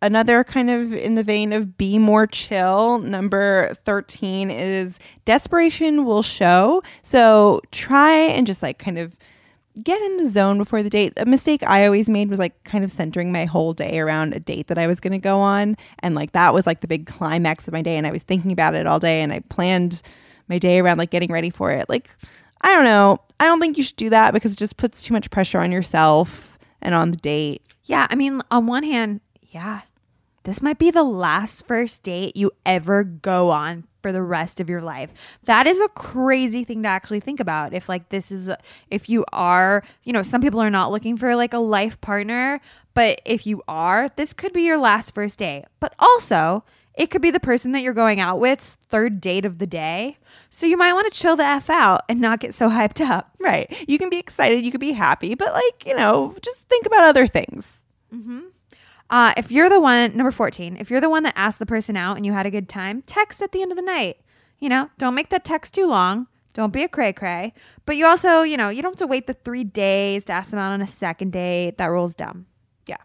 another 0.02 0.44
kind 0.44 0.70
of 0.70 0.94
in 0.94 1.16
the 1.16 1.24
vein 1.24 1.54
of 1.54 1.78
be 1.78 1.98
more 1.98 2.28
chill, 2.28 3.00
number 3.00 3.74
13 3.86 4.52
is 4.52 5.00
desperation 5.26 6.06
will 6.06 6.22
show. 6.22 6.84
So 7.02 7.62
try 7.72 8.14
and 8.14 8.46
just 8.46 8.62
like 8.62 8.80
kind 8.80 8.98
of 8.98 9.18
get 9.84 10.02
in 10.02 10.18
the 10.18 10.30
zone 10.30 10.58
before 10.58 10.84
the 10.84 10.90
date. 10.90 11.14
A 11.18 11.26
mistake 11.26 11.64
I 11.64 11.86
always 11.86 12.10
made 12.10 12.30
was 12.30 12.40
like 12.40 12.64
kind 12.64 12.84
of 12.84 12.92
centering 12.92 13.32
my 13.32 13.46
whole 13.46 13.74
day 13.74 14.00
around 14.00 14.34
a 14.34 14.40
date 14.40 14.68
that 14.68 14.78
I 14.78 14.88
was 14.88 15.00
going 15.00 15.14
to 15.14 15.20
go 15.20 15.40
on. 15.40 15.78
And 16.00 16.16
like 16.16 16.34
that 16.34 16.54
was 16.54 16.66
like 16.68 16.82
the 16.82 16.88
big 16.88 17.08
climax 17.08 17.68
of 17.68 17.74
my 17.74 17.82
day. 17.82 17.98
And 17.98 18.06
I 18.06 18.12
was 18.12 18.24
thinking 18.24 18.52
about 18.52 18.76
it 18.76 18.86
all 18.86 19.00
day 19.00 19.22
and 19.22 19.34
I 19.34 19.40
planned 19.50 20.02
my 20.48 20.58
day 20.58 20.80
around 20.80 20.98
like 20.98 21.10
getting 21.10 21.32
ready 21.32 21.50
for 21.50 21.72
it. 21.72 21.88
Like, 21.90 22.10
I 22.62 22.76
don't 22.76 22.84
know. 22.84 23.22
I 23.40 23.46
don't 23.46 23.60
think 23.60 23.78
you 23.78 23.84
should 23.84 23.96
do 23.96 24.10
that 24.10 24.34
because 24.34 24.54
it 24.54 24.60
just 24.60 24.78
puts 24.78 25.02
too 25.02 25.14
much 25.14 25.30
pressure 25.32 25.60
on 25.60 25.72
yourself 25.72 26.60
and 26.82 26.94
on 26.94 27.12
the 27.12 27.18
date. 27.18 27.62
Yeah, 27.86 28.08
I 28.10 28.16
mean, 28.16 28.42
on 28.52 28.68
one 28.68 28.84
hand, 28.84 29.22
yeah, 29.50 29.82
this 30.44 30.62
might 30.62 30.80
be 30.80 30.92
the 30.92 31.04
last 31.04 31.68
first 31.68 32.04
date 32.04 32.36
you 32.36 32.52
ever 32.66 33.04
go 33.04 33.50
on 33.50 33.86
for 34.02 34.12
the 34.12 34.22
rest 34.22 34.60
of 34.60 34.70
your 34.70 34.82
life. 34.82 35.12
That 35.44 35.68
is 35.68 35.80
a 35.82 35.90
crazy 35.90 36.64
thing 36.64 36.84
to 36.84 36.90
actually 36.90 37.20
think 37.20 37.40
about. 37.40 37.74
If 37.74 37.90
like 37.90 38.10
this 38.10 38.32
is 38.32 38.50
if 38.90 39.10
you 39.10 39.26
are, 39.34 39.84
you 40.04 40.14
know, 40.14 40.24
some 40.24 40.42
people 40.42 40.62
are 40.62 40.70
not 40.70 40.92
looking 40.92 41.18
for 41.18 41.36
like 41.36 41.54
a 41.54 41.60
life 41.60 42.00
partner, 42.02 42.62
but 42.94 43.22
if 43.26 43.46
you 43.46 43.62
are, 43.68 44.10
this 44.16 44.34
could 44.34 44.54
be 44.54 44.64
your 44.64 44.78
last 44.78 45.14
first 45.14 45.40
date. 45.40 45.66
But 45.80 45.94
also, 46.00 46.64
it 46.96 47.10
could 47.10 47.22
be 47.22 47.32
the 47.32 47.40
person 47.40 47.72
that 47.72 47.82
you're 47.82 47.94
going 47.94 48.20
out 48.20 48.40
with's 48.40 48.76
third 48.76 49.22
date 49.22 49.46
of 49.46 49.58
the 49.58 49.68
day. 49.68 50.18
So 50.50 50.66
you 50.66 50.78
might 50.78 50.94
want 50.94 51.12
to 51.12 51.18
chill 51.18 51.36
the 51.36 51.44
F 51.44 51.70
out 51.70 52.02
and 52.10 52.20
not 52.20 52.40
get 52.40 52.54
so 52.54 52.70
hyped 52.70 53.00
up. 53.00 53.32
Right. 53.40 53.74
You 53.88 53.98
can 53.98 54.10
be 54.10 54.18
excited, 54.18 54.64
you 54.64 54.72
could 54.72 54.82
be 54.82 54.92
happy, 54.92 55.36
but 55.36 55.54
like, 55.54 55.86
you 55.86 55.96
know, 55.96 56.36
just 56.42 56.60
think 56.64 56.86
about 56.86 57.06
other 57.06 57.26
things. 57.28 57.86
Mm-hmm. 58.14 58.40
Uh, 59.10 59.34
if 59.38 59.52
you're 59.52 59.70
the 59.70 59.80
one, 59.80 60.16
number 60.16 60.32
14, 60.32 60.78
if 60.80 60.92
you're 60.92 61.02
the 61.02 61.10
one 61.10 61.24
that 61.24 61.34
asked 61.36 61.60
the 61.60 61.66
person 61.66 61.98
out 61.98 62.16
and 62.18 62.26
you 62.26 62.34
had 62.34 62.46
a 62.46 62.52
good 62.52 62.70
time, 62.70 63.02
text 63.04 63.42
at 63.42 63.52
the 63.52 63.62
end 63.62 63.72
of 63.72 63.76
the 63.78 63.82
night. 63.84 64.18
You 64.60 64.70
know, 64.70 64.90
don't 64.98 65.16
make 65.16 65.30
that 65.30 65.44
text 65.46 65.74
too 65.74 65.88
long. 65.88 66.28
Don't 66.54 66.74
be 66.74 66.84
a 66.84 66.90
cray 66.90 67.14
cray. 67.14 67.54
But 67.86 67.96
you 67.96 68.06
also, 68.06 68.42
you 68.42 68.58
know, 68.58 68.70
you 68.70 68.82
don't 68.82 68.92
have 68.92 69.00
to 69.00 69.08
wait 69.08 69.26
the 69.26 69.34
three 69.34 69.64
days 69.64 70.26
to 70.26 70.34
ask 70.34 70.52
them 70.52 70.60
out 70.60 70.72
on 70.72 70.82
a 70.82 70.88
second 70.88 71.32
date. 71.32 71.78
That 71.78 71.86
rule's 71.88 72.14
dumb. 72.14 72.46
Yeah. 72.86 72.98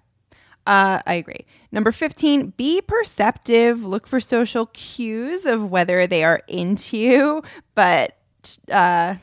Uh, 0.66 1.00
I 1.07 1.14
agree. 1.14 1.46
Number 1.70 1.92
15, 1.92 2.55
be 2.57 2.80
perceptive. 2.80 3.84
Look 3.84 4.07
for 4.07 4.18
social 4.18 4.66
cues 4.66 5.46
of 5.46 5.70
whether 5.70 6.07
they 6.07 6.24
are 6.24 6.42
into 6.48 6.96
you, 6.96 7.42
but 7.74 8.16
uh, 8.70 9.14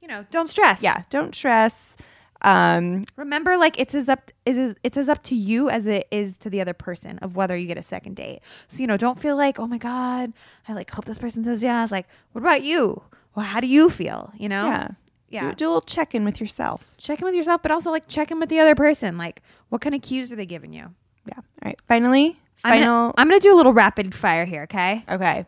You 0.00 0.08
know, 0.08 0.24
don't 0.30 0.48
stress. 0.48 0.82
yeah, 0.82 1.02
don't 1.10 1.34
stress. 1.34 1.96
Um, 2.42 3.04
Remember, 3.16 3.56
like 3.56 3.78
it's 3.80 3.94
as 3.94 4.08
up 4.08 4.30
is 4.46 4.76
it's 4.82 4.96
as 4.96 5.08
up 5.08 5.22
to 5.24 5.34
you 5.34 5.70
as 5.70 5.86
it 5.86 6.06
is 6.10 6.38
to 6.38 6.50
the 6.50 6.60
other 6.60 6.74
person 6.74 7.18
of 7.18 7.36
whether 7.36 7.56
you 7.56 7.66
get 7.66 7.78
a 7.78 7.82
second 7.82 8.16
date. 8.16 8.40
So 8.68 8.78
you 8.78 8.86
know, 8.86 8.96
don't 8.96 9.18
feel 9.18 9.36
like, 9.36 9.58
oh 9.58 9.66
my 9.66 9.78
god, 9.78 10.32
I 10.68 10.72
like 10.72 10.90
hope 10.90 11.04
this 11.04 11.18
person 11.18 11.44
says 11.44 11.62
yes. 11.62 11.90
Like, 11.90 12.06
what 12.32 12.40
about 12.40 12.62
you? 12.62 13.02
Well, 13.34 13.46
how 13.46 13.60
do 13.60 13.66
you 13.66 13.90
feel? 13.90 14.32
You 14.36 14.48
know? 14.48 14.66
yeah. 14.66 14.88
Yeah. 15.30 15.50
Do, 15.50 15.56
do 15.56 15.66
a 15.66 15.68
little 15.68 15.80
check 15.82 16.14
in 16.14 16.24
with 16.24 16.40
yourself. 16.40 16.94
check 16.96 17.18
in 17.20 17.26
with 17.26 17.34
yourself, 17.34 17.60
but 17.60 17.70
also 17.70 17.90
like 17.90 18.08
check 18.08 18.30
in 18.30 18.40
with 18.40 18.48
the 18.48 18.60
other 18.60 18.74
person. 18.74 19.18
Like, 19.18 19.42
what 19.68 19.82
kind 19.82 19.94
of 19.94 20.00
cues 20.00 20.32
are 20.32 20.36
they 20.36 20.46
giving 20.46 20.72
you? 20.72 20.94
Yeah. 21.26 21.34
All 21.36 21.44
right. 21.66 21.78
Finally, 21.86 22.38
I'm 22.64 22.78
final. 22.78 23.08
gonna, 23.08 23.14
I'm 23.18 23.28
gonna 23.28 23.40
do 23.40 23.54
a 23.54 23.56
little 23.56 23.74
rapid 23.74 24.14
fire 24.14 24.46
here, 24.46 24.62
okay? 24.62 25.04
okay. 25.06 25.44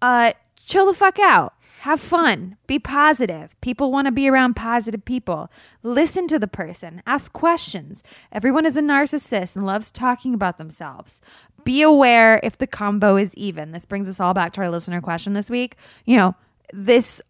Uh, 0.00 0.32
chill 0.64 0.86
the 0.86 0.94
fuck 0.94 1.18
out. 1.18 1.54
Have 1.86 2.00
fun. 2.00 2.56
Be 2.66 2.80
positive. 2.80 3.54
People 3.60 3.92
want 3.92 4.06
to 4.06 4.10
be 4.10 4.28
around 4.28 4.54
positive 4.54 5.04
people. 5.04 5.52
Listen 5.84 6.26
to 6.26 6.36
the 6.36 6.48
person. 6.48 7.00
Ask 7.06 7.32
questions. 7.32 8.02
Everyone 8.32 8.66
is 8.66 8.76
a 8.76 8.82
narcissist 8.82 9.54
and 9.54 9.64
loves 9.64 9.92
talking 9.92 10.34
about 10.34 10.58
themselves. 10.58 11.20
Be 11.62 11.82
aware 11.82 12.40
if 12.42 12.58
the 12.58 12.66
combo 12.66 13.14
is 13.14 13.32
even. 13.36 13.70
This 13.70 13.86
brings 13.86 14.08
us 14.08 14.18
all 14.18 14.34
back 14.34 14.52
to 14.54 14.62
our 14.62 14.68
listener 14.68 15.00
question 15.00 15.34
this 15.34 15.48
week. 15.48 15.76
You 16.04 16.16
know, 16.16 16.34
this 16.72 17.22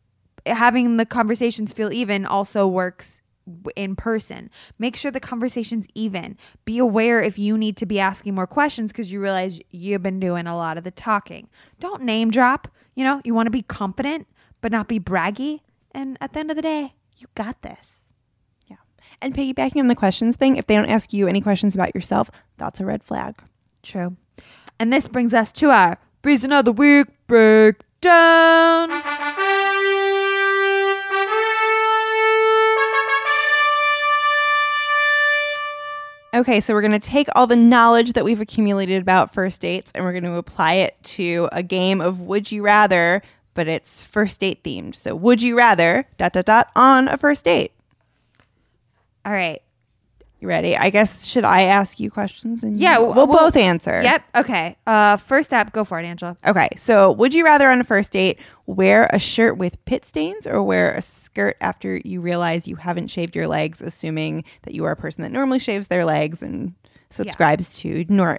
having 0.47 0.97
the 0.97 1.05
conversations 1.05 1.75
feel 1.75 1.93
even 1.93 2.25
also 2.25 2.67
works 2.67 3.21
in 3.77 3.95
person. 3.95 4.49
Make 4.79 4.97
sure 4.97 5.11
the 5.11 5.21
conversation's 5.21 5.87
even. 5.95 6.39
Be 6.65 6.79
aware 6.79 7.21
if 7.21 7.39
you 7.39 7.59
need 7.59 7.77
to 7.77 7.85
be 7.85 8.01
asking 8.01 8.35
more 8.35 8.47
questions 8.47 8.91
because 8.91 9.13
you 9.13 9.21
realize 9.21 9.61
you've 9.71 10.03
been 10.03 10.19
doing 10.19 10.47
a 10.47 10.57
lot 10.57 10.79
of 10.79 10.85
the 10.85 10.91
talking. 10.91 11.51
Don't 11.79 12.05
name 12.05 12.31
drop. 12.31 12.69
You 12.95 13.05
know, 13.05 13.21
you 13.23 13.35
want 13.35 13.47
to 13.47 13.51
be 13.51 13.61
confident, 13.61 14.27
but 14.67 14.73
not 14.73 14.89
be 14.89 14.99
braggy. 14.99 15.61
And 15.93 16.19
at 16.21 16.33
the 16.33 16.41
end 16.41 16.51
of 16.51 16.57
the 16.57 16.63
day, 16.63 16.95
you 17.19 17.29
got 17.37 17.63
this. 17.63 18.05
Yeah. 18.67 18.79
And 19.23 19.33
piggybacking 19.33 19.79
on 19.79 19.87
the 19.87 19.95
questions 19.95 20.35
thing, 20.35 20.57
if 20.57 20.67
they 20.67 20.75
don't 20.75 20.89
ask 20.89 21.13
you 21.13 21.29
any 21.29 21.41
questions 21.41 21.77
about 21.77 21.95
yourself, 21.95 22.33
that's 22.57 22.81
a 22.81 22.85
red 22.85 23.05
flag. 23.05 23.41
True. 23.85 24.17
And 24.81 24.93
this 24.93 25.07
brings 25.07 25.33
us 25.33 25.53
to 25.53 25.71
our 25.71 25.99
reason 26.25 26.51
of 26.51 26.65
the 26.65 26.73
week 26.73 27.07
breakdown. 27.29 28.91
Okay, 36.35 36.61
so 36.61 36.75
we're 36.75 36.83
going 36.83 36.91
to 36.91 36.99
take 36.99 37.29
all 37.37 37.47
the 37.47 37.55
knowledge 37.55 38.15
that 38.15 38.25
we've 38.25 38.41
accumulated 38.41 39.01
about 39.01 39.33
first 39.33 39.61
dates 39.61 39.93
and 39.95 40.05
we're 40.05 40.11
going 40.11 40.25
to 40.25 40.35
apply 40.35 40.75
it 40.75 40.97
to 41.03 41.49
a 41.53 41.63
game 41.63 42.01
of 42.01 42.21
Would 42.23 42.51
You 42.51 42.63
Rather, 42.63 43.23
but 43.57 43.67
it's 43.67 44.05
first 44.05 44.39
date 44.39 44.63
themed. 44.63 44.95
So, 44.95 45.17
would 45.17 45.43
you 45.43 45.57
rather 45.57 46.07
dot 46.19 46.33
dot 46.35 46.45
dot 46.45 46.71
on 46.77 47.09
a 47.09 47.17
first 47.17 47.45
date? 47.45 47.73
All 49.25 49.33
right. 49.33 49.61
You 50.39 50.49
ready? 50.49 50.77
I 50.77 50.91
guess 50.91 51.25
should 51.25 51.45
I 51.45 51.63
ask 51.63 51.99
you 51.99 52.11
questions 52.11 52.63
and 52.63 52.79
Yeah, 52.79 52.99
we'll 52.99 53.15
well- 53.15 53.27
both 53.27 53.57
answer. 53.57 54.03
Yep. 54.03 54.23
Okay. 54.37 54.77
Uh, 54.87 55.17
first 55.17 55.53
up, 55.55 55.73
go 55.73 55.83
for 55.83 55.99
it, 55.99 56.05
Angela. 56.05 56.37
Okay, 56.47 56.69
so 56.77 57.11
would 57.13 57.33
you 57.33 57.43
rather 57.43 57.71
on 57.71 57.81
a 57.81 57.85
first 57.85 58.11
date 58.13 58.39
wear 58.67 59.09
a 59.15 59.19
shirt 59.19 59.57
with 59.57 59.83
pit 59.87 60.05
stains 60.05 60.47
or 60.47 60.63
wear 60.63 60.93
a 60.93 61.01
skirt 61.01 61.57
after 61.63 62.01
you 62.05 62.21
realize 62.21 62.69
you 62.69 62.77
haven't 62.77 63.09
shaved 63.09 63.35
your 63.35 63.49
legs, 63.49 63.81
assuming 63.81 64.45
that 64.63 64.75
you 64.75 64.85
are 64.85 64.93
a 64.93 64.97
person 64.97 65.23
that 65.23 65.33
normally 65.33 65.59
shaves 65.59 65.87
their 65.87 66.05
legs 66.05 66.43
and 66.43 66.75
subscribes 67.09 67.73
to 67.79 68.05
nor- 68.11 68.39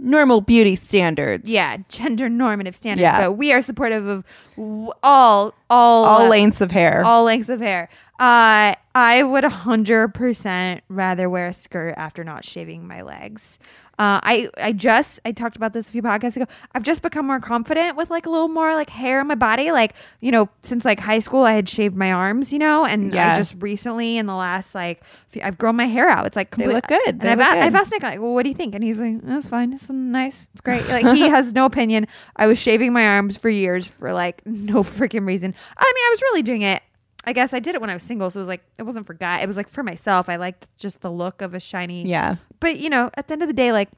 normal 0.00 0.40
beauty 0.40 0.74
standards? 0.76 1.48
Yeah, 1.48 1.78
gender 1.88 2.28
normative 2.28 2.74
standards. 2.76 3.02
Yeah. 3.02 3.20
But 3.20 3.32
we 3.32 3.52
are 3.52 3.60
supportive 3.62 4.06
of 4.06 4.24
w- 4.56 4.90
all 5.02 5.54
all 5.70 6.04
All 6.04 6.22
uh, 6.22 6.28
lengths 6.28 6.60
of 6.60 6.70
hair. 6.70 7.02
all 7.04 7.24
lengths 7.24 7.48
of 7.48 7.60
hair. 7.60 7.88
Uh, 8.18 8.74
I 8.94 9.22
would 9.22 9.44
hundred 9.44 10.08
percent 10.08 10.82
rather 10.88 11.30
wear 11.30 11.46
a 11.46 11.52
skirt 11.52 11.94
after 11.96 12.24
not 12.24 12.44
shaving 12.44 12.86
my 12.86 13.02
legs. 13.02 13.58
Uh, 13.96 14.18
I 14.22 14.48
I 14.56 14.72
just 14.72 15.18
I 15.24 15.30
talked 15.32 15.56
about 15.56 15.72
this 15.72 15.88
a 15.88 15.92
few 15.92 16.02
podcasts 16.02 16.36
ago. 16.36 16.46
I've 16.72 16.82
just 16.82 17.02
become 17.02 17.26
more 17.26 17.38
confident 17.40 17.96
with 17.96 18.10
like 18.10 18.26
a 18.26 18.30
little 18.30 18.48
more 18.48 18.74
like 18.74 18.90
hair 18.90 19.20
on 19.20 19.26
my 19.28 19.34
body. 19.36 19.70
Like 19.70 19.94
you 20.20 20.32
know, 20.32 20.48
since 20.62 20.84
like 20.84 20.98
high 21.00 21.18
school, 21.20 21.42
I 21.44 21.52
had 21.52 21.68
shaved 21.68 21.94
my 21.96 22.10
arms. 22.12 22.52
You 22.52 22.58
know, 22.58 22.84
and 22.84 23.12
Yeah. 23.12 23.32
I 23.34 23.36
just 23.36 23.54
recently 23.60 24.16
in 24.18 24.26
the 24.26 24.34
last 24.34 24.74
like 24.74 25.00
few, 25.30 25.42
I've 25.42 25.58
grown 25.58 25.76
my 25.76 25.86
hair 25.86 26.08
out. 26.08 26.26
It's 26.26 26.36
like 26.36 26.56
They 26.56 26.66
look 26.66 26.86
good. 26.88 27.08
And 27.08 27.20
They 27.20 27.30
I've, 27.30 27.38
look 27.38 27.46
a- 27.48 27.52
good. 27.54 27.62
I've 27.62 27.74
asked 27.76 27.92
Nick 27.92 28.02
like, 28.02 28.20
well, 28.20 28.34
what 28.34 28.42
do 28.44 28.48
you 28.48 28.54
think? 28.56 28.74
And 28.74 28.82
he's 28.82 28.98
like, 29.00 29.20
that's 29.22 29.48
fine. 29.48 29.72
It's 29.72 29.88
nice. 29.88 30.48
It's 30.54 30.60
great. 30.60 30.88
Like 30.88 31.06
he 31.16 31.22
has 31.28 31.52
no 31.52 31.66
opinion. 31.66 32.06
I 32.36 32.46
was 32.48 32.58
shaving 32.58 32.92
my 32.92 33.06
arms 33.06 33.36
for 33.36 33.48
years 33.48 33.86
for 33.86 34.12
like 34.12 34.42
no 34.46 34.82
freaking 34.82 35.24
reason. 35.26 35.54
I 35.76 35.84
mean, 35.94 36.04
I 36.06 36.10
was 36.10 36.22
really 36.22 36.42
doing 36.42 36.62
it. 36.62 36.82
I 37.24 37.32
guess 37.32 37.52
I 37.52 37.58
did 37.58 37.74
it 37.74 37.80
when 37.80 37.90
I 37.90 37.94
was 37.94 38.02
single, 38.02 38.30
so 38.30 38.38
it 38.38 38.42
was 38.42 38.48
like 38.48 38.62
it 38.78 38.84
wasn't 38.84 39.06
for 39.06 39.14
guy. 39.14 39.40
It 39.40 39.46
was 39.46 39.56
like 39.56 39.68
for 39.68 39.82
myself. 39.82 40.28
I 40.28 40.36
liked 40.36 40.66
just 40.78 41.00
the 41.02 41.10
look 41.10 41.42
of 41.42 41.54
a 41.54 41.60
shiny. 41.60 42.06
yeah. 42.06 42.36
But 42.60 42.78
you 42.80 42.88
know, 42.90 43.10
at 43.14 43.28
the 43.28 43.32
end 43.34 43.42
of 43.42 43.48
the 43.48 43.54
day, 43.54 43.72
like, 43.72 43.90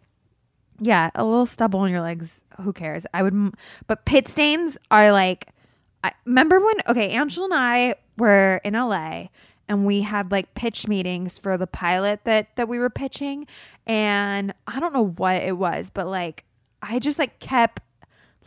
yeah, 0.78 1.10
a 1.14 1.24
little 1.24 1.46
stubble 1.46 1.80
on 1.80 1.90
your 1.90 2.00
legs. 2.00 2.40
Who 2.62 2.72
cares? 2.72 3.06
I 3.14 3.22
would. 3.22 3.32
m- 3.34 3.52
But 3.86 4.04
pit 4.04 4.26
stains 4.28 4.78
are 4.90 5.12
like. 5.12 5.48
I 6.02 6.12
remember 6.24 6.58
when. 6.60 6.76
Okay, 6.88 7.10
Angela 7.10 7.44
and 7.46 7.54
I 7.54 7.94
were 8.16 8.60
in 8.64 8.72
LA, 8.72 9.26
and 9.68 9.84
we 9.84 10.00
had 10.00 10.32
like 10.32 10.54
pitch 10.54 10.88
meetings 10.88 11.36
for 11.36 11.58
the 11.58 11.66
pilot 11.66 12.20
that 12.24 12.56
that 12.56 12.68
we 12.68 12.78
were 12.78 12.88
pitching 12.90 13.46
and 13.86 14.52
I 14.66 14.80
don't 14.80 14.92
know 14.94 15.06
what 15.06 15.36
it 15.36 15.58
was, 15.58 15.90
but 15.90 16.06
like 16.06 16.44
I 16.82 16.98
just 17.00 17.18
like 17.18 17.38
kept 17.38 17.82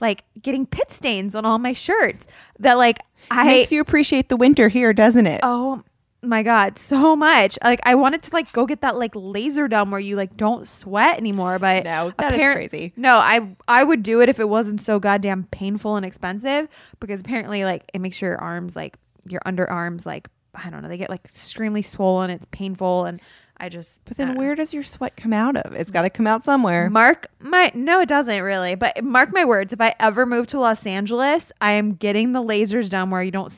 like 0.04 0.24
getting 0.40 0.68
pit 0.68 0.92
stains 0.92 1.34
on 1.34 1.46
all 1.46 1.58
my 1.58 1.74
shirts 1.74 2.28
that 2.60 2.78
like 2.78 3.00
I 3.32 3.46
Makes 3.46 3.72
you 3.72 3.82
appreciate 3.82 4.30
the 4.30 4.36
winter 4.38 4.68
here, 4.68 4.94
doesn't 4.94 5.26
it? 5.26 5.40
Oh 5.44 5.82
my 6.22 6.44
god, 6.44 6.78
so 6.78 7.16
much. 7.16 7.58
Like 7.64 7.80
I 7.86 7.96
wanted 7.96 8.22
to 8.24 8.34
like 8.34 8.52
go 8.52 8.66
get 8.66 8.82
that 8.82 8.98
like 8.98 9.12
laser 9.16 9.68
done 9.68 9.92
where 9.92 10.00
you 10.00 10.16
like 10.16 10.38
don't 10.38 10.68
sweat 10.68 11.18
anymore, 11.18 11.58
but 11.58 11.84
No, 11.86 12.14
that 12.18 12.34
is 12.34 12.46
crazy. 12.46 12.94
No, 12.96 13.16
I 13.16 13.56
I 13.68 13.84
would 13.84 14.04
do 14.04 14.22
it 14.22 14.30
if 14.30 14.40
it 14.40 14.50
wasn't 14.50 14.82
so 14.82 15.00
goddamn 15.00 15.46
painful 15.46 15.96
and 15.96 16.06
expensive 16.06 16.68
because 17.00 17.22
apparently 17.22 17.64
like 17.64 17.90
it 17.94 18.00
makes 18.00 18.22
your 18.22 18.38
arms 18.40 18.76
like 18.76 18.98
your 19.28 19.42
underarms 19.46 20.06
like 20.06 20.28
I 20.54 20.70
don't 20.70 20.84
know, 20.84 20.90
they 20.90 20.98
get 20.98 21.10
like 21.10 21.26
extremely 21.26 21.82
swollen, 21.82 22.30
it's 22.30 22.46
painful 22.52 23.06
and 23.06 23.22
I 23.58 23.70
just 23.70 24.00
But 24.06 24.18
then 24.18 24.28
don't 24.28 24.36
know. 24.36 24.40
where 24.42 24.56
does 24.56 24.74
your 24.74 24.84
sweat 24.84 25.16
come 25.16 25.32
out 25.34 25.56
of? 25.56 25.74
It's 25.74 25.92
got 25.92 26.02
to 26.02 26.10
come 26.10 26.28
out 26.28 26.44
somewhere. 26.44 26.90
Mark 26.90 27.28
my 27.40 27.72
no, 27.76 28.02
it 28.02 28.10
doesn't 28.10 28.42
really. 28.42 28.76
But 28.76 29.04
mark 29.04 29.32
my 29.32 29.46
words, 29.46 29.72
if 29.74 29.80
I 29.80 29.94
ever 30.00 30.26
move 30.26 30.48
to 30.48 30.60
Los 30.60 30.86
Angeles, 30.86 31.52
I 31.62 31.74
am 31.74 31.94
getting 31.94 32.34
the 32.34 32.42
lasers 32.42 32.90
done 32.90 33.10
where 33.10 33.24
you 33.24 33.32
don't 33.32 33.52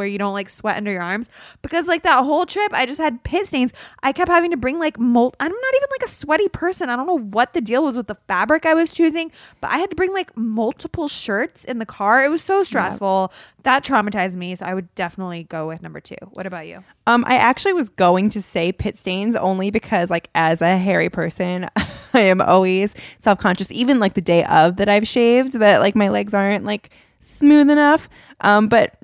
where 0.00 0.08
you 0.08 0.16
don't 0.16 0.32
like 0.32 0.48
sweat 0.48 0.78
under 0.78 0.90
your 0.90 1.02
arms 1.02 1.28
because 1.60 1.86
like 1.86 2.02
that 2.04 2.24
whole 2.24 2.46
trip 2.46 2.72
I 2.72 2.86
just 2.86 2.98
had 2.98 3.22
pit 3.22 3.46
stains. 3.46 3.74
I 4.02 4.12
kept 4.12 4.30
having 4.30 4.50
to 4.50 4.56
bring 4.56 4.78
like 4.78 4.98
molt 4.98 5.36
I'm 5.38 5.52
not 5.52 5.74
even 5.76 5.88
like 5.92 6.08
a 6.08 6.10
sweaty 6.10 6.48
person. 6.48 6.88
I 6.88 6.96
don't 6.96 7.06
know 7.06 7.18
what 7.18 7.52
the 7.52 7.60
deal 7.60 7.84
was 7.84 7.96
with 7.96 8.06
the 8.06 8.16
fabric 8.26 8.64
I 8.64 8.72
was 8.72 8.92
choosing, 8.92 9.30
but 9.60 9.70
I 9.70 9.76
had 9.76 9.90
to 9.90 9.96
bring 9.96 10.14
like 10.14 10.34
multiple 10.36 11.06
shirts 11.06 11.64
in 11.66 11.78
the 11.78 11.86
car. 11.86 12.24
It 12.24 12.30
was 12.30 12.42
so 12.42 12.64
stressful. 12.64 13.32
That 13.64 13.84
traumatized 13.84 14.34
me, 14.34 14.54
so 14.54 14.64
I 14.64 14.72
would 14.72 14.94
definitely 14.94 15.44
go 15.44 15.68
with 15.68 15.82
number 15.82 16.00
2. 16.00 16.14
What 16.32 16.46
about 16.46 16.66
you? 16.66 16.82
Um, 17.06 17.24
I 17.26 17.36
actually 17.36 17.74
was 17.74 17.90
going 17.90 18.30
to 18.30 18.40
say 18.40 18.72
pit 18.72 18.98
stains 18.98 19.36
only 19.36 19.70
because, 19.70 20.08
like, 20.08 20.30
as 20.34 20.62
a 20.62 20.78
hairy 20.78 21.10
person, 21.10 21.68
I 22.14 22.20
am 22.20 22.40
always 22.40 22.94
self 23.18 23.38
conscious, 23.38 23.70
even 23.70 24.00
like 24.00 24.14
the 24.14 24.20
day 24.20 24.44
of 24.44 24.76
that 24.76 24.88
I've 24.88 25.06
shaved, 25.06 25.54
that 25.54 25.80
like 25.80 25.94
my 25.94 26.08
legs 26.08 26.32
aren't 26.32 26.64
like 26.64 26.90
smooth 27.38 27.70
enough. 27.70 28.08
Um, 28.40 28.68
but 28.68 28.94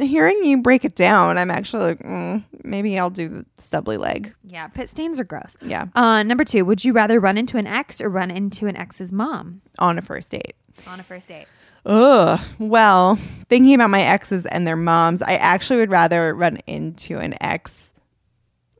hearing 0.00 0.42
you 0.44 0.58
break 0.58 0.84
it 0.84 0.94
down, 0.94 1.38
I'm 1.38 1.50
actually 1.50 1.84
like, 1.84 1.98
mm, 2.00 2.44
maybe 2.64 2.98
I'll 2.98 3.10
do 3.10 3.28
the 3.28 3.46
stubbly 3.58 3.96
leg. 3.96 4.34
Yeah, 4.44 4.66
pit 4.68 4.88
stains 4.90 5.18
are 5.20 5.24
gross. 5.24 5.56
Yeah, 5.62 5.86
Uh, 5.94 6.22
number 6.22 6.44
two, 6.44 6.64
would 6.64 6.84
you 6.84 6.92
rather 6.92 7.20
run 7.20 7.38
into 7.38 7.56
an 7.56 7.66
ex 7.66 8.00
or 8.00 8.08
run 8.08 8.30
into 8.30 8.66
an 8.66 8.76
ex's 8.76 9.12
mom 9.12 9.60
on 9.78 9.98
a 9.98 10.02
first 10.02 10.30
date. 10.30 10.54
on 10.88 10.98
a 11.00 11.02
first 11.02 11.28
date? 11.28 11.46
Ugh. 11.86 12.38
Well, 12.58 13.16
thinking 13.48 13.74
about 13.74 13.90
my 13.90 14.02
exes 14.02 14.44
and 14.46 14.66
their 14.66 14.76
moms, 14.76 15.22
I 15.22 15.34
actually 15.36 15.78
would 15.78 15.90
rather 15.90 16.34
run 16.34 16.58
into 16.66 17.18
an 17.18 17.34
ex. 17.40 17.92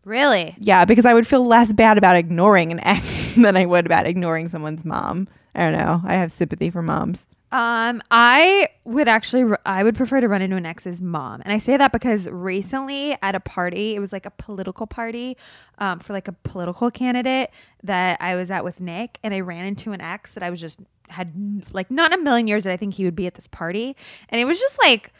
Really? 0.04 0.54
Yeah, 0.58 0.84
because 0.84 1.06
I 1.06 1.14
would 1.14 1.26
feel 1.26 1.46
less 1.46 1.72
bad 1.72 1.98
about 1.98 2.16
ignoring 2.16 2.72
an 2.72 2.80
ex 2.80 3.34
than 3.36 3.56
I 3.56 3.64
would 3.66 3.86
about 3.86 4.06
ignoring 4.06 4.48
someone's 4.48 4.84
mom. 4.84 5.28
I 5.54 5.60
don't 5.70 5.78
know. 5.78 6.00
I 6.04 6.14
have 6.14 6.30
sympathy 6.32 6.70
for 6.70 6.82
moms. 6.82 7.26
Um, 7.52 8.00
I 8.12 8.68
would 8.84 9.08
actually, 9.08 9.56
I 9.66 9.82
would 9.82 9.96
prefer 9.96 10.20
to 10.20 10.28
run 10.28 10.40
into 10.40 10.54
an 10.54 10.64
ex's 10.64 11.02
mom, 11.02 11.42
and 11.44 11.52
I 11.52 11.58
say 11.58 11.76
that 11.76 11.90
because 11.90 12.28
recently 12.28 13.16
at 13.22 13.34
a 13.34 13.40
party, 13.40 13.96
it 13.96 13.98
was 13.98 14.12
like 14.12 14.24
a 14.24 14.30
political 14.30 14.86
party, 14.86 15.36
um, 15.78 15.98
for 15.98 16.12
like 16.12 16.28
a 16.28 16.32
political 16.32 16.92
candidate 16.92 17.50
that 17.82 18.20
I 18.20 18.36
was 18.36 18.52
at 18.52 18.62
with 18.62 18.80
Nick, 18.80 19.18
and 19.24 19.34
I 19.34 19.40
ran 19.40 19.66
into 19.66 19.90
an 19.90 20.00
ex 20.00 20.34
that 20.34 20.44
I 20.44 20.50
was 20.50 20.60
just 20.60 20.78
had 21.08 21.64
like 21.72 21.90
not 21.90 22.12
a 22.12 22.18
million 22.18 22.46
years 22.46 22.62
that 22.64 22.72
I 22.72 22.76
think 22.76 22.94
he 22.94 23.04
would 23.04 23.16
be 23.16 23.26
at 23.26 23.34
this 23.34 23.48
party, 23.48 23.96
and 24.28 24.40
it 24.40 24.44
was 24.44 24.60
just 24.60 24.78
like, 24.78 25.12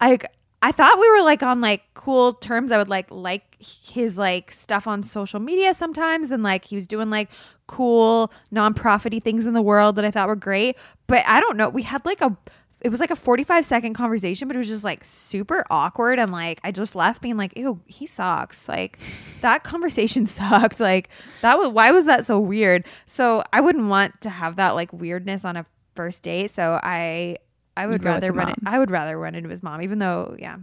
I. 0.00 0.18
I 0.64 0.72
thought 0.72 0.98
we 0.98 1.10
were 1.10 1.20
like 1.20 1.42
on 1.42 1.60
like 1.60 1.82
cool 1.92 2.32
terms. 2.32 2.72
I 2.72 2.78
would 2.78 2.88
like 2.88 3.10
like 3.10 3.62
his 3.62 4.16
like 4.16 4.50
stuff 4.50 4.86
on 4.86 5.02
social 5.02 5.38
media 5.38 5.74
sometimes, 5.74 6.30
and 6.30 6.42
like 6.42 6.64
he 6.64 6.74
was 6.74 6.86
doing 6.86 7.10
like 7.10 7.28
cool 7.66 8.32
non-profity 8.50 9.20
things 9.20 9.44
in 9.44 9.52
the 9.52 9.60
world 9.60 9.96
that 9.96 10.06
I 10.06 10.10
thought 10.10 10.26
were 10.26 10.36
great. 10.36 10.78
But 11.06 11.22
I 11.26 11.40
don't 11.40 11.58
know. 11.58 11.68
We 11.68 11.82
had 11.82 12.02
like 12.06 12.22
a 12.22 12.34
it 12.80 12.88
was 12.88 12.98
like 12.98 13.10
a 13.10 13.16
45 13.16 13.62
second 13.66 13.92
conversation, 13.92 14.48
but 14.48 14.56
it 14.56 14.58
was 14.58 14.68
just 14.68 14.84
like 14.84 15.04
super 15.04 15.66
awkward 15.68 16.18
and 16.18 16.32
like 16.32 16.60
I 16.64 16.70
just 16.70 16.94
left 16.94 17.20
being 17.20 17.36
like, 17.36 17.54
ew, 17.58 17.78
he 17.84 18.06
sucks. 18.06 18.66
Like 18.66 18.98
that 19.42 19.64
conversation 19.64 20.24
sucked. 20.26 20.80
Like 20.80 21.10
that 21.42 21.58
was 21.58 21.68
why 21.68 21.90
was 21.90 22.06
that 22.06 22.24
so 22.24 22.40
weird? 22.40 22.86
So 23.04 23.42
I 23.52 23.60
wouldn't 23.60 23.88
want 23.88 24.18
to 24.22 24.30
have 24.30 24.56
that 24.56 24.70
like 24.70 24.94
weirdness 24.94 25.44
on 25.44 25.58
a 25.58 25.66
first 25.94 26.22
date. 26.22 26.52
So 26.52 26.80
I 26.82 27.36
I 27.76 27.86
would 27.86 28.04
rather 28.04 28.32
run 28.32 28.50
it. 28.50 28.56
I 28.64 28.78
would 28.78 28.90
rather 28.90 29.18
run 29.18 29.34
into 29.34 29.48
his 29.48 29.62
mom, 29.62 29.82
even 29.82 29.98
though 29.98 30.36
yeah. 30.38 30.56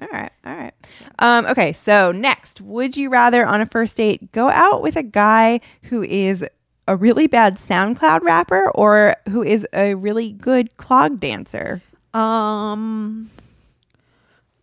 All 0.00 0.08
right. 0.12 0.32
All 0.44 0.54
right. 0.54 0.74
Um, 1.20 1.46
okay. 1.46 1.72
So, 1.72 2.12
next, 2.12 2.60
would 2.60 2.98
you 2.98 3.08
rather 3.08 3.46
on 3.46 3.62
a 3.62 3.66
first 3.66 3.96
date 3.96 4.30
go 4.32 4.50
out 4.50 4.82
with 4.82 4.94
a 4.94 5.02
guy 5.02 5.60
who 5.84 6.02
is 6.02 6.44
a 6.86 6.96
really 6.96 7.26
bad 7.26 7.56
SoundCloud 7.56 8.20
rapper 8.22 8.70
or 8.70 9.16
who 9.30 9.42
is 9.42 9.66
a 9.72 9.94
really 9.94 10.32
good 10.32 10.76
clog 10.76 11.18
dancer? 11.18 11.82
Um 12.14 13.30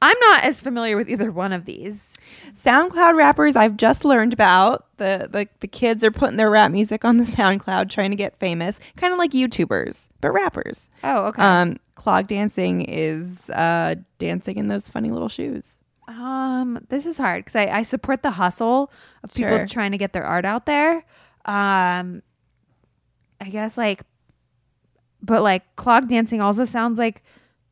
I'm 0.04 0.20
not 0.20 0.44
as 0.44 0.60
familiar 0.60 0.98
with 0.98 1.10
either 1.10 1.32
one 1.32 1.54
of 1.54 1.64
these. 1.64 2.16
SoundCloud 2.54 3.16
rappers 3.16 3.56
I've 3.56 3.78
just 3.78 4.04
learned 4.04 4.34
about. 4.34 4.86
The, 4.98 5.28
the 5.32 5.48
the 5.62 5.68
kids 5.68 6.04
are 6.04 6.12
putting 6.12 6.36
their 6.38 6.50
rap 6.50 6.72
music 6.72 7.06
on 7.06 7.18
the 7.18 7.24
SoundCloud 7.38 7.90
trying 7.90 8.12
to 8.12 8.18
get 8.18 8.38
famous, 8.38 8.80
kind 8.98 9.14
of 9.14 9.18
like 9.20 9.32
YouTubers, 9.32 10.10
but 10.20 10.32
rappers. 10.32 10.90
Oh, 11.06 11.28
okay. 11.28 11.42
Um, 11.42 11.78
clog 11.96 12.28
dancing 12.28 12.82
is 12.82 13.50
uh, 13.50 13.96
dancing 14.20 14.58
in 14.58 14.68
those 14.68 14.90
funny 14.90 15.10
little 15.10 15.30
shoes. 15.30 15.80
Um, 16.10 16.86
this 16.90 17.06
is 17.06 17.18
hard 17.18 17.46
because 17.46 17.56
I, 17.56 17.68
I 17.68 17.82
support 17.84 18.24
the 18.24 18.32
hustle 18.32 18.92
of 19.24 19.34
people 19.34 19.56
Sure. 19.56 19.68
trying 19.68 19.92
to 19.94 19.98
get 19.98 20.12
their 20.12 20.26
art 20.26 20.44
out 20.44 20.66
there. 20.66 20.98
Um, 21.46 22.22
I 23.40 23.50
guess 23.50 23.78
like, 23.78 24.02
but 25.22 25.42
like 25.44 25.76
clog 25.78 26.10
dancing 26.10 26.42
also 26.42 26.66
sounds 26.66 27.00
like 27.00 27.24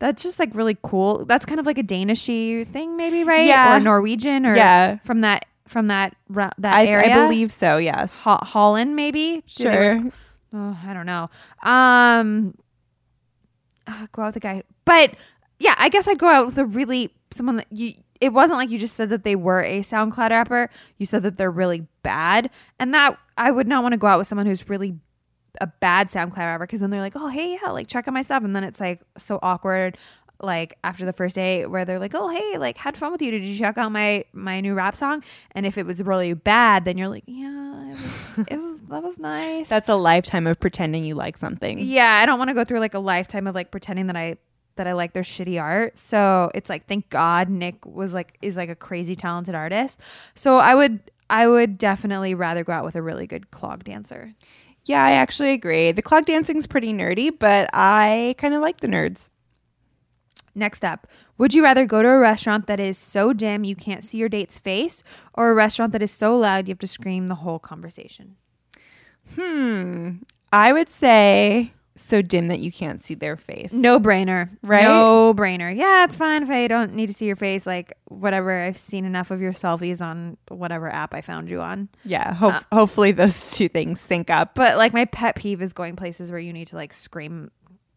that's 0.02 0.22
just 0.22 0.38
like 0.38 0.54
really 0.54 0.76
cool. 0.82 1.24
That's 1.24 1.44
kind 1.46 1.60
of 1.60 1.66
like 1.66 1.78
a 1.78 1.82
Danishy 1.82 2.66
thing, 2.66 2.96
maybe, 2.96 3.22
right? 3.24 3.46
Yeah. 3.46 3.76
or 3.76 3.80
Norwegian, 3.80 4.44
or 4.44 4.54
Yeah. 4.56 4.98
from 5.04 5.20
that 5.22 5.46
from 5.68 5.86
that 5.86 6.14
that 6.58 6.74
I, 6.74 6.86
area. 6.86 7.14
I 7.14 7.22
believe 7.26 7.52
so. 7.52 7.76
Yes. 7.78 8.12
Ho- 8.24 8.38
Holland, 8.42 8.96
maybe. 8.96 9.42
Do 9.56 9.64
Sure. 9.64 9.98
work- 10.02 10.12
Oh, 10.54 10.78
I 10.86 10.92
don't 10.92 11.06
know. 11.06 11.30
Um, 11.62 12.54
uh, 13.86 14.06
go 14.12 14.22
out 14.22 14.26
with 14.28 14.36
a 14.36 14.40
guy, 14.40 14.62
but 14.84 15.14
yeah, 15.58 15.74
I 15.78 15.88
guess 15.88 16.06
I'd 16.06 16.18
go 16.18 16.28
out 16.28 16.46
with 16.46 16.58
a 16.58 16.64
really 16.66 17.14
someone 17.30 17.56
that 17.56 17.66
you. 17.70 17.92
It 18.20 18.32
wasn't 18.32 18.58
like 18.58 18.70
you 18.70 18.78
just 18.78 18.94
said 18.94 19.08
that 19.10 19.24
they 19.24 19.34
were 19.34 19.62
a 19.62 19.80
SoundCloud 19.80 20.30
rapper. 20.30 20.70
You 20.98 21.06
said 21.06 21.22
that 21.24 21.36
they're 21.38 21.50
really 21.50 21.86
bad, 22.02 22.50
and 22.78 22.92
that 22.94 23.18
I 23.36 23.50
would 23.50 23.66
not 23.66 23.82
want 23.82 23.92
to 23.94 23.98
go 23.98 24.06
out 24.06 24.18
with 24.18 24.26
someone 24.28 24.46
who's 24.46 24.68
really 24.68 24.94
a 25.60 25.66
bad 25.66 26.08
SoundCloud 26.08 26.36
rapper 26.36 26.66
because 26.66 26.80
then 26.80 26.90
they're 26.90 27.00
like, 27.00 27.16
oh 27.16 27.28
hey 27.28 27.58
yeah, 27.62 27.70
like 27.70 27.86
check 27.88 28.08
out 28.08 28.14
my 28.14 28.22
stuff, 28.22 28.44
and 28.44 28.54
then 28.56 28.64
it's 28.64 28.80
like 28.80 29.00
so 29.18 29.38
awkward. 29.42 29.98
Like 30.40 30.76
after 30.82 31.04
the 31.04 31.12
first 31.12 31.36
day, 31.36 31.66
where 31.66 31.84
they're 31.84 32.00
like, 32.00 32.16
"Oh, 32.16 32.28
hey, 32.28 32.58
like 32.58 32.76
had 32.76 32.96
fun 32.96 33.12
with 33.12 33.22
you. 33.22 33.30
Did 33.30 33.44
you 33.44 33.56
check 33.56 33.78
out 33.78 33.92
my 33.92 34.24
my 34.32 34.60
new 34.60 34.74
rap 34.74 34.96
song?" 34.96 35.22
And 35.52 35.64
if 35.64 35.78
it 35.78 35.86
was 35.86 36.02
really 36.02 36.34
bad, 36.34 36.84
then 36.84 36.98
you're 36.98 37.06
like, 37.08 37.22
"Yeah, 37.26 37.90
it 37.90 37.96
was, 37.96 38.46
it 38.48 38.56
was 38.56 38.80
that 38.88 39.02
was 39.04 39.18
nice." 39.20 39.68
That's 39.68 39.88
a 39.88 39.94
lifetime 39.94 40.48
of 40.48 40.58
pretending 40.58 41.04
you 41.04 41.14
like 41.14 41.36
something. 41.36 41.78
yeah, 41.78 42.14
I 42.20 42.26
don't 42.26 42.38
want 42.40 42.48
to 42.48 42.54
go 42.54 42.64
through 42.64 42.80
like 42.80 42.94
a 42.94 42.98
lifetime 42.98 43.46
of 43.46 43.54
like 43.54 43.70
pretending 43.70 44.08
that 44.08 44.16
I 44.16 44.36
that 44.74 44.88
I 44.88 44.94
like 44.94 45.12
their 45.12 45.22
shitty 45.22 45.62
art. 45.62 45.96
So 45.96 46.50
it's 46.56 46.68
like, 46.68 46.86
thank 46.88 47.08
God 47.08 47.48
Nick 47.48 47.86
was 47.86 48.12
like 48.12 48.36
is 48.42 48.56
like 48.56 48.70
a 48.70 48.74
crazy 48.74 49.14
talented 49.14 49.54
artist. 49.54 50.00
So 50.34 50.58
I 50.58 50.74
would 50.74 50.98
I 51.30 51.46
would 51.46 51.78
definitely 51.78 52.34
rather 52.34 52.64
go 52.64 52.72
out 52.72 52.84
with 52.84 52.96
a 52.96 53.02
really 53.02 53.28
good 53.28 53.52
clog 53.52 53.84
dancer. 53.84 54.32
Yeah, 54.84 55.04
I 55.04 55.12
actually 55.12 55.52
agree. 55.52 55.92
The 55.92 56.02
clog 56.02 56.26
dancing's 56.26 56.66
pretty 56.66 56.92
nerdy, 56.92 57.30
but 57.36 57.70
I 57.72 58.34
kind 58.38 58.54
of 58.54 58.60
like 58.60 58.80
the 58.80 58.88
nerds. 58.88 59.30
Next 60.54 60.84
up, 60.84 61.06
would 61.38 61.54
you 61.54 61.62
rather 61.62 61.86
go 61.86 62.02
to 62.02 62.08
a 62.08 62.18
restaurant 62.18 62.66
that 62.66 62.78
is 62.78 62.98
so 62.98 63.32
dim 63.32 63.64
you 63.64 63.74
can't 63.74 64.04
see 64.04 64.18
your 64.18 64.28
date's 64.28 64.58
face, 64.58 65.02
or 65.34 65.50
a 65.50 65.54
restaurant 65.54 65.92
that 65.92 66.02
is 66.02 66.10
so 66.10 66.36
loud 66.36 66.68
you 66.68 66.72
have 66.72 66.78
to 66.80 66.86
scream 66.86 67.28
the 67.28 67.36
whole 67.36 67.58
conversation? 67.58 68.36
Hmm. 69.34 70.16
I 70.52 70.72
would 70.72 70.90
say 70.90 71.72
so 72.02 72.22
dim 72.22 72.48
that 72.48 72.58
you 72.58 72.70
can't 72.72 73.02
see 73.02 73.14
their 73.14 73.36
face. 73.36 73.72
No 73.72 73.98
brainer, 74.00 74.50
Right? 74.62 74.84
No 74.84 75.32
brainer. 75.34 75.74
Yeah, 75.74 76.04
it's 76.04 76.16
fine 76.16 76.42
if 76.42 76.50
I 76.50 76.66
don't 76.68 76.94
need 76.94 77.06
to 77.06 77.14
see 77.14 77.26
your 77.26 77.36
face. 77.36 77.66
Like 77.66 77.96
whatever, 78.06 78.60
I've 78.60 78.76
seen 78.76 79.04
enough 79.04 79.30
of 79.30 79.40
your 79.40 79.52
selfies 79.52 80.00
on 80.00 80.36
whatever 80.48 80.90
app 80.90 81.14
I 81.14 81.20
found 81.20 81.50
you 81.50 81.60
on. 81.60 81.88
Yeah. 82.04 82.34
Ho- 82.34 82.58
hopefully 82.72 83.12
those 83.12 83.50
two 83.56 83.68
things 83.68 84.00
sync 84.00 84.30
up. 84.30 84.54
But 84.54 84.76
like 84.78 84.92
my 84.92 85.04
pet 85.06 85.36
peeve 85.36 85.62
is 85.62 85.72
going 85.72 85.96
places 85.96 86.30
where 86.30 86.40
you 86.40 86.52
need 86.52 86.68
to 86.68 86.76
like 86.76 86.92
scream, 86.92 87.50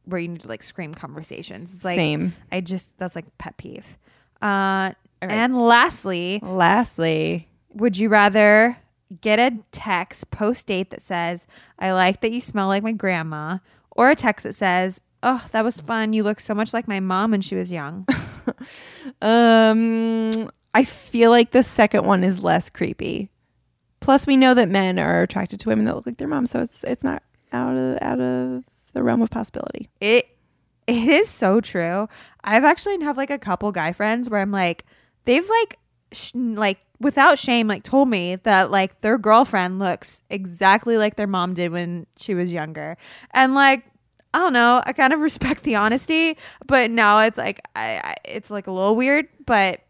where 0.06 0.20
you 0.20 0.28
need 0.28 0.42
to 0.42 0.48
like 0.48 0.64
scream 0.64 0.94
conversations. 0.96 1.74
It's 1.74 1.84
like 1.86 1.98
Same. 1.98 2.36
I 2.52 2.62
just 2.62 2.98
that's 2.98 3.16
like 3.16 3.26
pet 3.38 3.58
peeve. 3.58 3.98
Uh, 4.42 4.92
right. 5.22 5.32
and 5.32 5.58
lastly, 5.58 6.40
Lastly, 6.44 7.48
would 7.74 7.98
you 7.98 8.10
rather 8.10 8.78
get 9.22 9.40
a 9.40 9.58
text 9.72 10.30
post 10.32 10.68
date 10.68 10.90
that 10.92 11.02
says, 11.02 11.48
I 11.80 11.92
like 11.94 12.22
that 12.22 12.32
you 12.32 12.42
smell 12.42 12.68
like 12.68 12.84
my 12.84 12.92
grandma, 12.92 13.60
or 13.96 14.12
a 14.12 14.16
text 14.16 14.44
that 14.44 14.54
says, 14.54 15.02
Oh, 15.24 15.48
that 15.52 15.64
was 15.64 15.82
fun. 15.82 16.14
You 16.14 16.24
look 16.24 16.40
so 16.40 16.54
much 16.54 16.72
like 16.72 16.88
my 16.88 17.00
mom 17.00 17.32
when 17.32 17.42
she 17.42 17.56
was 17.56 17.72
young. 17.72 18.06
um, 19.24 20.52
I 20.76 20.84
feel 20.84 21.32
like 21.32 21.52
the 21.52 21.64
second 21.64 22.06
one 22.06 22.24
is 22.24 22.38
less 22.40 22.70
creepy. 22.70 23.32
Plus, 24.02 24.28
we 24.28 24.38
know 24.38 24.54
that 24.54 24.70
men 24.70 25.00
are 25.00 25.24
attracted 25.24 25.60
to 25.62 25.70
women 25.70 25.86
that 25.86 25.96
look 25.96 26.06
like 26.06 26.18
their 26.18 26.28
mom, 26.28 26.46
so 26.46 26.62
it's 26.62 26.84
it's 26.84 27.04
not 27.04 27.24
out 27.52 27.76
of 27.76 27.98
out 28.02 28.20
of 28.20 28.66
the 28.94 29.02
realm 29.02 29.24
of 29.24 29.32
possibility. 29.32 29.90
It 30.00 30.28
it 30.86 31.08
is 31.08 31.28
so 31.28 31.60
true. 31.60 32.08
I've 32.44 32.64
actually 32.64 33.04
have 33.04 33.18
like 33.18 33.32
a 33.32 33.40
couple 33.40 33.72
guy 33.72 33.94
friends 33.94 34.30
where 34.30 34.42
I'm 34.42 34.52
like 34.52 34.86
they've 35.24 35.48
like 35.50 35.80
sh- 36.12 36.36
like 36.36 36.85
without 37.00 37.38
shame 37.38 37.68
like 37.68 37.84
told 37.84 38.10
me 38.10 38.36
that 38.38 38.72
like 38.72 39.00
their 39.00 39.18
girlfriend 39.18 39.80
looks 39.80 40.22
exactly 40.30 40.98
like 40.98 41.16
their 41.16 41.28
mom 41.28 41.54
did 41.54 41.72
when 41.72 42.06
she 42.18 42.34
was 42.34 42.52
younger. 42.54 42.98
And 43.32 43.54
like 43.56 43.84
I 44.34 44.40
don't 44.40 44.54
know, 44.54 44.82
I 44.86 44.92
kind 44.94 45.14
of 45.14 45.20
respect 45.30 45.64
the 45.64 45.76
honesty, 45.76 46.38
but 46.68 46.92
now 46.92 47.20
it's 47.20 47.38
like 47.38 47.62
I, 47.76 48.02
I 48.04 48.16
it's 48.26 48.50
like 48.52 48.68
a 48.68 48.72
little 48.72 48.96
weird, 48.96 49.28
but 49.46 49.82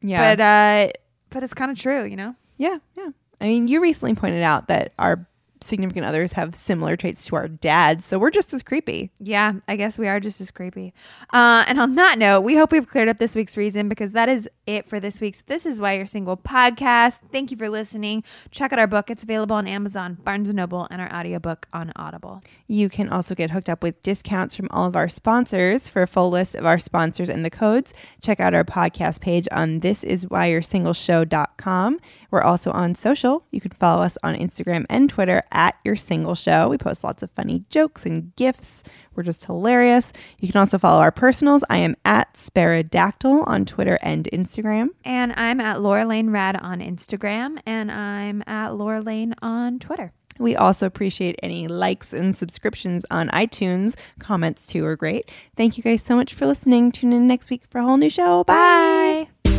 Yeah, 0.00 0.34
but 0.36 0.40
uh 0.40 0.92
but 1.30 1.42
it's 1.42 1.54
kind 1.54 1.70
of 1.70 1.78
true, 1.78 2.04
you 2.04 2.16
know? 2.16 2.34
yeah, 2.56 2.78
yeah. 2.96 3.10
I 3.40 3.46
mean, 3.46 3.68
you 3.68 3.80
recently 3.80 4.14
pointed 4.14 4.42
out 4.42 4.66
that 4.68 4.92
our 4.98 5.28
significant 5.60 6.06
others 6.06 6.32
have 6.32 6.54
similar 6.54 6.96
traits 6.96 7.26
to 7.26 7.36
our 7.36 7.48
dads, 7.48 8.04
so 8.04 8.18
we're 8.18 8.30
just 8.30 8.52
as 8.52 8.62
creepy. 8.62 9.10
Yeah, 9.18 9.54
I 9.66 9.76
guess 9.76 9.98
we 9.98 10.08
are 10.08 10.20
just 10.20 10.40
as 10.40 10.50
creepy. 10.50 10.94
Uh, 11.32 11.64
and 11.68 11.80
on 11.80 11.94
that 11.96 12.18
note, 12.18 12.42
we 12.42 12.56
hope 12.56 12.72
we've 12.72 12.88
cleared 12.88 13.08
up 13.08 13.18
this 13.18 13.34
week's 13.34 13.56
reason 13.56 13.88
because 13.88 14.12
that 14.12 14.28
is 14.28 14.48
it 14.66 14.86
for 14.86 15.00
this 15.00 15.20
week's 15.20 15.42
This 15.42 15.66
Is 15.66 15.80
Why 15.80 15.94
You're 15.94 16.06
Single 16.06 16.36
podcast. 16.36 17.20
Thank 17.32 17.50
you 17.50 17.56
for 17.56 17.68
listening. 17.68 18.22
Check 18.50 18.72
out 18.72 18.78
our 18.78 18.86
book. 18.86 19.10
It's 19.10 19.22
available 19.22 19.56
on 19.56 19.66
Amazon, 19.66 20.18
Barnes 20.22 20.52
& 20.54 20.54
Noble, 20.54 20.86
and 20.90 21.00
our 21.00 21.12
audiobook 21.12 21.66
on 21.72 21.92
Audible. 21.96 22.42
You 22.66 22.88
can 22.88 23.08
also 23.08 23.34
get 23.34 23.50
hooked 23.50 23.68
up 23.68 23.82
with 23.82 24.02
discounts 24.02 24.54
from 24.54 24.68
all 24.70 24.86
of 24.86 24.96
our 24.96 25.08
sponsors. 25.08 25.88
For 25.88 26.02
a 26.02 26.06
full 26.06 26.30
list 26.30 26.54
of 26.54 26.66
our 26.66 26.78
sponsors 26.78 27.28
and 27.28 27.44
the 27.44 27.50
codes, 27.50 27.94
check 28.20 28.40
out 28.40 28.54
our 28.54 28.64
podcast 28.64 29.20
page 29.20 29.48
on 29.50 29.80
thisiswhyyou'resingleshow.com. 29.80 32.00
We're 32.30 32.42
also 32.42 32.70
on 32.72 32.94
social. 32.94 33.44
You 33.50 33.60
can 33.60 33.70
follow 33.72 34.02
us 34.02 34.18
on 34.22 34.34
Instagram 34.34 34.84
and 34.88 35.08
Twitter 35.08 35.42
at 35.52 35.76
Your 35.84 35.96
Single 35.96 36.34
Show. 36.34 36.68
We 36.68 36.78
post 36.78 37.04
lots 37.04 37.22
of 37.22 37.30
funny 37.30 37.64
jokes 37.70 38.06
and 38.06 38.34
gifts. 38.36 38.82
We're 39.14 39.22
just 39.22 39.44
hilarious. 39.44 40.12
You 40.38 40.48
can 40.48 40.58
also 40.58 40.78
follow 40.78 41.00
our 41.00 41.10
personals. 41.10 41.64
I 41.68 41.78
am 41.78 41.96
at 42.04 42.34
Sparadactyl 42.34 43.46
on 43.46 43.64
Twitter 43.64 43.98
and 44.00 44.28
Instagram. 44.32 44.88
And 45.04 45.32
I'm 45.36 45.60
at 45.60 45.80
Laura 45.80 46.04
Lane 46.04 46.30
Rad 46.30 46.56
on 46.60 46.80
Instagram, 46.80 47.58
and 47.66 47.90
I'm 47.90 48.42
at 48.46 48.74
Laura 48.74 49.00
Lane 49.00 49.34
on 49.42 49.78
Twitter. 49.78 50.12
We 50.38 50.54
also 50.54 50.86
appreciate 50.86 51.38
any 51.42 51.66
likes 51.66 52.12
and 52.12 52.36
subscriptions 52.36 53.04
on 53.10 53.28
iTunes. 53.30 53.96
Comments 54.20 54.64
too 54.64 54.84
are 54.86 54.96
great. 54.96 55.30
Thank 55.56 55.76
you 55.76 55.82
guys 55.82 56.02
so 56.02 56.14
much 56.14 56.32
for 56.34 56.46
listening. 56.46 56.92
Tune 56.92 57.12
in 57.12 57.26
next 57.26 57.50
week 57.50 57.62
for 57.68 57.78
a 57.78 57.84
whole 57.84 57.96
new 57.96 58.10
show. 58.10 58.44
Bye. 58.44 59.28
Bye. 59.44 59.50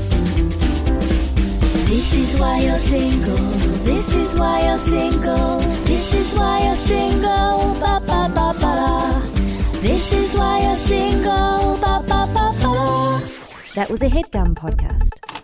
This 1.90 2.14
is 2.14 2.40
why 2.40 2.60
you're 2.60 2.78
single. 2.78 3.36
This 3.84 4.14
is 4.14 4.40
why 4.40 4.62
you're 4.62 4.78
single. 4.78 5.69
This 6.00 6.14
is 6.14 6.38
why 6.38 6.64
you're 6.64 6.86
single. 6.86 7.20
That 13.76 13.90
was 13.90 14.02
a 14.02 14.10
headgum 14.10 14.56
podcast. 14.56 15.39